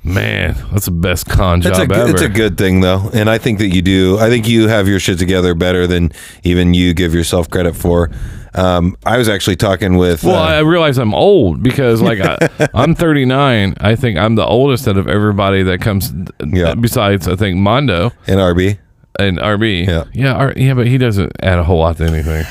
"Man, 0.04 0.56
that's 0.72 0.86
the 0.86 0.92
best 0.92 1.28
con 1.28 1.60
It's 1.60 1.68
a, 1.68 1.72
job 1.72 1.90
good- 1.90 1.98
ever." 1.98 2.10
it's 2.12 2.22
a 2.22 2.30
good 2.30 2.58
thing 2.58 2.82
though, 2.82 3.10
and 3.14 3.28
I 3.30 3.38
think 3.40 3.58
that 3.60 3.70
you 3.74 3.82
do. 3.82 4.18
I 4.20 4.30
think 4.30 4.48
you 4.48 4.68
have 4.68 4.88
your 4.88 5.00
shit 5.00 5.18
together 5.18 5.56
better 5.56 5.88
than 5.88 6.12
even 6.44 6.74
you 6.76 6.94
give 6.94 7.14
yourself 7.14 7.50
credit 7.50 7.76
for. 7.76 8.12
Um, 8.56 8.98
I 9.06 9.18
was 9.18 9.30
actually 9.30 9.56
talking 9.56 9.98
with. 9.98 10.24
Well, 10.24 10.36
uh, 10.36 10.56
I 10.56 10.60
realize 10.60 10.98
I'm 10.98 11.14
old 11.14 11.62
because, 11.62 12.02
like, 12.02 12.20
I, 12.20 12.70
I'm 12.74 12.96
39. 12.96 13.76
I 13.80 13.96
think 13.96 14.18
I'm 14.18 14.36
the 14.36 14.46
oldest 14.46 14.88
out 14.88 14.98
of 14.98 15.08
everybody 15.08 15.64
that 15.64 15.82
comes. 15.82 16.14
Yeah. 16.46 16.76
Besides, 16.76 17.28
I 17.28 17.36
think 17.36 17.58
Mondo 17.58 18.12
and 18.28 18.40
RB, 18.40 18.80
and 19.20 19.38
RB. 19.38 19.88
Yeah. 19.88 20.06
yeah, 20.14 20.34
R, 20.34 20.54
yeah, 20.56 20.74
but 20.74 20.88
he 20.88 20.98
doesn't 20.98 21.32
add 21.42 21.60
a 21.60 21.64
whole 21.64 21.80
lot 21.80 21.98
to 21.98 22.06
anything. 22.06 22.46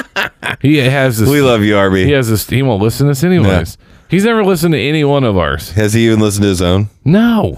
he 0.60 0.78
has 0.78 1.18
this. 1.18 1.28
we 1.28 1.40
love 1.40 1.62
you, 1.62 1.74
RB. 1.74 2.04
He 2.04 2.12
has 2.12 2.28
this. 2.28 2.48
He 2.48 2.62
won't 2.62 2.82
listen 2.82 3.06
to 3.06 3.12
us 3.12 3.22
anyways. 3.22 3.78
He's 4.08 4.24
never 4.24 4.42
listened 4.42 4.72
to 4.72 4.80
any 4.80 5.04
one 5.04 5.22
of 5.22 5.36
ours. 5.36 5.72
Has 5.72 5.92
he 5.92 6.06
even 6.06 6.20
listened 6.20 6.44
to 6.44 6.48
his 6.48 6.62
own? 6.62 6.88
No, 7.04 7.56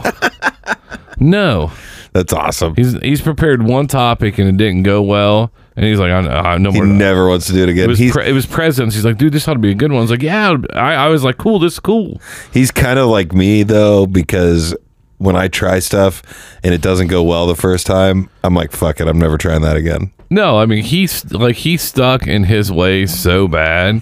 no. 1.18 1.70
That's 2.12 2.32
awesome. 2.32 2.74
He's 2.74 2.98
he's 3.02 3.20
prepared 3.20 3.62
one 3.62 3.86
topic 3.86 4.38
and 4.38 4.48
it 4.48 4.56
didn't 4.56 4.82
go 4.82 5.00
well, 5.00 5.52
and 5.76 5.84
he's 5.84 5.98
like, 5.98 6.10
I, 6.10 6.18
I 6.54 6.58
no 6.58 6.70
He 6.72 6.78
more. 6.78 6.86
never 6.86 7.28
wants 7.28 7.46
to 7.46 7.52
do 7.52 7.60
it 7.62 7.68
it 7.68 7.72
again. 7.72 7.88
was 7.88 7.98
he's 7.98 8.12
pre- 8.12 8.26
it 8.28 8.32
was 8.32 8.46
presents. 8.46 8.94
He's 8.94 9.04
like, 9.04 9.18
dude, 9.18 9.32
this 9.32 9.46
ought 9.48 9.54
to 9.54 9.58
be 9.60 9.70
a 9.70 9.74
good 9.74 9.90
one. 9.92 9.98
I 9.98 10.02
was 10.02 10.10
like, 10.10 10.22
yeah. 10.22 10.56
I, 10.74 10.94
I 10.94 11.08
was 11.08 11.22
like, 11.24 11.36
cool. 11.38 11.58
This 11.58 11.74
is 11.74 11.80
cool. 11.80 12.20
he's 12.52 12.70
kind 12.70 12.98
of 12.98 13.08
like 13.08 13.32
me 13.32 13.62
though 13.62 14.06
because 14.06 14.74
when 15.18 15.36
I 15.36 15.48
try 15.48 15.78
stuff 15.80 16.22
and 16.64 16.72
it 16.74 16.80
doesn't 16.80 17.08
go 17.08 17.22
well 17.22 17.46
the 17.46 17.54
first 17.54 17.86
time, 17.86 18.30
I'm 18.42 18.54
like, 18.54 18.72
fuck 18.72 19.00
it, 19.00 19.06
I'm 19.08 19.18
never 19.18 19.36
trying 19.38 19.60
that 19.62 19.76
again. 19.76 20.10
No, 20.30 20.58
I 20.58 20.66
mean 20.66 20.82
he's 20.84 21.30
like 21.32 21.56
he's 21.56 21.82
stuck 21.82 22.26
in 22.26 22.44
his 22.44 22.70
ways 22.70 23.16
so 23.18 23.48
bad 23.48 24.00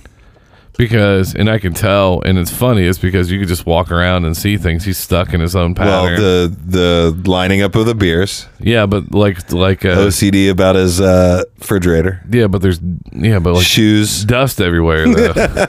because, 0.79 1.35
and 1.35 1.51
I 1.51 1.59
can 1.59 1.74
tell, 1.74 2.22
and 2.22 2.39
it's 2.39 2.51
funny. 2.51 2.87
It's 2.87 2.99
because 2.99 3.31
you 3.31 3.39
could 3.39 3.49
just 3.49 3.66
walk 3.66 3.91
around 3.91 4.24
and 4.24 4.35
see 4.35 4.57
things. 4.57 4.85
He's 4.85 4.97
stuck 4.97 5.35
in 5.35 5.41
his 5.41 5.55
own 5.55 5.74
pattern. 5.74 6.14
Well, 6.14 6.49
the 6.49 6.57
the 7.12 7.29
lining 7.29 7.61
up 7.61 7.74
of 7.74 7.85
the 7.85 7.95
beers, 7.95 8.47
yeah, 8.61 8.87
but 8.87 9.12
like 9.12 9.53
like 9.53 9.85
uh, 9.85 9.97
OCD 9.97 10.51
about 10.51 10.76
his 10.76 11.01
uh, 11.01 11.45
refrigerator, 11.59 12.24
yeah, 12.31 12.47
but 12.47 12.62
there's 12.62 12.81
yeah, 13.12 13.39
but 13.39 13.55
like 13.55 13.66
shoes. 13.66 14.24
dust 14.24 14.61
everywhere. 14.61 15.07
Though. 15.12 15.66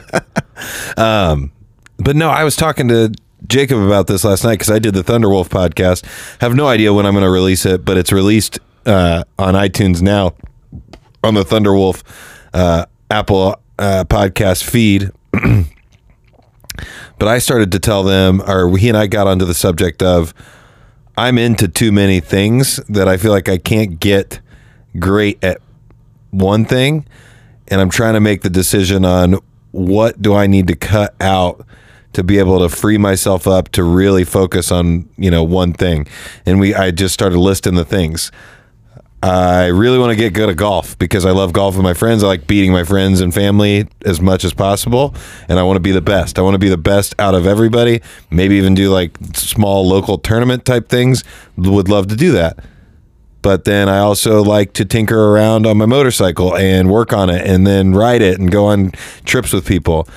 But 2.02 2.16
no, 2.16 2.30
I 2.30 2.44
was 2.44 2.56
talking 2.56 2.88
to 2.88 3.12
Jacob 3.46 3.78
about 3.78 4.06
this 4.06 4.24
last 4.24 4.42
night 4.42 4.54
because 4.54 4.70
I 4.70 4.78
did 4.78 4.94
the 4.94 5.02
Thunderwolf 5.02 5.48
podcast. 5.48 6.02
Have 6.40 6.54
no 6.54 6.66
idea 6.66 6.94
when 6.94 7.04
I'm 7.04 7.12
going 7.12 7.24
to 7.24 7.30
release 7.30 7.66
it, 7.66 7.84
but 7.84 7.98
it's 7.98 8.10
released 8.10 8.58
uh, 8.86 9.24
on 9.38 9.52
iTunes 9.52 10.00
now 10.00 10.32
on 11.22 11.34
the 11.34 11.44
Thunderwolf 11.44 12.02
uh, 12.54 12.86
Apple 13.10 13.60
uh, 13.80 14.04
podcast 14.04 14.62
feed. 14.62 15.10
but 17.18 17.28
I 17.28 17.38
started 17.38 17.72
to 17.72 17.80
tell 17.80 18.04
them, 18.04 18.42
or 18.46 18.76
he 18.76 18.88
and 18.88 18.96
I 18.96 19.06
got 19.06 19.26
onto 19.26 19.44
the 19.44 19.54
subject 19.54 20.02
of 20.02 20.32
I'm 21.16 21.38
into 21.38 21.66
too 21.66 21.90
many 21.90 22.20
things 22.20 22.76
that 22.88 23.08
I 23.08 23.16
feel 23.16 23.32
like 23.32 23.48
I 23.48 23.58
can't 23.58 23.98
get 23.98 24.40
great 24.98 25.42
at 25.42 25.60
one 26.30 26.64
thing 26.64 27.06
and 27.68 27.80
I'm 27.80 27.90
trying 27.90 28.14
to 28.14 28.20
make 28.20 28.42
the 28.42 28.50
decision 28.50 29.04
on 29.04 29.38
what 29.70 30.20
do 30.20 30.34
I 30.34 30.46
need 30.46 30.66
to 30.68 30.76
cut 30.76 31.14
out 31.20 31.64
to 32.12 32.24
be 32.24 32.38
able 32.38 32.58
to 32.58 32.68
free 32.68 32.98
myself 32.98 33.46
up 33.46 33.68
to 33.70 33.84
really 33.84 34.24
focus 34.24 34.72
on, 34.72 35.08
you 35.16 35.30
know, 35.30 35.44
one 35.44 35.72
thing. 35.72 36.08
And 36.44 36.58
we 36.58 36.74
I 36.74 36.90
just 36.90 37.14
started 37.14 37.38
listing 37.38 37.74
the 37.74 37.84
things. 37.84 38.32
I 39.22 39.66
really 39.66 39.98
want 39.98 40.10
to 40.10 40.16
get 40.16 40.32
good 40.32 40.48
at 40.48 40.56
golf 40.56 40.98
because 40.98 41.26
I 41.26 41.32
love 41.32 41.52
golf 41.52 41.76
with 41.76 41.84
my 41.84 41.92
friends. 41.92 42.24
I 42.24 42.26
like 42.26 42.46
beating 42.46 42.72
my 42.72 42.84
friends 42.84 43.20
and 43.20 43.34
family 43.34 43.86
as 44.06 44.20
much 44.20 44.44
as 44.44 44.54
possible, 44.54 45.14
and 45.48 45.58
I 45.58 45.62
want 45.62 45.76
to 45.76 45.80
be 45.80 45.92
the 45.92 46.00
best. 46.00 46.38
I 46.38 46.42
want 46.42 46.54
to 46.54 46.58
be 46.58 46.70
the 46.70 46.78
best 46.78 47.14
out 47.18 47.34
of 47.34 47.46
everybody. 47.46 48.00
Maybe 48.30 48.56
even 48.56 48.74
do 48.74 48.90
like 48.90 49.16
small 49.34 49.86
local 49.86 50.16
tournament 50.16 50.64
type 50.64 50.88
things. 50.88 51.22
Would 51.58 51.88
love 51.88 52.06
to 52.08 52.16
do 52.16 52.32
that 52.32 52.64
but 53.42 53.64
then 53.64 53.88
I 53.88 53.98
also 53.98 54.42
like 54.42 54.72
to 54.74 54.84
tinker 54.84 55.18
around 55.18 55.66
on 55.66 55.78
my 55.78 55.86
motorcycle 55.86 56.56
and 56.56 56.90
work 56.90 57.12
on 57.12 57.30
it 57.30 57.46
and 57.46 57.66
then 57.66 57.92
ride 57.92 58.22
it 58.22 58.38
and 58.38 58.50
go 58.50 58.66
on 58.66 58.92
trips 59.24 59.52
with 59.52 59.66
people. 59.66 60.08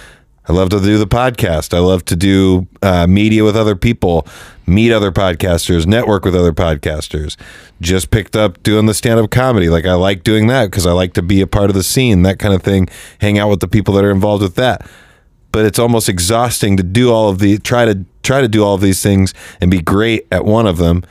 I 0.48 0.54
love 0.54 0.70
to 0.70 0.80
do 0.80 0.98
the 0.98 1.08
podcast. 1.08 1.74
I 1.74 1.80
love 1.80 2.04
to 2.06 2.16
do 2.16 2.68
uh, 2.82 3.08
media 3.08 3.44
with 3.44 3.56
other 3.56 3.76
people, 3.76 4.28
meet 4.68 4.92
other 4.92 5.12
podcasters, 5.12 5.86
network 5.86 6.26
with 6.26 6.36
other 6.36 6.52
podcasters. 6.52 7.38
Just 7.80 8.12
picked 8.12 8.36
up 8.36 8.62
doing 8.62 8.86
the 8.86 8.94
stand 8.94 9.20
up 9.20 9.32
comedy. 9.32 9.70
Like, 9.70 9.86
I 9.86 9.94
like 9.94 10.24
doing 10.24 10.48
that 10.48 10.66
because 10.66 10.86
I 10.86 10.92
like 10.92 11.14
to 11.14 11.22
be 11.22 11.40
a 11.40 11.48
part 11.48 11.70
of 11.70 11.76
the 11.76 11.84
scene, 11.84 12.24
that 12.24 12.40
kind 12.40 12.54
of 12.54 12.62
thing, 12.62 12.90
hang 13.20 13.40
out 13.40 13.50
with 13.50 13.62
the 13.62 13.68
people 13.68 13.94
that 13.94 14.04
are 14.04 14.12
involved 14.12 14.44
with 14.44 14.56
that. 14.56 14.86
But 15.54 15.66
it's 15.66 15.80
almost 15.80 16.10
exhausting 16.10 16.76
to 16.78 16.84
do 16.84 17.12
all 17.12 17.30
of 17.30 17.40
the 17.40 17.58
try 17.60 17.86
to 17.86 18.04
try 18.24 18.42
to 18.42 18.48
do 18.48 18.64
all 18.64 18.76
of 18.76 18.82
these 18.82 19.02
things 19.02 19.34
and 19.62 19.70
be 19.70 19.82
great 19.82 20.28
at 20.32 20.46
one 20.46 20.66
of 20.66 20.78
them 20.78 21.04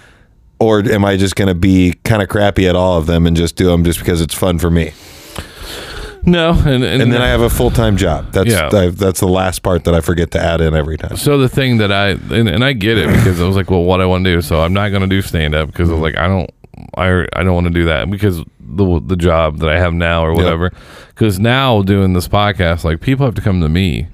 or 0.62 0.78
am 0.78 1.04
I 1.04 1.16
just 1.16 1.34
going 1.34 1.48
to 1.48 1.56
be 1.56 1.94
kind 2.04 2.22
of 2.22 2.28
crappy 2.28 2.68
at 2.68 2.76
all 2.76 2.96
of 2.96 3.06
them 3.06 3.26
and 3.26 3.36
just 3.36 3.56
do 3.56 3.66
them 3.66 3.82
just 3.82 3.98
because 3.98 4.20
it's 4.20 4.34
fun 4.34 4.60
for 4.60 4.70
me? 4.70 4.92
No, 6.24 6.50
and 6.50 6.84
and, 6.84 7.02
And 7.02 7.12
then 7.12 7.20
I 7.22 7.28
have 7.28 7.40
a 7.40 7.50
full 7.50 7.70
time 7.70 7.96
job. 7.96 8.32
That's 8.32 8.50
Yeah. 8.50 8.68
I, 8.72 8.88
that's 8.88 9.20
the 9.20 9.28
last 9.28 9.60
part 9.60 9.84
that 9.84 9.94
I 9.94 10.00
forget 10.00 10.30
to 10.32 10.40
add 10.40 10.60
in 10.60 10.74
every 10.74 10.96
time. 10.96 11.16
So 11.16 11.38
the 11.38 11.48
thing 11.48 11.78
that 11.78 11.90
I 11.92 12.10
and, 12.10 12.48
and 12.48 12.64
I 12.64 12.72
get 12.72 12.98
it 12.98 13.08
because 13.08 13.40
I 13.40 13.46
was 13.46 13.56
like, 13.56 13.70
well, 13.70 13.82
what 13.84 14.00
I 14.00 14.06
want 14.06 14.24
to 14.24 14.34
do, 14.34 14.42
so 14.42 14.60
I'm 14.62 14.72
not 14.72 14.90
going 14.90 15.02
to 15.02 15.08
do 15.08 15.22
stand 15.22 15.54
up 15.54 15.68
because 15.68 15.90
I 15.90 15.92
was 15.94 16.02
like, 16.02 16.16
I 16.16 16.26
don't, 16.28 16.50
I 16.96 17.26
I 17.34 17.42
don't 17.42 17.54
want 17.54 17.66
to 17.66 17.72
do 17.72 17.84
that 17.86 18.10
because 18.10 18.42
the 18.60 19.00
the 19.04 19.16
job 19.16 19.58
that 19.58 19.68
I 19.68 19.78
have 19.78 19.92
now 19.92 20.24
or 20.24 20.32
whatever. 20.34 20.72
Because 21.08 21.38
now 21.38 21.82
doing 21.82 22.12
this 22.14 22.28
podcast, 22.28 22.84
like 22.84 23.00
people 23.00 23.26
have 23.26 23.34
to 23.34 23.42
come 23.42 23.60
to 23.60 23.68
me 23.68 24.08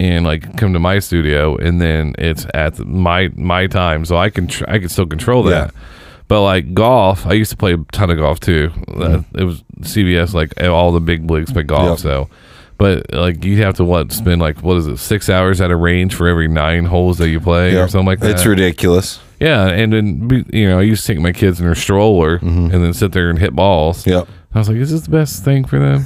and 0.00 0.24
like 0.24 0.56
come 0.56 0.72
to 0.72 0.78
my 0.80 0.98
studio, 0.98 1.56
and 1.56 1.80
then 1.80 2.14
it's 2.18 2.46
at 2.54 2.78
my 2.78 3.28
my 3.36 3.66
time, 3.66 4.04
so 4.04 4.16
I 4.16 4.30
can 4.30 4.46
tr- 4.46 4.64
I 4.68 4.78
can 4.78 4.88
still 4.88 5.06
control 5.06 5.42
that. 5.44 5.72
Yeah. 5.74 5.80
But 6.28 6.42
like 6.42 6.72
golf, 6.72 7.26
I 7.26 7.34
used 7.34 7.50
to 7.50 7.56
play 7.58 7.74
a 7.74 7.78
ton 7.92 8.08
of 8.10 8.16
golf 8.16 8.40
too. 8.40 8.70
Uh, 8.88 9.20
it 9.34 9.44
was 9.44 9.62
CBS, 9.84 10.34
like 10.34 10.52
eh, 10.56 10.66
all 10.66 10.92
the 10.92 11.00
big 11.00 11.30
leagues 11.30 11.52
play 11.52 11.62
golf. 11.62 11.90
Yep. 11.90 11.98
So, 11.98 12.30
but 12.78 13.12
like 13.12 13.44
you 13.44 13.62
have 13.62 13.76
to 13.76 13.84
what 13.84 14.12
spend 14.12 14.40
like 14.40 14.62
what 14.62 14.76
is 14.76 14.86
it 14.86 14.98
six 14.98 15.28
hours 15.28 15.60
at 15.60 15.70
a 15.70 15.76
range 15.76 16.14
for 16.14 16.28
every 16.28 16.48
nine 16.48 16.84
holes 16.84 17.18
that 17.18 17.28
you 17.28 17.40
play 17.40 17.76
or 17.76 17.88
something 17.88 18.06
like 18.06 18.20
that. 18.20 18.32
It's 18.32 18.46
ridiculous. 18.46 19.20
Yeah, 19.40 19.66
and 19.66 19.92
then 19.92 20.46
you 20.52 20.68
know 20.68 20.78
I 20.78 20.82
used 20.82 21.04
to 21.06 21.12
take 21.12 21.20
my 21.20 21.32
kids 21.32 21.58
in 21.58 21.66
their 21.66 21.74
stroller 21.74 22.38
mm-hmm. 22.38 22.74
and 22.74 22.84
then 22.84 22.92
sit 22.92 23.12
there 23.12 23.28
and 23.28 23.38
hit 23.38 23.54
balls. 23.54 24.06
Yep. 24.06 24.28
I 24.54 24.58
was 24.58 24.68
like, 24.68 24.76
is 24.76 24.90
this 24.90 25.02
the 25.02 25.10
best 25.10 25.44
thing 25.44 25.64
for 25.64 25.78
them? 25.78 26.04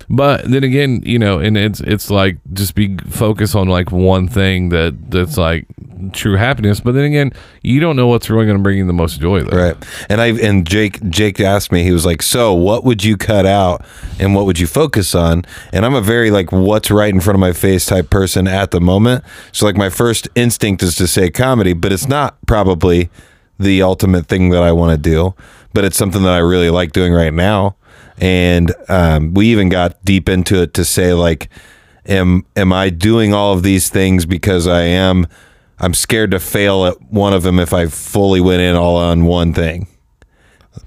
but 0.10 0.44
then 0.44 0.62
again, 0.62 1.02
you 1.06 1.18
know, 1.18 1.38
and 1.38 1.56
it's 1.56 1.80
it's 1.80 2.10
like 2.10 2.36
just 2.52 2.74
be 2.74 2.98
focused 2.98 3.56
on 3.56 3.68
like 3.68 3.90
one 3.90 4.28
thing 4.28 4.68
that 4.68 5.10
that's 5.10 5.38
like 5.38 5.66
true 6.12 6.36
happiness. 6.36 6.80
But 6.80 6.92
then 6.92 7.04
again, 7.04 7.32
you 7.62 7.80
don't 7.80 7.96
know 7.96 8.08
what's 8.08 8.28
really 8.28 8.44
going 8.44 8.58
to 8.58 8.62
bring 8.62 8.76
you 8.76 8.86
the 8.86 8.92
most 8.92 9.20
joy, 9.20 9.42
though. 9.42 9.56
Right. 9.56 9.76
And 10.10 10.20
I 10.20 10.26
and 10.38 10.66
Jake 10.66 11.02
Jake 11.08 11.40
asked 11.40 11.72
me, 11.72 11.82
he 11.82 11.92
was 11.92 12.04
like, 12.04 12.20
So 12.20 12.52
what 12.52 12.84
would 12.84 13.02
you 13.02 13.16
cut 13.16 13.46
out 13.46 13.84
and 14.20 14.34
what 14.34 14.44
would 14.44 14.58
you 14.58 14.66
focus 14.66 15.14
on? 15.14 15.44
And 15.72 15.86
I'm 15.86 15.94
a 15.94 16.02
very 16.02 16.30
like 16.30 16.52
what's 16.52 16.90
right 16.90 17.12
in 17.12 17.20
front 17.20 17.36
of 17.36 17.40
my 17.40 17.52
face 17.52 17.86
type 17.86 18.10
person 18.10 18.46
at 18.46 18.70
the 18.70 18.80
moment. 18.80 19.24
So 19.52 19.64
like 19.64 19.76
my 19.76 19.88
first 19.88 20.28
instinct 20.34 20.82
is 20.82 20.94
to 20.96 21.06
say 21.06 21.30
comedy, 21.30 21.72
but 21.72 21.90
it's 21.90 22.06
not 22.06 22.36
probably 22.46 23.08
the 23.58 23.82
ultimate 23.82 24.26
thing 24.26 24.50
that 24.50 24.62
I 24.62 24.72
want 24.72 24.92
to 24.92 24.98
do. 24.98 25.34
But 25.74 25.84
it's 25.84 25.98
something 25.98 26.22
that 26.22 26.32
I 26.32 26.38
really 26.38 26.70
like 26.70 26.92
doing 26.92 27.12
right 27.12 27.32
now. 27.32 27.76
And 28.18 28.72
um, 28.88 29.34
we 29.34 29.48
even 29.48 29.68
got 29.68 30.02
deep 30.04 30.28
into 30.28 30.62
it 30.62 30.72
to 30.74 30.84
say 30.84 31.12
like 31.12 31.50
am 32.06 32.46
am 32.56 32.72
I 32.72 32.90
doing 32.90 33.34
all 33.34 33.52
of 33.52 33.62
these 33.62 33.90
things 33.90 34.24
because 34.24 34.66
I 34.66 34.82
am 34.82 35.26
I'm 35.78 35.94
scared 35.94 36.30
to 36.30 36.40
fail 36.40 36.86
at 36.86 37.02
one 37.02 37.34
of 37.34 37.42
them 37.42 37.58
if 37.58 37.72
I 37.72 37.86
fully 37.86 38.40
went 38.40 38.62
in 38.62 38.76
all 38.76 38.96
on 38.96 39.24
one 39.24 39.52
thing. 39.52 39.88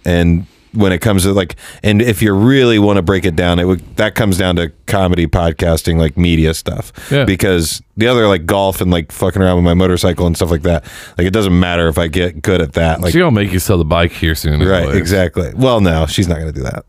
And 0.05 0.47
when 0.73 0.91
it 0.91 0.99
comes 0.99 1.23
to 1.23 1.31
like 1.33 1.55
and 1.83 2.01
if 2.01 2.21
you 2.21 2.33
really 2.33 2.77
want 2.79 2.97
to 2.97 3.01
break 3.01 3.25
it 3.25 3.35
down 3.35 3.57
it 3.59 3.65
would 3.65 3.79
that 3.95 4.15
comes 4.15 4.37
down 4.37 4.55
to 4.55 4.71
comedy 4.85 5.25
podcasting 5.27 5.97
like 5.97 6.17
media 6.17 6.53
stuff 6.53 6.91
Yeah. 7.11 7.25
because 7.25 7.81
the 7.95 8.07
other 8.07 8.27
like 8.27 8.45
golf 8.45 8.81
and 8.81 8.91
like 8.91 9.11
fucking 9.11 9.41
around 9.41 9.55
with 9.55 9.65
my 9.65 9.73
motorcycle 9.73 10.27
and 10.27 10.35
stuff 10.35 10.51
like 10.51 10.63
that 10.63 10.83
like 11.17 11.25
it 11.27 11.31
doesn't 11.33 11.57
matter 11.59 11.87
if 11.87 11.97
i 11.97 12.07
get 12.07 12.41
good 12.41 12.61
at 12.61 12.73
that 12.73 13.01
like 13.01 13.13
gonna 13.13 13.31
make 13.31 13.51
you 13.51 13.59
sell 13.59 13.77
the 13.77 13.85
bike 13.85 14.11
here 14.11 14.35
soon. 14.35 14.59
right 14.59 14.83
anyways. 14.83 14.97
exactly 14.97 15.51
well 15.55 15.79
no 15.81 16.05
she's 16.05 16.27
not 16.27 16.35
going 16.39 16.51
to 16.53 16.57
do 16.59 16.63
that 16.63 16.85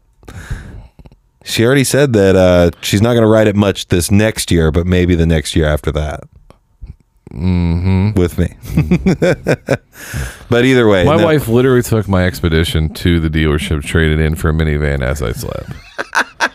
she 1.45 1.65
already 1.65 1.85
said 1.85 2.13
that 2.13 2.37
uh, 2.37 2.71
she's 2.83 3.01
not 3.01 3.13
going 3.15 3.23
to 3.23 3.29
ride 3.29 3.47
it 3.47 3.57
much 3.57 3.89
this 3.89 4.11
next 4.11 4.51
year 4.51 4.71
but 4.71 4.87
maybe 4.87 5.15
the 5.15 5.25
next 5.27 5.57
year 5.57 5.67
after 5.67 5.91
that 5.93 6.21
mm-hmm. 7.33 8.19
with 8.19 8.39
me 8.39 8.55
but 10.51 10.65
either 10.65 10.87
way 10.89 11.05
My 11.05 11.17
no- 11.17 11.25
wife 11.25 11.49
literally 11.49 11.83
took 11.83 12.09
my 12.09 12.25
expedition 12.27 12.93
to 12.95 13.21
the 13.21 13.29
dealership, 13.29 13.85
traded 13.85 14.21
in 14.21 14.35
for 14.35 14.51
a 14.51 14.53
minivan 14.53 15.03
as 15.03 15.23
I 15.23 15.33
slept. 15.33 15.71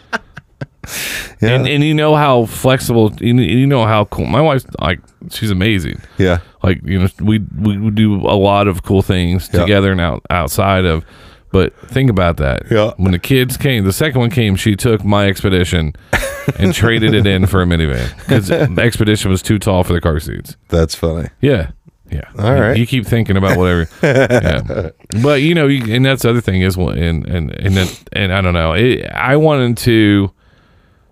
yeah, 1.42 1.50
And 1.50 1.68
and 1.68 1.84
you 1.84 1.94
know 1.94 2.16
how 2.16 2.46
flexible, 2.46 3.14
you, 3.20 3.34
you 3.36 3.68
know 3.68 3.86
how 3.86 4.06
cool. 4.06 4.26
My 4.26 4.42
wife's 4.42 4.66
like, 4.80 5.00
she's 5.30 5.52
amazing. 5.52 6.02
yeah 6.18 6.40
Like 6.62 6.82
you 6.84 7.00
know, 7.00 7.08
we 7.22 7.40
we 7.40 7.90
do 7.92 8.16
a 8.16 8.36
lot 8.38 8.68
of 8.68 8.84
cool 8.84 9.02
things 9.02 9.50
Yeah. 9.54 9.62
together 9.62 9.92
and 9.92 10.02
out 10.02 10.24
outside 10.30 10.86
of. 10.86 11.04
But 11.54 11.74
think 11.90 12.10
about 12.10 12.36
that. 12.38 12.64
Yeah. 12.70 12.92
When 12.98 13.12
the 13.14 13.20
kids 13.20 13.56
came, 13.58 13.86
the 13.86 13.94
second 13.94 14.20
one 14.20 14.30
came, 14.32 14.56
she 14.58 14.76
took 14.76 15.06
my 15.06 15.28
expedition 15.28 15.94
and 16.60 16.74
traded 16.74 17.14
it 17.14 17.26
in 17.26 17.46
for 17.46 17.62
a 17.62 17.66
minivan 17.66 18.10
because 18.18 18.48
the 18.50 18.82
expedition 18.82 19.30
was 19.32 19.42
too 19.42 19.60
tall 19.60 19.84
for 19.86 19.94
the 19.94 20.02
car 20.02 20.20
seats. 20.20 20.58
that's 20.68 20.96
funny 20.96 21.30
Yeah. 21.40 21.72
Yeah. 22.12 22.22
All 22.38 22.54
you, 22.56 22.62
right. 22.62 22.78
You 22.78 22.86
keep 22.86 23.06
thinking 23.06 23.38
about 23.38 23.58
whatever. 23.58 23.88
yeah. 24.04 24.90
But 25.24 25.42
you 25.42 25.56
know, 25.56 25.68
you, 25.68 25.96
and 25.96 26.06
that's 26.06 26.24
the 26.24 26.30
other 26.32 26.42
thing 26.42 26.62
is, 26.62 26.76
and 26.76 27.26
and 27.26 27.50
and 27.52 27.78
then, 27.78 27.88
and 28.12 28.34
I 28.34 28.42
don't 28.42 28.54
know. 28.54 28.74
It, 28.74 29.06
I 29.08 29.36
wanted 29.38 29.78
to 29.78 30.32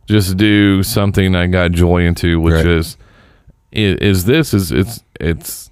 just 0.07 0.37
do 0.37 0.83
something 0.83 1.35
I 1.35 1.47
got 1.47 1.71
joy 1.71 2.03
into, 2.03 2.39
which 2.39 2.53
Right. 2.55 2.67
is, 2.67 2.97
is 3.71 3.95
is 3.99 4.25
this 4.25 4.53
is 4.53 4.71
it's 4.71 5.03
it's 5.19 5.71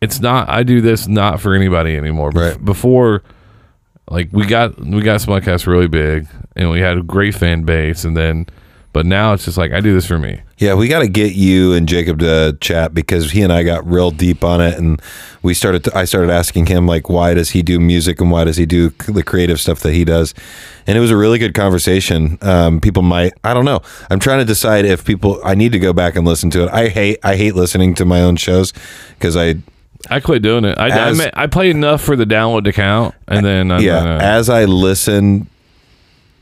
it's 0.00 0.20
not. 0.20 0.48
I 0.48 0.62
do 0.62 0.80
this 0.80 1.08
not 1.08 1.40
for 1.40 1.54
anybody 1.54 1.96
anymore. 1.96 2.30
Right. 2.30 2.62
Before, 2.64 3.24
like 4.10 4.28
we 4.32 4.46
got 4.46 4.78
we 4.78 5.02
got 5.02 5.20
Smudcast 5.20 5.66
really 5.66 5.88
big, 5.88 6.26
and 6.56 6.70
we 6.70 6.80
had 6.80 6.98
a 6.98 7.02
great 7.02 7.34
fan 7.34 7.62
base, 7.62 8.04
and 8.04 8.16
then. 8.16 8.46
But 8.94 9.04
now 9.04 9.34
it's 9.34 9.44
just 9.44 9.58
like 9.58 9.70
I 9.72 9.80
do 9.80 9.92
this 9.92 10.06
for 10.06 10.18
me. 10.18 10.40
Yeah, 10.56 10.74
we 10.74 10.88
got 10.88 11.00
to 11.00 11.08
get 11.08 11.34
you 11.34 11.74
and 11.74 11.86
Jacob 11.86 12.18
to 12.20 12.56
chat 12.60 12.94
because 12.94 13.30
he 13.30 13.42
and 13.42 13.52
I 13.52 13.62
got 13.62 13.86
real 13.86 14.10
deep 14.10 14.42
on 14.42 14.62
it, 14.62 14.78
and 14.78 15.00
we 15.42 15.52
started. 15.52 15.84
To, 15.84 15.96
I 15.96 16.04
started 16.04 16.30
asking 16.30 16.66
him 16.66 16.86
like, 16.86 17.08
why 17.08 17.34
does 17.34 17.50
he 17.50 17.62
do 17.62 17.78
music 17.78 18.18
and 18.18 18.30
why 18.30 18.44
does 18.44 18.56
he 18.56 18.64
do 18.64 18.88
the 18.88 19.22
creative 19.22 19.60
stuff 19.60 19.80
that 19.80 19.92
he 19.92 20.04
does? 20.06 20.34
And 20.86 20.96
it 20.96 21.00
was 21.00 21.10
a 21.10 21.16
really 21.16 21.38
good 21.38 21.52
conversation. 21.54 22.38
Um, 22.40 22.80
people 22.80 23.02
might, 23.02 23.34
I 23.44 23.52
don't 23.52 23.66
know. 23.66 23.82
I'm 24.10 24.18
trying 24.18 24.38
to 24.38 24.44
decide 24.46 24.86
if 24.86 25.04
people. 25.04 25.38
I 25.44 25.54
need 25.54 25.72
to 25.72 25.78
go 25.78 25.92
back 25.92 26.16
and 26.16 26.26
listen 26.26 26.48
to 26.52 26.64
it. 26.64 26.70
I 26.70 26.88
hate. 26.88 27.18
I 27.22 27.36
hate 27.36 27.54
listening 27.54 27.94
to 27.96 28.06
my 28.06 28.22
own 28.22 28.36
shows 28.36 28.72
because 29.10 29.36
I. 29.36 29.56
I 30.08 30.20
quit 30.20 30.42
doing 30.42 30.64
it. 30.64 30.78
I, 30.78 30.88
As- 30.88 31.20
I, 31.20 31.24
ma- 31.24 31.30
I 31.34 31.46
play 31.46 31.70
enough 31.70 32.02
for 32.02 32.16
the 32.16 32.24
download 32.24 32.64
to 32.64 32.72
count, 32.72 33.14
and 33.26 33.44
then 33.44 33.70
I'm 33.70 33.82
yeah. 33.82 33.98
gonna- 34.00 34.16
uh, 34.16 34.20
As 34.20 34.48
I 34.48 34.64
listen, 34.64 35.48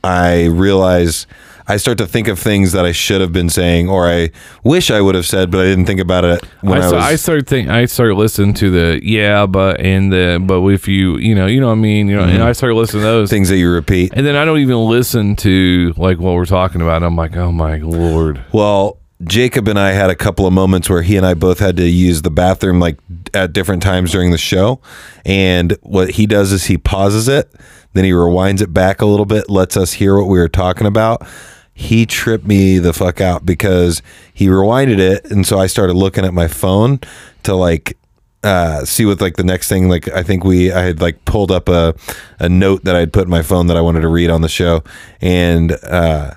I 0.04 0.46
realize. 0.46 1.26
I 1.68 1.78
start 1.78 1.98
to 1.98 2.06
think 2.06 2.28
of 2.28 2.38
things 2.38 2.70
that 2.70 2.86
I 2.86 2.92
should 2.92 3.20
have 3.20 3.32
been 3.32 3.48
saying, 3.48 3.88
or 3.88 4.06
I 4.06 4.30
wish 4.62 4.88
I 4.88 5.00
would 5.00 5.16
have 5.16 5.26
said, 5.26 5.50
but 5.50 5.58
I 5.58 5.64
didn't 5.64 5.86
think 5.86 5.98
about 5.98 6.24
it 6.24 6.44
when 6.60 6.80
I, 6.80 6.84
I, 6.86 6.92
was. 6.92 6.92
I 6.92 7.16
started 7.16 7.48
think 7.48 7.68
I 7.68 7.86
started 7.86 8.14
listening 8.14 8.54
to 8.54 8.70
the 8.70 9.00
yeah, 9.02 9.46
but 9.46 9.80
and 9.80 10.12
the 10.12 10.40
but 10.40 10.64
if 10.68 10.86
you 10.86 11.16
you 11.16 11.34
know 11.34 11.46
you 11.46 11.60
know 11.60 11.66
what 11.66 11.72
I 11.72 11.76
mean 11.76 12.06
you 12.06 12.14
know 12.14 12.22
and 12.22 12.34
mm-hmm. 12.34 12.42
I 12.44 12.52
started 12.52 12.76
listening 12.76 13.02
to 13.02 13.08
those 13.08 13.30
things 13.30 13.48
that 13.48 13.56
you 13.56 13.68
repeat. 13.68 14.12
and 14.14 14.24
then 14.24 14.36
I 14.36 14.44
don't 14.44 14.58
even 14.60 14.76
listen 14.76 15.34
to 15.36 15.92
like 15.96 16.20
what 16.20 16.34
we're 16.34 16.46
talking 16.46 16.82
about. 16.82 17.02
I'm 17.02 17.16
like 17.16 17.36
oh 17.36 17.50
my 17.50 17.78
lord. 17.78 18.44
Well, 18.52 19.00
Jacob 19.24 19.66
and 19.68 19.78
I 19.78 19.92
had 19.92 20.10
a 20.10 20.14
couple 20.14 20.46
of 20.46 20.52
moments 20.52 20.90
where 20.90 21.02
he 21.02 21.16
and 21.16 21.24
I 21.24 21.34
both 21.34 21.58
had 21.58 21.76
to 21.78 21.88
use 21.88 22.22
the 22.22 22.30
bathroom 22.30 22.80
like 22.80 22.98
at 23.32 23.52
different 23.52 23.82
times 23.82 24.12
during 24.12 24.30
the 24.30 24.38
show. 24.38 24.80
And 25.24 25.76
what 25.82 26.12
he 26.12 26.26
does 26.26 26.52
is 26.52 26.66
he 26.66 26.76
pauses 26.76 27.26
it, 27.26 27.50
then 27.94 28.04
he 28.04 28.10
rewinds 28.10 28.60
it 28.60 28.74
back 28.74 29.00
a 29.00 29.06
little 29.06 29.24
bit, 29.24 29.48
lets 29.48 29.76
us 29.76 29.94
hear 29.94 30.16
what 30.18 30.28
we 30.28 30.38
were 30.38 30.48
talking 30.48 30.86
about. 30.86 31.26
He 31.72 32.04
tripped 32.06 32.46
me 32.46 32.78
the 32.78 32.92
fuck 32.92 33.20
out 33.20 33.46
because 33.46 34.02
he 34.32 34.46
rewinded 34.46 34.98
it. 34.98 35.30
And 35.30 35.46
so 35.46 35.58
I 35.58 35.66
started 35.66 35.94
looking 35.94 36.24
at 36.24 36.34
my 36.34 36.48
phone 36.48 37.00
to 37.44 37.54
like 37.54 37.96
uh, 38.44 38.84
see 38.84 39.04
what 39.04 39.20
like 39.20 39.36
the 39.36 39.44
next 39.44 39.68
thing 39.68 39.88
like 39.88 40.08
I 40.08 40.22
think 40.22 40.44
we 40.44 40.70
I 40.70 40.82
had 40.82 41.00
like 41.00 41.24
pulled 41.24 41.50
up 41.50 41.68
a 41.68 41.94
a 42.38 42.48
note 42.48 42.84
that 42.84 42.94
I'd 42.94 43.12
put 43.12 43.24
in 43.24 43.30
my 43.30 43.42
phone 43.42 43.66
that 43.66 43.76
I 43.76 43.80
wanted 43.80 44.02
to 44.02 44.08
read 44.08 44.30
on 44.30 44.42
the 44.42 44.48
show 44.48 44.84
and 45.20 45.72
uh 45.82 46.34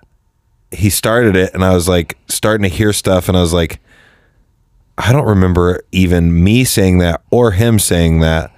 he 0.72 0.90
started 0.90 1.36
it 1.36 1.54
and 1.54 1.64
I 1.64 1.74
was 1.74 1.88
like 1.88 2.18
starting 2.28 2.64
to 2.64 2.76
hear 2.76 2.94
stuff 2.94 3.28
and 3.28 3.38
I 3.38 3.42
was 3.42 3.54
like 3.54 3.80
I 5.00 5.14
don't 5.14 5.28
remember 5.28 5.82
even 5.94 6.44
me 6.44 6.66
saying 6.66 6.98
that 6.98 7.22
or 7.32 7.52
him 7.52 7.80
saying 7.80 8.20
that. 8.20 8.52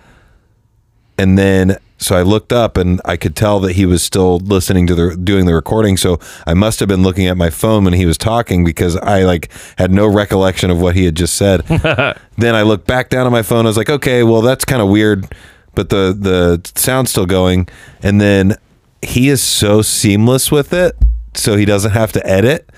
And 1.16 1.38
then 1.38 1.78
so 1.99 2.16
I 2.16 2.24
looked 2.24 2.51
up 2.51 2.78
and 2.78 2.99
I 3.05 3.16
could 3.16 3.36
tell 3.36 3.59
that 3.59 3.74
he 3.74 3.86
was 3.86 4.01
still 4.01 4.39
listening 4.39 4.88
to 4.88 4.95
the 4.95 5.16
doing 5.16 5.45
the 5.45 5.53
recording. 5.53 5.97
So 5.97 6.20
I 6.47 6.55
must 6.55 6.80
have 6.80 6.89
been 6.89 7.03
looking 7.03 7.28
at 7.28 7.38
my 7.38 7.51
phone 7.51 7.84
when 7.84 7.93
he 7.93 8.07
was 8.07 8.18
talking 8.18 8.66
because 8.66 8.97
I 8.97 9.22
like 9.22 9.51
had 9.78 9.91
no 9.91 10.07
recollection 10.07 10.72
of 10.72 10.82
what 10.82 10.95
he 10.95 11.05
had 11.05 11.16
just 11.16 11.36
said. 11.36 11.62
then 12.38 12.55
I 12.55 12.64
looked 12.64 12.88
back 12.88 13.09
down 13.09 13.28
at 13.28 13.32
my 13.32 13.43
phone. 13.43 13.68
I 13.68 13.70
was 13.70 13.78
like, 13.78 13.91
okay, 13.91 14.24
well 14.24 14.41
that's 14.41 14.66
kind 14.66 14.82
of 14.82 14.89
weird, 14.89 15.32
but 15.76 15.89
the 15.89 16.18
the 16.18 16.68
sound's 16.74 17.12
still 17.12 17.28
going. 17.28 17.70
And 18.01 18.20
then 18.20 18.55
he 19.03 19.30
is 19.30 19.43
so 19.43 19.84
seamless 19.84 20.51
with 20.51 20.74
it, 20.74 20.97
so 21.34 21.55
he 21.55 21.65
doesn't 21.65 21.91
have 21.91 22.11
to 22.13 22.27
edit. 22.27 22.69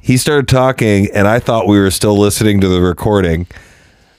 He 0.00 0.16
started 0.16 0.48
talking, 0.48 1.08
and 1.14 1.28
I 1.28 1.38
thought 1.38 1.68
we 1.68 1.78
were 1.78 1.90
still 1.90 2.18
listening 2.18 2.60
to 2.60 2.68
the 2.68 2.80
recording. 2.80 3.46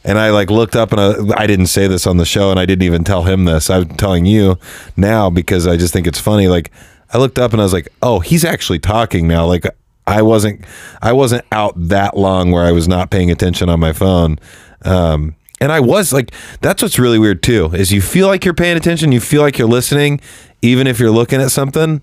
And 0.05 0.17
I 0.17 0.31
like 0.31 0.49
looked 0.49 0.75
up, 0.75 0.91
and 0.91 0.99
I, 1.01 1.41
I 1.43 1.47
didn't 1.47 1.67
say 1.67 1.87
this 1.87 2.05
on 2.07 2.17
the 2.17 2.25
show, 2.25 2.51
and 2.51 2.59
I 2.59 2.65
didn't 2.65 2.83
even 2.83 3.03
tell 3.03 3.23
him 3.23 3.45
this. 3.45 3.69
I'm 3.69 3.89
telling 3.89 4.25
you 4.25 4.57
now 4.97 5.29
because 5.29 5.65
I 5.67 5.77
just 5.77 5.93
think 5.93 6.07
it's 6.07 6.19
funny. 6.19 6.47
Like 6.47 6.71
I 7.13 7.17
looked 7.17 7.39
up, 7.39 7.51
and 7.53 7.61
I 7.61 7.63
was 7.63 7.73
like, 7.73 7.87
"Oh, 8.01 8.19
he's 8.19 8.43
actually 8.45 8.79
talking 8.79 9.27
now." 9.27 9.45
Like 9.45 9.65
I 10.05 10.21
wasn't, 10.21 10.65
I 11.01 11.13
wasn't 11.13 11.45
out 11.51 11.73
that 11.75 12.17
long 12.17 12.51
where 12.51 12.65
I 12.65 12.71
was 12.71 12.87
not 12.87 13.11
paying 13.11 13.31
attention 13.31 13.69
on 13.69 13.79
my 13.79 13.93
phone. 13.93 14.39
Um, 14.83 15.35
and 15.61 15.71
I 15.71 15.79
was 15.79 16.11
like, 16.11 16.31
that's 16.59 16.81
what's 16.81 16.99
really 16.99 17.17
weird 17.19 17.41
too. 17.41 17.67
Is 17.73 17.93
you 17.93 18.01
feel 18.01 18.27
like 18.27 18.43
you're 18.43 18.53
paying 18.53 18.75
attention, 18.75 19.13
you 19.13 19.21
feel 19.21 19.41
like 19.41 19.57
you're 19.57 19.67
listening, 19.67 20.19
even 20.61 20.87
if 20.87 20.99
you're 20.99 21.11
looking 21.11 21.39
at 21.39 21.51
something, 21.51 22.01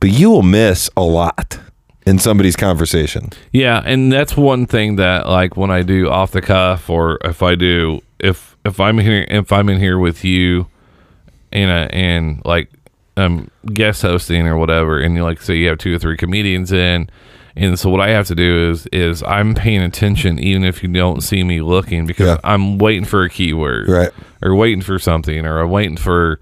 but 0.00 0.10
you 0.10 0.30
will 0.30 0.42
miss 0.42 0.88
a 0.96 1.02
lot 1.02 1.58
in 2.06 2.18
somebody's 2.18 2.56
conversation. 2.56 3.30
Yeah, 3.52 3.82
and 3.84 4.12
that's 4.12 4.36
one 4.36 4.66
thing 4.66 4.96
that 4.96 5.28
like 5.28 5.56
when 5.56 5.70
I 5.70 5.82
do 5.82 6.08
off 6.08 6.30
the 6.32 6.42
cuff 6.42 6.88
or 6.90 7.18
if 7.24 7.42
I 7.42 7.54
do 7.54 8.00
if 8.18 8.56
if 8.64 8.80
I'm 8.80 8.98
here 8.98 9.26
if 9.28 9.52
I'm 9.52 9.68
in 9.68 9.78
here 9.78 9.98
with 9.98 10.24
you 10.24 10.66
and 11.52 11.70
uh, 11.70 11.88
and 11.94 12.42
like 12.44 12.70
um 13.16 13.50
guest 13.72 14.02
hosting 14.02 14.46
or 14.46 14.56
whatever 14.56 15.00
and 15.00 15.14
you 15.16 15.22
like 15.24 15.40
say 15.42 15.56
you 15.56 15.68
have 15.68 15.78
two 15.78 15.94
or 15.94 15.98
three 15.98 16.16
comedians 16.16 16.70
in 16.72 17.08
and 17.56 17.78
so 17.78 17.88
what 17.88 18.00
I 18.02 18.08
have 18.10 18.26
to 18.26 18.34
do 18.34 18.70
is 18.70 18.86
is 18.92 19.22
I'm 19.22 19.54
paying 19.54 19.80
attention 19.82 20.38
even 20.38 20.64
if 20.64 20.82
you 20.82 20.88
don't 20.90 21.22
see 21.22 21.42
me 21.42 21.60
looking 21.62 22.06
because 22.06 22.26
Yeah. 22.26 22.40
I'm 22.44 22.78
waiting 22.78 23.04
for 23.06 23.22
a 23.22 23.30
keyword 23.30 23.88
Right. 23.88 24.10
or 24.42 24.54
waiting 24.54 24.82
for 24.82 24.98
something 24.98 25.46
or 25.46 25.60
I'm 25.60 25.70
waiting 25.70 25.96
for 25.96 26.40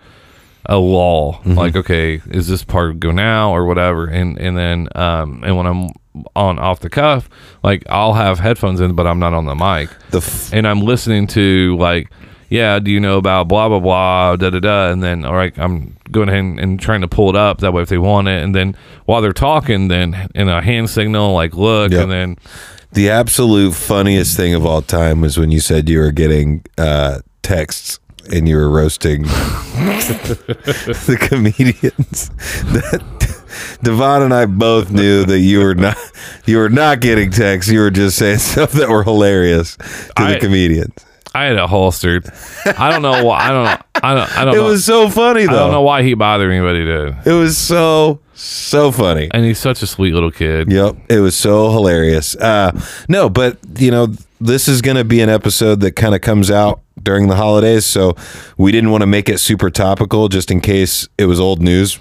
a 0.67 0.77
lull 0.77 1.35
Mm-hmm. 1.45 1.55
like 1.59 1.77
okay 1.77 2.21
is 2.31 2.49
this 2.49 2.65
part 2.65 2.99
go 3.01 3.11
now 3.11 3.53
or 3.55 3.67
whatever? 3.67 4.07
And 4.07 4.39
and 4.39 4.57
then 4.57 4.89
um 4.95 5.43
and 5.45 5.57
when 5.57 5.67
i'm 5.67 5.91
on 6.37 6.59
off 6.59 6.79
the 6.81 6.89
cuff 6.89 7.29
like 7.65 7.83
i'll 7.89 8.13
have 8.15 8.39
headphones 8.39 8.81
in 8.81 8.95
but 8.95 9.07
i'm 9.07 9.19
not 9.19 9.35
on 9.35 9.47
the 9.47 9.55
mic. 9.55 9.91
The 10.11 10.19
f- 10.19 10.53
and 10.53 10.67
i'm 10.67 10.81
listening 10.81 11.27
to 11.29 11.77
like 11.79 12.11
yeah 12.51 12.79
do 12.79 12.91
you 12.91 13.01
know 13.01 13.19
about 13.19 13.49
blah 13.49 13.69
blah 13.69 13.81
blah 13.81 14.37
da 14.37 14.51
da 14.51 14.61
da. 14.61 14.91
And 14.93 15.03
then 15.03 15.25
all 15.25 15.35
right 15.35 15.53
i'm 15.59 15.97
going 16.13 16.29
ahead 16.29 16.41
and, 16.41 16.61
and 16.61 16.79
trying 16.81 17.01
to 17.01 17.09
pull 17.09 17.31
it 17.31 17.37
up 17.37 17.59
that 17.59 17.73
way 17.73 17.83
if 17.83 17.89
they 17.89 17.99
want 17.99 18.29
it. 18.29 18.43
And 18.45 18.55
then 18.55 18.77
while 19.07 19.21
they're 19.23 19.33
talking 19.33 19.89
then 19.89 20.29
in 20.35 20.49
a 20.49 20.63
hand 20.63 20.89
signal 20.91 21.33
like 21.35 21.55
look 21.55 21.91
Yep. 21.91 22.03
and 22.05 22.13
then 22.13 22.37
the 22.93 23.11
absolute 23.11 23.75
funniest 23.75 24.37
thing 24.37 24.55
of 24.55 24.65
all 24.65 24.81
time 24.83 25.21
was 25.21 25.37
when 25.37 25.51
you 25.51 25.59
said 25.59 25.89
you 25.89 25.99
were 25.99 26.13
getting 26.13 26.65
uh, 26.79 27.19
texts 27.43 27.99
and 28.33 28.49
you 28.49 28.57
were 28.57 28.71
roasting 28.71 29.23
the 30.05 31.17
comedians. 31.29 32.29
That 32.73 33.03
Devon 33.83 34.23
and 34.23 34.35
I 34.35 34.47
both 34.47 34.91
knew 34.91 35.25
that 35.25 35.39
you 35.41 35.61
were 35.61 35.75
not 35.75 35.97
you 36.47 36.59
were 36.59 36.69
not 36.71 37.01
getting 37.01 37.31
texts. 37.31 37.71
You 37.71 37.81
were 37.81 37.91
just 37.91 38.17
saying 38.19 38.39
stuff 38.41 38.73
that 38.73 38.89
were 38.89 39.05
hilarious 39.05 39.77
to 39.77 40.25
the 40.25 40.39
comedians. 40.41 40.93
I 41.37 41.45
had 41.47 41.57
it 41.57 41.69
holstered. 41.69 42.29
I 42.79 42.91
don't 42.93 43.03
know 43.03 43.25
why. 43.25 43.39
I 43.41 43.49
don't. 43.51 43.67
I 44.05 44.15
don't. 44.15 44.39
I 44.39 44.45
don't 44.45 44.55
It 44.55 44.59
know. 44.59 44.65
was 44.67 44.85
so 44.85 45.09
funny 45.11 45.47
though. 45.47 45.53
I 45.53 45.59
don't 45.59 45.73
know 45.73 45.83
why 45.83 46.03
he 46.05 46.15
bothered 46.15 46.49
me, 46.49 46.61
but 46.61 46.77
he 46.77 46.85
did. 46.85 47.17
It 47.27 47.33
was 47.33 47.59
so 47.59 48.21
so 48.35 48.93
funny. 48.93 49.29
And 49.33 49.45
he's 49.45 49.59
such 49.59 49.83
a 49.83 49.87
sweet 49.89 50.13
little 50.15 50.31
kid. 50.31 50.71
Yep, 50.71 50.97
it 51.11 51.19
was 51.19 51.35
so 51.37 51.73
hilarious. 51.73 52.37
Uh, 52.37 52.71
no, 53.09 53.29
but 53.29 53.59
you 53.79 53.91
know, 53.91 54.09
this 54.41 54.69
is 54.69 54.81
going 54.81 54.97
to 54.97 55.05
be 55.05 55.21
an 55.23 55.29
episode 55.29 55.81
that 55.81 55.93
kind 55.97 56.15
of 56.15 56.21
comes 56.21 56.53
out 56.53 56.83
during 57.03 57.29
the 57.29 57.37
holidays, 57.37 57.85
so 57.85 58.17
we 58.57 58.73
didn't 58.73 58.91
want 58.91 59.03
to 59.03 59.07
make 59.07 59.29
it 59.29 59.39
super 59.39 59.71
topical, 59.71 60.29
just 60.29 60.51
in 60.51 60.61
case 60.61 61.09
it 61.19 61.27
was 61.27 61.41
old 61.41 61.61
news 61.61 61.99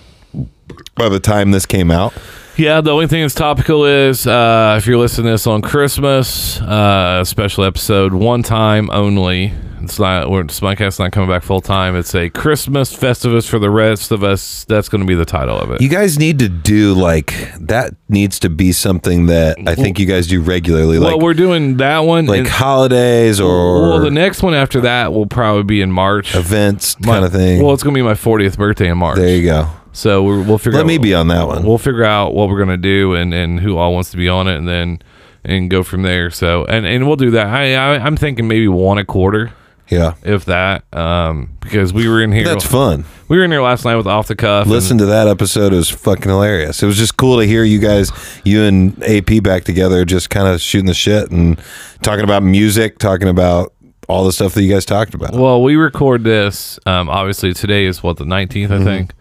by 0.96 1.10
the 1.10 1.20
time 1.20 1.52
this 1.52 1.66
came 1.66 1.92
out. 1.92 2.14
Yeah, 2.56 2.82
the 2.82 2.92
only 2.92 3.08
thing 3.08 3.22
that's 3.22 3.34
topical 3.34 3.86
is 3.86 4.28
uh, 4.28 4.76
if 4.78 4.86
you're 4.86 5.00
listening 5.00 5.26
to 5.26 5.32
this 5.32 5.48
on 5.48 5.64
Christmas, 5.64 6.62
uh, 6.62 7.24
special 7.24 7.64
episode, 7.64 8.14
one 8.14 8.44
time 8.44 8.92
only. 8.92 9.54
It's 9.84 10.00
not, 10.00 10.30
we're, 10.30 10.44
Smutcast's 10.46 11.00
not 11.00 11.12
coming 11.12 11.30
back 11.30 11.44
full 11.44 11.62
time. 11.62 11.96
It's 11.96 12.16
a 12.16 12.30
Christmas 12.30 12.96
Festivus 12.96 13.48
for 13.48 13.60
the 13.60 13.70
rest 13.70 14.12
of 14.12 14.24
us. 14.24 14.64
That's 14.66 14.90
going 14.90 15.02
to 15.02 15.08
be 15.08 15.16
the 15.16 15.26
title 15.26 15.58
of 15.60 15.72
it. 15.72 15.82
You 15.82 15.90
guys 15.90 16.18
need 16.18 16.40
to 16.40 16.50
do 16.50 16.94
like 16.94 17.34
that. 17.60 17.96
Needs 18.10 18.40
to 18.40 18.50
be 18.50 18.72
something 18.72 19.26
that 19.28 19.58
I 19.68 19.76
think 19.76 19.98
you 20.00 20.06
guys 20.06 20.28
do 20.28 20.40
regularly, 20.42 21.00
well, 21.00 21.14
like 21.14 21.22
we're 21.22 21.34
doing 21.34 21.78
that 21.78 22.00
one. 22.00 22.26
like 22.28 22.40
and- 22.40 22.48
holidays 22.48 23.40
or 23.40 23.82
well, 23.82 24.00
the 24.00 24.12
next 24.12 24.44
one 24.44 24.54
after 24.54 24.82
that 24.82 25.14
will 25.14 25.26
probably 25.26 25.64
be 25.64 25.82
in 25.82 25.92
March. 25.92 26.36
events 26.36 27.00
My- 27.00 27.14
kind 27.14 27.26
of 27.26 27.32
thing. 27.32 27.62
Well, 27.64 27.74
it's 27.74 27.84
going 27.84 27.94
to 27.94 27.98
be 27.98 28.04
my 28.04 28.14
40th 28.14 28.58
birthday 28.58 28.90
in 28.90 28.98
March. 28.98 29.18
there 29.18 29.36
you 29.36 29.44
go. 29.46 29.68
So 29.94 30.24
we're, 30.24 30.42
we'll 30.44 30.58
figure 30.58 30.78
Let 30.78 30.86
out. 30.86 30.88
me 30.88 30.98
be 30.98 31.14
on 31.14 31.28
that 31.28 31.48
one. 31.48 31.64
We'll 31.64 31.78
figure 31.78 32.04
out 32.04 32.34
what 32.34 32.50
we're 32.50 32.58
gonna 32.58 32.78
do 32.78 33.14
and, 33.14 33.32
and 33.34 33.60
who 33.60 33.78
all 33.78 33.94
wants 33.94 34.10
to 34.12 34.18
be 34.18 34.28
on 34.28 34.48
it, 34.48 34.56
and 34.56 34.68
then 34.68 35.00
and 35.44 35.70
go 35.70 35.84
from 35.84 36.02
there. 36.02 36.32
So 36.32 36.66
and, 36.66 36.84
and 36.86 37.06
we'll 37.06 37.16
do 37.16 37.30
that. 37.32 37.46
I, 37.46 37.76
I 37.76 38.00
I'm 38.00 38.18
thinking 38.18 38.48
maybe 38.48 38.68
one 38.68 38.98
a 38.98 39.06
quarter, 39.06 39.52
Yeah, 39.90 40.16
if 40.24 40.46
that, 40.46 40.86
um, 40.96 41.58
because 41.60 41.94
we 41.94 42.08
were 42.08 42.22
in 42.22 42.32
here. 42.32 42.46
that's 42.46 42.66
fun. 42.66 43.06
We 43.28 43.38
were 43.38 43.44
in 43.44 43.52
here 43.52 43.62
last 43.62 43.86
night 43.86 43.96
with 43.96 44.08
off 44.08 44.28
the 44.28 44.36
cuff. 44.36 44.66
Listen 44.68 44.98
to 45.00 45.06
that 45.08 45.28
episode. 45.28 45.74
It 45.74 45.78
was 45.78 45.90
fucking 45.90 46.30
hilarious. 46.30 46.82
It 46.82 46.86
was 46.88 46.98
just 46.98 47.18
cool 47.18 47.40
to 47.40 47.46
hear 47.46 47.64
you 47.64 47.80
guys, 47.80 48.12
you 48.44 48.64
and 48.64 49.02
AP 49.04 49.44
back 49.44 49.66
together, 49.66 50.04
just 50.06 50.30
kind 50.30 50.48
of 50.48 50.62
shooting 50.62 50.88
the 50.88 50.94
shit 50.94 51.30
and 51.32 51.60
talking 52.02 52.24
about 52.24 52.44
music, 52.44 52.98
talking 52.98 53.28
about 53.28 53.74
all 54.08 54.26
the 54.26 54.32
stuff 54.32 54.54
that 54.54 54.64
you 54.64 54.72
guys 54.74 54.86
talked 54.86 55.14
about. 55.14 55.34
Well, 55.34 55.62
we 55.62 55.76
record 55.76 56.24
this. 56.24 56.80
Um, 56.86 57.10
obviously 57.10 57.54
today 57.54 57.86
is 57.86 58.02
what 58.02 58.18
the 58.18 58.26
19th, 58.26 58.68
Mm-hmm. 58.70 58.74
I 58.74 58.84
think. 58.84 59.12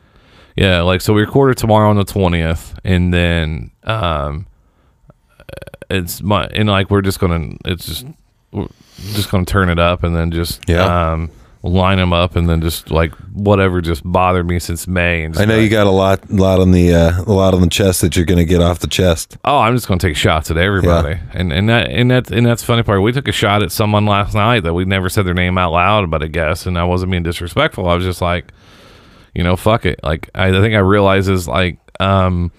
Yeah, 0.56 0.82
like 0.82 1.00
so 1.00 1.12
we 1.14 1.22
record 1.22 1.52
it 1.52 1.58
tomorrow 1.58 1.88
on 1.88 1.96
the 1.96 2.04
twentieth, 2.04 2.78
and 2.84 3.12
then 3.12 3.70
um, 3.84 4.46
it's 5.90 6.22
my 6.22 6.44
and 6.46 6.68
like 6.68 6.90
we're 6.90 7.00
just 7.02 7.18
gonna 7.20 7.56
it's 7.64 7.86
just 7.86 8.06
just 9.12 9.30
gonna 9.30 9.44
turn 9.44 9.68
it 9.68 9.78
up 9.78 10.02
and 10.04 10.14
then 10.14 10.30
just 10.30 10.60
Yeah. 10.68 11.12
um 11.12 11.30
line 11.64 11.98
them 11.98 12.12
up 12.12 12.34
and 12.34 12.48
then 12.48 12.60
just 12.60 12.90
like 12.90 13.12
whatever 13.32 13.80
just 13.80 14.02
bothered 14.04 14.48
me 14.48 14.58
since 14.58 14.88
May 14.88 15.22
and 15.22 15.38
I 15.38 15.44
know 15.44 15.54
like, 15.54 15.62
you 15.62 15.68
got 15.68 15.86
a 15.86 15.90
lot, 15.90 16.28
lot 16.28 16.58
on 16.58 16.72
the, 16.72 16.92
uh, 16.92 17.22
a 17.24 17.30
lot 17.32 17.54
on 17.54 17.60
the 17.60 17.68
chest 17.68 18.00
that 18.00 18.16
you're 18.16 18.24
going 18.24 18.38
to 18.40 18.44
get 18.44 18.60
off 18.60 18.80
the 18.80 18.88
chest. 18.88 19.38
oh 19.44 19.58
I'm 19.58 19.76
just 19.76 19.86
gonna 19.86 20.00
take 20.00 20.16
shots 20.16 20.50
at 20.50 20.56
everybody. 20.56 21.20
And 21.32 21.52
and 21.52 21.68
that 21.68 21.88
and 21.88 22.10
that 22.10 22.32
and 22.32 22.44
that's 22.44 22.62
the 22.62 22.66
funny 22.66 22.82
part. 22.82 23.00
We 23.00 23.12
took 23.12 23.28
a 23.28 23.32
shot 23.32 23.62
at 23.62 23.70
someone 23.70 24.06
last 24.06 24.34
night 24.34 24.64
that 24.64 24.74
we 24.74 24.84
never 24.84 25.08
said 25.08 25.24
their 25.24 25.34
name 25.34 25.56
out 25.56 25.70
loud 25.72 26.10
but 26.10 26.20
I 26.24 26.26
guess 26.26 26.66
and 26.66 26.76
I 26.76 26.82
wasn't 26.82 27.12
being 27.12 27.22
disrespectful. 27.22 27.88
I 27.88 27.94
was 27.94 28.04
just 28.04 28.20
like 28.20 28.52
you 29.32 29.44
know 29.44 29.54
fuck 29.54 29.86
it. 29.86 30.00
Like 30.02 30.30
I, 30.34 30.48
I 30.48 30.60
think 30.60 30.74
I 30.74 30.78
realize 30.80 31.28
is 31.28 31.46
like 31.46 31.78
um 32.00 32.50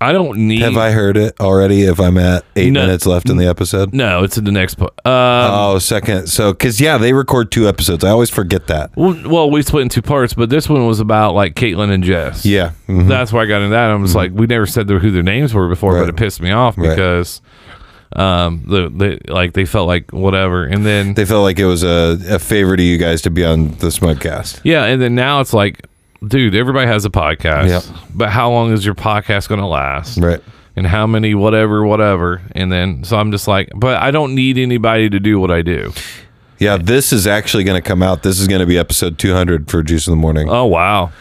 I 0.00 0.12
don't 0.12 0.36
need 0.46 0.60
Have 0.60 0.76
I 0.76 0.90
heard 0.90 1.16
it 1.16 1.40
already? 1.40 1.82
If 1.82 1.98
I'm 2.00 2.18
at 2.18 2.44
eight 2.54 2.70
No. 2.70 2.80
minutes 2.82 3.06
left 3.06 3.30
in 3.30 3.36
the 3.38 3.46
episode. 3.46 3.94
no 3.94 4.22
it's 4.24 4.36
in 4.36 4.44
the 4.44 4.52
next 4.52 4.74
po- 4.74 4.86
um, 5.04 5.50
Oh, 5.74 5.78
second. 5.78 6.26
So, 6.28 6.52
because 6.52 6.80
yeah, 6.80 6.98
they 6.98 7.12
record 7.14 7.50
two 7.50 7.66
episodes. 7.68 8.04
I 8.04 8.10
always 8.10 8.28
forget 8.30 8.66
that. 8.66 8.90
Well, 8.96 9.16
well, 9.26 9.50
we 9.50 9.62
split 9.62 9.82
in 9.82 9.88
two 9.88 10.02
parts, 10.02 10.34
but 10.34 10.50
this 10.50 10.68
one 10.68 10.86
was 10.86 11.00
about 11.00 11.34
like 11.34 11.54
Caitlyn 11.54 11.90
and 11.90 12.04
Jess. 12.04 12.44
Yeah. 12.44 12.72
mhm. 12.88 13.08
that's 13.08 13.32
why 13.32 13.42
I 13.42 13.46
got 13.46 13.58
into 13.62 13.70
that. 13.70 13.90
I 13.90 13.94
was 13.94 14.14
like, 14.14 14.32
we 14.34 14.46
never 14.46 14.66
said 14.66 14.88
who 14.88 15.10
their 15.10 15.22
names 15.22 15.54
were 15.54 15.68
before, 15.68 15.94
Right. 15.94 16.00
but 16.00 16.08
it 16.10 16.16
pissed 16.16 16.40
me 16.42 16.50
off 16.50 16.76
Right. 16.76 16.90
because 16.90 17.40
um 18.14 18.62
the, 18.66 18.88
the 18.88 19.32
like 19.32 19.52
they 19.54 19.64
felt 19.64 19.88
like 19.88 20.12
whatever, 20.12 20.64
and 20.64 20.86
then 20.86 21.14
They 21.14 21.24
felt 21.24 21.42
like 21.42 21.58
it 21.58 21.66
was 21.66 21.82
a, 21.82 22.18
a 22.28 22.38
favor 22.38 22.76
to 22.76 22.82
you 22.82 22.98
guys 22.98 23.22
to 23.22 23.30
be 23.30 23.44
on 23.44 23.68
the 23.78 23.88
Smugcast. 23.88 24.60
yeah, 24.62 24.84
and 24.84 25.00
then 25.02 25.14
now 25.14 25.40
it's 25.40 25.52
like, 25.52 25.86
dude, 26.26 26.54
everybody 26.54 26.86
has 26.86 27.04
a 27.04 27.10
podcast, 27.10 27.68
Yep. 27.68 27.84
but 28.14 28.28
how 28.30 28.50
long 28.50 28.72
is 28.72 28.84
your 28.84 28.94
podcast 28.94 29.48
going 29.48 29.60
to 29.60 29.66
last? 29.66 30.18
Right. 30.18 30.40
And 30.76 30.86
how 30.86 31.06
many 31.06 31.34
whatever 31.34 31.84
whatever, 31.86 32.42
and 32.52 32.70
then 32.70 33.02
so 33.02 33.16
I'm 33.16 33.30
just 33.32 33.48
like, 33.48 33.70
but 33.74 33.96
I 34.02 34.10
don't 34.10 34.34
need 34.34 34.58
anybody 34.58 35.08
to 35.08 35.18
do 35.18 35.40
what 35.40 35.50
I 35.50 35.62
do. 35.62 35.92
Yeah, 36.58 36.76
this 36.76 37.12
is 37.14 37.26
actually 37.26 37.64
going 37.64 37.80
to 37.80 37.86
come 37.86 38.02
out. 38.02 38.22
This 38.22 38.38
is 38.38 38.46
going 38.46 38.60
to 38.60 38.66
be 38.66 38.76
episode 38.76 39.18
200 39.18 39.70
for 39.70 39.82
Juice 39.82 40.06
in 40.06 40.10
the 40.12 40.16
Morning. 40.18 40.48
Oh 40.50 40.66
wow, 40.66 41.12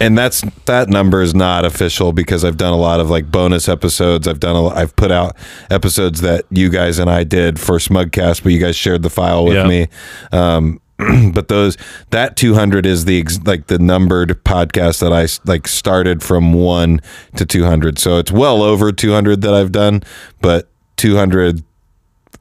and 0.00 0.16
that's 0.18 0.40
that 0.64 0.88
number 0.88 1.20
is 1.22 1.34
not 1.34 1.64
official 1.64 2.12
because 2.12 2.44
I've 2.44 2.56
done 2.56 2.72
a 2.72 2.76
lot 2.78 2.98
of 3.00 3.10
like 3.10 3.30
bonus 3.30 3.68
episodes. 3.68 4.26
I've 4.26 4.40
done 4.40 4.56
a, 4.56 4.68
I've 4.68 4.96
put 4.96 5.12
out 5.12 5.36
episodes 5.70 6.22
that 6.22 6.44
you 6.50 6.70
guys 6.70 6.98
and 6.98 7.10
I 7.10 7.24
did 7.24 7.60
for 7.60 7.76
Smugcast, 7.78 8.42
but 8.42 8.52
you 8.52 8.58
guys 8.58 8.74
shared 8.74 9.02
the 9.02 9.10
file 9.10 9.44
with 9.44 9.54
Yeah. 9.56 9.66
me. 9.66 9.88
Um, 10.32 10.80
but 11.32 11.48
those 11.48 11.76
that 12.10 12.36
200 12.36 12.86
is 12.86 13.04
the 13.04 13.24
like 13.44 13.66
the 13.66 13.78
numbered 13.78 14.42
podcast 14.44 15.00
that 15.00 15.12
I 15.12 15.26
like 15.50 15.66
started 15.66 16.22
from 16.22 16.52
1 16.52 17.00
to 17.36 17.46
200. 17.46 17.98
So 17.98 18.18
it's 18.18 18.32
well 18.32 18.62
over 18.62 18.92
200 18.92 19.40
that 19.42 19.54
I've 19.54 19.72
done, 19.72 20.02
but 20.40 20.68
200 20.96 21.62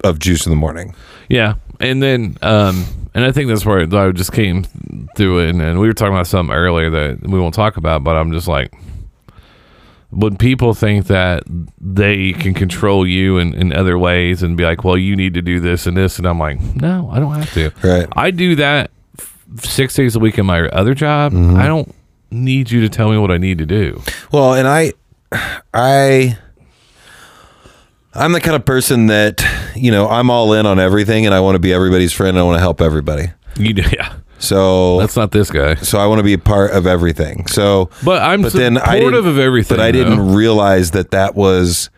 of 0.03 0.19
Juice 0.19 0.45
in 0.45 0.51
the 0.51 0.55
Morning. 0.55 0.95
Yeah, 1.29 1.55
and 1.79 2.01
then 2.03 2.37
um, 2.41 2.85
and 3.13 3.25
I 3.25 3.31
think 3.31 3.49
that's 3.49 3.65
where 3.65 3.79
I 3.79 4.11
just 4.11 4.31
came 4.31 4.63
through 5.15 5.39
it, 5.39 5.49
and, 5.49 5.61
and 5.61 5.79
we 5.79 5.87
were 5.87 5.93
talking 5.93 6.13
about 6.13 6.27
something 6.27 6.55
earlier 6.55 6.89
that 6.89 7.27
we 7.27 7.39
won't 7.39 7.55
talk 7.55 7.77
about, 7.77 8.03
but 8.03 8.15
I'm 8.15 8.31
just 8.31 8.47
like, 8.47 8.73
when 10.11 10.35
people 10.35 10.73
think 10.73 11.07
that 11.07 11.43
they 11.79 12.33
can 12.33 12.53
control 12.53 13.07
you 13.07 13.37
in, 13.37 13.53
in 13.53 13.73
other 13.73 13.97
ways 13.97 14.43
and 14.43 14.57
be 14.57 14.63
like, 14.63 14.83
well, 14.83 14.97
you 14.97 15.15
need 15.15 15.33
to 15.33 15.41
do 15.41 15.59
this 15.59 15.87
and 15.87 15.95
this, 15.95 16.17
and 16.17 16.27
I'm 16.27 16.37
like, 16.37 16.59
no, 16.75 17.09
I 17.11 17.19
don't 17.19 17.33
have 17.33 17.53
to. 17.53 17.71
Right. 17.81 18.07
I 18.13 18.31
do 18.31 18.55
that 18.55 18.91
f- 19.17 19.37
six 19.59 19.95
days 19.95 20.15
a 20.15 20.19
week 20.19 20.37
in 20.37 20.45
my 20.45 20.67
other 20.67 20.93
job. 20.93 21.31
Mm-hmm. 21.31 21.55
I 21.55 21.65
don't 21.65 21.95
need 22.29 22.71
you 22.71 22.81
to 22.81 22.89
tell 22.89 23.09
me 23.09 23.17
what 23.17 23.31
I 23.31 23.37
need 23.37 23.57
to 23.59 23.65
do. 23.65 24.01
Well, 24.33 24.53
and 24.53 24.67
I, 24.67 24.91
I, 25.73 26.37
I'm 28.13 28.33
the 28.33 28.41
kind 28.41 28.55
of 28.55 28.65
person 28.65 29.07
that 29.07 29.41
you 29.75 29.91
know 29.91 30.09
I'm 30.09 30.29
all 30.29 30.51
in 30.53 30.65
on 30.65 30.77
everything, 30.79 31.25
and 31.25 31.33
I 31.33 31.39
want 31.39 31.55
to 31.55 31.59
be 31.59 31.71
everybody's 31.73 32.11
friend. 32.11 32.35
And 32.35 32.39
I 32.39 32.43
want 32.43 32.57
to 32.57 32.61
help 32.61 32.81
everybody. 32.81 33.31
You 33.55 33.73
do, 33.73 33.83
yeah. 33.93 34.13
So, 34.41 34.99
That's 34.99 35.15
not 35.15 35.31
this 35.31 35.49
guy. 35.51 35.75
so 35.75 35.99
I 35.99 36.07
want 36.07 36.19
to 36.19 36.23
be 36.23 36.33
a 36.33 36.37
part 36.37 36.71
of 36.71 36.87
everything. 36.87 37.45
So, 37.47 37.89
But 38.03 38.21
I'm 38.21 38.41
but 38.41 38.53
then 38.53 38.77
I 38.77 38.97
supportive 38.97 39.23
didn't- 39.23 39.27
of 39.29 39.39
everything. 39.39 39.77
But 39.77 39.83
I 39.83 39.91
though. 39.91 40.03
didn't 40.03 40.33
realize 40.33 40.91
that 40.91 41.11
that 41.11 41.35
was 41.35 41.89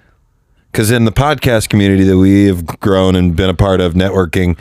because 0.72 0.92
in 0.92 1.06
the 1.06 1.12
podcast 1.12 1.70
community 1.70 2.04
that 2.04 2.18
we 2.18 2.46
have 2.48 2.66
grown 2.66 3.16
and 3.16 3.36
been 3.36 3.50
a 3.50 3.54
part 3.54 3.80
of 3.80 3.94
networking 3.94 4.58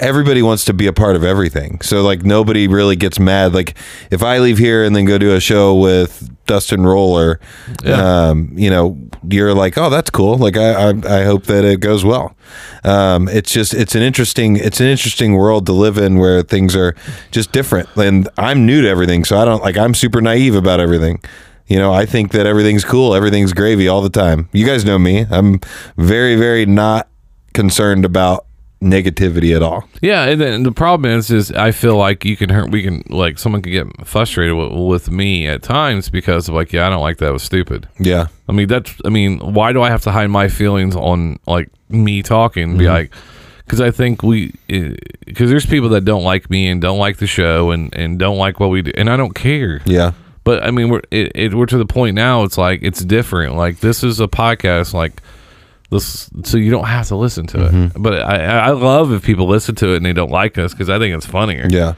everybody 0.00 0.42
wants 0.42 0.64
to 0.64 0.72
be 0.72 0.86
a 0.86 0.92
part 0.92 1.16
of 1.16 1.22
everything 1.24 1.80
so 1.80 2.02
like 2.02 2.24
nobody 2.24 2.66
really 2.68 2.96
gets 2.96 3.18
mad 3.18 3.54
like 3.54 3.76
if 4.10 4.22
i 4.22 4.38
leave 4.38 4.58
here 4.58 4.84
and 4.84 4.94
then 4.96 5.04
go 5.04 5.18
do 5.18 5.34
a 5.34 5.40
show 5.40 5.74
with 5.74 6.28
dustin 6.46 6.84
roller 6.84 7.40
Yeah. 7.84 8.28
um, 8.28 8.52
you 8.56 8.70
know 8.70 8.98
you're 9.28 9.54
like 9.54 9.78
oh 9.78 9.88
that's 9.90 10.10
cool 10.10 10.36
like 10.36 10.56
I, 10.56 10.90
I 10.90 11.20
i 11.20 11.24
hope 11.24 11.44
that 11.44 11.64
it 11.64 11.80
goes 11.80 12.04
well 12.04 12.36
um 12.84 13.28
it's 13.28 13.52
just 13.52 13.72
it's 13.74 13.94
an 13.94 14.02
interesting 14.02 14.56
it's 14.56 14.80
an 14.80 14.86
interesting 14.86 15.34
world 15.34 15.66
to 15.66 15.72
live 15.72 15.96
in 15.98 16.18
where 16.18 16.42
things 16.42 16.74
are 16.76 16.94
just 17.30 17.52
different 17.52 17.88
and 17.96 18.28
i'm 18.36 18.66
new 18.66 18.82
to 18.82 18.88
everything 18.88 19.24
so 19.24 19.38
i 19.38 19.44
don't 19.44 19.62
like 19.62 19.76
i'm 19.78 19.94
super 19.94 20.20
naive 20.20 20.54
about 20.54 20.80
everything 20.80 21.22
you 21.66 21.78
know, 21.78 21.94
I 21.94 22.04
think 22.04 22.32
that 22.32 22.44
everything's 22.44 22.84
cool, 22.84 23.14
everything's 23.14 23.54
gravy 23.54 23.88
all 23.88 24.02
the 24.02 24.10
time. 24.10 24.50
You 24.52 24.66
guys 24.66 24.84
know 24.84 24.98
me. 24.98 25.24
I'm 25.30 25.60
very, 25.96 26.36
very 26.36 26.66
not 26.66 27.08
concerned 27.54 28.04
about 28.04 28.44
negativity 28.82 29.56
at 29.56 29.62
all. 29.62 29.88
Yeah, 30.00 30.24
and 30.24 30.40
then 30.40 30.62
the 30.62 30.72
problem 30.72 31.10
is, 31.10 31.30
is 31.30 31.50
I 31.52 31.70
feel 31.70 31.96
like 31.96 32.24
you 32.24 32.36
can 32.36 32.50
hurt. 32.50 32.70
We 32.70 32.82
can 32.82 33.02
like 33.08 33.38
someone 33.38 33.62
can 33.62 33.72
get 33.72 34.06
frustrated 34.06 34.56
with, 34.56 34.72
with 34.72 35.10
me 35.10 35.46
at 35.46 35.62
times 35.62 36.10
because 36.10 36.48
of 36.48 36.54
like, 36.54 36.72
yeah, 36.72 36.86
I 36.86 36.90
don't 36.90 37.00
like 37.00 37.18
that. 37.18 37.28
It 37.28 37.32
was 37.32 37.42
stupid. 37.42 37.88
Yeah. 37.98 38.28
I 38.48 38.52
mean, 38.52 38.68
that's. 38.68 38.94
I 39.04 39.08
mean, 39.08 39.38
why 39.38 39.72
do 39.72 39.82
I 39.82 39.90
have 39.90 40.02
to 40.02 40.12
hide 40.12 40.28
my 40.28 40.48
feelings 40.48 40.94
on 40.94 41.38
like 41.46 41.70
me 41.88 42.22
talking? 42.22 42.70
And 42.70 42.78
Be 42.78 42.84
mm-hmm. 42.84 42.94
like, 42.94 43.14
because 43.64 43.80
I 43.80 43.90
think 43.90 44.22
we, 44.22 44.52
eh, 44.68 44.94
because 45.24 45.50
there's 45.50 45.66
people 45.66 45.88
that 45.90 46.04
don't 46.04 46.24
like 46.24 46.50
me 46.50 46.68
and 46.68 46.80
don't 46.80 46.98
like 46.98 47.16
the 47.16 47.26
show 47.26 47.70
and 47.70 47.94
and 47.94 48.18
don't 48.18 48.36
like 48.36 48.60
what 48.60 48.68
we 48.68 48.82
do, 48.82 48.92
and 48.96 49.08
I 49.08 49.16
don't 49.16 49.34
care. 49.34 49.80
Yeah. 49.86 50.12
But 50.44 50.62
I 50.62 50.70
mean, 50.70 50.90
we're 50.90 51.00
it, 51.10 51.32
it 51.34 51.54
we're 51.54 51.66
to 51.66 51.78
the 51.78 51.86
point 51.86 52.14
now. 52.14 52.44
It's 52.44 52.58
like 52.58 52.80
it's 52.82 53.02
different. 53.02 53.56
Like 53.56 53.80
this 53.80 54.04
is 54.04 54.20
a 54.20 54.28
podcast. 54.28 54.92
Like 54.92 55.22
so 56.00 56.56
you 56.56 56.70
don't 56.70 56.86
have 56.86 57.08
to 57.08 57.16
listen 57.16 57.46
to 57.48 57.64
it. 57.66 57.72
Mm-hmm. 57.72 58.02
But 58.02 58.22
I 58.22 58.68
I 58.68 58.70
love 58.70 59.12
if 59.12 59.22
people 59.22 59.46
listen 59.46 59.74
to 59.76 59.92
it 59.92 59.96
and 59.98 60.06
they 60.06 60.12
don't 60.12 60.30
like 60.30 60.58
us 60.58 60.72
because 60.72 60.90
I 60.90 60.98
think 60.98 61.14
it's 61.14 61.26
funnier. 61.26 61.66
Yeah. 61.68 61.94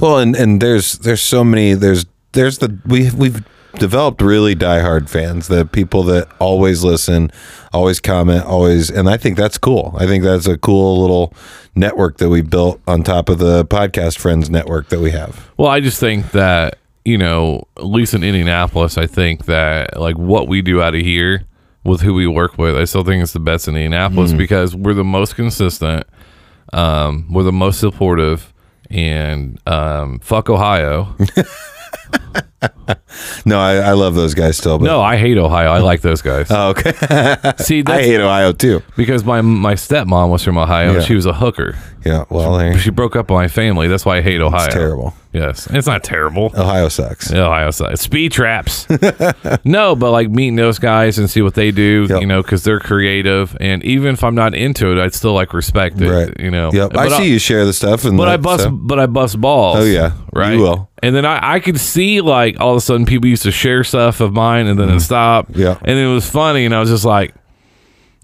Well, 0.00 0.18
and 0.18 0.34
and 0.36 0.60
there's 0.60 0.98
there's 0.98 1.22
so 1.22 1.44
many 1.44 1.74
there's 1.74 2.06
there's 2.32 2.58
the 2.58 2.78
we 2.86 3.10
we've 3.10 3.44
developed 3.78 4.22
really 4.22 4.54
diehard 4.54 5.08
fans, 5.08 5.48
the 5.48 5.66
people 5.66 6.02
that 6.04 6.28
always 6.38 6.82
listen, 6.82 7.30
always 7.72 8.00
comment, 8.00 8.44
always, 8.44 8.90
and 8.90 9.08
I 9.08 9.16
think 9.16 9.36
that's 9.36 9.58
cool. 9.58 9.94
I 9.98 10.06
think 10.06 10.24
that's 10.24 10.46
a 10.46 10.56
cool 10.56 11.00
little 11.00 11.34
network 11.74 12.16
that 12.18 12.30
we 12.30 12.40
built 12.40 12.80
on 12.86 13.02
top 13.02 13.28
of 13.28 13.38
the 13.38 13.64
podcast 13.66 14.18
friends 14.18 14.48
network 14.48 14.88
that 14.88 15.00
we 15.00 15.10
have. 15.10 15.50
Well, 15.58 15.68
I 15.68 15.80
just 15.80 16.00
think 16.00 16.30
that 16.32 16.78
you 17.04 17.16
know, 17.16 17.62
at 17.76 17.86
least 17.86 18.14
in 18.14 18.24
Indianapolis, 18.24 18.98
I 18.98 19.06
think 19.06 19.44
that 19.44 19.98
like 19.98 20.18
what 20.18 20.48
we 20.48 20.60
do 20.60 20.82
out 20.82 20.94
of 20.96 21.02
here 21.02 21.44
with 21.86 22.00
who 22.02 22.12
we 22.14 22.26
work 22.26 22.58
with, 22.58 22.76
I 22.76 22.84
still 22.84 23.04
think 23.04 23.22
it's 23.22 23.32
the 23.32 23.40
best 23.40 23.68
in 23.68 23.74
Indianapolis 23.76 24.32
Mm. 24.32 24.38
because 24.38 24.74
we're 24.74 24.94
the 24.94 25.04
most 25.04 25.36
consistent, 25.36 26.06
um, 26.72 27.26
we're 27.32 27.42
the 27.44 27.52
most 27.52 27.78
supportive, 27.80 28.52
and 28.90 29.58
um, 29.66 30.18
fuck 30.20 30.50
Ohio. 30.50 31.14
No, 33.44 33.60
I, 33.60 33.76
I 33.76 33.92
love 33.92 34.14
those 34.14 34.34
guys 34.34 34.56
still. 34.56 34.78
But, 34.78 34.86
no, 34.86 35.00
I 35.00 35.16
hate 35.16 35.38
Ohio. 35.38 35.70
I 35.70 35.78
like 35.78 36.00
those 36.00 36.20
guys. 36.20 36.48
Oh, 36.50 36.70
okay. 36.70 36.92
See, 37.58 37.82
I 37.86 38.02
hate 38.02 38.20
Ohio 38.20 38.52
too. 38.52 38.82
because 38.96 39.24
my 39.24 39.40
my 39.40 39.74
stepmom 39.74 40.30
was 40.30 40.42
from 40.42 40.58
Ohio. 40.58 40.94
Yeah. 40.94 41.00
She 41.00 41.14
was 41.14 41.26
a 41.26 41.32
hooker. 41.32 41.76
Yeah. 42.04 42.24
Well, 42.28 42.56
there- 42.58 42.76
She 42.78 42.90
broke 42.90 43.14
up 43.16 43.30
with 43.30 43.36
my 43.36 43.48
family. 43.48 43.88
That's 43.88 44.04
why 44.04 44.18
I 44.18 44.20
hate 44.22 44.40
Ohio. 44.40 44.66
it's 44.66 44.74
terrible. 44.74 45.14
Yes, 45.32 45.66
it's 45.70 45.86
not 45.86 46.02
terrible. 46.02 46.46
Ohio 46.56 46.88
sucks. 46.88 47.30
Ohio 47.32 47.70
sucks. 47.70 48.00
speed 48.00 48.32
traps. 48.32 48.86
no, 49.64 49.94
but 49.94 50.10
like 50.10 50.30
meeting 50.30 50.56
those 50.56 50.78
guys 50.78 51.18
and 51.18 51.28
see 51.28 51.42
what 51.42 51.54
they 51.54 51.70
do, 51.70 52.06
Yep. 52.08 52.20
you 52.22 52.26
know, 52.26 52.42
because 52.42 52.64
they're 52.64 52.80
creative. 52.80 53.54
And 53.60 53.84
even 53.84 54.14
if 54.14 54.24
I'm 54.24 54.34
not 54.34 54.54
into 54.54 54.90
it, 54.92 54.98
I'd 55.02 55.12
still 55.14 55.34
like 55.34 55.52
respect 55.52 56.00
it, 56.00 56.10
Right. 56.10 56.40
you 56.40 56.50
know. 56.50 56.70
Yep. 56.72 56.92
But 56.94 57.12
I 57.12 57.18
see 57.18 57.30
you 57.30 57.38
share 57.38 57.64
the 57.66 57.74
stuff, 57.74 58.04
and 58.06 58.16
But 58.16 58.28
I 58.28 58.38
bust, 58.38 58.64
so- 58.64 58.70
but 58.70 58.98
I 58.98 59.06
bust 59.06 59.38
balls. 59.40 59.78
Oh, 59.78 59.84
yeah. 59.84 60.12
right. 60.32 60.54
You 60.54 60.60
will. 60.60 60.90
And 61.02 61.14
then 61.14 61.26
I, 61.26 61.56
I 61.56 61.60
could 61.60 61.78
see 61.96 62.20
like 62.20 62.60
all 62.60 62.72
of 62.72 62.76
a 62.76 62.80
sudden 62.80 63.06
people 63.06 63.28
used 63.28 63.42
to 63.44 63.50
share 63.50 63.82
stuff 63.82 64.20
of 64.20 64.32
mine, 64.32 64.66
and 64.66 64.78
then 64.78 64.90
it. 64.90 64.96
Mm-hmm. 64.96 65.58
Yeah. 65.58 65.78
And 65.82 65.98
it 65.98 66.06
was 66.06 66.28
funny, 66.28 66.64
and 66.64 66.74
I 66.74 66.80
was 66.80 66.90
just 66.90 67.04
like, 67.04 67.34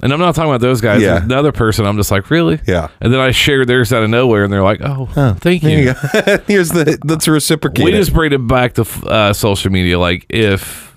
and 0.02 0.12
I'm 0.12 0.18
not 0.18 0.34
talking 0.34 0.50
about 0.50 0.60
those 0.60 0.80
guys. 0.80 1.00
Yeah. 1.00 1.22
Another 1.22 1.52
person, 1.52 1.86
I'm 1.86 1.96
just 1.96 2.10
like, 2.10 2.28
really? 2.30 2.60
Yeah. 2.66 2.88
And 3.00 3.12
then 3.12 3.20
I 3.20 3.30
shared 3.30 3.68
theirs 3.68 3.92
out 3.92 4.02
of 4.02 4.10
nowhere, 4.10 4.44
and 4.44 4.52
they're 4.52 4.62
like, 4.62 4.80
oh, 4.82 5.06
thank 5.38 5.62
you. 5.62 5.70
you. 5.70 5.94
Here's 6.46 6.70
the 6.70 6.98
that's 7.04 7.28
reciprocated. 7.28 7.84
we 7.84 7.92
just 7.92 8.12
bring 8.12 8.32
it 8.32 8.46
back 8.46 8.74
to 8.74 8.82
uh, 9.06 9.32
social 9.32 9.70
media. 9.70 9.98
Like 9.98 10.26
if 10.28 10.94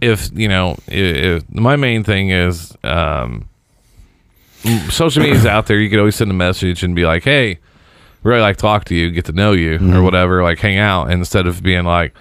if 0.00 0.30
you 0.34 0.48
know, 0.48 0.76
if, 0.86 1.42
if 1.42 1.54
my 1.54 1.76
main 1.76 2.04
thing 2.04 2.30
is 2.30 2.76
um, 2.84 3.48
social 4.90 5.22
media 5.22 5.36
is 5.36 5.46
out 5.46 5.66
there. 5.66 5.78
You 5.78 5.88
could 5.88 5.98
always 5.98 6.16
send 6.16 6.30
a 6.30 6.34
message 6.34 6.82
and 6.82 6.94
be 6.94 7.04
like, 7.04 7.24
"Hey, 7.24 7.58
really 8.22 8.40
like 8.40 8.56
talk 8.56 8.84
to 8.86 8.94
you, 8.94 9.10
get 9.10 9.24
to 9.26 9.32
know 9.32 9.52
you, 9.52 9.78
Mm-hmm. 9.78 9.94
or 9.96 10.02
whatever." 10.02 10.42
Like 10.42 10.58
hang 10.58 10.78
out 10.78 11.10
instead 11.10 11.46
of 11.46 11.62
being 11.62 11.84
like, 11.84 12.14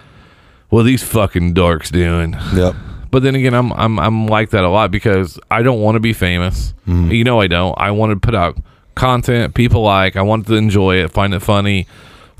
"What 0.70 0.82
are 0.82 0.84
these 0.84 1.04
fucking 1.04 1.54
dorks 1.54 1.92
doing?" 1.92 2.36
Yep. 2.56 2.76
But 3.10 3.24
then 3.24 3.36
again, 3.36 3.54
I'm 3.54 3.72
I'm 3.74 4.00
I'm 4.00 4.28
like 4.28 4.50
that 4.52 4.64
a 4.64 4.70
lot 4.70 4.92
because 4.92 5.40
I 5.50 5.62
don't 5.64 5.80
want 5.82 5.96
to 5.96 6.00
be 6.02 6.14
famous. 6.14 6.74
Mm-hmm. 6.88 7.12
You 7.12 7.24
know, 7.24 7.40
I 7.42 7.48
don't. 7.48 7.74
I 7.78 7.92
want 7.92 8.12
to 8.12 8.20
put 8.20 8.36
out 8.36 8.58
content 8.96 9.54
people 9.54 9.82
like. 9.82 10.16
I 10.16 10.22
want 10.22 10.46
to 10.48 10.56
enjoy 10.56 10.98
it, 10.98 11.12
find 11.12 11.34
it 11.34 11.40
funny, 11.40 11.88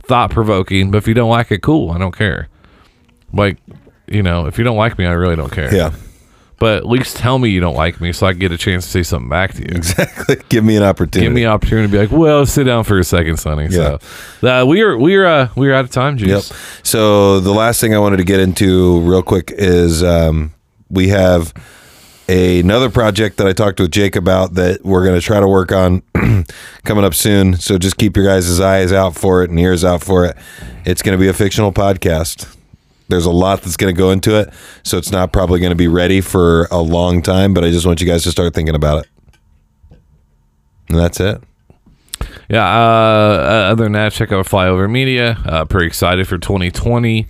thought 0.04 0.30
provoking. 0.32 0.92
But 0.92 0.98
if 1.00 1.08
you 1.08 1.14
don't 1.14 1.30
like 1.30 1.52
it, 1.52 1.62
cool. 1.62 1.92
I 1.92 1.98
don't 1.98 2.16
care. 2.16 2.50
Like, 3.34 3.58
you 4.08 4.24
know, 4.24 4.46
if 4.48 4.58
you 4.58 4.64
don't 4.64 4.78
like 4.78 4.98
me, 4.98 5.06
I 5.06 5.12
really 5.14 5.36
don't 5.36 5.52
care. 5.52 5.74
Yeah. 5.74 5.92
But 6.60 6.78
at 6.78 6.88
least 6.88 7.18
tell 7.18 7.38
me 7.38 7.50
you 7.50 7.60
don't 7.60 7.76
like 7.76 8.02
me, 8.02 8.12
so 8.12 8.26
I 8.26 8.34
get 8.34 8.52
a 8.52 8.58
chance 8.58 8.86
to 8.86 8.92
say 8.92 9.04
something 9.04 9.30
back 9.30 9.54
to 9.54 9.62
you. 9.62 9.76
Exactly. 9.76 10.38
Give 10.50 10.64
me 10.64 10.76
an 10.76 10.82
opportunity. 10.82 11.28
Give 11.28 11.34
me 11.34 11.44
an 11.44 11.52
opportunity 11.52 11.88
to 11.88 11.92
be 11.92 12.00
like, 12.00 12.12
well, 12.12 12.48
sit 12.48 12.64
down 12.64 12.84
for 12.84 12.98
a 12.98 13.04
second, 13.04 13.38
Sonny. 13.38 13.70
So 13.70 14.00
uh, 14.42 14.66
we 14.68 14.82
are 14.82 14.98
we 14.98 15.16
are 15.18 15.26
uh, 15.26 15.50
we 15.56 15.70
are 15.70 15.74
out 15.74 15.86
of 15.86 15.92
time, 15.92 16.18
Yep. 16.18 16.44
So 16.82 17.40
the 17.40 17.54
last 17.54 17.80
thing 17.80 17.94
I 17.94 18.00
wanted 18.00 18.18
to 18.18 18.24
get 18.24 18.40
into 18.40 19.02
real 19.02 19.22
quick 19.22 19.52
is 19.56 20.04
um, 20.04 20.52
we 20.90 21.10
have 21.10 21.54
a, 22.28 22.60
another 22.60 22.90
project 22.90 23.38
that 23.38 23.48
I 23.48 23.54
talked 23.54 23.80
with 23.80 23.92
Jake 23.92 24.16
about 24.16 24.56
that 24.56 24.84
we're 24.84 25.06
going 25.06 25.20
to 25.20 25.26
try 25.26 25.40
to 25.40 25.48
work 25.48 25.72
on 25.72 26.02
coming 26.84 27.06
up 27.06 27.14
soon. 27.14 27.56
So 27.58 27.78
just 27.78 27.98
keep 27.98 28.18
your 28.18 28.26
guys' 28.26 28.60
eyes 28.60 28.92
out 28.92 29.16
for 29.16 29.44
it 29.44 29.50
and 29.50 29.60
ears 29.60 29.86
out 29.86 30.04
for 30.04 30.26
it. 30.26 30.36
It's 30.86 31.02
going 31.02 31.18
to 31.18 31.22
be 31.22 31.28
a 31.28 31.34
fictional 31.34 31.72
podcast. 31.72 32.57
There's 33.10 33.26
a 33.26 33.32
lot 33.32 33.62
that's 33.62 33.78
going 33.78 33.94
to 33.94 33.98
go 33.98 34.12
into 34.12 34.40
it, 34.40 34.54
so 34.84 34.98
it's 34.98 35.12
not 35.12 35.32
probably 35.32 35.60
going 35.60 35.72
to 35.72 35.76
be 35.76 35.88
ready 35.88 36.22
for 36.22 36.68
a 36.72 36.82
long 36.82 37.22
time. 37.22 37.54
But 37.54 37.64
I 37.64 37.70
just 37.72 37.86
want 37.86 38.02
you 38.02 38.08
guys 38.08 38.24
to 38.24 38.32
start 38.32 38.54
thinking 38.54 38.76
about 38.76 39.06
it. 39.06 39.10
And 40.90 40.98
that's 40.98 41.20
it. 41.20 41.42
Yeah. 42.50 42.64
Uh, 42.66 42.72
uh, 43.68 43.72
other 43.72 43.84
than 43.84 43.92
that, 43.94 44.14
check 44.14 44.32
out 44.32 44.46
Flyover 44.46 44.90
Media. 44.90 45.38
Uh, 45.46 45.66
pretty 45.66 45.88
excited 45.88 46.28
for 46.28 46.38
2020. 46.38 47.28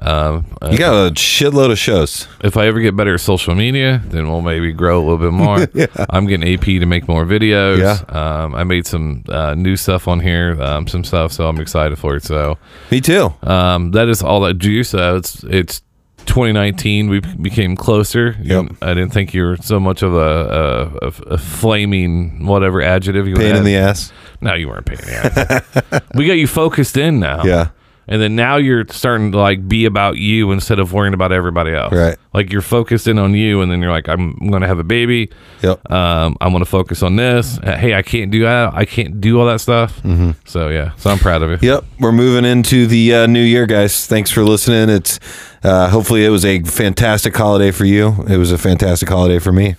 Um, 0.00 0.46
uh, 0.60 0.68
You 0.70 0.78
got 0.78 0.94
a 0.94 1.10
shitload 1.14 1.70
of 1.72 1.78
shows. 1.78 2.28
if 2.44 2.56
I 2.56 2.66
ever 2.66 2.80
get 2.80 2.94
better 2.96 3.14
at 3.14 3.20
social 3.20 3.54
media, 3.54 4.02
then 4.06 4.28
we'll 4.28 4.42
maybe 4.42 4.72
grow 4.72 4.98
a 4.98 5.02
little 5.02 5.18
bit 5.18 5.32
more. 5.32 5.66
yeah. 5.74 5.86
I'm 6.10 6.26
getting 6.26 6.52
AP 6.54 6.64
to 6.64 6.86
make 6.86 7.08
more 7.08 7.24
videos. 7.24 7.78
Yeah. 7.78 8.42
Um, 8.44 8.54
I 8.54 8.64
made 8.64 8.86
some 8.86 9.24
uh, 9.28 9.54
new 9.54 9.76
stuff 9.76 10.06
on 10.08 10.20
here, 10.20 10.60
um, 10.62 10.86
some 10.86 11.04
stuff, 11.04 11.32
so 11.32 11.48
I'm 11.48 11.58
excited 11.60 11.98
for 11.98 12.16
it. 12.16 12.22
So 12.22 12.58
Me 12.90 13.00
too. 13.00 13.32
um, 13.42 13.90
that 13.92 14.08
is 14.08 14.22
all 14.22 14.40
that 14.42 14.54
juice. 14.58 14.94
Uh, 14.94 15.14
it's 15.18 15.42
it's 15.44 15.82
2019. 16.26 17.08
We 17.08 17.18
became 17.20 17.74
closer. 17.76 18.36
Yep. 18.42 18.66
I 18.80 18.94
didn't 18.94 19.10
think 19.12 19.34
you 19.34 19.42
were 19.44 19.56
so 19.56 19.80
much 19.80 20.02
of 20.02 20.14
a, 20.14 20.18
a, 20.18 21.06
a, 21.08 21.12
a 21.34 21.38
flaming 21.38 22.46
whatever 22.46 22.80
adjective 22.80 23.26
you 23.26 23.34
Pain 23.34 23.56
in 23.56 23.64
the 23.64 23.76
ass. 23.76 24.12
No, 24.42 24.54
you 24.54 24.68
weren't 24.68 24.84
paying 24.84 24.98
the 24.98 26.02
We 26.14 26.26
got 26.26 26.34
you 26.34 26.46
focused 26.46 26.96
in 26.96 27.20
now. 27.20 27.44
Yeah. 27.44 27.70
And 28.08 28.20
then 28.20 28.34
now 28.34 28.56
you're 28.56 28.84
starting 28.88 29.30
to 29.32 29.38
like 29.38 29.68
be 29.68 29.84
about 29.84 30.16
you 30.16 30.50
instead 30.50 30.80
of 30.80 30.92
worrying 30.92 31.14
about 31.14 31.30
everybody 31.30 31.72
else. 31.72 31.92
Right. 31.92 32.18
Like 32.34 32.50
you're 32.50 32.60
focused 32.60 33.06
in 33.06 33.16
on 33.16 33.32
you, 33.34 33.62
and 33.62 33.70
then 33.70 33.80
you're 33.80 33.92
like, 33.92 34.08
I'm 34.08 34.34
going 34.50 34.62
to 34.62 34.66
have 34.66 34.80
a 34.80 34.84
baby. 34.84 35.30
Yep. 35.62 35.90
Um, 35.90 36.36
I'm 36.40 36.50
going 36.50 36.64
to 36.64 36.68
focus 36.68 37.04
on 37.04 37.14
this. 37.14 37.58
Uh, 37.58 37.76
hey, 37.76 37.94
I 37.94 38.02
can't 38.02 38.32
do 38.32 38.42
that. 38.42 38.74
I 38.74 38.84
can't 38.86 39.20
do 39.20 39.38
all 39.38 39.46
that 39.46 39.60
stuff. 39.60 40.02
Mm-hmm. 40.02 40.32
So 40.46 40.68
yeah, 40.68 40.96
so 40.96 41.10
I'm 41.10 41.18
proud 41.18 41.42
of 41.42 41.62
you. 41.62 41.68
Yep, 41.74 41.84
we're 42.00 42.12
moving 42.12 42.44
into 42.44 42.88
the 42.88 43.14
uh, 43.14 43.26
new 43.28 43.42
year, 43.42 43.66
guys. 43.66 44.06
Thanks 44.06 44.32
for 44.32 44.42
listening. 44.42 44.90
It's 44.94 45.20
uh, 45.62 45.88
hopefully 45.88 46.24
it 46.24 46.30
was 46.30 46.44
a 46.44 46.60
fantastic 46.62 47.36
holiday 47.36 47.70
for 47.70 47.84
you. 47.84 48.24
It 48.28 48.36
was 48.36 48.50
a 48.50 48.58
fantastic 48.58 49.08
holiday 49.08 49.38
for 49.38 49.52
me. 49.52 49.76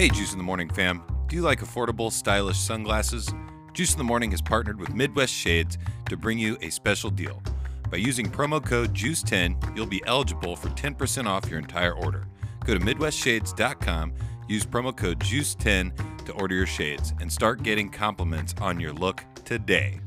Hey, 0.00 0.08
Juice 0.08 0.32
in 0.32 0.38
the 0.38 0.44
Morning 0.44 0.70
fam. 0.70 1.02
Do 1.28 1.36
you 1.36 1.42
like 1.42 1.60
affordable, 1.60 2.10
stylish 2.10 2.56
sunglasses? 2.56 3.34
Juice 3.74 3.92
in 3.92 3.98
the 3.98 4.04
Morning 4.04 4.30
has 4.30 4.40
partnered 4.40 4.80
with 4.80 4.94
Midwest 4.94 5.34
Shades 5.34 5.76
to 6.08 6.16
bring 6.16 6.38
you 6.38 6.56
a 6.62 6.70
special 6.70 7.10
deal. 7.10 7.42
By 7.90 7.98
using 7.98 8.24
promo 8.24 8.64
code 8.64 8.94
JUICE10, 8.94 9.76
you'll 9.76 9.84
be 9.84 10.02
eligible 10.06 10.56
for 10.56 10.70
10% 10.70 11.26
off 11.26 11.50
your 11.50 11.58
entire 11.58 11.92
order. 11.92 12.24
Go 12.64 12.72
to 12.72 12.80
MidwestShades.com, 12.80 14.14
use 14.48 14.64
promo 14.64 14.96
code 14.96 15.18
JUICE10 15.18 16.24
to 16.24 16.32
order 16.32 16.54
your 16.54 16.64
shades, 16.64 17.12
and 17.20 17.30
start 17.30 17.62
getting 17.62 17.90
compliments 17.90 18.54
on 18.58 18.80
your 18.80 18.94
look 18.94 19.22
today. 19.44 20.00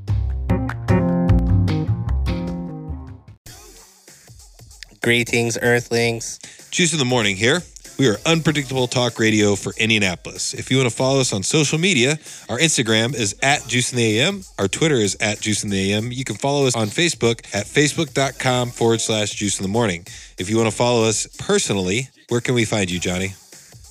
Greetings, 5.03 5.55
Earthlings. 5.61 6.39
Juice 6.71 6.93
in 6.93 6.97
the 6.97 7.05
Morning 7.05 7.35
here. 7.35 7.61
We 7.99 8.09
are 8.09 8.17
unpredictable 8.25 8.87
talk 8.87 9.19
radio 9.19 9.55
for 9.55 9.71
Indianapolis. 9.77 10.55
If 10.55 10.71
you 10.71 10.77
want 10.77 10.89
to 10.89 10.95
follow 10.95 11.19
us 11.19 11.31
on 11.31 11.43
social 11.43 11.77
media, 11.77 12.17
our 12.49 12.57
Instagram 12.57 13.13
is 13.13 13.35
at 13.43 13.67
Juice 13.67 13.91
in 13.91 13.97
the 13.97 14.19
AM. 14.19 14.43
Our 14.57 14.67
Twitter 14.67 14.95
is 14.95 15.15
at 15.19 15.39
Juice 15.39 15.63
in 15.63 15.69
the 15.69 15.93
AM. 15.93 16.11
You 16.11 16.23
can 16.23 16.35
follow 16.35 16.65
us 16.65 16.75
on 16.75 16.87
Facebook 16.87 17.45
at 17.53 17.65
facebook.com 17.67 18.71
forward 18.71 18.99
slash 18.99 19.31
Juice 19.31 19.59
in 19.59 19.63
the 19.63 19.69
Morning. 19.69 20.05
If 20.39 20.49
you 20.49 20.57
want 20.57 20.71
to 20.71 20.75
follow 20.75 21.03
us 21.03 21.27
personally, 21.37 22.09
where 22.29 22.41
can 22.41 22.55
we 22.55 22.65
find 22.65 22.89
you, 22.89 22.99
Johnny? 22.99 23.35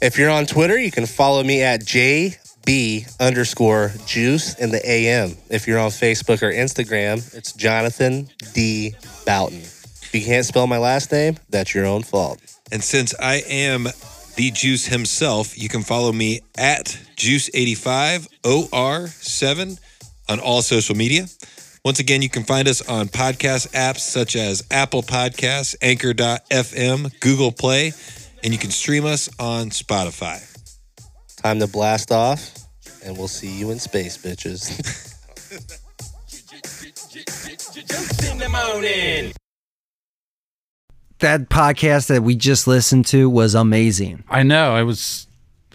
If 0.00 0.18
you're 0.18 0.30
on 0.30 0.46
Twitter, 0.46 0.76
you 0.76 0.90
can 0.90 1.06
follow 1.06 1.44
me 1.44 1.62
at 1.62 1.82
JB 1.82 3.20
underscore 3.20 3.92
juice 4.04 4.58
in 4.58 4.72
the 4.72 4.84
AM. 4.84 5.36
If 5.48 5.68
you're 5.68 5.78
on 5.78 5.90
Facebook 5.90 6.42
or 6.42 6.52
Instagram, 6.52 7.34
it's 7.36 7.52
Jonathan 7.52 8.28
D. 8.52 8.96
Boughton. 9.24 9.60
If 9.60 10.10
you 10.12 10.24
can't 10.24 10.44
spell 10.44 10.66
my 10.66 10.78
last 10.78 11.12
name, 11.12 11.36
that's 11.50 11.72
your 11.72 11.86
own 11.86 12.02
fault. 12.02 12.40
And 12.72 12.82
since 12.82 13.14
I 13.20 13.42
am 13.46 13.86
the 14.36 14.50
Juice 14.50 14.86
himself, 14.86 15.58
you 15.58 15.68
can 15.68 15.82
follow 15.82 16.10
me 16.10 16.40
at 16.56 16.86
Juice85OR7 17.16 19.78
on 20.30 20.40
all 20.40 20.62
social 20.62 20.96
media. 20.96 21.26
Once 21.84 21.98
again, 21.98 22.22
you 22.22 22.30
can 22.30 22.44
find 22.44 22.66
us 22.66 22.80
on 22.88 23.08
podcast 23.08 23.68
apps 23.72 23.98
such 23.98 24.36
as 24.36 24.64
Apple 24.70 25.02
Podcasts, 25.02 25.76
Anchor.fm, 25.82 27.20
Google 27.20 27.52
Play, 27.52 27.92
and 28.42 28.54
you 28.54 28.58
can 28.58 28.70
stream 28.70 29.04
us 29.04 29.28
on 29.38 29.68
Spotify. 29.68 30.40
Time 31.36 31.58
to 31.58 31.66
blast 31.66 32.10
off, 32.10 32.54
and 33.04 33.18
we'll 33.18 33.28
see 33.28 33.50
you 33.50 33.70
in 33.70 33.78
space, 33.78 34.16
bitches. 34.16 34.70
Juice 37.74 38.30
in 38.30 38.38
the 38.38 38.48
morning. 38.48 39.34
That 41.22 41.48
podcast 41.48 42.08
that 42.08 42.24
we 42.24 42.34
just 42.34 42.66
listened 42.66 43.06
to 43.06 43.30
was 43.30 43.54
amazing. 43.54 44.24
I 44.28 44.42
know. 44.42 44.74
I 44.74 44.82
was. 44.82 45.28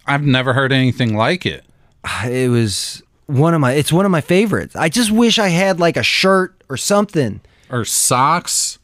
I've 0.06 0.22
never 0.24 0.52
heard 0.54 0.74
anything 0.74 1.16
like 1.16 1.46
it. 1.46 1.66
It 2.26 2.50
was 2.50 3.02
one 3.28 3.54
of 3.54 3.62
my. 3.62 3.72
It's 3.72 3.92
one 3.92 4.06
of 4.06 4.12
my 4.12 4.22
favorites. 4.22 4.76
I 4.76 4.90
just 4.90 5.10
wish 5.10 5.40
I 5.40 5.48
had 5.48 5.80
like 5.80 5.96
a 5.96 6.04
shirt 6.04 6.62
or 6.70 6.76
something. 6.76 7.40
Or 7.70 7.86
socks, 7.86 8.78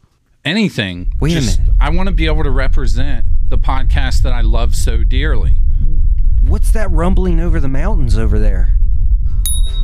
anything. 0.46 1.14
Wait 1.20 1.38
a 1.38 1.42
minute. 1.42 1.60
I 1.82 1.90
want 1.90 2.08
to 2.08 2.16
be 2.16 2.26
able 2.28 2.44
to 2.44 2.50
represent 2.52 3.26
the 3.50 3.58
podcast 3.58 4.22
that 4.24 4.32
I 4.32 4.40
love 4.42 4.74
so 4.74 5.04
dearly. 5.04 5.58
What's 6.44 6.72
that 6.72 6.90
rumbling 6.92 7.40
over 7.42 7.60
the 7.60 7.68
mountains 7.70 8.18
over 8.18 8.40
there? 8.40 8.78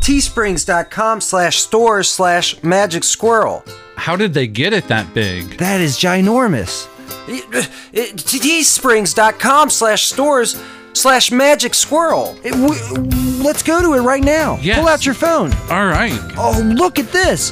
Teesprings.com 0.02 1.22
slash 1.22 1.60
stores 1.60 2.10
slash 2.10 2.62
magic 2.64 3.04
squirrel. 3.04 3.64
How 3.96 4.16
did 4.16 4.34
they 4.34 4.48
get 4.48 4.74
it 4.74 4.88
that 4.88 5.14
big? 5.14 5.58
That 5.58 5.82
is 5.82 5.98
ginormous. 5.98 6.88
Teesprings.com 7.94 9.70
slash 9.70 10.06
stores 10.06 10.62
slash 10.94 11.32
magic 11.32 11.74
squirrel. 11.74 12.38
It- 12.44 12.52
w- 12.52 13.44
let's 13.44 13.62
go 13.64 13.82
to 13.82 13.94
it 13.94 14.02
right 14.02 14.24
now. 14.24 14.58
Yes. 14.62 14.80
Pull 14.80 14.88
out 14.88 15.06
your 15.06 15.16
phone. 15.16 15.54
All 15.70 15.86
right. 15.88 16.18
Oh, 16.38 16.60
look 16.76 16.98
at 17.00 17.12
this. 17.12 17.52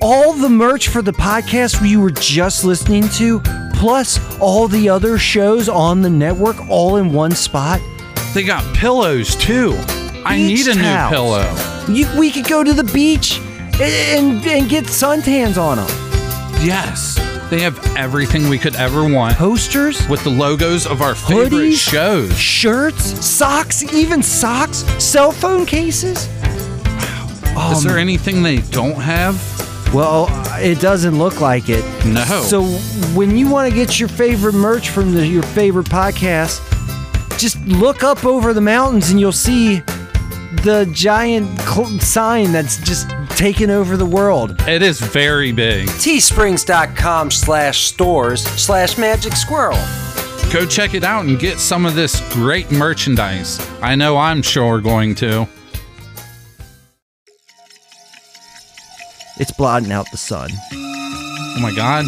All 0.00 0.32
the 0.32 0.48
merch 0.48 0.88
for 0.88 1.02
the 1.02 1.12
podcast 1.12 1.86
you 1.88 2.00
were 2.00 2.10
just 2.10 2.64
listening 2.64 3.08
to, 3.10 3.40
plus 3.74 4.18
all 4.40 4.68
the 4.68 4.88
other 4.88 5.18
shows 5.18 5.68
on 5.68 6.02
the 6.02 6.10
network, 6.10 6.56
all 6.68 6.96
in 6.96 7.12
one 7.12 7.30
spot. 7.32 7.80
They 8.34 8.42
got 8.42 8.62
pillows 8.76 9.34
too. 9.36 9.72
I 10.26 10.38
need 10.38 10.66
a 10.66 10.74
new 10.74 11.08
pillow. 11.08 11.84
You, 11.88 12.08
we 12.18 12.32
could 12.32 12.48
go 12.48 12.64
to 12.64 12.72
the 12.72 12.82
beach 12.92 13.38
and, 13.80 14.44
and, 14.44 14.68
get 14.68 14.84
suntans 14.84 15.56
on 15.56 15.76
them. 15.76 15.86
Yes. 16.64 17.14
They 17.48 17.60
have 17.60 17.78
everything 17.96 18.48
we 18.48 18.58
could 18.58 18.74
ever 18.74 19.08
want 19.08 19.36
Posters, 19.36 20.08
with 20.08 20.24
the 20.24 20.30
logos 20.30 20.84
of 20.84 21.00
our 21.00 21.14
favorite 21.14 21.52
Hoodies? 21.52 21.90
shows. 21.90 22.36
shirts, 22.36 23.24
socks, 23.24 23.84
even 23.94 24.20
socks, 24.20 24.78
cell 24.98 25.30
phone 25.30 25.64
cases. 25.64 26.26
Is 26.26 27.56
um, 27.56 27.84
there 27.84 27.98
anything 27.98 28.42
they 28.42 28.56
don't 28.56 29.00
have? 29.00 29.40
Well, 29.94 30.26
uh, 30.28 30.58
it 30.60 30.80
doesn't 30.80 31.16
look 31.16 31.40
like 31.40 31.68
it. 31.68 31.84
No. 32.04 32.24
So 32.42 32.64
when 33.16 33.36
you 33.36 33.48
want 33.48 33.70
to 33.70 33.74
get 33.74 34.00
your 34.00 34.08
favorite 34.08 34.54
merch 34.54 34.88
from 34.88 35.14
the, 35.14 35.24
your 35.24 35.44
favorite 35.44 35.86
podcast, 35.86 36.60
just 37.38 37.64
look 37.66 38.02
up 38.02 38.24
over 38.24 38.52
the 38.52 38.60
mountains 38.60 39.10
and 39.10 39.20
you'll 39.20 39.30
see 39.30 39.82
the 40.62 40.88
giant 40.92 41.60
cl- 41.60 41.98
sign 42.00 42.52
that's 42.52 42.78
just 42.78 43.08
taken 43.30 43.70
over 43.70 43.96
the 43.96 44.06
world. 44.06 44.60
It 44.68 44.82
is 44.82 45.00
very 45.00 45.52
big. 45.52 45.88
Teesprings.com 45.88 47.30
slash 47.30 47.84
stores 47.84 48.42
slash 48.42 48.98
magic 48.98 49.32
squirrel. 49.34 49.78
Go 50.52 50.64
check 50.64 50.94
it 50.94 51.04
out 51.04 51.24
and 51.24 51.38
get 51.38 51.58
some 51.58 51.84
of 51.84 51.94
this 51.94 52.20
great 52.32 52.70
merchandise. 52.70 53.58
I 53.82 53.94
know 53.94 54.16
I'm 54.16 54.42
sure 54.42 54.80
going 54.80 55.14
to. 55.16 55.48
It's 59.38 59.52
blotting 59.52 59.92
out 59.92 60.10
the 60.10 60.16
sun. 60.16 60.50
Oh 60.72 61.58
my 61.60 61.74
god. 61.74 62.06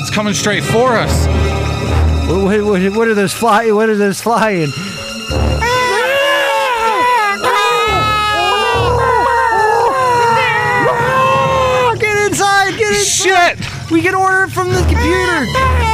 It's 0.00 0.10
coming 0.10 0.32
straight 0.32 0.62
for 0.62 0.92
us. 0.92 1.26
What, 2.28 2.64
what, 2.64 2.96
what, 2.96 3.08
are 3.08 3.14
those 3.14 3.34
fly? 3.34 3.70
What 3.72 3.88
are 3.90 3.96
those 3.96 4.20
flying? 4.20 4.70
Get 12.84 12.98
inside! 12.98 13.58
Shit! 13.58 13.90
We 13.90 14.02
can 14.02 14.14
order 14.14 14.44
it 14.44 14.50
from 14.50 14.68
the 14.68 14.80
computer. 14.80 15.93